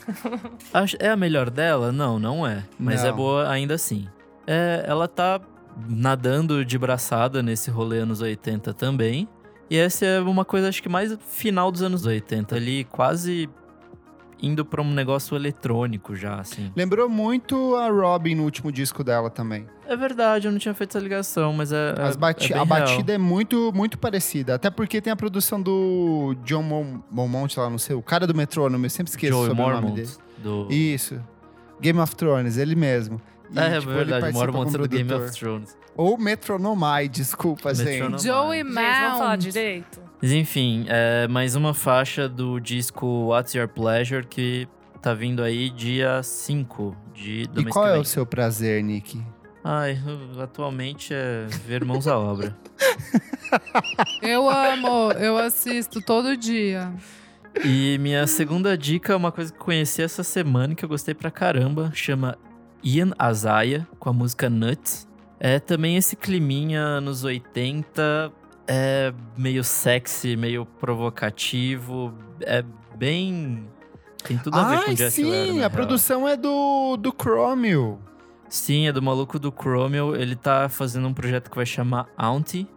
É 1.00 1.10
a 1.10 1.18
melhor 1.18 1.50
dela? 1.50 1.91
Não, 1.91 2.18
não 2.18 2.48
é. 2.48 2.64
Mas 2.80 3.02
Não. 3.04 3.10
é 3.10 3.12
boa 3.12 3.50
ainda 3.50 3.74
assim. 3.74 4.08
É, 4.45 4.84
ela 4.88 5.06
tá 5.08 5.41
nadando 5.89 6.64
de 6.64 6.78
braçada 6.78 7.43
nesse 7.43 7.70
rolê 7.70 8.00
anos 8.00 8.22
80 8.22 8.74
também. 8.74 9.28
E 9.70 9.76
essa 9.78 10.06
é 10.06 10.22
uma 10.22 10.45
coisa, 10.45 10.70
acho 10.70 10.82
que 10.82 10.88
mais 10.88 11.18
final 11.28 11.72
dos 11.72 11.82
anos 11.82 12.06
80. 12.06 12.56
Ali, 12.56 12.86
quase 12.86 13.50
indo 14.42 14.64
pra 14.64 14.82
um 14.82 14.94
negócio 14.94 15.36
eletrônico 15.36 16.16
já, 16.16 16.40
assim. 16.40 16.72
Lembrou 16.76 17.10
muito 17.10 17.76
a 17.76 17.90
Robin 17.90 18.36
no 18.36 18.44
último 18.44 18.72
disco 18.72 19.04
dela 19.04 19.30
também. 19.30 19.66
É 19.88 19.96
verdade, 19.96 20.48
eu 20.48 20.52
não 20.52 20.60
tinha 20.60 20.74
feito 20.74 20.92
essa 20.98 21.04
ligação, 21.04 21.54
mas 21.54 21.72
é. 21.72 21.96
As 21.98 22.16
é- 22.16 22.20
bati- 22.20 22.46
é 22.46 22.48
bem 22.50 22.62
a 22.62 22.64
real. 22.64 22.80
batida 22.88 23.14
é 23.14 23.18
muito, 23.18 23.72
muito 23.74 23.98
parecida. 23.98 24.56
Até 24.56 24.70
porque 24.70 25.02
tem 25.02 25.12
a 25.12 25.16
produção 25.16 25.62
do 25.62 26.36
John 26.44 26.62
Mon 26.64 27.00
lá, 27.58 27.70
não 27.70 27.78
sei, 27.78 27.96
o 27.96 28.02
cara 28.02 28.28
do 28.28 28.36
metrônomo, 28.36 28.86
eu 28.86 28.90
sempre 28.90 29.10
esqueço 29.12 29.34
Joey 29.34 29.48
sobre 29.50 29.62
o 29.64 29.66
nome 29.66 29.82
Mormont, 29.82 29.96
dele. 29.96 30.12
do... 30.38 30.68
Isso. 30.72 31.20
Game 31.82 32.00
of 32.00 32.16
Thrones, 32.16 32.58
ele 32.58 32.76
mesmo. 32.76 33.22
E, 33.52 33.58
É, 33.60 33.78
é 33.78 33.80
tipo, 33.80 33.92
ele 33.92 34.04
verdade, 34.06 34.34
Mormont 34.34 34.76
é 34.76 34.78
do 34.78 34.88
Game 34.90 35.14
of 35.14 35.32
Thrones. 35.32 35.78
Ou 35.96 36.18
Metronomai, 36.18 37.08
desculpa, 37.10 37.70
Metronomai. 37.70 38.10
gente. 38.20 38.24
Joey 38.28 38.58
Gente, 38.64 38.74
vamos 38.74 39.18
falar 39.18 39.30
Mount. 39.30 39.40
direito? 39.42 40.07
Mas 40.22 40.32
enfim, 40.32 40.86
é 40.88 41.28
mais 41.28 41.55
uma 41.55 41.74
faixa 41.74 42.28
do 42.28 42.59
disco 42.59 43.05
What's 43.28 43.53
Your 43.53 43.68
Pleasure 43.68 44.26
que 44.26 44.68
tá 45.01 45.13
vindo 45.13 45.43
aí 45.43 45.70
dia 45.70 46.24
5 46.24 46.97
de, 47.13 47.47
do 47.47 47.61
E 47.61 47.63
mês 47.65 47.74
qual 47.74 47.86
que 47.86 47.91
é 47.91 47.99
o 47.99 48.03
seu 48.03 48.26
prazer, 48.26 48.84
Nick? 48.84 49.24
Ai, 49.63 49.99
atualmente 50.41 51.13
é 51.13 51.45
ver 51.65 51.86
Mãos 51.86 52.07
à 52.07 52.18
Obra. 52.18 52.57
Eu 54.22 54.49
amo, 54.49 55.11
eu 55.13 55.38
assisto 55.38 56.01
todo 56.01 56.36
dia. 56.36 56.91
E 57.63 57.97
minha 57.99 58.28
segunda 58.28 58.78
dica 58.78 59.13
é 59.13 59.15
uma 59.15 59.32
coisa 59.32 59.51
que 59.51 59.57
eu 59.57 59.63
conheci 59.63 60.01
essa 60.01 60.24
semana 60.24 60.76
que 60.76 60.84
eu 60.84 60.89
gostei 60.89 61.13
pra 61.13 61.32
caramba. 61.32 61.91
Chama 61.93 62.38
Ian 62.84 63.11
Azaya, 63.18 63.88
com 63.99 64.09
a 64.09 64.13
música 64.13 64.49
Nuts. 64.49 65.07
É 65.39 65.59
também 65.59 65.95
esse 65.95 66.15
climinha 66.15 66.99
nos 66.99 67.24
80, 67.24 68.32
é 68.68 69.13
meio 69.38 69.63
sexy, 69.63 70.36
meio 70.36 70.65
provocativo. 70.65 72.13
É 72.41 72.63
bem. 72.95 73.65
Tem 74.24 74.38
tudo 74.38 74.57
a 74.57 74.70
ver 74.70 74.84
com 74.84 74.89
Ai, 74.91 74.95
Jet 74.95 75.11
sim, 75.11 75.49
a 75.51 75.53
real. 75.53 75.70
produção 75.70 76.28
é 76.28 76.36
do, 76.36 76.97
do 76.97 77.11
Chromio. 77.11 77.99
Sim, 78.49 78.88
é 78.88 78.91
do 78.91 79.01
maluco 79.01 79.39
do 79.39 79.51
Chromio. 79.51 80.15
Ele 80.15 80.36
tá 80.36 80.68
fazendo 80.68 81.07
um 81.07 81.13
projeto 81.13 81.49
que 81.49 81.55
vai 81.55 81.65
chamar 81.65 82.07
Auntie. 82.18 82.68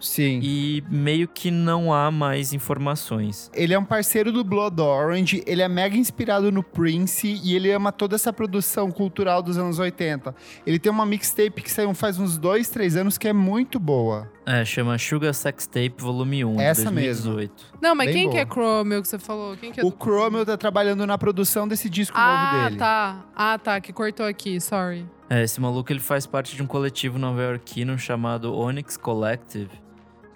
Sim. 0.00 0.40
E 0.42 0.84
meio 0.90 1.26
que 1.26 1.50
não 1.50 1.92
há 1.92 2.10
mais 2.10 2.52
informações. 2.52 3.50
Ele 3.54 3.72
é 3.72 3.78
um 3.78 3.84
parceiro 3.84 4.30
do 4.30 4.44
Blood 4.44 4.80
Orange, 4.80 5.42
ele 5.46 5.62
é 5.62 5.68
mega 5.68 5.96
inspirado 5.96 6.52
no 6.52 6.62
Prince 6.62 7.40
e 7.42 7.54
ele 7.54 7.72
ama 7.72 7.90
toda 7.90 8.14
essa 8.14 8.32
produção 8.32 8.90
cultural 8.90 9.42
dos 9.42 9.56
anos 9.56 9.78
80. 9.78 10.34
Ele 10.66 10.78
tem 10.78 10.92
uma 10.92 11.06
mixtape 11.06 11.62
que 11.62 11.70
saiu 11.70 11.92
faz 11.94 12.18
uns 12.18 12.36
dois, 12.36 12.68
três 12.68 12.94
anos 12.94 13.16
que 13.16 13.26
é 13.26 13.32
muito 13.32 13.78
boa. 13.78 14.30
É, 14.48 14.64
chama 14.64 14.96
Sugar 14.96 15.34
Sex 15.34 15.66
Tape 15.66 15.94
Volume 15.98 16.44
1, 16.44 16.60
Essa 16.60 16.84
de 16.84 16.90
2018. 16.92 17.52
Não, 17.82 17.96
mas 17.96 18.06
Bem 18.06 18.14
quem 18.14 18.30
que 18.30 18.36
é 18.38 18.44
boa. 18.44 18.54
Chromio 18.54 19.02
que 19.02 19.08
você 19.08 19.18
falou? 19.18 19.56
Quem 19.56 19.72
que 19.72 19.80
é 19.80 19.84
O 19.84 19.90
do- 19.90 19.96
Chromio 20.00 20.46
tá 20.46 20.56
trabalhando 20.56 21.04
na 21.04 21.18
produção 21.18 21.66
desse 21.66 21.90
disco 21.90 22.16
Ah, 22.16 22.52
novo 22.52 22.64
dele. 22.66 22.76
tá. 22.78 23.24
Ah, 23.34 23.58
tá. 23.58 23.80
Que 23.80 23.92
cortou 23.92 24.24
aqui, 24.24 24.60
sorry. 24.60 25.04
É, 25.28 25.42
esse 25.42 25.60
maluco 25.60 25.92
ele 25.92 25.98
faz 25.98 26.26
parte 26.26 26.54
de 26.54 26.62
um 26.62 26.66
coletivo 26.66 27.18
nova-iorquino 27.18 27.98
chamado 27.98 28.54
Onyx 28.56 28.96
Collective, 28.96 29.70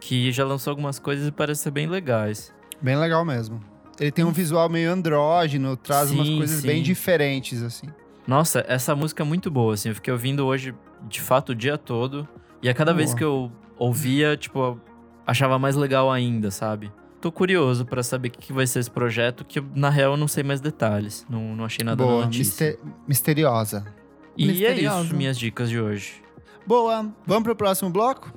que 0.00 0.32
já 0.32 0.44
lançou 0.44 0.72
algumas 0.72 0.98
coisas 0.98 1.28
e 1.28 1.30
parece 1.30 1.62
ser 1.62 1.70
bem 1.70 1.86
legais. 1.86 2.52
Bem 2.82 2.96
legal 2.96 3.24
mesmo. 3.24 3.60
Ele 4.00 4.10
tem 4.10 4.24
um 4.24 4.32
visual 4.32 4.68
meio 4.68 4.90
andrógeno, 4.90 5.76
traz 5.76 6.10
umas 6.10 6.26
Sim, 6.26 6.36
coisas 6.38 6.60
sim. 6.62 6.66
bem 6.66 6.82
diferentes, 6.82 7.62
assim. 7.62 7.86
Nossa, 8.26 8.64
essa 8.66 8.96
música 8.96 9.22
é 9.22 9.26
muito 9.26 9.52
boa, 9.52 9.74
assim. 9.74 9.90
Eu 9.90 9.94
fiquei 9.94 10.12
ouvindo 10.12 10.44
hoje, 10.46 10.74
de 11.08 11.20
fato, 11.20 11.50
o 11.50 11.54
dia 11.54 11.78
todo. 11.78 12.26
E 12.60 12.68
a 12.68 12.74
cada 12.74 12.92
vez 12.92 13.10
Boa. 13.10 13.18
que 13.18 13.24
eu 13.24 13.52
ouvia, 13.80 14.36
tipo, 14.36 14.78
achava 15.26 15.58
mais 15.58 15.74
legal 15.74 16.10
ainda, 16.12 16.50
sabe? 16.50 16.92
Tô 17.20 17.32
curioso 17.32 17.84
pra 17.84 18.02
saber 18.02 18.28
o 18.28 18.30
que 18.30 18.38
que 18.38 18.52
vai 18.52 18.66
ser 18.66 18.78
esse 18.78 18.90
projeto, 18.90 19.44
que 19.44 19.60
na 19.74 19.90
real 19.90 20.12
eu 20.12 20.16
não 20.16 20.28
sei 20.28 20.42
mais 20.42 20.60
detalhes. 20.60 21.26
Não, 21.28 21.54
não 21.56 21.64
achei 21.64 21.84
nada 21.84 22.02
Boa, 22.02 22.20
na 22.20 22.24
notícia. 22.26 22.66
mister- 22.72 22.78
misteriosa. 23.08 23.84
E 24.36 24.44
é 24.44 24.52
misteriosa. 24.52 25.04
isso, 25.06 25.16
minhas 25.16 25.38
dicas 25.38 25.68
de 25.68 25.78
hoje. 25.80 26.22
Boa, 26.66 27.10
vamos 27.26 27.42
pro 27.42 27.56
próximo 27.56 27.90
bloco? 27.90 28.32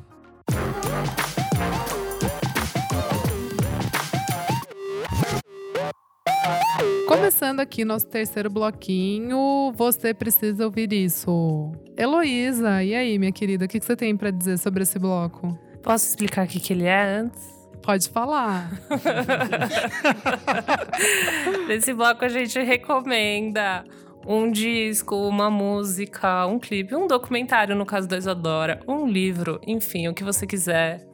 Começando 7.08 7.60
aqui 7.60 7.86
nosso 7.86 8.08
terceiro 8.08 8.50
bloquinho, 8.50 9.72
você 9.76 10.14
precisa 10.14 10.66
ouvir 10.66 10.91
isso. 10.91 11.72
Heloísa, 11.98 12.84
e 12.84 12.96
aí, 12.96 13.20
minha 13.20 13.32
querida, 13.32 13.66
o 13.66 13.68
que 13.68 13.80
você 13.80 13.96
tem 13.96 14.18
pra 14.18 14.32
dizer 14.32 14.58
sobre 14.58 14.84
esse 14.84 14.98
bloco? 14.98 15.58
Posso 15.82 16.08
explicar 16.08 16.46
o 16.46 16.50
que, 16.50 16.60
que 16.60 16.74
ele 16.74 16.86
é 16.86 17.20
antes? 17.20 17.54
Pode 17.82 18.10
falar. 18.10 18.72
Nesse 21.68 21.94
bloco 21.94 22.24
a 22.24 22.30
gente 22.30 22.58
recomenda 22.60 23.84
um 24.26 24.50
disco, 24.50 25.16
uma 25.16 25.50
música, 25.50 26.48
um 26.48 26.58
clipe, 26.58 26.96
um 26.96 27.08
documentário, 27.08 27.76
no 27.76 27.86
caso 27.86 28.08
da 28.08 28.18
Isadora, 28.18 28.80
um 28.88 29.06
livro, 29.06 29.60
enfim, 29.68 30.08
o 30.08 30.14
que 30.14 30.24
você 30.24 30.48
quiser 30.48 31.06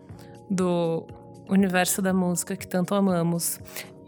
do 0.49 1.07
universo 1.49 2.01
da 2.01 2.13
música 2.13 2.55
que 2.55 2.67
tanto 2.67 2.93
amamos. 2.93 3.59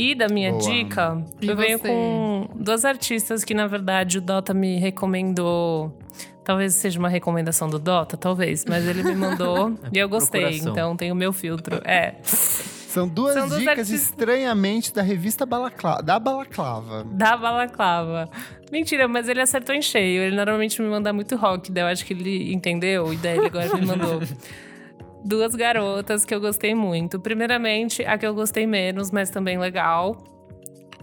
E 0.01 0.15
da 0.15 0.27
minha 0.27 0.51
Boa. 0.51 0.61
dica, 0.63 1.23
E 1.41 1.47
eu 1.47 1.55
venho 1.55 1.77
você? 1.77 1.87
com 1.87 2.49
duas 2.55 2.83
artistas 2.85 3.43
que, 3.43 3.53
na 3.53 3.67
verdade, 3.67 4.17
o 4.17 4.21
Dota 4.21 4.53
me 4.53 4.79
recomendou. 4.79 5.95
Talvez 6.43 6.73
seja 6.73 6.97
uma 6.97 7.07
recomendação 7.09 7.69
do 7.69 7.77
Dota, 7.77 8.17
talvez, 8.17 8.65
mas 8.67 8.87
ele 8.87 9.03
me 9.03 9.13
mandou 9.15 9.73
e 9.93 9.97
eu 9.99 10.09
gostei, 10.09 10.41
procuração. 10.41 10.71
então 10.71 10.95
tem 10.97 11.11
o 11.11 11.15
meu 11.15 11.31
filtro. 11.31 11.79
É. 11.85 12.15
São 12.23 13.07
duas 13.07 13.35
São 13.35 13.47
duas 13.47 13.59
dicas 13.59 13.77
artistas- 13.77 14.01
estranhamente 14.09 14.91
da 14.93 15.03
revista 15.03 15.45
Balacla... 15.45 16.01
da 16.01 16.17
Balaclava. 16.19 17.03
Da 17.05 17.37
balaclava. 17.37 18.27
Mentira, 18.71 19.07
mas 19.07 19.29
ele 19.29 19.39
acertou 19.39 19.75
em 19.75 19.81
cheio. 19.83 20.23
Ele 20.23 20.35
normalmente 20.35 20.81
me 20.81 20.89
manda 20.89 21.13
muito 21.13 21.35
rock, 21.35 21.71
daí 21.71 21.83
eu 21.83 21.87
acho 21.87 22.03
que 22.05 22.13
ele 22.13 22.51
entendeu 22.51 23.13
e 23.13 23.17
daí 23.17 23.37
ele 23.37 23.45
agora 23.45 23.77
me 23.77 23.85
mandou. 23.85 24.19
Duas 25.23 25.53
garotas 25.55 26.25
que 26.25 26.33
eu 26.33 26.41
gostei 26.41 26.73
muito. 26.73 27.19
Primeiramente, 27.19 28.03
a 28.03 28.17
que 28.17 28.25
eu 28.25 28.33
gostei 28.33 28.65
menos, 28.65 29.11
mas 29.11 29.29
também 29.29 29.57
legal. 29.57 30.17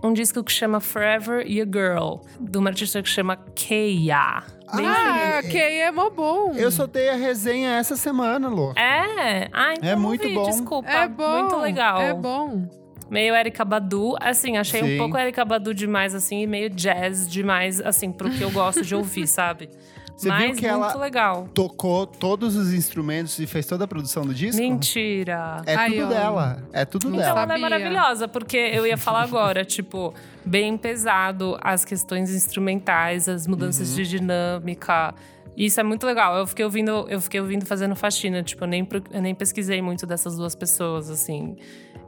Um 0.02 0.12
disco 0.12 0.44
que 0.44 0.52
chama 0.52 0.80
Forever 0.80 1.44
You 1.46 1.66
Girl, 1.66 2.20
de 2.40 2.58
uma 2.58 2.70
artista 2.70 3.02
que 3.02 3.08
chama 3.08 3.36
Keia. 3.54 4.42
Bem 4.74 4.86
ah, 4.86 5.40
Kay 5.42 5.78
é 5.80 5.90
mó 5.90 6.10
bom. 6.10 6.52
Eu 6.54 6.70
soltei 6.70 7.08
a 7.08 7.16
resenha 7.16 7.70
essa 7.76 7.96
semana, 7.96 8.48
Lô. 8.48 8.72
É? 8.72 9.48
Ah, 9.52 9.74
então 9.74 9.90
É 9.90 9.94
não 9.94 10.02
muito 10.02 10.28
vi, 10.28 10.34
bom. 10.34 10.44
Desculpa. 10.44 10.88
É 10.88 11.08
bom. 11.08 11.40
Muito 11.40 11.56
legal. 11.56 12.00
É 12.00 12.14
bom. 12.14 12.68
Meio 13.10 13.34
Erika 13.34 13.64
Badu, 13.64 14.14
assim, 14.20 14.58
achei 14.58 14.82
Sim. 14.82 14.94
um 14.94 14.98
pouco 14.98 15.16
Erika 15.16 15.44
Badu 15.44 15.72
demais, 15.72 16.14
assim, 16.14 16.42
e 16.42 16.46
meio 16.46 16.68
jazz 16.68 17.26
demais, 17.26 17.80
assim, 17.80 18.12
pro 18.12 18.28
que 18.30 18.42
eu 18.42 18.50
gosto 18.50 18.82
de 18.82 18.94
ouvir, 18.94 19.26
sabe? 19.28 19.70
Você 20.18 20.28
viu 20.28 20.36
Mas 20.36 20.58
que 20.58 20.68
muito 20.68 20.84
ela- 20.84 20.94
legal. 20.96 21.48
Tocou 21.54 22.04
todos 22.04 22.56
os 22.56 22.72
instrumentos 22.74 23.38
e 23.38 23.46
fez 23.46 23.64
toda 23.66 23.84
a 23.84 23.86
produção 23.88 24.24
do 24.24 24.34
disco? 24.34 24.60
Mentira. 24.60 25.62
É 25.64 25.76
Aí, 25.76 25.92
tudo 25.92 26.06
ó. 26.06 26.08
dela. 26.08 26.62
É 26.72 26.84
tudo 26.84 27.08
Não 27.08 27.16
dela. 27.18 27.30
Então 27.30 27.42
ela 27.44 27.54
é 27.54 27.58
maravilhosa, 27.58 28.26
porque 28.26 28.56
eu 28.56 28.84
ia 28.84 28.96
falar 28.96 29.22
agora, 29.22 29.62
tipo, 29.64 30.12
bem 30.44 30.76
pesado 30.76 31.56
as 31.62 31.84
questões 31.84 32.34
instrumentais, 32.34 33.28
as 33.28 33.46
mudanças 33.46 33.90
Uhum. 33.90 33.94
de 33.96 34.08
dinâmica. 34.08 35.14
Isso 35.56 35.78
é 35.78 35.84
muito 35.84 36.04
legal. 36.04 36.36
Eu 36.36 36.46
fiquei 36.48 36.64
ouvindo, 36.64 37.06
eu 37.08 37.20
fiquei 37.20 37.40
ouvindo 37.40 37.64
fazendo 37.64 37.94
faxina, 37.94 38.42
tipo, 38.42 38.64
eu 38.64 38.68
nem, 38.68 38.88
eu 39.12 39.22
nem 39.22 39.34
pesquisei 39.36 39.80
muito 39.80 40.04
dessas 40.04 40.36
duas 40.36 40.54
pessoas, 40.56 41.08
assim. 41.10 41.56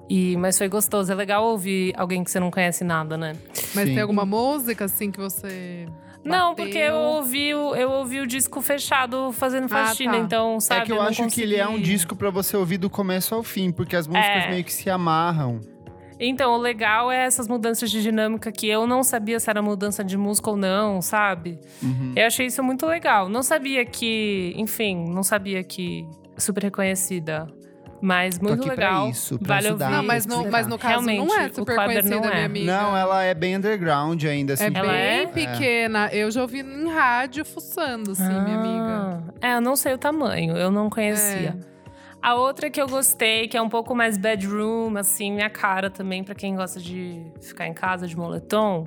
E, 0.09 0.37
mas 0.37 0.59
foi 0.59 0.69
gostoso. 0.69 1.13
É 1.13 1.15
legal 1.15 1.45
ouvir 1.45 1.95
alguém 1.97 2.25
que 2.25 2.31
você 2.33 2.41
não 2.41 2.51
conhece 2.51 2.83
nada, 2.83 3.17
né? 3.17 3.35
Mas 3.75 3.87
Sim. 3.89 3.95
tem 3.95 4.01
alguma 4.01 4.27
música, 4.27 4.85
assim, 4.87 5.13
que 5.13 5.21
você. 5.21 5.87
Não, 6.25 6.55
porque 6.55 6.77
eu 6.79 6.95
ouvi, 6.95 7.55
o, 7.55 7.75
eu 7.75 7.91
ouvi 7.91 8.21
o 8.21 8.27
disco 8.27 8.61
fechado 8.61 9.33
fazendo 9.33 9.68
faxina, 9.68 10.12
tá. 10.12 10.18
então, 10.18 10.61
sabe? 10.61 10.83
é 10.83 10.85
que 10.87 10.93
eu, 10.93 10.97
não 10.97 11.03
acho 11.03 11.27
que 11.29 11.41
ele 11.41 11.57
é 11.57 11.64
um 11.64 11.71
consegui. 11.73 11.85
disco 11.85 12.14
pra 12.16 12.31
você 12.31 12.57
ouvir 12.57 12.77
do 12.79 12.91
começo 12.91 13.35
ao 13.35 13.43
fim, 13.43 13.73
porque 13.73 13.97
as 13.97 14.07
músicas 14.07 14.45
É. 14.45 14.51
meio 14.51 14.64
que 14.64 14.73
se 14.73 14.91
amarram. 14.91 15.61
Então, 16.23 16.53
o 16.53 16.59
legal 16.59 17.11
é 17.11 17.25
essas 17.25 17.49
mudanças 17.49 17.91
de 17.91 18.03
dinâmica 18.03 18.53
que 18.53 18.68
eu 18.68 18.87
não 18.87 19.03
sabia 19.03 19.41
se 19.41 19.49
era 19.49 19.62
mudança 19.62 20.05
de 20.05 20.18
música 20.18 20.51
ou 20.51 20.57
não, 20.57 21.01
sabe? 21.01 21.59
Uhum. 21.83 22.12
Eu 22.14 22.27
achei 22.27 22.45
isso 22.45 22.62
muito 22.62 22.85
legal. 22.85 23.27
Não 23.31 23.43
sabia 23.43 23.87
que, 23.87 24.53
enfim, 24.55 25.03
não 25.09 25.23
sabia 25.23 25.64
que 25.64 26.07
super 26.37 26.64
reconhecida. 26.64 27.47
Mas 28.03 28.38
muito 28.38 28.55
aqui 28.62 28.74
pra 28.74 28.88
legal. 28.88 29.11
isso, 29.11 29.38
pra 29.38 29.57
vale 29.57 29.70
ouvir. 29.72 29.84
Não, 29.90 30.03
mas 30.03 30.26
no, 30.26 30.51
mas 30.51 30.66
no 30.66 30.78
caso 30.78 31.03
não 31.07 31.12
Realmente, 31.12 31.38
é 31.38 31.46
o 31.51 31.55
super 31.55 31.76
conhecida, 31.76 32.16
não 32.16 32.24
é. 32.24 32.30
minha 32.34 32.46
amiga. 32.46 32.72
Não, 32.80 32.96
ela 32.96 33.22
é 33.22 33.34
bem 33.34 33.57
underground 33.57 34.24
ainda, 34.24 34.55
assim. 34.55 34.64
É 34.64 34.66
Ela 34.74 34.92
bem 34.92 35.01
é? 35.20 35.26
pequena. 35.26 36.09
Eu 36.12 36.30
já 36.30 36.40
ouvi 36.40 36.61
em 36.61 36.88
rádio 36.88 37.44
fuçando, 37.44 38.12
assim, 38.12 38.22
minha 38.22 38.59
amiga. 38.59 39.22
Ah, 39.42 39.48
É, 39.48 39.55
eu 39.57 39.61
não 39.61 39.76
sei 39.76 39.92
o 39.92 39.98
tamanho, 39.98 40.57
eu 40.57 40.70
não 40.70 40.88
conhecia. 40.88 41.57
É. 41.66 41.70
A 42.22 42.34
outra 42.34 42.70
que 42.70 42.80
eu 42.80 42.86
gostei, 42.86 43.48
que 43.48 43.57
é 43.57 43.62
um 43.62 43.68
pouco 43.68 43.94
mais 43.94 44.16
bedroom, 44.18 44.96
assim, 44.96 45.32
minha 45.32 45.48
cara 45.51 45.88
também, 45.90 46.22
pra 46.24 46.34
quem 46.34 46.55
gosta 46.55 46.78
de 46.80 47.22
ficar 47.40 47.66
em 47.66 47.72
casa 47.74 48.07
de 48.07 48.16
moletom, 48.16 48.86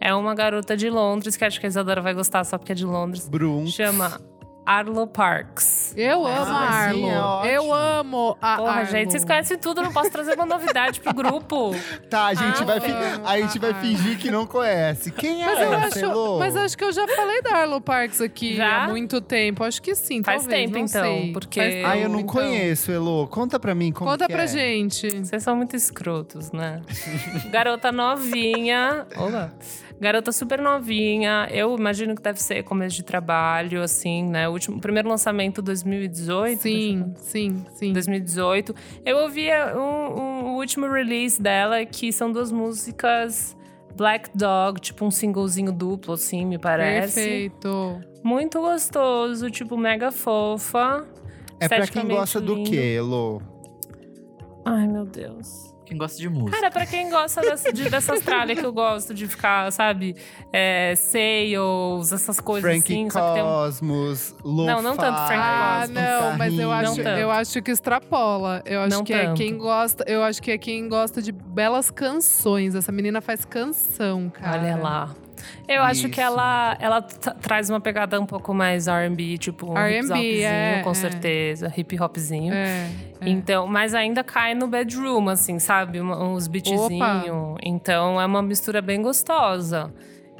é 0.00 0.14
uma 0.14 0.34
garota 0.34 0.76
de 0.76 0.88
Londres, 0.90 1.36
que 1.36 1.44
acho 1.44 1.58
que 1.58 1.64
a 1.66 1.68
Isadora 1.68 2.00
vai 2.02 2.12
gostar 2.14 2.44
só 2.44 2.58
porque 2.58 2.72
é 2.72 2.74
de 2.74 2.84
Londres. 2.84 3.28
Brum. 3.28 3.66
Chama 3.66 4.20
Arlo 4.66 5.06
Parks. 5.06 5.94
Eu 5.96 6.26
amo 6.26 6.52
a 6.52 6.58
Ah, 6.58 6.74
Arlo. 6.88 6.98
sim, 6.98 7.48
é 7.48 7.56
eu 7.56 7.72
amo 7.72 8.36
a 8.42 8.56
Porra, 8.56 8.70
Arlo. 8.72 8.86
gente, 8.90 9.12
vocês 9.12 9.24
conhecem 9.24 9.56
tudo, 9.56 9.80
não 9.80 9.92
posso 9.92 10.10
trazer 10.10 10.34
uma 10.34 10.44
novidade 10.44 11.00
pro 11.00 11.14
grupo. 11.14 11.70
Tá, 12.10 12.26
a 12.26 12.34
gente, 12.34 12.62
Ah, 12.62 12.64
vai, 12.64 12.80
fi- 12.80 12.90
amo 12.90 13.26
a 13.26 13.38
gente 13.40 13.58
vai 13.58 13.70
a 13.70 13.74
fingir 13.74 14.18
que 14.18 14.30
não 14.30 14.44
conhece. 14.46 15.10
Quem 15.12 15.42
é 15.42 15.46
Mas 15.46 15.60
eu 15.60 15.72
essa, 15.74 15.86
acho, 15.86 15.98
Elô? 16.04 16.38
mas 16.38 16.56
acho 16.56 16.76
que 16.76 16.84
eu 16.84 16.92
já 16.92 17.06
falei 17.08 17.42
da 17.42 17.56
Arlo 17.58 17.80
Parks 17.80 18.20
aqui 18.20 18.56
Já? 18.56 18.84
há 18.84 18.88
muito 18.88 19.20
tempo. 19.20 19.62
Acho 19.64 19.80
que 19.80 19.94
sim, 19.94 20.22
Faz 20.22 20.42
talvez, 20.42 20.62
tempo, 20.64 20.78
não 20.78 20.84
então, 20.84 21.02
sei. 21.02 21.32
porque- 21.32 21.60
Faz 21.60 21.84
Ah, 21.84 21.96
eu 21.98 22.08
não 22.08 22.20
então. 22.20 22.34
conheço, 22.34 22.90
Elô. 22.90 23.26
Conta 23.28 23.58
pra 23.60 23.74
mim 23.74 23.92
como 23.92 24.10
Conta 24.10 24.26
que 24.26 24.32
pra 24.32 24.44
é. 24.44 24.46
gente. 24.48 25.08
Vocês 25.24 25.42
são 25.42 25.54
muito 25.56 25.76
escrotos, 25.76 26.50
né? 26.52 26.82
Garota 27.50 27.92
novinha. 27.92 29.06
Olá. 29.16 29.50
Garota 30.00 30.30
super 30.30 30.60
novinha. 30.60 31.48
Eu 31.50 31.74
imagino 31.76 32.14
que 32.14 32.20
deve 32.22 32.40
ser 32.42 32.62
começo 32.64 32.96
de 32.96 33.02
trabalho, 33.02 33.82
assim, 33.82 34.24
né? 34.24 34.48
O, 34.48 34.52
último, 34.52 34.76
o 34.76 34.80
primeiro 34.80 35.08
lançamento 35.08 35.62
2018. 35.62 36.60
Sim, 36.60 37.14
sim, 37.16 37.64
sim. 37.74 37.92
2018. 37.92 38.74
Eu 39.04 39.18
ouvi 39.18 39.48
um, 39.74 39.78
um- 39.80 40.44
o 40.48 40.56
último 40.56 40.86
release 40.86 41.40
dela, 41.40 41.84
que 41.86 42.12
são 42.12 42.30
duas 42.30 42.52
músicas 42.52 43.56
Black 43.96 44.28
Dog, 44.36 44.78
tipo 44.80 45.04
um 45.06 45.10
singlezinho 45.10 45.72
duplo, 45.72 46.12
assim, 46.14 46.44
me 46.44 46.58
parece. 46.58 47.14
Perfeito. 47.14 48.00
Muito 48.22 48.60
gostoso, 48.60 49.50
tipo, 49.50 49.76
mega 49.78 50.12
fofa. 50.12 51.06
É 51.58 51.66
pra 51.68 51.86
quem 51.86 52.06
gosta 52.06 52.38
do 52.38 52.54
lindo. 52.54 52.70
quê, 52.70 52.96
Elô? 52.98 53.40
Ai, 54.64 54.86
meu 54.86 55.06
Deus. 55.06 55.74
Quem 55.86 55.96
gosta 55.96 56.18
de 56.18 56.28
música. 56.28 56.56
Cara, 56.58 56.70
pra 56.70 56.84
quem 56.84 57.08
gosta 57.10 57.40
dessa, 57.40 57.72
de, 57.72 57.88
dessas 57.88 58.20
tralhas 58.20 58.58
que 58.58 58.66
eu 58.66 58.72
gosto 58.72 59.14
de 59.14 59.26
ficar, 59.26 59.70
sabe? 59.72 60.16
É, 60.52 60.94
sales, 60.96 62.12
essas 62.12 62.40
coisas 62.40 62.70
Frank 62.70 62.84
assim. 62.84 63.08
Só 63.10 63.28
que 63.28 63.34
tem 63.34 63.42
um... 63.42 63.46
Cosmos, 63.46 64.34
lo 64.44 64.66
Não, 64.66 64.82
não 64.82 64.96
tanto 64.96 65.16
Frank 65.26 65.40
Ah, 65.42 65.78
Cosmos. 65.82 65.94
não, 66.02 66.36
mas 66.36 66.58
eu 66.58 66.72
acho, 66.72 67.00
eu 67.00 67.30
acho 67.30 67.62
que 67.62 67.70
extrapola. 67.70 68.62
Eu 68.66 68.80
acho 68.80 68.96
Não 68.96 69.04
que 69.04 69.12
é 69.14 69.26
tanto. 69.26 69.36
quem 69.36 69.56
gosta, 69.56 70.04
eu 70.06 70.22
acho 70.22 70.42
que 70.42 70.50
é 70.50 70.58
quem 70.58 70.88
gosta 70.88 71.22
de 71.22 71.32
belas 71.32 71.90
canções. 71.90 72.74
Essa 72.74 72.90
menina 72.92 73.20
faz 73.20 73.44
canção, 73.44 74.28
cara. 74.30 74.58
Olha 74.60 74.76
lá. 74.76 75.14
Eu 75.68 75.82
acho 75.82 76.08
que 76.08 76.20
ela, 76.20 76.76
ela 76.80 77.02
tra- 77.02 77.34
traz 77.34 77.68
uma 77.70 77.80
pegada 77.80 78.20
um 78.20 78.26
pouco 78.26 78.54
mais 78.54 78.86
R&B, 78.88 79.38
tipo 79.38 79.72
um 79.72 79.76
R&B, 79.76 79.96
hip 79.98 80.12
hopzinho, 80.12 80.44
é, 80.46 80.80
com 80.82 80.90
é. 80.90 80.94
certeza, 80.94 81.72
hip 81.76 82.00
hopzinho. 82.00 82.54
É, 82.54 82.90
é. 83.20 83.28
Então, 83.28 83.66
mas 83.66 83.94
ainda 83.94 84.22
cai 84.22 84.54
no 84.54 84.66
bedroom, 84.68 85.28
assim, 85.28 85.58
sabe? 85.58 86.00
Uns 86.00 86.46
beatzinhos. 86.48 87.58
Então 87.62 88.20
é 88.20 88.26
uma 88.26 88.42
mistura 88.42 88.80
bem 88.80 89.02
gostosa. 89.02 89.92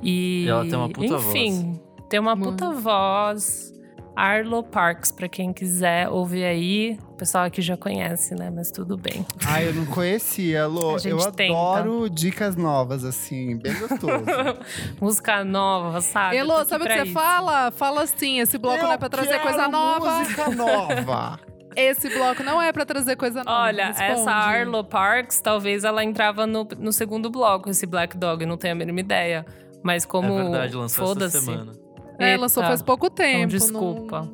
E, 0.03 0.45
E 0.45 0.49
ela 0.49 0.65
tem 0.65 0.75
uma 0.75 0.89
puta 0.89 1.15
enfim, 1.15 1.81
tem 2.09 2.21
uma 2.21 2.37
puta 2.37 2.71
voz. 2.73 3.73
Arlo 4.17 4.63
Parks, 4.63 5.13
pra 5.13 5.29
quem 5.29 5.53
quiser 5.53 6.09
ouvir 6.09 6.45
aí. 6.45 6.99
O 7.11 7.17
pessoal 7.17 7.45
aqui 7.45 7.61
já 7.61 7.77
conhece, 7.77 8.35
né? 8.35 8.51
Mas 8.51 8.71
tudo 8.71 8.97
bem. 8.97 9.27
Ah, 9.47 9.63
eu 9.63 9.75
não 9.75 9.85
conhecia, 9.87 10.67
Lô. 10.67 10.95
A 10.97 10.99
gente 10.99 11.13
Eu 11.13 11.33
tenta. 11.33 11.53
adoro 11.53 12.09
dicas 12.09 12.57
novas, 12.57 13.05
assim, 13.05 13.59
bem 13.59 13.75
gostoso. 13.75 14.25
Música 15.01 15.45
nova, 15.45 16.01
sabe? 16.01 16.37
Elô, 16.37 16.65
sabe 16.65 16.85
o 16.85 16.87
que 16.87 16.95
você 16.95 17.03
isso. 17.05 17.13
fala? 17.13 17.71
Fala 17.71 18.03
assim, 18.03 18.41
esse 18.41 18.57
bloco 18.57 18.83
não 18.83 18.93
é 18.93 18.97
pra 18.99 19.09
trazer 19.11 19.35
Eu 19.35 19.41
coisa 19.41 19.69
nova. 19.69 20.19
música 20.21 20.51
nova. 20.51 21.41
Esse 21.77 22.09
bloco 22.09 22.43
não 22.43 22.63
é 22.63 22.73
pra 22.73 22.87
trazer 22.87 23.17
coisa 23.17 23.45
nova. 23.45 23.65
Olha, 23.65 23.93
essa 23.99 24.31
Arlo 24.33 24.83
Parks, 24.83 25.43
talvez 25.43 25.85
ela 25.85 26.03
entrava 26.03 26.47
no, 26.47 26.67
no 26.79 26.91
segundo 26.91 27.29
bloco, 27.29 27.69
esse 27.69 27.85
Black 27.85 28.17
Dog, 28.17 28.47
não 28.47 28.57
tenho 28.57 28.73
a 28.73 28.77
mínima 28.79 29.01
ideia. 29.01 29.45
Mas 29.83 30.07
como. 30.07 30.39
é 30.39 30.43
verdade, 30.45 30.75
lançou 30.75 31.13
essa 31.13 31.29
semana. 31.39 31.73
É, 32.19 32.37
lançou 32.37 32.63
Eita. 32.63 32.71
faz 32.71 32.83
pouco 32.83 33.11
tempo. 33.11 33.39
Então, 33.39 33.47
desculpa. 33.49 34.21
não- 34.23 34.33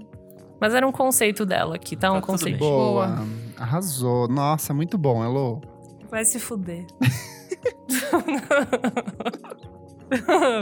Mas 0.60 0.74
era 0.74 0.86
um 0.86 0.92
conceito 0.92 1.44
dela 1.44 1.74
aqui, 1.74 1.96
tá? 1.96 2.12
Um 2.12 2.20
Tá 2.20 2.26
conceito. 2.26 2.59
bem. 2.59 2.68
Boa. 2.68 3.26
Arrasou. 3.59 4.28
Nossa, 4.28 4.72
muito 4.72 4.96
bom, 4.96 5.24
Elô. 5.24 5.60
Vai 6.10 6.24
se 6.24 6.38
fuder. 6.38 6.86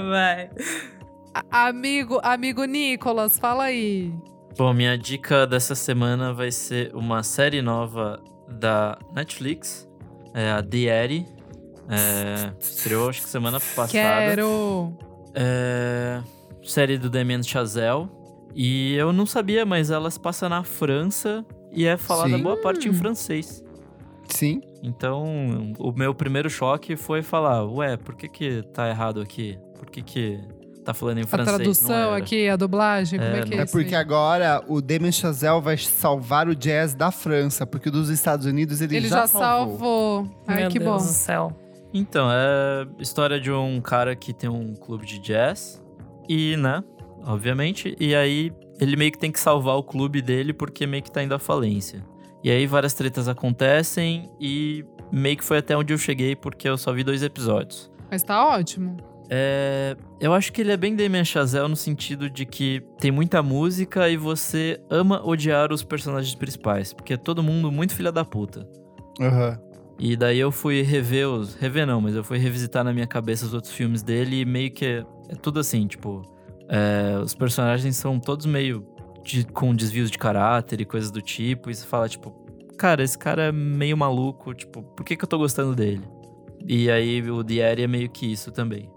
Vai. 0.09 0.51
A- 1.34 1.68
Amigo, 1.68 2.20
amigo 2.22 2.64
Nicolas, 2.64 3.38
fala 3.38 3.64
aí. 3.64 4.12
Bom, 4.56 4.72
minha 4.72 4.97
dica 4.98 5.47
dessa 5.47 5.74
semana 5.74 6.32
vai 6.32 6.51
ser 6.51 6.94
uma 6.94 7.22
série 7.22 7.62
nova 7.62 8.22
da 8.48 8.98
Netflix, 9.14 9.88
é 10.34 10.51
a 10.51 10.62
The 10.62 11.05
Eddy. 11.05 11.26
É, 11.88 12.52
estreou 12.60 13.09
acho 13.09 13.22
que 13.22 13.28
semana 13.28 13.59
passada. 13.59 13.90
Quero. 13.92 14.92
É, 15.34 16.20
série 16.62 16.99
do 16.99 17.09
Damien 17.11 17.43
Chazelle. 17.43 18.09
E 18.55 18.95
eu 18.97 19.12
não 19.12 19.27
sabia, 19.27 19.65
mas 19.65 19.91
ela 19.91 20.11
se 20.11 20.19
passa 20.19 20.49
na 20.49 20.62
França 20.65 21.45
e 21.73 21.87
é 21.87 21.97
falada 21.97 22.37
Sim. 22.37 22.43
boa 22.43 22.57
parte 22.57 22.89
em 22.89 22.93
francês. 22.93 23.62
Sim. 24.28 24.61
Então, 24.82 25.73
o 25.78 25.93
meu 25.93 26.15
primeiro 26.15 26.49
choque 26.49 26.97
foi 26.97 27.23
falar, 27.23 27.65
ué, 27.65 27.97
por 27.97 28.15
que 28.16 28.28
que 28.28 28.62
tá 28.73 28.89
errado 28.89 29.20
aqui? 29.20 29.59
Por 29.78 29.87
que 29.91 30.03
que 30.03 30.41
tá 30.85 30.95
falando 30.95 31.19
em 31.19 31.23
A 31.23 31.27
francês? 31.27 31.49
Não 31.53 31.57
tradução 31.59 32.15
aqui, 32.15 32.49
a 32.49 32.57
dublagem, 32.57 33.19
como 33.20 33.31
É, 33.32 33.41
é 33.41 33.43
que 33.45 33.55
é 33.55 33.59
É 33.59 33.65
isso 33.65 33.73
porque 33.73 33.95
aí? 33.95 34.01
agora 34.01 34.65
o 34.69 34.81
Damien 34.81 35.12
Chazelle 35.12 35.61
vai 35.61 35.77
salvar 35.77 36.49
o 36.49 36.55
jazz 36.55 36.95
da 36.95 37.11
França, 37.11 37.66
porque 37.66 37.89
o 37.89 37.93
dos 37.93 38.09
Estados 38.09 38.47
Unidos 38.47 38.81
ele, 38.81 38.97
Ele 38.97 39.09
já, 39.09 39.20
já 39.20 39.27
salvou. 39.27 40.28
Ai, 40.47 40.62
Meu 40.62 40.70
que 40.70 40.78
Deus 40.78 40.91
bom. 40.91 40.97
do 40.97 41.03
céu. 41.12 41.53
Então, 41.93 42.28
é 42.31 42.87
história 43.01 43.41
de 43.41 43.51
um 43.53 43.81
cara 43.81 44.15
que 44.16 44.32
tem 44.32 44.49
um 44.49 44.74
clube 44.74 45.05
de 45.07 45.19
jazz. 45.19 45.82
E, 46.31 46.57
né, 46.57 46.81
obviamente. 47.24 47.97
E 47.98 48.15
aí, 48.15 48.52
ele 48.81 48.94
meio 48.94 49.11
que 49.11 49.19
tem 49.19 49.32
que 49.32 49.40
salvar 49.40 49.77
o 49.77 49.82
clube 49.82 50.23
dele 50.23 50.52
porque 50.52 50.86
meio 50.86 51.02
que 51.02 51.11
tá 51.11 51.20
indo 51.20 51.35
à 51.35 51.40
falência. 51.40 52.07
E 52.44 52.48
aí, 52.52 52.69
várias 52.69 52.94
tretas 52.94 53.27
acontecem 53.27 54.31
e 54.40 54.85
meio 55.11 55.36
que 55.36 55.43
foi 55.43 55.59
até 55.59 55.77
onde 55.77 55.93
eu 55.93 55.98
cheguei 55.98 56.36
porque 56.36 56.69
eu 56.69 56.78
só 56.78 56.93
vi 56.93 57.02
dois 57.02 57.24
episódios. 57.24 57.90
Mas 58.09 58.23
tá 58.23 58.47
ótimo. 58.47 58.97
É, 59.28 59.97
eu 60.20 60.32
acho 60.32 60.52
que 60.52 60.61
ele 60.61 60.70
é 60.70 60.77
bem 60.77 60.94
Damien 60.94 61.24
Chazelle 61.24 61.69
no 61.69 61.74
sentido 61.74 62.31
de 62.31 62.47
que 62.47 62.81
tem 63.01 63.11
muita 63.11 63.43
música 63.43 64.09
e 64.09 64.16
você 64.16 64.81
ama 64.89 65.27
odiar 65.27 65.73
os 65.73 65.82
personagens 65.82 66.36
principais. 66.36 66.93
Porque 66.93 67.15
é 67.15 67.16
todo 67.16 67.43
mundo 67.43 67.73
muito 67.73 67.93
filha 67.93 68.12
da 68.12 68.24
puta. 68.24 68.69
Aham. 69.20 69.59
E 69.98 70.16
daí 70.16 70.39
eu 70.39 70.52
fui 70.52 70.81
rever 70.82 71.28
os. 71.28 71.57
Rever 71.57 71.86
não, 71.86 72.01
mas 72.01 72.15
eu 72.15 72.23
fui 72.23 72.39
revisitar 72.39 72.85
na 72.85 72.93
minha 72.93 73.07
cabeça 73.07 73.44
os 73.44 73.52
outros 73.52 73.73
filmes 73.73 74.02
dele 74.02 74.40
e 74.40 74.44
meio 74.44 74.70
que 74.70 75.05
é, 75.31 75.35
tudo 75.36 75.61
assim, 75.61 75.86
tipo. 75.86 76.23
é, 76.69 77.19
os 77.23 77.35
personagens 77.35 77.97
são 77.97 78.19
todos 78.20 78.47
meio 78.47 78.86
de- 79.24 79.44
com 79.44 79.74
desvios 79.74 80.11
de 80.11 80.19
caráter 80.19 80.81
e 80.81 80.85
coisas 80.85 81.11
do 81.11 81.20
tipo. 81.20 81.70
E 81.70 81.74
você 81.74 81.85
fala, 81.86 82.09
tipo, 82.09 82.31
cara, 82.78 83.02
esse 83.02 83.19
cara 83.19 83.44
é 83.44 83.52
meio 83.52 83.97
maluco, 83.97 84.55
tipo, 84.55 84.82
por 84.82 85.05
que, 85.05 85.16
que 85.16 85.24
eu 85.24 85.28
tô 85.28 85.36
gostando 85.39 85.74
dele? 85.74 86.02
E 86.66 86.90
aí 86.90 87.28
o 87.31 87.43
Diário 87.43 87.82
é 87.82 87.86
meio 87.86 88.09
que 88.09 88.31
isso 88.31 88.52
também. 88.52 88.89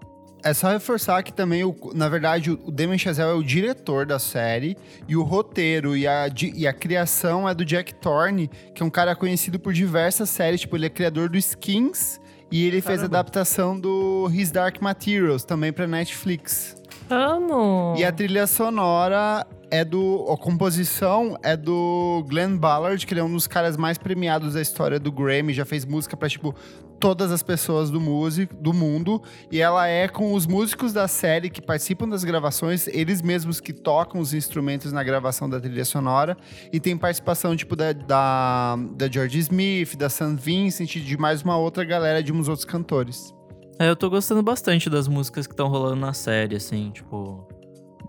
É 0.42 0.52
só 0.52 0.68
reforçar 0.68 1.22
que 1.22 1.32
também, 1.32 1.64
o, 1.64 1.74
na 1.94 2.06
verdade, 2.06 2.50
o 2.50 2.70
Damien 2.70 2.98
Chazelle 2.98 3.30
é 3.30 3.34
o 3.34 3.42
diretor 3.42 4.04
da 4.04 4.18
série 4.18 4.76
e 5.08 5.16
o 5.16 5.22
roteiro 5.22 5.96
e 5.96 6.06
a, 6.06 6.26
e 6.54 6.66
a 6.66 6.72
criação 6.72 7.48
é 7.48 7.54
do 7.54 7.64
Jack 7.64 7.94
Thorne, 7.94 8.48
que 8.74 8.82
é 8.82 8.86
um 8.86 8.90
cara 8.90 9.16
conhecido 9.16 9.58
por 9.58 9.72
diversas 9.72 10.28
séries. 10.28 10.60
Tipo, 10.60 10.76
ele 10.76 10.84
é 10.84 10.90
criador 10.90 11.30
do 11.30 11.38
Skins 11.38 12.20
e 12.50 12.66
ele 12.66 12.80
fez 12.80 13.00
a 13.00 13.02
Caramba. 13.02 13.18
adaptação 13.18 13.78
do 13.78 14.30
His 14.32 14.50
Dark 14.50 14.80
Materials 14.80 15.44
também 15.44 15.72
pra 15.72 15.86
Netflix. 15.86 16.76
Amo! 17.10 17.94
E 17.98 18.04
a 18.04 18.12
trilha 18.12 18.46
sonora 18.46 19.46
é 19.70 19.84
do. 19.84 20.26
A 20.30 20.36
composição 20.36 21.36
é 21.42 21.56
do 21.56 22.24
Glenn 22.28 22.56
Ballard, 22.56 23.06
que 23.06 23.12
ele 23.12 23.20
é 23.20 23.24
um 23.24 23.32
dos 23.32 23.46
caras 23.46 23.76
mais 23.76 23.98
premiados 23.98 24.54
da 24.54 24.60
história 24.60 24.98
do 24.98 25.10
Grammy. 25.10 25.52
Já 25.52 25.64
fez 25.64 25.84
música 25.84 26.16
pra, 26.16 26.28
tipo, 26.28 26.54
todas 27.00 27.30
as 27.30 27.42
pessoas 27.42 27.90
do, 27.90 28.00
músico, 28.00 28.54
do 28.54 28.72
mundo. 28.72 29.22
E 29.50 29.60
ela 29.60 29.86
é 29.86 30.08
com 30.08 30.32
os 30.32 30.46
músicos 30.46 30.92
da 30.92 31.06
série 31.06 31.50
que 31.50 31.60
participam 31.60 32.08
das 32.08 32.24
gravações, 32.24 32.86
eles 32.88 33.20
mesmos 33.20 33.60
que 33.60 33.72
tocam 33.72 34.20
os 34.20 34.32
instrumentos 34.32 34.92
na 34.92 35.02
gravação 35.02 35.48
da 35.48 35.60
trilha 35.60 35.84
sonora. 35.84 36.36
E 36.72 36.80
tem 36.80 36.96
participação, 36.96 37.56
tipo, 37.56 37.76
da, 37.76 37.92
da, 37.92 38.76
da 38.96 39.08
George 39.08 39.38
Smith, 39.38 39.96
da 39.96 40.08
St. 40.08 40.36
Vincent 40.36 40.96
de 40.96 41.16
mais 41.16 41.42
uma 41.42 41.56
outra 41.56 41.84
galera 41.84 42.22
de 42.22 42.32
uns 42.32 42.48
outros 42.48 42.64
cantores. 42.64 43.34
É, 43.78 43.88
eu 43.88 43.96
tô 43.96 44.08
gostando 44.08 44.42
bastante 44.42 44.88
das 44.88 45.08
músicas 45.08 45.46
que 45.46 45.52
estão 45.52 45.68
rolando 45.68 45.96
na 45.96 46.12
série, 46.12 46.56
assim, 46.56 46.90
tipo. 46.90 47.46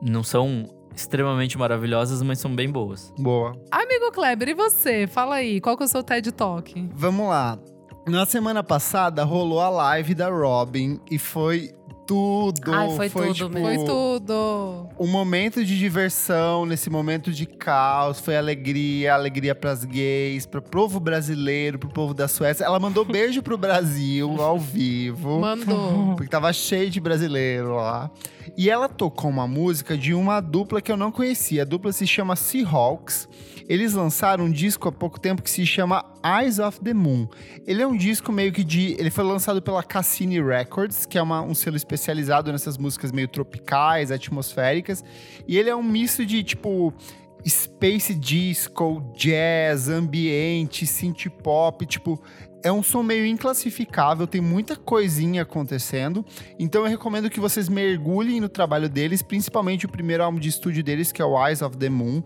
Não 0.01 0.23
são 0.23 0.69
extremamente 0.95 1.57
maravilhosas, 1.57 2.21
mas 2.21 2.39
são 2.39 2.55
bem 2.55 2.69
boas. 2.69 3.13
Boa. 3.17 3.51
Amigo 3.71 4.11
Kleber, 4.11 4.49
e 4.49 4.53
você? 4.53 5.07
Fala 5.07 5.35
aí, 5.35 5.59
qual 5.59 5.75
que 5.75 5.83
é 5.83 5.85
o 5.85 5.89
seu 5.89 6.03
TED 6.03 6.31
Talk? 6.31 6.89
Vamos 6.93 7.27
lá. 7.27 7.59
Na 8.07 8.25
semana 8.25 8.63
passada 8.63 9.23
rolou 9.23 9.59
a 9.59 9.69
live 9.69 10.13
da 10.13 10.29
Robin 10.29 10.99
e 11.09 11.17
foi 11.17 11.71
tudo. 12.05 12.73
Ai, 12.73 12.95
foi 12.95 13.09
tudo 13.09 13.33
tipo, 13.33 13.49
mesmo. 13.49 13.67
Foi 13.67 13.85
tudo. 13.85 14.89
Um 14.99 15.07
momento 15.07 15.63
de 15.63 15.77
diversão, 15.77 16.65
nesse 16.65 16.89
momento 16.89 17.31
de 17.31 17.45
caos, 17.45 18.19
foi 18.19 18.37
alegria, 18.37 19.13
alegria 19.13 19.55
pras 19.55 19.83
gays, 19.83 20.45
pro 20.45 20.61
povo 20.61 20.99
brasileiro, 20.99 21.79
pro 21.79 21.89
povo 21.89 22.13
da 22.13 22.27
Suécia. 22.27 22.63
Ela 22.63 22.79
mandou 22.79 23.03
beijo 23.03 23.41
pro 23.41 23.57
Brasil 23.57 24.35
ao 24.41 24.59
vivo. 24.59 25.39
Mandou. 25.39 26.15
Porque 26.15 26.29
tava 26.29 26.51
cheio 26.53 26.89
de 26.89 26.99
brasileiro 26.99 27.75
lá. 27.75 28.09
E 28.57 28.69
ela 28.69 28.87
tocou 28.87 29.29
uma 29.29 29.47
música 29.47 29.97
de 29.97 30.13
uma 30.13 30.39
dupla 30.39 30.81
que 30.81 30.91
eu 30.91 30.97
não 30.97 31.11
conhecia. 31.11 31.63
A 31.63 31.65
dupla 31.65 31.91
se 31.91 32.05
chama 32.05 32.35
Seahawks. 32.35 33.27
Eles 33.67 33.93
lançaram 33.93 34.45
um 34.45 34.51
disco 34.51 34.87
há 34.87 34.91
pouco 34.91 35.19
tempo 35.19 35.41
que 35.41 35.49
se 35.49 35.65
chama 35.65 36.05
Eyes 36.23 36.59
of 36.59 36.79
the 36.81 36.93
Moon. 36.93 37.27
Ele 37.65 37.81
é 37.81 37.87
um 37.87 37.97
disco 37.97 38.31
meio 38.31 38.51
que 38.51 38.63
de. 38.63 38.95
Ele 38.99 39.09
foi 39.09 39.23
lançado 39.23 39.61
pela 39.61 39.81
Cassini 39.83 40.41
Records, 40.41 41.05
que 41.05 41.17
é 41.17 41.21
uma- 41.21 41.41
um 41.41 41.55
selo 41.55 41.75
especializado 41.75 42.51
nessas 42.51 42.77
músicas 42.77 43.11
meio 43.11 43.27
tropicais, 43.27 44.11
atmosféricas. 44.11 45.03
E 45.47 45.57
ele 45.57 45.69
é 45.69 45.75
um 45.75 45.83
misto 45.83 46.25
de 46.25 46.43
tipo. 46.43 46.93
Space 47.47 48.15
disco, 48.15 49.13
jazz, 49.15 49.87
ambiente, 49.87 50.87
synth 50.87 51.29
pop, 51.43 51.85
tipo, 51.85 52.19
é 52.65 52.71
um 52.71 52.81
som 52.81 53.03
meio 53.03 53.27
inclassificável, 53.27 54.25
tem 54.25 54.41
muita 54.41 54.75
coisinha 54.75 55.43
acontecendo. 55.43 56.25
Então 56.57 56.81
eu 56.81 56.89
recomendo 56.89 57.29
que 57.29 57.39
vocês 57.39 57.69
mergulhem 57.69 58.41
no 58.41 58.49
trabalho 58.49 58.89
deles, 58.89 59.21
principalmente 59.21 59.85
o 59.85 59.89
primeiro 59.89 60.23
álbum 60.23 60.39
de 60.39 60.49
estúdio 60.49 60.83
deles, 60.83 61.11
que 61.11 61.21
é 61.21 61.25
o 61.25 61.47
Eyes 61.47 61.61
of 61.61 61.77
the 61.77 61.87
Moon. 61.87 62.23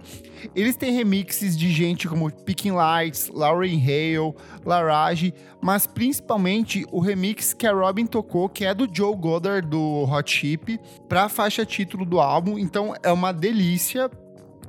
Eles 0.56 0.78
têm 0.78 0.96
remixes 0.96 1.58
de 1.58 1.70
gente 1.70 2.08
como 2.08 2.32
Picking 2.32 2.72
Lights, 2.72 3.28
Lauren 3.28 3.78
Hale, 3.84 4.34
Larage, 4.66 5.34
mas 5.62 5.86
principalmente 5.86 6.86
o 6.90 7.02
remix 7.02 7.54
que 7.54 7.68
a 7.68 7.74
Robin 7.74 8.06
tocou, 8.06 8.48
que 8.48 8.64
é 8.64 8.74
do 8.74 8.88
Joe 8.90 9.18
Goddard 9.18 9.68
do 9.68 10.06
Hot 10.10 10.32
Chip, 10.32 10.80
pra 11.10 11.28
faixa 11.28 11.66
título 11.66 12.06
do 12.06 12.22
álbum. 12.22 12.58
Então 12.58 12.96
é 13.04 13.12
uma 13.12 13.34
delícia. 13.34 14.10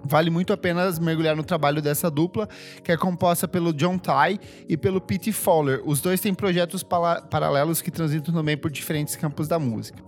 Vale 0.05 0.31
muito 0.31 0.53
a 0.53 0.57
pena 0.57 0.91
mergulhar 1.01 1.37
no 1.37 1.45
trabalho 1.45 1.83
dessa 1.83 2.11
dupla, 2.11 2.49
que 2.83 2.91
é 2.91 2.97
composta 2.97 3.47
pelo 3.47 3.73
John 3.73 3.99
Ty 3.99 4.41
e 4.69 4.77
pelo 4.77 5.01
Pete 5.01 5.33
Fowler. 5.33 5.83
Os 5.85 6.01
dois 6.01 6.21
têm 6.21 6.35
projetos 6.35 6.83
paralelos 6.83 7.83
que 7.83 7.91
transitam 7.91 8.35
também 8.35 8.57
por 8.57 8.71
diferentes 8.71 9.17
campos 9.17 9.47
da 9.47 9.59
música. 9.59 10.03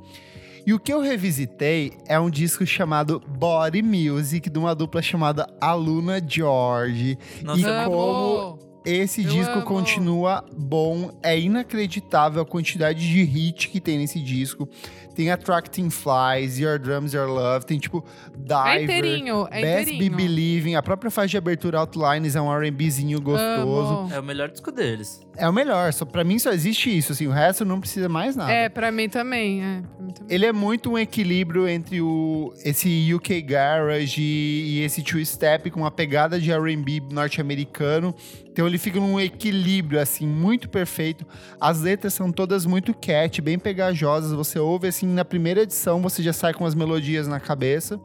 E 0.65 0.73
o 0.73 0.79
que 0.79 0.93
eu 0.93 1.01
revisitei 1.01 1.93
é 2.07 2.19
um 2.21 2.31
disco 2.31 2.65
chamado 2.65 3.21
Body 3.21 3.83
Music, 3.83 4.49
de 4.49 4.59
uma 4.59 4.75
dupla 4.75 5.03
chamada 5.03 5.47
Aluna 5.61 6.23
George. 6.25 7.19
Nossa, 7.43 7.61
e 7.61 7.85
como! 7.85 8.72
Esse 8.85 9.23
Eu 9.23 9.31
disco 9.31 9.53
amo. 9.59 9.63
continua 9.63 10.45
bom, 10.57 11.13
é 11.23 11.39
inacreditável 11.39 12.43
a 12.43 12.47
quantidade 12.47 13.01
de 13.09 13.23
hit 13.23 13.69
que 13.69 13.81
tem 13.81 13.99
nesse 13.99 14.21
disco. 14.21 14.69
Tem 15.15 15.31
Attracting 15.31 15.91
Flies, 15.91 16.59
Your 16.59 16.79
Drums, 16.79 17.13
Your 17.13 17.29
Love, 17.29 17.67
tem 17.67 17.79
tipo 17.79 18.03
É 18.49 18.79
Diver, 18.79 18.83
inteirinho, 18.99 19.47
é 19.51 19.61
Best 19.61 19.99
Be. 19.99 20.09
Believing, 20.09 20.75
a 20.75 20.83
própria 20.83 21.11
faixa 21.11 21.29
de 21.33 21.37
abertura 21.37 21.79
Outlines 21.81 22.35
é 22.35 22.41
um 22.41 22.51
R&Bzinho 22.51 23.21
gostoso. 23.21 23.93
Amo. 23.95 24.13
É 24.13 24.19
o 24.19 24.23
melhor 24.23 24.49
disco 24.51 24.73
deles. 24.73 25.21
É 25.37 25.49
o 25.49 25.53
melhor, 25.53 25.93
só 25.93 26.05
para 26.05 26.23
mim 26.23 26.39
só 26.39 26.53
existe 26.53 26.97
isso, 26.97 27.13
assim, 27.13 27.27
o 27.27 27.31
resto 27.31 27.65
não 27.65 27.81
precisa 27.81 28.09
mais 28.09 28.37
nada. 28.37 28.53
É, 28.53 28.69
pra 28.69 28.93
mim 28.93 29.09
também, 29.09 29.63
é. 29.63 29.81
Pra 29.81 30.05
mim 30.05 30.13
também. 30.13 30.35
Ele 30.35 30.47
é 30.47 30.53
muito 30.53 30.91
um 30.91 30.99
equilíbrio 30.99 31.67
entre 31.67 32.01
o 32.03 32.53
esse 32.65 33.13
UK 33.15 33.41
Garage 33.41 34.21
e, 34.21 34.79
e 34.79 34.85
esse 34.85 35.03
two 35.03 35.25
step 35.25 35.71
com 35.71 35.81
uma 35.81 35.91
pegada 35.91 36.39
de 36.39 36.53
R&B 36.53 37.03
norte-americano. 37.11 38.15
Então 38.51 38.67
ele 38.67 38.77
fica 38.77 39.01
num 39.01 39.19
equilíbrio 39.19 40.01
assim 40.01 40.27
muito 40.27 40.69
perfeito. 40.69 41.27
As 41.59 41.81
letras 41.81 42.13
são 42.13 42.31
todas 42.31 42.67
muito 42.67 42.93
cat, 42.93 43.41
bem 43.41 43.59
pegajosas. 43.59 44.33
Você 44.33 44.59
ouve 44.59 44.89
assim 44.89 45.07
na 45.07 45.25
primeira 45.25 45.63
edição, 45.63 46.03
você 46.03 46.23
já 46.23 46.33
sai 46.33 46.53
com 46.53 46.67
as 46.67 46.75
melodias 46.75 47.27
na 47.27 47.41
cabeça. 47.41 47.99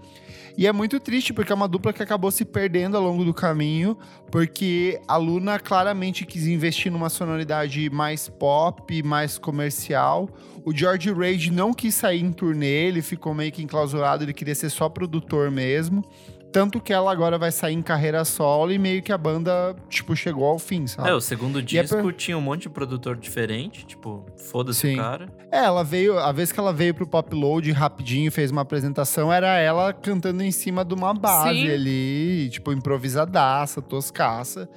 E 0.58 0.66
é 0.66 0.74
muito 0.74 1.00
triste 1.00 1.34
porque 1.34 1.52
é 1.52 1.56
uma 1.56 1.68
dupla 1.68 1.94
que 1.94 2.02
acabou 2.02 2.32
se 2.32 2.44
perdendo 2.44 2.98
ao 2.98 3.04
longo 3.04 3.24
do 3.24 3.32
caminho, 3.32 3.96
porque 4.32 5.00
a 5.08 5.16
Luna 5.16 5.60
claramente 5.60 6.26
quis 6.26 6.48
investir 6.48 6.92
numa 6.92 7.10
sonoridade 7.10 7.88
mais 7.92 8.28
pop, 8.28 9.04
mais 9.04 9.38
comercial. 9.38 10.28
O 10.66 10.76
George 10.76 11.14
Rage 11.14 11.52
não 11.52 11.76
quis 11.76 11.94
sair 11.94 12.24
em 12.24 12.32
turnê, 12.32 12.88
ele 12.88 13.04
ficou 13.04 13.36
meio 13.36 13.52
que 13.52 13.62
enclausurado, 13.62 14.24
ele 14.24 14.34
queria 14.34 14.56
ser 14.56 14.72
só 14.72 14.90
produtor 14.90 15.52
mesmo. 15.52 16.04
Tanto 16.52 16.80
que 16.80 16.94
ela 16.94 17.12
agora 17.12 17.38
vai 17.38 17.52
sair 17.52 17.74
em 17.74 17.82
carreira 17.82 18.24
solo 18.26 18.72
e 18.72 18.80
meio 18.80 19.02
que 19.04 19.12
a 19.12 19.18
banda, 19.18 19.76
tipo, 19.90 20.16
chegou 20.16 20.46
ao 20.46 20.58
fim, 20.58 20.88
sabe? 20.88 21.10
É, 21.10 21.14
o 21.14 21.20
segundo 21.22 21.60
é 21.60 21.62
disco 21.62 22.02
pra- 22.02 22.14
tinha 22.14 22.38
um 22.38 22.42
monte 22.42 22.64
de 22.64 22.70
produtor 22.70 23.16
diferente, 23.18 23.86
tipo, 23.86 24.26
foda-se 24.38 24.80
Sim. 24.80 24.94
o 24.96 24.98
cara. 24.98 25.28
É, 25.52 25.66
ela 25.66 25.84
veio, 25.84 26.18
a 26.18 26.32
vez 26.32 26.52
que 26.52 26.60
ela 26.60 26.72
veio 26.74 26.94
pro 26.96 27.06
Pop 27.06 27.36
Load 27.36 27.72
rapidinho, 27.72 28.32
fez 28.32 28.50
uma 28.50 28.62
apresentação, 28.62 29.32
era 29.32 29.58
ela 29.60 29.92
cantando 29.94 30.42
em 30.42 30.52
cima 30.52 30.84
de 30.86 30.94
uma 30.94 31.14
base 31.14 31.62
Sim. 31.62 31.70
ali, 31.70 32.50
tipo, 32.50 32.72
improvisadaça, 32.72 33.82
toscaça. 33.82 34.70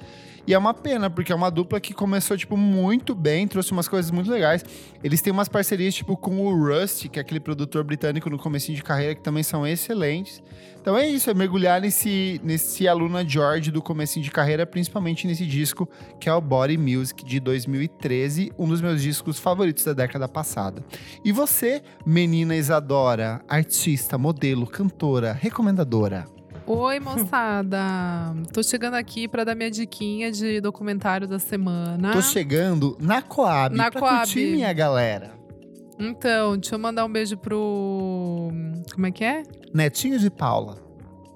E 0.47 0.53
é 0.53 0.57
uma 0.57 0.73
pena, 0.73 1.09
porque 1.09 1.31
é 1.31 1.35
uma 1.35 1.51
dupla 1.51 1.79
que 1.79 1.93
começou, 1.93 2.35
tipo, 2.35 2.57
muito 2.57 3.13
bem, 3.13 3.47
trouxe 3.47 3.71
umas 3.71 3.87
coisas 3.87 4.11
muito 4.11 4.31
legais. 4.31 4.65
Eles 5.03 5.21
têm 5.21 5.31
umas 5.31 5.47
parcerias, 5.47 5.93
tipo, 5.93 6.17
com 6.17 6.39
o 6.39 6.67
Rusty, 6.67 7.09
que 7.09 7.19
é 7.19 7.21
aquele 7.21 7.39
produtor 7.39 7.83
britânico 7.83 8.29
no 8.29 8.37
comecinho 8.37 8.75
de 8.75 8.83
carreira, 8.83 9.15
que 9.15 9.21
também 9.21 9.43
são 9.43 9.65
excelentes. 9.65 10.41
Então 10.81 10.97
é 10.97 11.07
isso, 11.07 11.29
é 11.29 11.33
mergulhar 11.33 11.79
nesse, 11.79 12.41
nesse 12.43 12.87
Aluna 12.87 13.23
George 13.23 13.69
do 13.69 13.83
comecinho 13.83 14.23
de 14.23 14.31
carreira, 14.31 14.65
principalmente 14.65 15.27
nesse 15.27 15.45
disco, 15.45 15.87
que 16.19 16.27
é 16.27 16.33
o 16.33 16.41
Body 16.41 16.75
Music, 16.75 17.23
de 17.23 17.39
2013, 17.39 18.51
um 18.57 18.67
dos 18.67 18.81
meus 18.81 18.99
discos 18.99 19.37
favoritos 19.37 19.83
da 19.83 19.93
década 19.93 20.27
passada. 20.27 20.83
E 21.23 21.31
você, 21.31 21.83
menina 22.03 22.55
Isadora, 22.55 23.41
artista, 23.47 24.17
modelo, 24.17 24.65
cantora, 24.65 25.33
recomendadora? 25.33 26.40
Oi, 26.65 26.99
moçada. 26.99 27.79
Tô 28.53 28.61
chegando 28.63 28.93
aqui 28.95 29.27
pra 29.27 29.43
dar 29.43 29.55
minha 29.55 29.69
diquinha 29.71 30.31
de 30.31 30.61
documentário 30.61 31.27
da 31.27 31.39
semana. 31.39 32.11
Tô 32.13 32.21
chegando 32.21 32.95
na 32.99 33.21
Coab 33.21 33.75
Na 33.75 33.89
pra 33.91 33.99
Coab. 33.99 34.17
curtir 34.19 34.51
minha 34.51 34.71
galera. 34.71 35.31
Então, 35.99 36.57
deixa 36.57 36.75
eu 36.75 36.79
mandar 36.79 37.05
um 37.05 37.11
beijo 37.11 37.37
pro. 37.37 38.51
Como 38.93 39.05
é 39.07 39.11
que 39.11 39.23
é? 39.23 39.43
Netinho 39.73 40.17
de 40.17 40.29
Paula. 40.29 40.77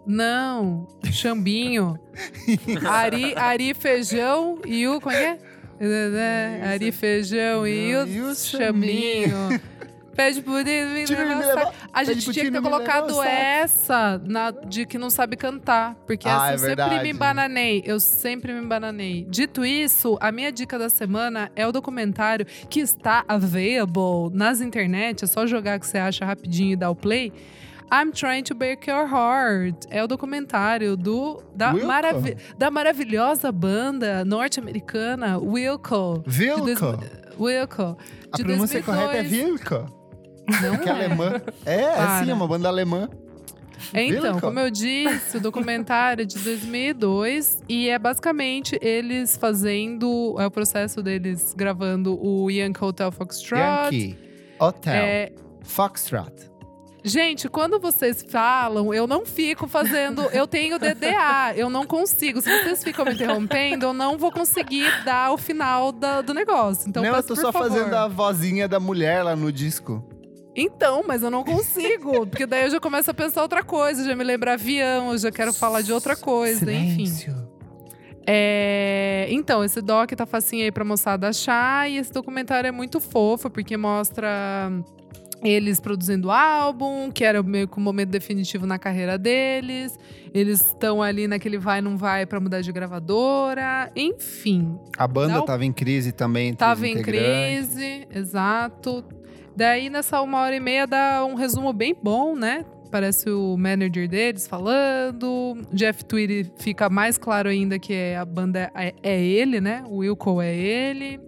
Não, 0.07 0.87
Xambinho. 1.11 1.99
Ari, 2.87 3.35
Ari 3.35 3.73
Feijão 3.73 4.59
e 4.65 4.87
o. 4.87 5.01
Como 5.01 5.15
é 5.15 5.37
que 5.37 5.41
é? 5.83 6.65
Ari 6.71 6.91
Feijão 6.91 7.67
e 7.67 7.95
o, 7.95 8.07
E 8.07 8.21
o 8.21 8.33
Xambinho. 8.35 9.59
Pede 10.15 10.41
por 10.41 10.63
me 10.63 11.35
levar- 11.35 11.73
A 11.93 12.03
gente 12.03 12.31
tinha 12.31 12.45
que 12.45 12.51
ter 12.51 12.61
colocado 12.61 13.21
essa 13.23 14.21
na, 14.25 14.51
de 14.51 14.85
que 14.85 14.97
não 14.97 15.09
sabe 15.09 15.35
cantar. 15.35 15.95
Porque 16.07 16.27
Ah, 16.27 16.31
essa 16.31 16.45
é 16.51 16.53
eu 16.53 16.59
sempre 16.59 16.75
verdade. 16.75 17.03
me 17.03 17.09
embananei. 17.11 17.83
Eu 17.85 17.99
sempre 17.99 18.53
me 18.53 18.61
embananei. 18.61 19.25
Dito 19.29 19.65
isso, 19.65 20.17
a 20.21 20.31
minha 20.31 20.51
dica 20.51 20.79
da 20.79 20.89
semana 20.89 21.51
é 21.55 21.67
o 21.67 21.71
documentário 21.71 22.45
que 22.69 22.79
está 22.79 23.23
available 23.27 24.29
nas 24.33 24.61
internet. 24.61 25.23
É 25.23 25.27
só 25.27 25.45
jogar 25.45 25.79
que 25.79 25.87
você 25.87 25.97
acha 25.97 26.23
rapidinho 26.25 26.73
e 26.73 26.75
dar 26.75 26.89
o 26.89 26.95
play. 26.95 27.31
I'm 27.93 28.11
Trying 28.11 28.43
to 28.43 28.55
Break 28.55 28.89
Your 28.89 29.07
Heart. 29.07 29.85
É 29.91 30.03
o 30.03 30.07
documentário 30.07 30.97
do, 30.97 31.43
da, 31.55 31.71
Wilco? 31.71 31.85
maravi- 31.87 32.37
da 32.57 32.71
maravilhosa 32.71 33.51
banda 33.51 34.25
norte-americana 34.25 35.37
Wilco. 35.37 36.23
Dois- 36.25 36.79
Wilco. 37.39 37.97
A 38.31 38.37
pronúncia 38.37 38.81
2002. 38.81 38.85
correta 38.85 39.17
é 39.17 39.23
Vilco. 39.23 40.04
Não 40.61 40.77
Que 40.77 40.89
é 40.89 40.91
alemã. 40.91 41.41
É, 41.65 41.81
é 41.81 42.23
sim, 42.23 42.29
é 42.29 42.33
uma 42.33 42.47
banda 42.47 42.67
alemã. 42.67 43.09
É, 43.93 44.03
então, 44.03 44.39
como 44.39 44.59
eu 44.59 44.71
disse, 44.71 45.37
o 45.37 45.39
documentário 45.39 46.23
é 46.23 46.25
de 46.25 46.39
2002 46.39 47.61
e 47.69 47.89
é 47.89 47.99
basicamente 47.99 48.77
eles 48.81 49.37
fazendo, 49.37 50.35
é 50.39 50.45
o 50.47 50.51
processo 50.51 51.03
deles 51.03 51.53
gravando 51.55 52.17
o 52.19 52.49
Yankee 52.49 52.83
Hotel 52.83 53.11
Foxtrot. 53.11 53.59
Yankee. 53.61 54.17
Hotel. 54.59 54.93
É, 54.93 55.31
Foxtrot. 55.61 56.31
gente, 57.03 57.47
quando 57.49 57.79
vocês 57.79 58.25
falam, 58.27 58.91
eu 58.93 59.05
não 59.05 59.25
fico 59.25 59.67
fazendo, 59.67 60.21
eu 60.31 60.47
tenho 60.47 60.79
DDA, 60.79 61.53
eu 61.55 61.69
não 61.69 61.85
consigo. 61.85 62.41
Se 62.41 62.49
vocês 62.63 62.83
ficam 62.83 63.05
me 63.05 63.13
interrompendo, 63.13 63.85
eu 63.87 63.93
não 63.93 64.17
vou 64.17 64.31
conseguir 64.31 64.89
dar 65.03 65.31
o 65.31 65.37
final 65.37 65.91
da- 65.91 66.21
do 66.21 66.33
negócio. 66.33 66.89
Então, 66.89 67.03
Não, 67.03 67.09
eu 67.09 67.15
peço, 67.17 67.27
tô 67.27 67.35
por 67.35 67.41
só 67.41 67.51
favor. 67.51 67.69
fazendo 67.69 67.93
a 67.93 68.07
vozinha 68.07 68.67
da 68.67 68.79
mulher 68.79 69.21
lá 69.23 69.35
no 69.35 69.51
disco. 69.51 70.03
Então, 70.55 71.03
mas 71.05 71.21
eu 71.21 71.29
não 71.29 71.43
consigo, 71.43 72.25
porque 72.27 72.45
daí 72.45 72.63
eu 72.65 72.71
já 72.71 72.79
começo 72.79 73.11
a 73.11 73.13
pensar 73.13 73.41
outra 73.41 73.61
coisa, 73.63 74.03
já 74.05 74.15
me 74.15 74.23
lembra 74.23 74.53
avião, 74.53 75.11
eu 75.11 75.17
já 75.17 75.31
quero 75.31 75.51
falar 75.51 75.81
de 75.81 75.91
outra 75.91 76.15
coisa, 76.15 76.71
enfim. 76.71 77.05
Silêncio. 77.05 77.55
É, 78.27 79.27
então, 79.29 79.63
esse 79.63 79.81
doc 79.81 80.11
tá 80.13 80.25
facinho 80.25 80.63
aí 80.63 80.71
pra 80.71 80.83
moçada 80.83 81.29
achar. 81.29 81.89
E 81.89 81.97
esse 81.97 82.11
documentário 82.11 82.67
é 82.67 82.71
muito 82.71 82.99
fofo, 82.99 83.49
porque 83.49 83.77
mostra 83.77 84.71
eles 85.43 85.79
produzindo 85.79 86.29
o 86.29 86.31
álbum, 86.31 87.11
que 87.11 87.23
era 87.23 87.43
meio 87.43 87.67
que 87.67 87.77
o 87.77 87.81
momento 87.81 88.09
definitivo 88.09 88.65
na 88.65 88.79
carreira 88.79 89.15
deles. 89.17 89.95
Eles 90.33 90.59
estão 90.67 91.03
ali 91.03 91.27
naquele 91.27 91.57
vai, 91.59 91.81
não 91.81 91.97
vai 91.97 92.25
pra 92.25 92.39
mudar 92.39 92.61
de 92.61 92.71
gravadora. 92.71 93.91
Enfim, 93.95 94.75
A 94.97 95.07
banda 95.07 95.35
Não. 95.35 95.45
tava 95.45 95.63
em 95.63 95.71
crise 95.71 96.11
também. 96.11 96.47
entre 96.47 96.57
tava 96.57 96.81
os 96.81 96.87
em 96.87 97.01
crise, 97.01 98.07
exato. 98.11 99.03
Daí, 99.55 99.89
nessa 99.89 100.21
uma 100.21 100.39
hora 100.41 100.55
e 100.55 100.59
meia, 100.59 100.85
dá 100.85 101.25
um 101.25 101.35
resumo 101.35 101.71
bem 101.71 101.95
bom, 102.01 102.35
né? 102.35 102.65
Parece 102.91 103.29
o 103.29 103.57
manager 103.57 104.07
deles 104.07 104.47
falando. 104.47 105.57
Jeff 105.71 106.03
Tweedy 106.05 106.51
fica 106.57 106.89
mais 106.89 107.17
claro 107.17 107.49
ainda 107.49 107.79
que 107.79 107.93
é- 107.93 108.17
a 108.17 108.25
banda 108.25 108.71
é, 108.75 108.93
é 109.01 109.21
ele, 109.23 109.59
né? 109.61 109.83
O 109.87 109.97
Wilco 109.97 110.41
é 110.41 110.53
ele. 110.55 111.19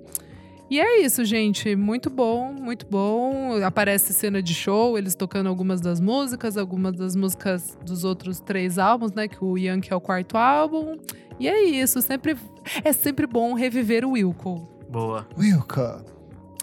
E 0.69 0.79
é 0.79 1.01
isso, 1.01 1.23
gente. 1.23 1.75
Muito 1.75 2.09
bom, 2.09 2.53
muito 2.53 2.85
bom. 2.89 3.55
Aparece 3.63 4.13
cena 4.13 4.41
de 4.41 4.53
show, 4.53 4.97
eles 4.97 5.15
tocando 5.15 5.47
algumas 5.47 5.79
das 5.79 6.01
músicas, 6.01 6.57
algumas 6.57 6.95
das 6.97 7.15
músicas 7.15 7.77
dos 7.85 8.03
outros 8.03 8.39
três 8.41 8.77
álbuns, 8.77 9.13
né? 9.13 9.27
Que 9.29 9.43
o 9.43 9.57
Yankee 9.57 9.91
é 9.93 9.95
o 9.95 10.01
quarto 10.01 10.37
álbum. 10.37 10.97
E 11.39 11.47
é 11.47 11.63
isso. 11.63 12.01
Sempre, 12.01 12.35
é 12.83 12.91
sempre 12.91 13.25
bom 13.25 13.53
reviver 13.53 14.03
o 14.05 14.11
Wilco. 14.11 14.67
Boa. 14.89 15.25
Wilco. 15.37 16.03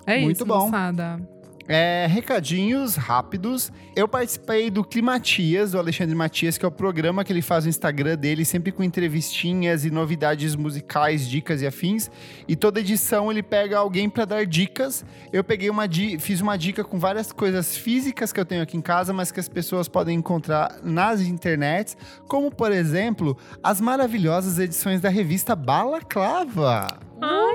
É 0.06 0.20
Muito 0.20 0.36
isso, 0.36 0.44
bom. 0.46 0.66
moçada. 0.66 1.18
É, 1.66 2.06
recadinhos 2.10 2.94
rápidos. 2.96 3.72
Eu 3.96 4.06
participei 4.06 4.70
do 4.70 4.84
Climatias, 4.84 5.72
do 5.72 5.78
Alexandre 5.78 6.14
Matias, 6.14 6.58
que 6.58 6.64
é 6.64 6.68
o 6.68 6.70
programa 6.70 7.24
que 7.24 7.32
ele 7.32 7.40
faz 7.40 7.64
no 7.64 7.70
Instagram 7.70 8.16
dele, 8.16 8.44
sempre 8.44 8.70
com 8.70 8.82
entrevistinhas 8.82 9.84
e 9.84 9.90
novidades 9.90 10.54
musicais, 10.54 11.26
dicas 11.26 11.62
e 11.62 11.66
afins. 11.66 12.10
E 12.46 12.54
toda 12.54 12.80
edição 12.80 13.30
ele 13.30 13.42
pega 13.42 13.78
alguém 13.78 14.10
para 14.10 14.26
dar 14.26 14.46
dicas. 14.46 15.04
Eu 15.32 15.42
peguei 15.42 15.70
uma 15.70 15.84
fiz 16.18 16.40
uma 16.40 16.56
dica 16.56 16.84
com 16.84 16.98
várias 16.98 17.32
coisas 17.32 17.76
físicas 17.76 18.32
que 18.32 18.40
eu 18.40 18.44
tenho 18.44 18.62
aqui 18.62 18.76
em 18.76 18.82
casa, 18.82 19.12
mas 19.12 19.30
que 19.30 19.40
as 19.40 19.48
pessoas 19.48 19.88
podem 19.88 20.18
encontrar 20.18 20.80
nas 20.82 21.22
internets, 21.22 21.96
como 22.28 22.50
por 22.50 22.72
exemplo, 22.72 23.36
as 23.62 23.80
maravilhosas 23.80 24.58
edições 24.58 25.00
da 25.00 25.08
revista 25.08 25.56
Balaclava. 25.56 26.88
Ai! 27.22 27.53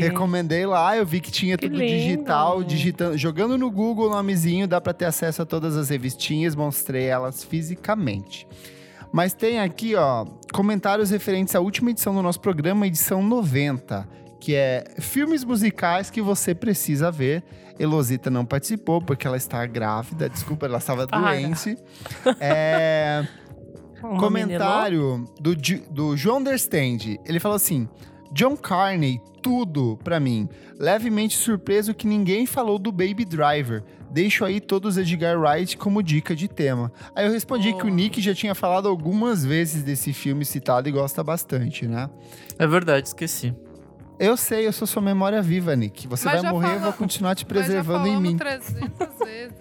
Recomendei 0.00 0.66
lá, 0.66 0.96
eu 0.96 1.06
vi 1.06 1.20
que 1.20 1.30
tinha 1.30 1.56
Que 1.56 1.68
tudo 1.68 1.78
lindo. 1.78 1.90
digital, 1.92 2.62
digitando, 2.62 3.16
jogando 3.16 3.56
no 3.56 3.70
Google 3.70 4.06
o 4.08 4.10
nomezinho, 4.10 4.66
dá 4.66 4.80
pra 4.80 4.92
ter 4.92 5.04
acesso 5.06 5.42
a 5.42 5.46
todas 5.46 5.76
as 5.76 5.88
revistinhas, 5.88 6.54
mostrei 6.54 7.04
elas 7.06 7.42
fisicamente. 7.44 8.46
Mas 9.12 9.32
tem 9.32 9.60
aqui, 9.60 9.94
ó, 9.94 10.24
comentários 10.52 11.10
referentes 11.10 11.54
à 11.54 11.60
última 11.60 11.90
edição 11.90 12.14
do 12.14 12.22
nosso 12.22 12.40
programa, 12.40 12.86
edição 12.86 13.22
90, 13.22 14.08
que 14.40 14.54
é 14.54 14.84
filmes 14.98 15.44
musicais 15.44 16.10
que 16.10 16.20
você 16.20 16.54
precisa 16.54 17.10
ver. 17.10 17.42
Elosita 17.78 18.30
não 18.30 18.44
participou 18.44 19.00
porque 19.00 19.26
ela 19.26 19.36
está 19.36 19.64
grávida, 19.66 20.28
desculpa, 20.28 20.66
ela 20.66 20.78
estava 20.78 21.06
Para. 21.06 21.20
doente. 21.20 21.76
É, 22.40 23.24
Uma 24.02 24.18
comentário 24.20 25.24
do, 25.40 25.54
do 25.90 26.16
João 26.16 26.38
Understand. 26.38 27.18
Ele 27.24 27.40
falou 27.40 27.56
assim: 27.56 27.88
John 28.34 28.56
Carney, 28.56 29.20
tudo 29.40 29.96
pra 30.02 30.18
mim. 30.18 30.48
Levemente 30.78 31.36
surpreso 31.36 31.94
que 31.94 32.06
ninguém 32.06 32.46
falou 32.46 32.78
do 32.78 32.90
Baby 32.90 33.24
Driver. 33.24 33.84
Deixo 34.10 34.44
aí 34.44 34.60
todos 34.60 34.98
Edgar 34.98 35.38
Wright 35.40 35.76
como 35.76 36.02
dica 36.02 36.34
de 36.34 36.48
tema. 36.48 36.92
Aí 37.14 37.26
eu 37.26 37.32
respondi 37.32 37.72
que 37.72 37.86
o 37.86 37.88
Nick 37.88 38.20
já 38.20 38.34
tinha 38.34 38.54
falado 38.54 38.88
algumas 38.88 39.44
vezes 39.44 39.82
desse 39.84 40.12
filme 40.12 40.44
citado 40.44 40.88
e 40.88 40.92
gosta 40.92 41.22
bastante, 41.22 41.86
né? 41.86 42.10
É 42.58 42.66
verdade, 42.66 43.06
esqueci. 43.08 43.54
Eu 44.18 44.36
sei, 44.36 44.66
eu 44.66 44.72
sou 44.72 44.86
sua 44.86 45.02
memória 45.02 45.40
viva, 45.42 45.74
Nick. 45.74 46.06
Você 46.08 46.24
Mas 46.26 46.42
vai 46.42 46.50
morrer, 46.52 46.66
eu 46.66 46.70
fala- 46.78 46.82
vou 46.82 46.92
continuar 46.92 47.34
te 47.34 47.44
Mas 47.44 47.54
já 47.56 47.62
preservando 47.62 48.06
em 48.08 48.20
mim. 48.20 48.36
300 48.36 49.18
vezes. 49.24 49.54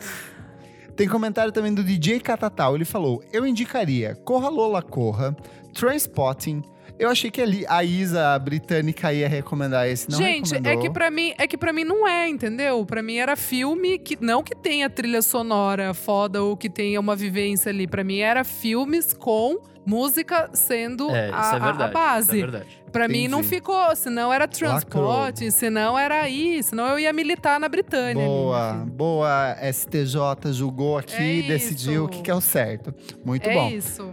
Tem 0.95 1.08
comentário 1.08 1.52
também 1.52 1.74
do 1.74 1.84
DJ 1.84 2.20
Catatal. 2.20 2.76
Ele 2.76 2.86
falou: 2.86 3.24
Eu 3.32 3.45
indicaria 3.48 4.16
Corra 4.16 4.50
Lola 4.50 4.82
Corra, 4.82 5.36
Transpotting. 5.74 6.62
Eu 7.04 7.10
achei 7.10 7.30
que 7.30 7.42
ali 7.42 7.66
a 7.68 7.84
Isa 7.84 8.38
britânica 8.40 9.12
ia 9.14 9.28
recomendar 9.28 9.88
esse. 9.88 10.10
Não 10.10 10.18
Gente, 10.18 10.54
é 10.54 10.58
recomendou. 10.58 10.84
que 10.84 10.90
para 10.90 11.12
mim, 11.12 11.34
é 11.38 11.48
que 11.48 11.58
para 11.58 11.74
mim 11.74 11.84
não 11.84 12.08
é, 12.08 12.30
entendeu? 12.30 12.86
Pra 12.86 13.02
mim 13.04 13.18
era 13.18 13.36
filme 13.36 13.98
que 14.00 14.18
não 14.22 14.42
que 14.44 14.56
tenha 14.56 14.90
trilha 14.90 15.22
sonora 15.22 15.94
foda 15.94 16.42
ou 16.42 16.56
que 16.56 16.70
tenha 16.70 17.00
uma 17.00 17.16
vivência 17.16 17.70
ali, 17.70 17.88
Pra 17.88 18.04
mim 18.04 18.20
era 18.20 18.44
filmes 18.44 19.14
com 19.14 19.58
música 19.86 20.50
sendo 20.54 21.10
É, 21.12 21.28
isso 21.30 21.36
a, 21.38 21.54
é 21.54 21.56
a- 21.56 21.60
verdade. 21.60 21.84
a 21.84 21.88
base. 21.88 22.28
Isso 22.30 22.36
é 22.38 22.52
verdade. 22.52 22.84
Pra 22.94 23.08
mim 23.08 23.28
não 23.28 23.40
Entendi. 23.40 23.56
ficou, 23.56 23.96
senão 23.96 24.32
era 24.32 24.48
transporte, 24.48 25.52
senão 25.52 25.98
era 25.98 26.22
aí, 26.22 26.62
senão 26.64 26.88
eu 26.88 27.00
ia 27.00 27.12
militar 27.12 27.60
na 27.60 27.68
Britânia. 27.68 28.24
Boa, 28.26 28.74
boa. 28.88 29.58
STJ 29.72 30.54
julgou 30.54 30.98
aqui 31.00 31.16
É 31.16 31.36
e 31.40 31.42
decidiu 31.44 31.94
isso. 31.94 32.04
o 32.06 32.08
que, 32.08 32.22
que 32.22 32.32
é 32.32 32.36
o 32.36 32.40
certo. 32.42 32.94
Muito 33.26 33.50
é 33.50 33.54
bom. 33.54 33.70
isso. 33.70 34.10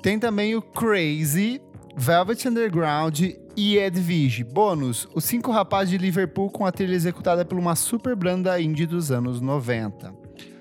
Tem 0.00 0.18
também 0.18 0.54
o 0.54 0.62
Crazy, 0.62 1.60
Velvet 2.02 2.48
Underground 2.48 3.20
e 3.54 3.76
Ed 3.76 4.00
Vige. 4.00 4.42
Bônus: 4.42 5.06
Os 5.14 5.22
Cinco 5.22 5.52
Rapazes 5.52 5.90
de 5.90 5.98
Liverpool 5.98 6.48
com 6.48 6.64
a 6.64 6.72
trilha 6.72 6.94
executada 6.94 7.44
por 7.44 7.58
uma 7.58 7.76
super 7.76 8.16
banda 8.16 8.58
indie 8.58 8.86
dos 8.86 9.12
anos 9.12 9.38
90. 9.38 10.10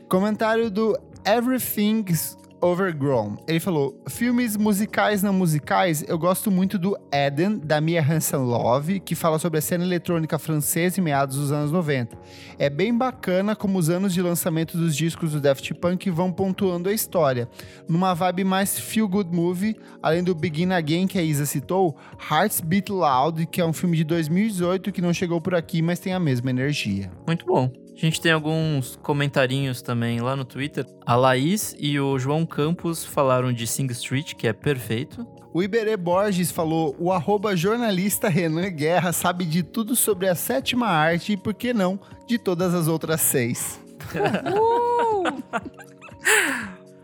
Comentário 0.09 0.69
do 0.69 0.99
Everything's 1.23 2.37
Overgrown. 2.61 3.37
Ele 3.47 3.59
falou: 3.59 4.01
filmes 4.07 4.55
musicais 4.57 5.23
não 5.23 5.33
musicais, 5.33 6.03
eu 6.07 6.17
gosto 6.17 6.51
muito 6.51 6.77
do 6.77 6.97
Eden, 7.11 7.57
da 7.57 7.79
Mia 7.81 8.01
Hansen 8.01 8.39
Love, 8.39 8.99
que 8.99 9.15
fala 9.15 9.39
sobre 9.39 9.59
a 9.59 9.61
cena 9.61 9.83
eletrônica 9.83 10.37
francesa 10.37 10.99
em 10.99 11.03
meados 11.03 11.37
dos 11.37 11.51
anos 11.51 11.71
90. 11.71 12.17
É 12.57 12.69
bem 12.69 12.95
bacana 12.95 13.55
como 13.55 13.77
os 13.77 13.89
anos 13.89 14.13
de 14.13 14.21
lançamento 14.21 14.77
dos 14.77 14.95
discos 14.95 15.31
do 15.31 15.39
Daft 15.39 15.73
Punk 15.75 16.09
vão 16.09 16.31
pontuando 16.31 16.89
a 16.89 16.93
história. 16.93 17.49
Numa 17.87 18.13
vibe 18.13 18.43
mais 18.43 18.79
feel 18.79 19.07
good 19.07 19.33
movie, 19.35 19.75
além 20.01 20.23
do 20.23 20.35
Begin 20.35 20.71
Again 20.71 21.07
que 21.07 21.17
a 21.17 21.23
Isa 21.23 21.45
citou, 21.45 21.95
Hearts 22.29 22.61
Beat 22.61 22.89
Loud, 22.89 23.45
que 23.47 23.61
é 23.61 23.65
um 23.65 23.73
filme 23.73 23.97
de 23.97 24.03
2018 24.03 24.91
que 24.91 25.01
não 25.01 25.13
chegou 25.13 25.39
por 25.41 25.55
aqui, 25.55 25.81
mas 25.81 25.99
tem 25.99 26.13
a 26.13 26.19
mesma 26.19 26.49
energia. 26.49 27.11
Muito 27.27 27.45
bom. 27.45 27.71
A 28.01 28.05
gente 28.05 28.21
tem 28.21 28.31
alguns 28.31 28.95
comentarinhos 29.03 29.81
também 29.81 30.21
lá 30.21 30.33
no 30.33 30.45
Twitter. 30.45 30.85
A 31.05 31.17
Laís 31.17 31.75
e 31.77 31.99
o 31.99 32.17
João 32.17 32.45
Campos 32.45 33.03
falaram 33.03 33.51
de 33.51 33.67
Sing 33.67 33.91
Street, 33.91 34.35
que 34.35 34.47
é 34.47 34.53
perfeito. 34.53 35.27
O 35.53 35.61
Iberê 35.61 35.97
Borges 35.97 36.49
falou: 36.49 36.95
o 36.97 37.11
arroba 37.11 37.57
jornalista 37.57 38.29
Renan 38.29 38.69
Guerra 38.69 39.11
sabe 39.11 39.43
de 39.43 39.63
tudo 39.63 39.97
sobre 39.97 40.29
a 40.29 40.35
sétima 40.35 40.87
arte 40.87 41.33
e, 41.33 41.37
por 41.37 41.53
que 41.53 41.73
não, 41.73 41.99
de 42.25 42.37
todas 42.37 42.73
as 42.73 42.87
outras 42.87 43.19
seis. 43.19 43.81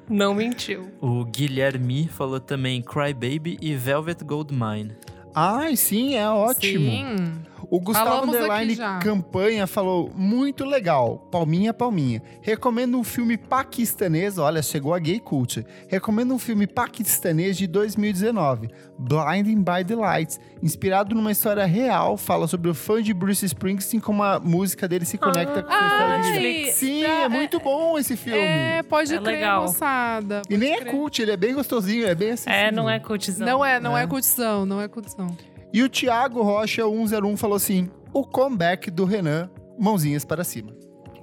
Não 0.10 0.34
mentiu. 0.34 0.94
O 1.02 1.26
Guilherme 1.26 2.08
falou 2.08 2.40
também 2.40 2.82
Cry 2.82 3.14
Baby 3.14 3.58
e 3.62 3.76
Velvet 3.76 4.24
Goldmine. 4.24 4.96
Ai, 5.34 5.76
sim, 5.76 6.16
é 6.16 6.30
ótimo. 6.30 6.90
Sim. 6.90 7.34
O 7.76 7.80
Gustavo 7.82 8.10
Falamos 8.10 8.36
Underline. 8.36 8.78
Campanha 9.02 9.68
falou: 9.68 10.10
muito 10.16 10.64
legal, 10.64 11.18
palminha, 11.30 11.74
palminha. 11.74 12.22
Recomendo 12.42 12.98
um 12.98 13.04
filme 13.04 13.38
paquistanês, 13.38 14.38
olha, 14.38 14.62
chegou 14.62 14.94
a 14.94 15.00
gay 15.00 15.20
cult. 15.20 15.66
Recomendo 15.90 16.34
um 16.34 16.40
filme 16.40 16.66
paquistanês 16.68 17.58
de 17.58 17.68
2019, 17.68 18.70
Blinding 18.98 19.58
by 19.62 19.84
the 19.86 19.96
Lights, 19.96 20.40
inspirado 20.64 21.14
numa 21.14 21.32
história 21.32 21.66
real, 21.66 22.16
fala 22.16 22.48
sobre 22.48 22.70
o 22.70 22.74
fã 22.74 23.02
de 23.02 23.14
Bruce 23.14 23.46
Springsteen 23.46 24.00
como 24.00 24.24
a 24.24 24.40
música 24.40 24.88
dele 24.88 25.04
se 25.06 25.18
conecta 25.18 25.62
com 25.62 25.72
a 25.74 25.88
história 25.88 26.22
de 26.22 26.32
vida. 26.40 26.66
Ai, 26.68 26.72
Sim, 26.72 27.04
tá, 27.04 27.10
é 27.10 27.28
muito 27.30 27.60
bom 27.60 27.98
esse 28.00 28.16
filme. 28.16 28.40
É, 28.40 28.84
pode 28.84 29.14
É 29.14 29.20
crer, 29.20 29.34
legal. 29.34 29.64
moçada. 29.64 30.42
E 30.50 30.58
nem 30.58 30.70
pode 30.70 30.82
é 30.82 30.84
crer. 30.86 30.94
cult, 30.94 31.22
ele 31.22 31.32
é 31.32 31.38
bem 31.38 31.54
gostosinho, 31.54 32.08
é 32.08 32.16
bem 32.16 32.32
assim. 32.32 32.50
É, 32.50 32.72
não 32.72 32.90
é 32.90 33.00
cultizão. 33.00 33.46
Não 33.46 33.66
é, 33.66 33.80
não 33.80 33.98
é, 33.98 34.04
É. 34.04 34.08
curtição, 34.08 34.66
não 34.66 34.80
é 34.80 34.88
curtição. 34.88 35.36
E 35.76 35.84
o 35.84 35.90
Thiago 35.90 36.42
Rocha 36.42 36.84
101 36.84 37.36
falou 37.36 37.58
assim: 37.58 37.92
o 38.14 38.24
comeback 38.24 38.90
do 38.90 39.04
Renan, 39.04 39.50
mãozinhas 39.78 40.24
para 40.24 40.42
cima. 40.42 40.74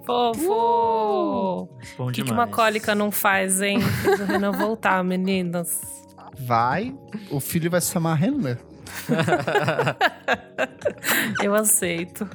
Fofo! 0.05 1.71
O 1.99 2.13
que, 2.13 2.23
que 2.23 2.31
uma 2.31 2.47
cólica 2.47 2.95
não 2.95 3.11
faz, 3.11 3.63
hein? 3.63 3.81
Fez 3.81 4.21
o 4.21 4.25
Renan 4.27 4.53
voltar, 4.53 5.03
meninas. 5.09 5.81
Vai, 6.39 6.95
o 7.31 7.41
filho 7.41 7.71
vai 7.71 7.81
se 7.81 7.93
chamar 7.93 8.17
Renan. 8.17 8.59
Eu 11.43 11.55
aceito. 11.55 12.29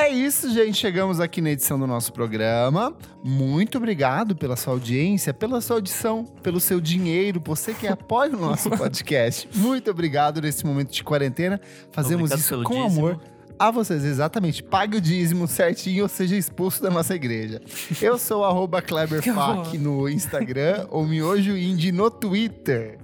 É 0.00 0.08
isso, 0.08 0.50
gente. 0.50 0.78
Chegamos 0.78 1.20
aqui 1.20 1.42
na 1.42 1.50
edição 1.50 1.78
do 1.78 1.86
nosso 1.86 2.10
programa. 2.10 2.96
Muito 3.22 3.76
obrigado 3.76 4.34
pela 4.34 4.56
sua 4.56 4.72
audiência, 4.72 5.34
pela 5.34 5.60
sua 5.60 5.76
audição, 5.76 6.24
pelo 6.42 6.58
seu 6.58 6.80
dinheiro, 6.80 7.38
você 7.44 7.74
que 7.74 7.86
apoia 7.86 8.34
o 8.34 8.40
nosso 8.40 8.70
podcast. 8.72 9.46
Muito 9.54 9.90
obrigado 9.90 10.40
nesse 10.40 10.64
momento 10.64 10.90
de 10.90 11.04
quarentena. 11.04 11.60
Fazemos 11.92 12.30
Obrigado 12.30 12.38
isso 12.40 12.62
com 12.62 12.82
dízimo. 12.86 13.08
amor. 13.08 13.20
A 13.58 13.70
vocês, 13.70 14.02
exatamente. 14.02 14.62
Pague 14.62 14.96
o 14.96 15.00
dízimo 15.02 15.46
certinho 15.46 16.04
ou 16.04 16.08
seja 16.08 16.34
expulso 16.34 16.82
da 16.82 16.88
nossa 16.88 17.14
igreja. 17.14 17.60
Eu 18.00 18.16
sou 18.16 18.40
o 18.40 18.44
no 19.76 20.08
Instagram 20.08 20.86
ou 20.88 21.04
Miojo 21.04 21.54
Indie 21.54 21.92
no 21.92 22.10
Twitter. 22.10 22.98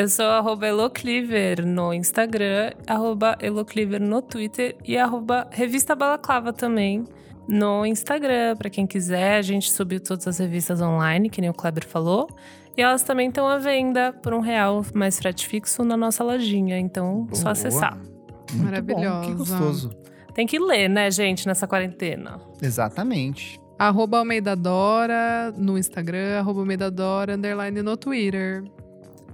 Eu 0.00 0.08
sou 0.08 0.24
arroba 0.24 0.66
Elocliver 0.66 1.66
no 1.66 1.92
Instagram, 1.92 2.72
arroba 2.86 3.36
Elocliver 3.38 4.00
no 4.00 4.22
Twitter 4.22 4.74
e 4.82 4.96
arroba 4.96 5.46
Revista 5.50 5.94
Balaclava 5.94 6.54
também 6.54 7.04
no 7.46 7.84
Instagram. 7.84 8.56
Pra 8.56 8.70
quem 8.70 8.86
quiser, 8.86 9.36
a 9.36 9.42
gente 9.42 9.70
subiu 9.70 10.00
todas 10.00 10.26
as 10.26 10.38
revistas 10.38 10.80
online, 10.80 11.28
que 11.28 11.42
nem 11.42 11.50
o 11.50 11.52
Kleber 11.52 11.86
falou. 11.86 12.30
E 12.78 12.80
elas 12.80 13.02
também 13.02 13.28
estão 13.28 13.46
à 13.46 13.58
venda 13.58 14.10
por 14.10 14.32
um 14.32 14.40
real 14.40 14.82
mais 14.94 15.18
frete 15.18 15.46
fixo 15.46 15.84
na 15.84 15.98
nossa 15.98 16.24
lojinha. 16.24 16.78
Então, 16.78 17.28
só 17.34 17.42
Boa. 17.42 17.52
acessar. 17.52 17.98
Muito 17.98 18.64
Maravilhosa. 18.64 19.20
Bom, 19.20 19.26
que 19.26 19.34
gostoso. 19.34 19.90
Tem 20.32 20.46
que 20.46 20.58
ler, 20.58 20.88
né, 20.88 21.10
gente, 21.10 21.46
nessa 21.46 21.66
quarentena. 21.66 22.40
Exatamente. 22.62 23.60
Arroba 23.78 24.20
Almeida 24.20 24.56
Dora 24.56 25.52
no 25.58 25.76
Instagram, 25.76 26.38
arroba 26.38 26.60
Almeida 26.60 26.90
Dora, 26.90 27.34
underline 27.34 27.82
no 27.82 27.98
Twitter. 27.98 28.64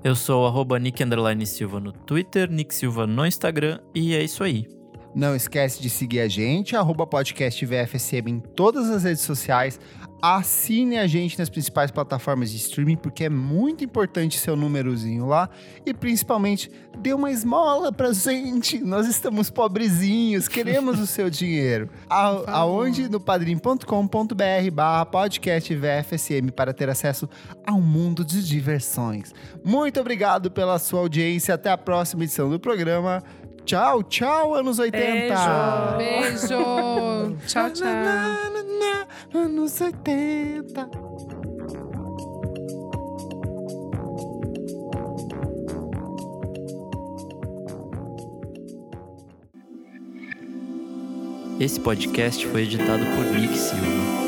Eu 0.06 0.14
sou 0.14 0.46
arroba 0.46 0.78
Nick 0.78 1.02
Silva 1.46 1.80
no 1.80 1.90
Twitter, 1.90 2.48
Nick 2.48 2.72
Silva 2.72 3.08
no 3.08 3.26
Instagram 3.26 3.80
e 3.92 4.14
é 4.14 4.22
isso 4.22 4.44
aí. 4.44 4.64
Não 5.12 5.34
esquece 5.34 5.82
de 5.82 5.90
seguir 5.90 6.20
a 6.20 6.28
gente, 6.28 6.76
arroba 6.76 7.04
podcast 7.04 7.66
VFSM 7.66 8.28
em 8.28 8.38
todas 8.38 8.88
as 8.88 9.02
redes 9.02 9.22
sociais. 9.24 9.80
Assine 10.20 10.96
a 10.96 11.06
gente 11.06 11.38
nas 11.38 11.48
principais 11.48 11.90
plataformas 11.90 12.50
de 12.50 12.56
streaming, 12.56 12.96
porque 12.96 13.24
é 13.24 13.28
muito 13.28 13.84
importante 13.84 14.38
seu 14.38 14.56
númerozinho 14.56 15.26
lá. 15.26 15.48
E 15.84 15.92
principalmente, 15.92 16.70
dê 16.98 17.12
uma 17.12 17.30
esmola 17.30 17.92
pra 17.92 18.12
gente. 18.12 18.78
Nós 18.78 19.06
estamos 19.06 19.50
pobrezinhos, 19.50 20.48
queremos 20.48 20.98
o 20.98 21.06
seu 21.06 21.28
dinheiro. 21.28 21.90
A, 22.08 22.58
aonde? 22.60 23.08
No 23.08 23.20
padrim.com.br 23.20 24.70
barra 24.72 25.06
podcast 25.06 25.74
VFSM 25.74 26.50
para 26.50 26.72
ter 26.72 26.88
acesso 26.88 27.28
a 27.66 27.72
um 27.72 27.82
mundo 27.82 28.24
de 28.24 28.42
diversões. 28.42 29.32
Muito 29.64 30.00
obrigado 30.00 30.50
pela 30.50 30.78
sua 30.78 31.00
audiência. 31.00 31.54
Até 31.54 31.70
a 31.70 31.78
próxima 31.78 32.24
edição 32.24 32.48
do 32.48 32.58
programa. 32.58 33.22
Tchau, 33.66 34.00
tchau, 34.04 34.54
anos 34.54 34.78
80. 34.78 35.96
Beijo. 35.96 35.96
Beijo! 35.98 37.36
tchau, 37.48 37.70
tchau. 37.70 37.84
Na, 37.84 38.04
na, 38.04 38.50
na, 38.50 38.62
na, 38.62 39.40
Anos 39.40 39.80
80. 39.80 40.88
Esse 51.58 51.80
podcast 51.80 52.46
foi 52.46 52.62
editado 52.62 53.04
por 53.16 53.24
Nick 53.24 53.58
Silva. 53.58 54.25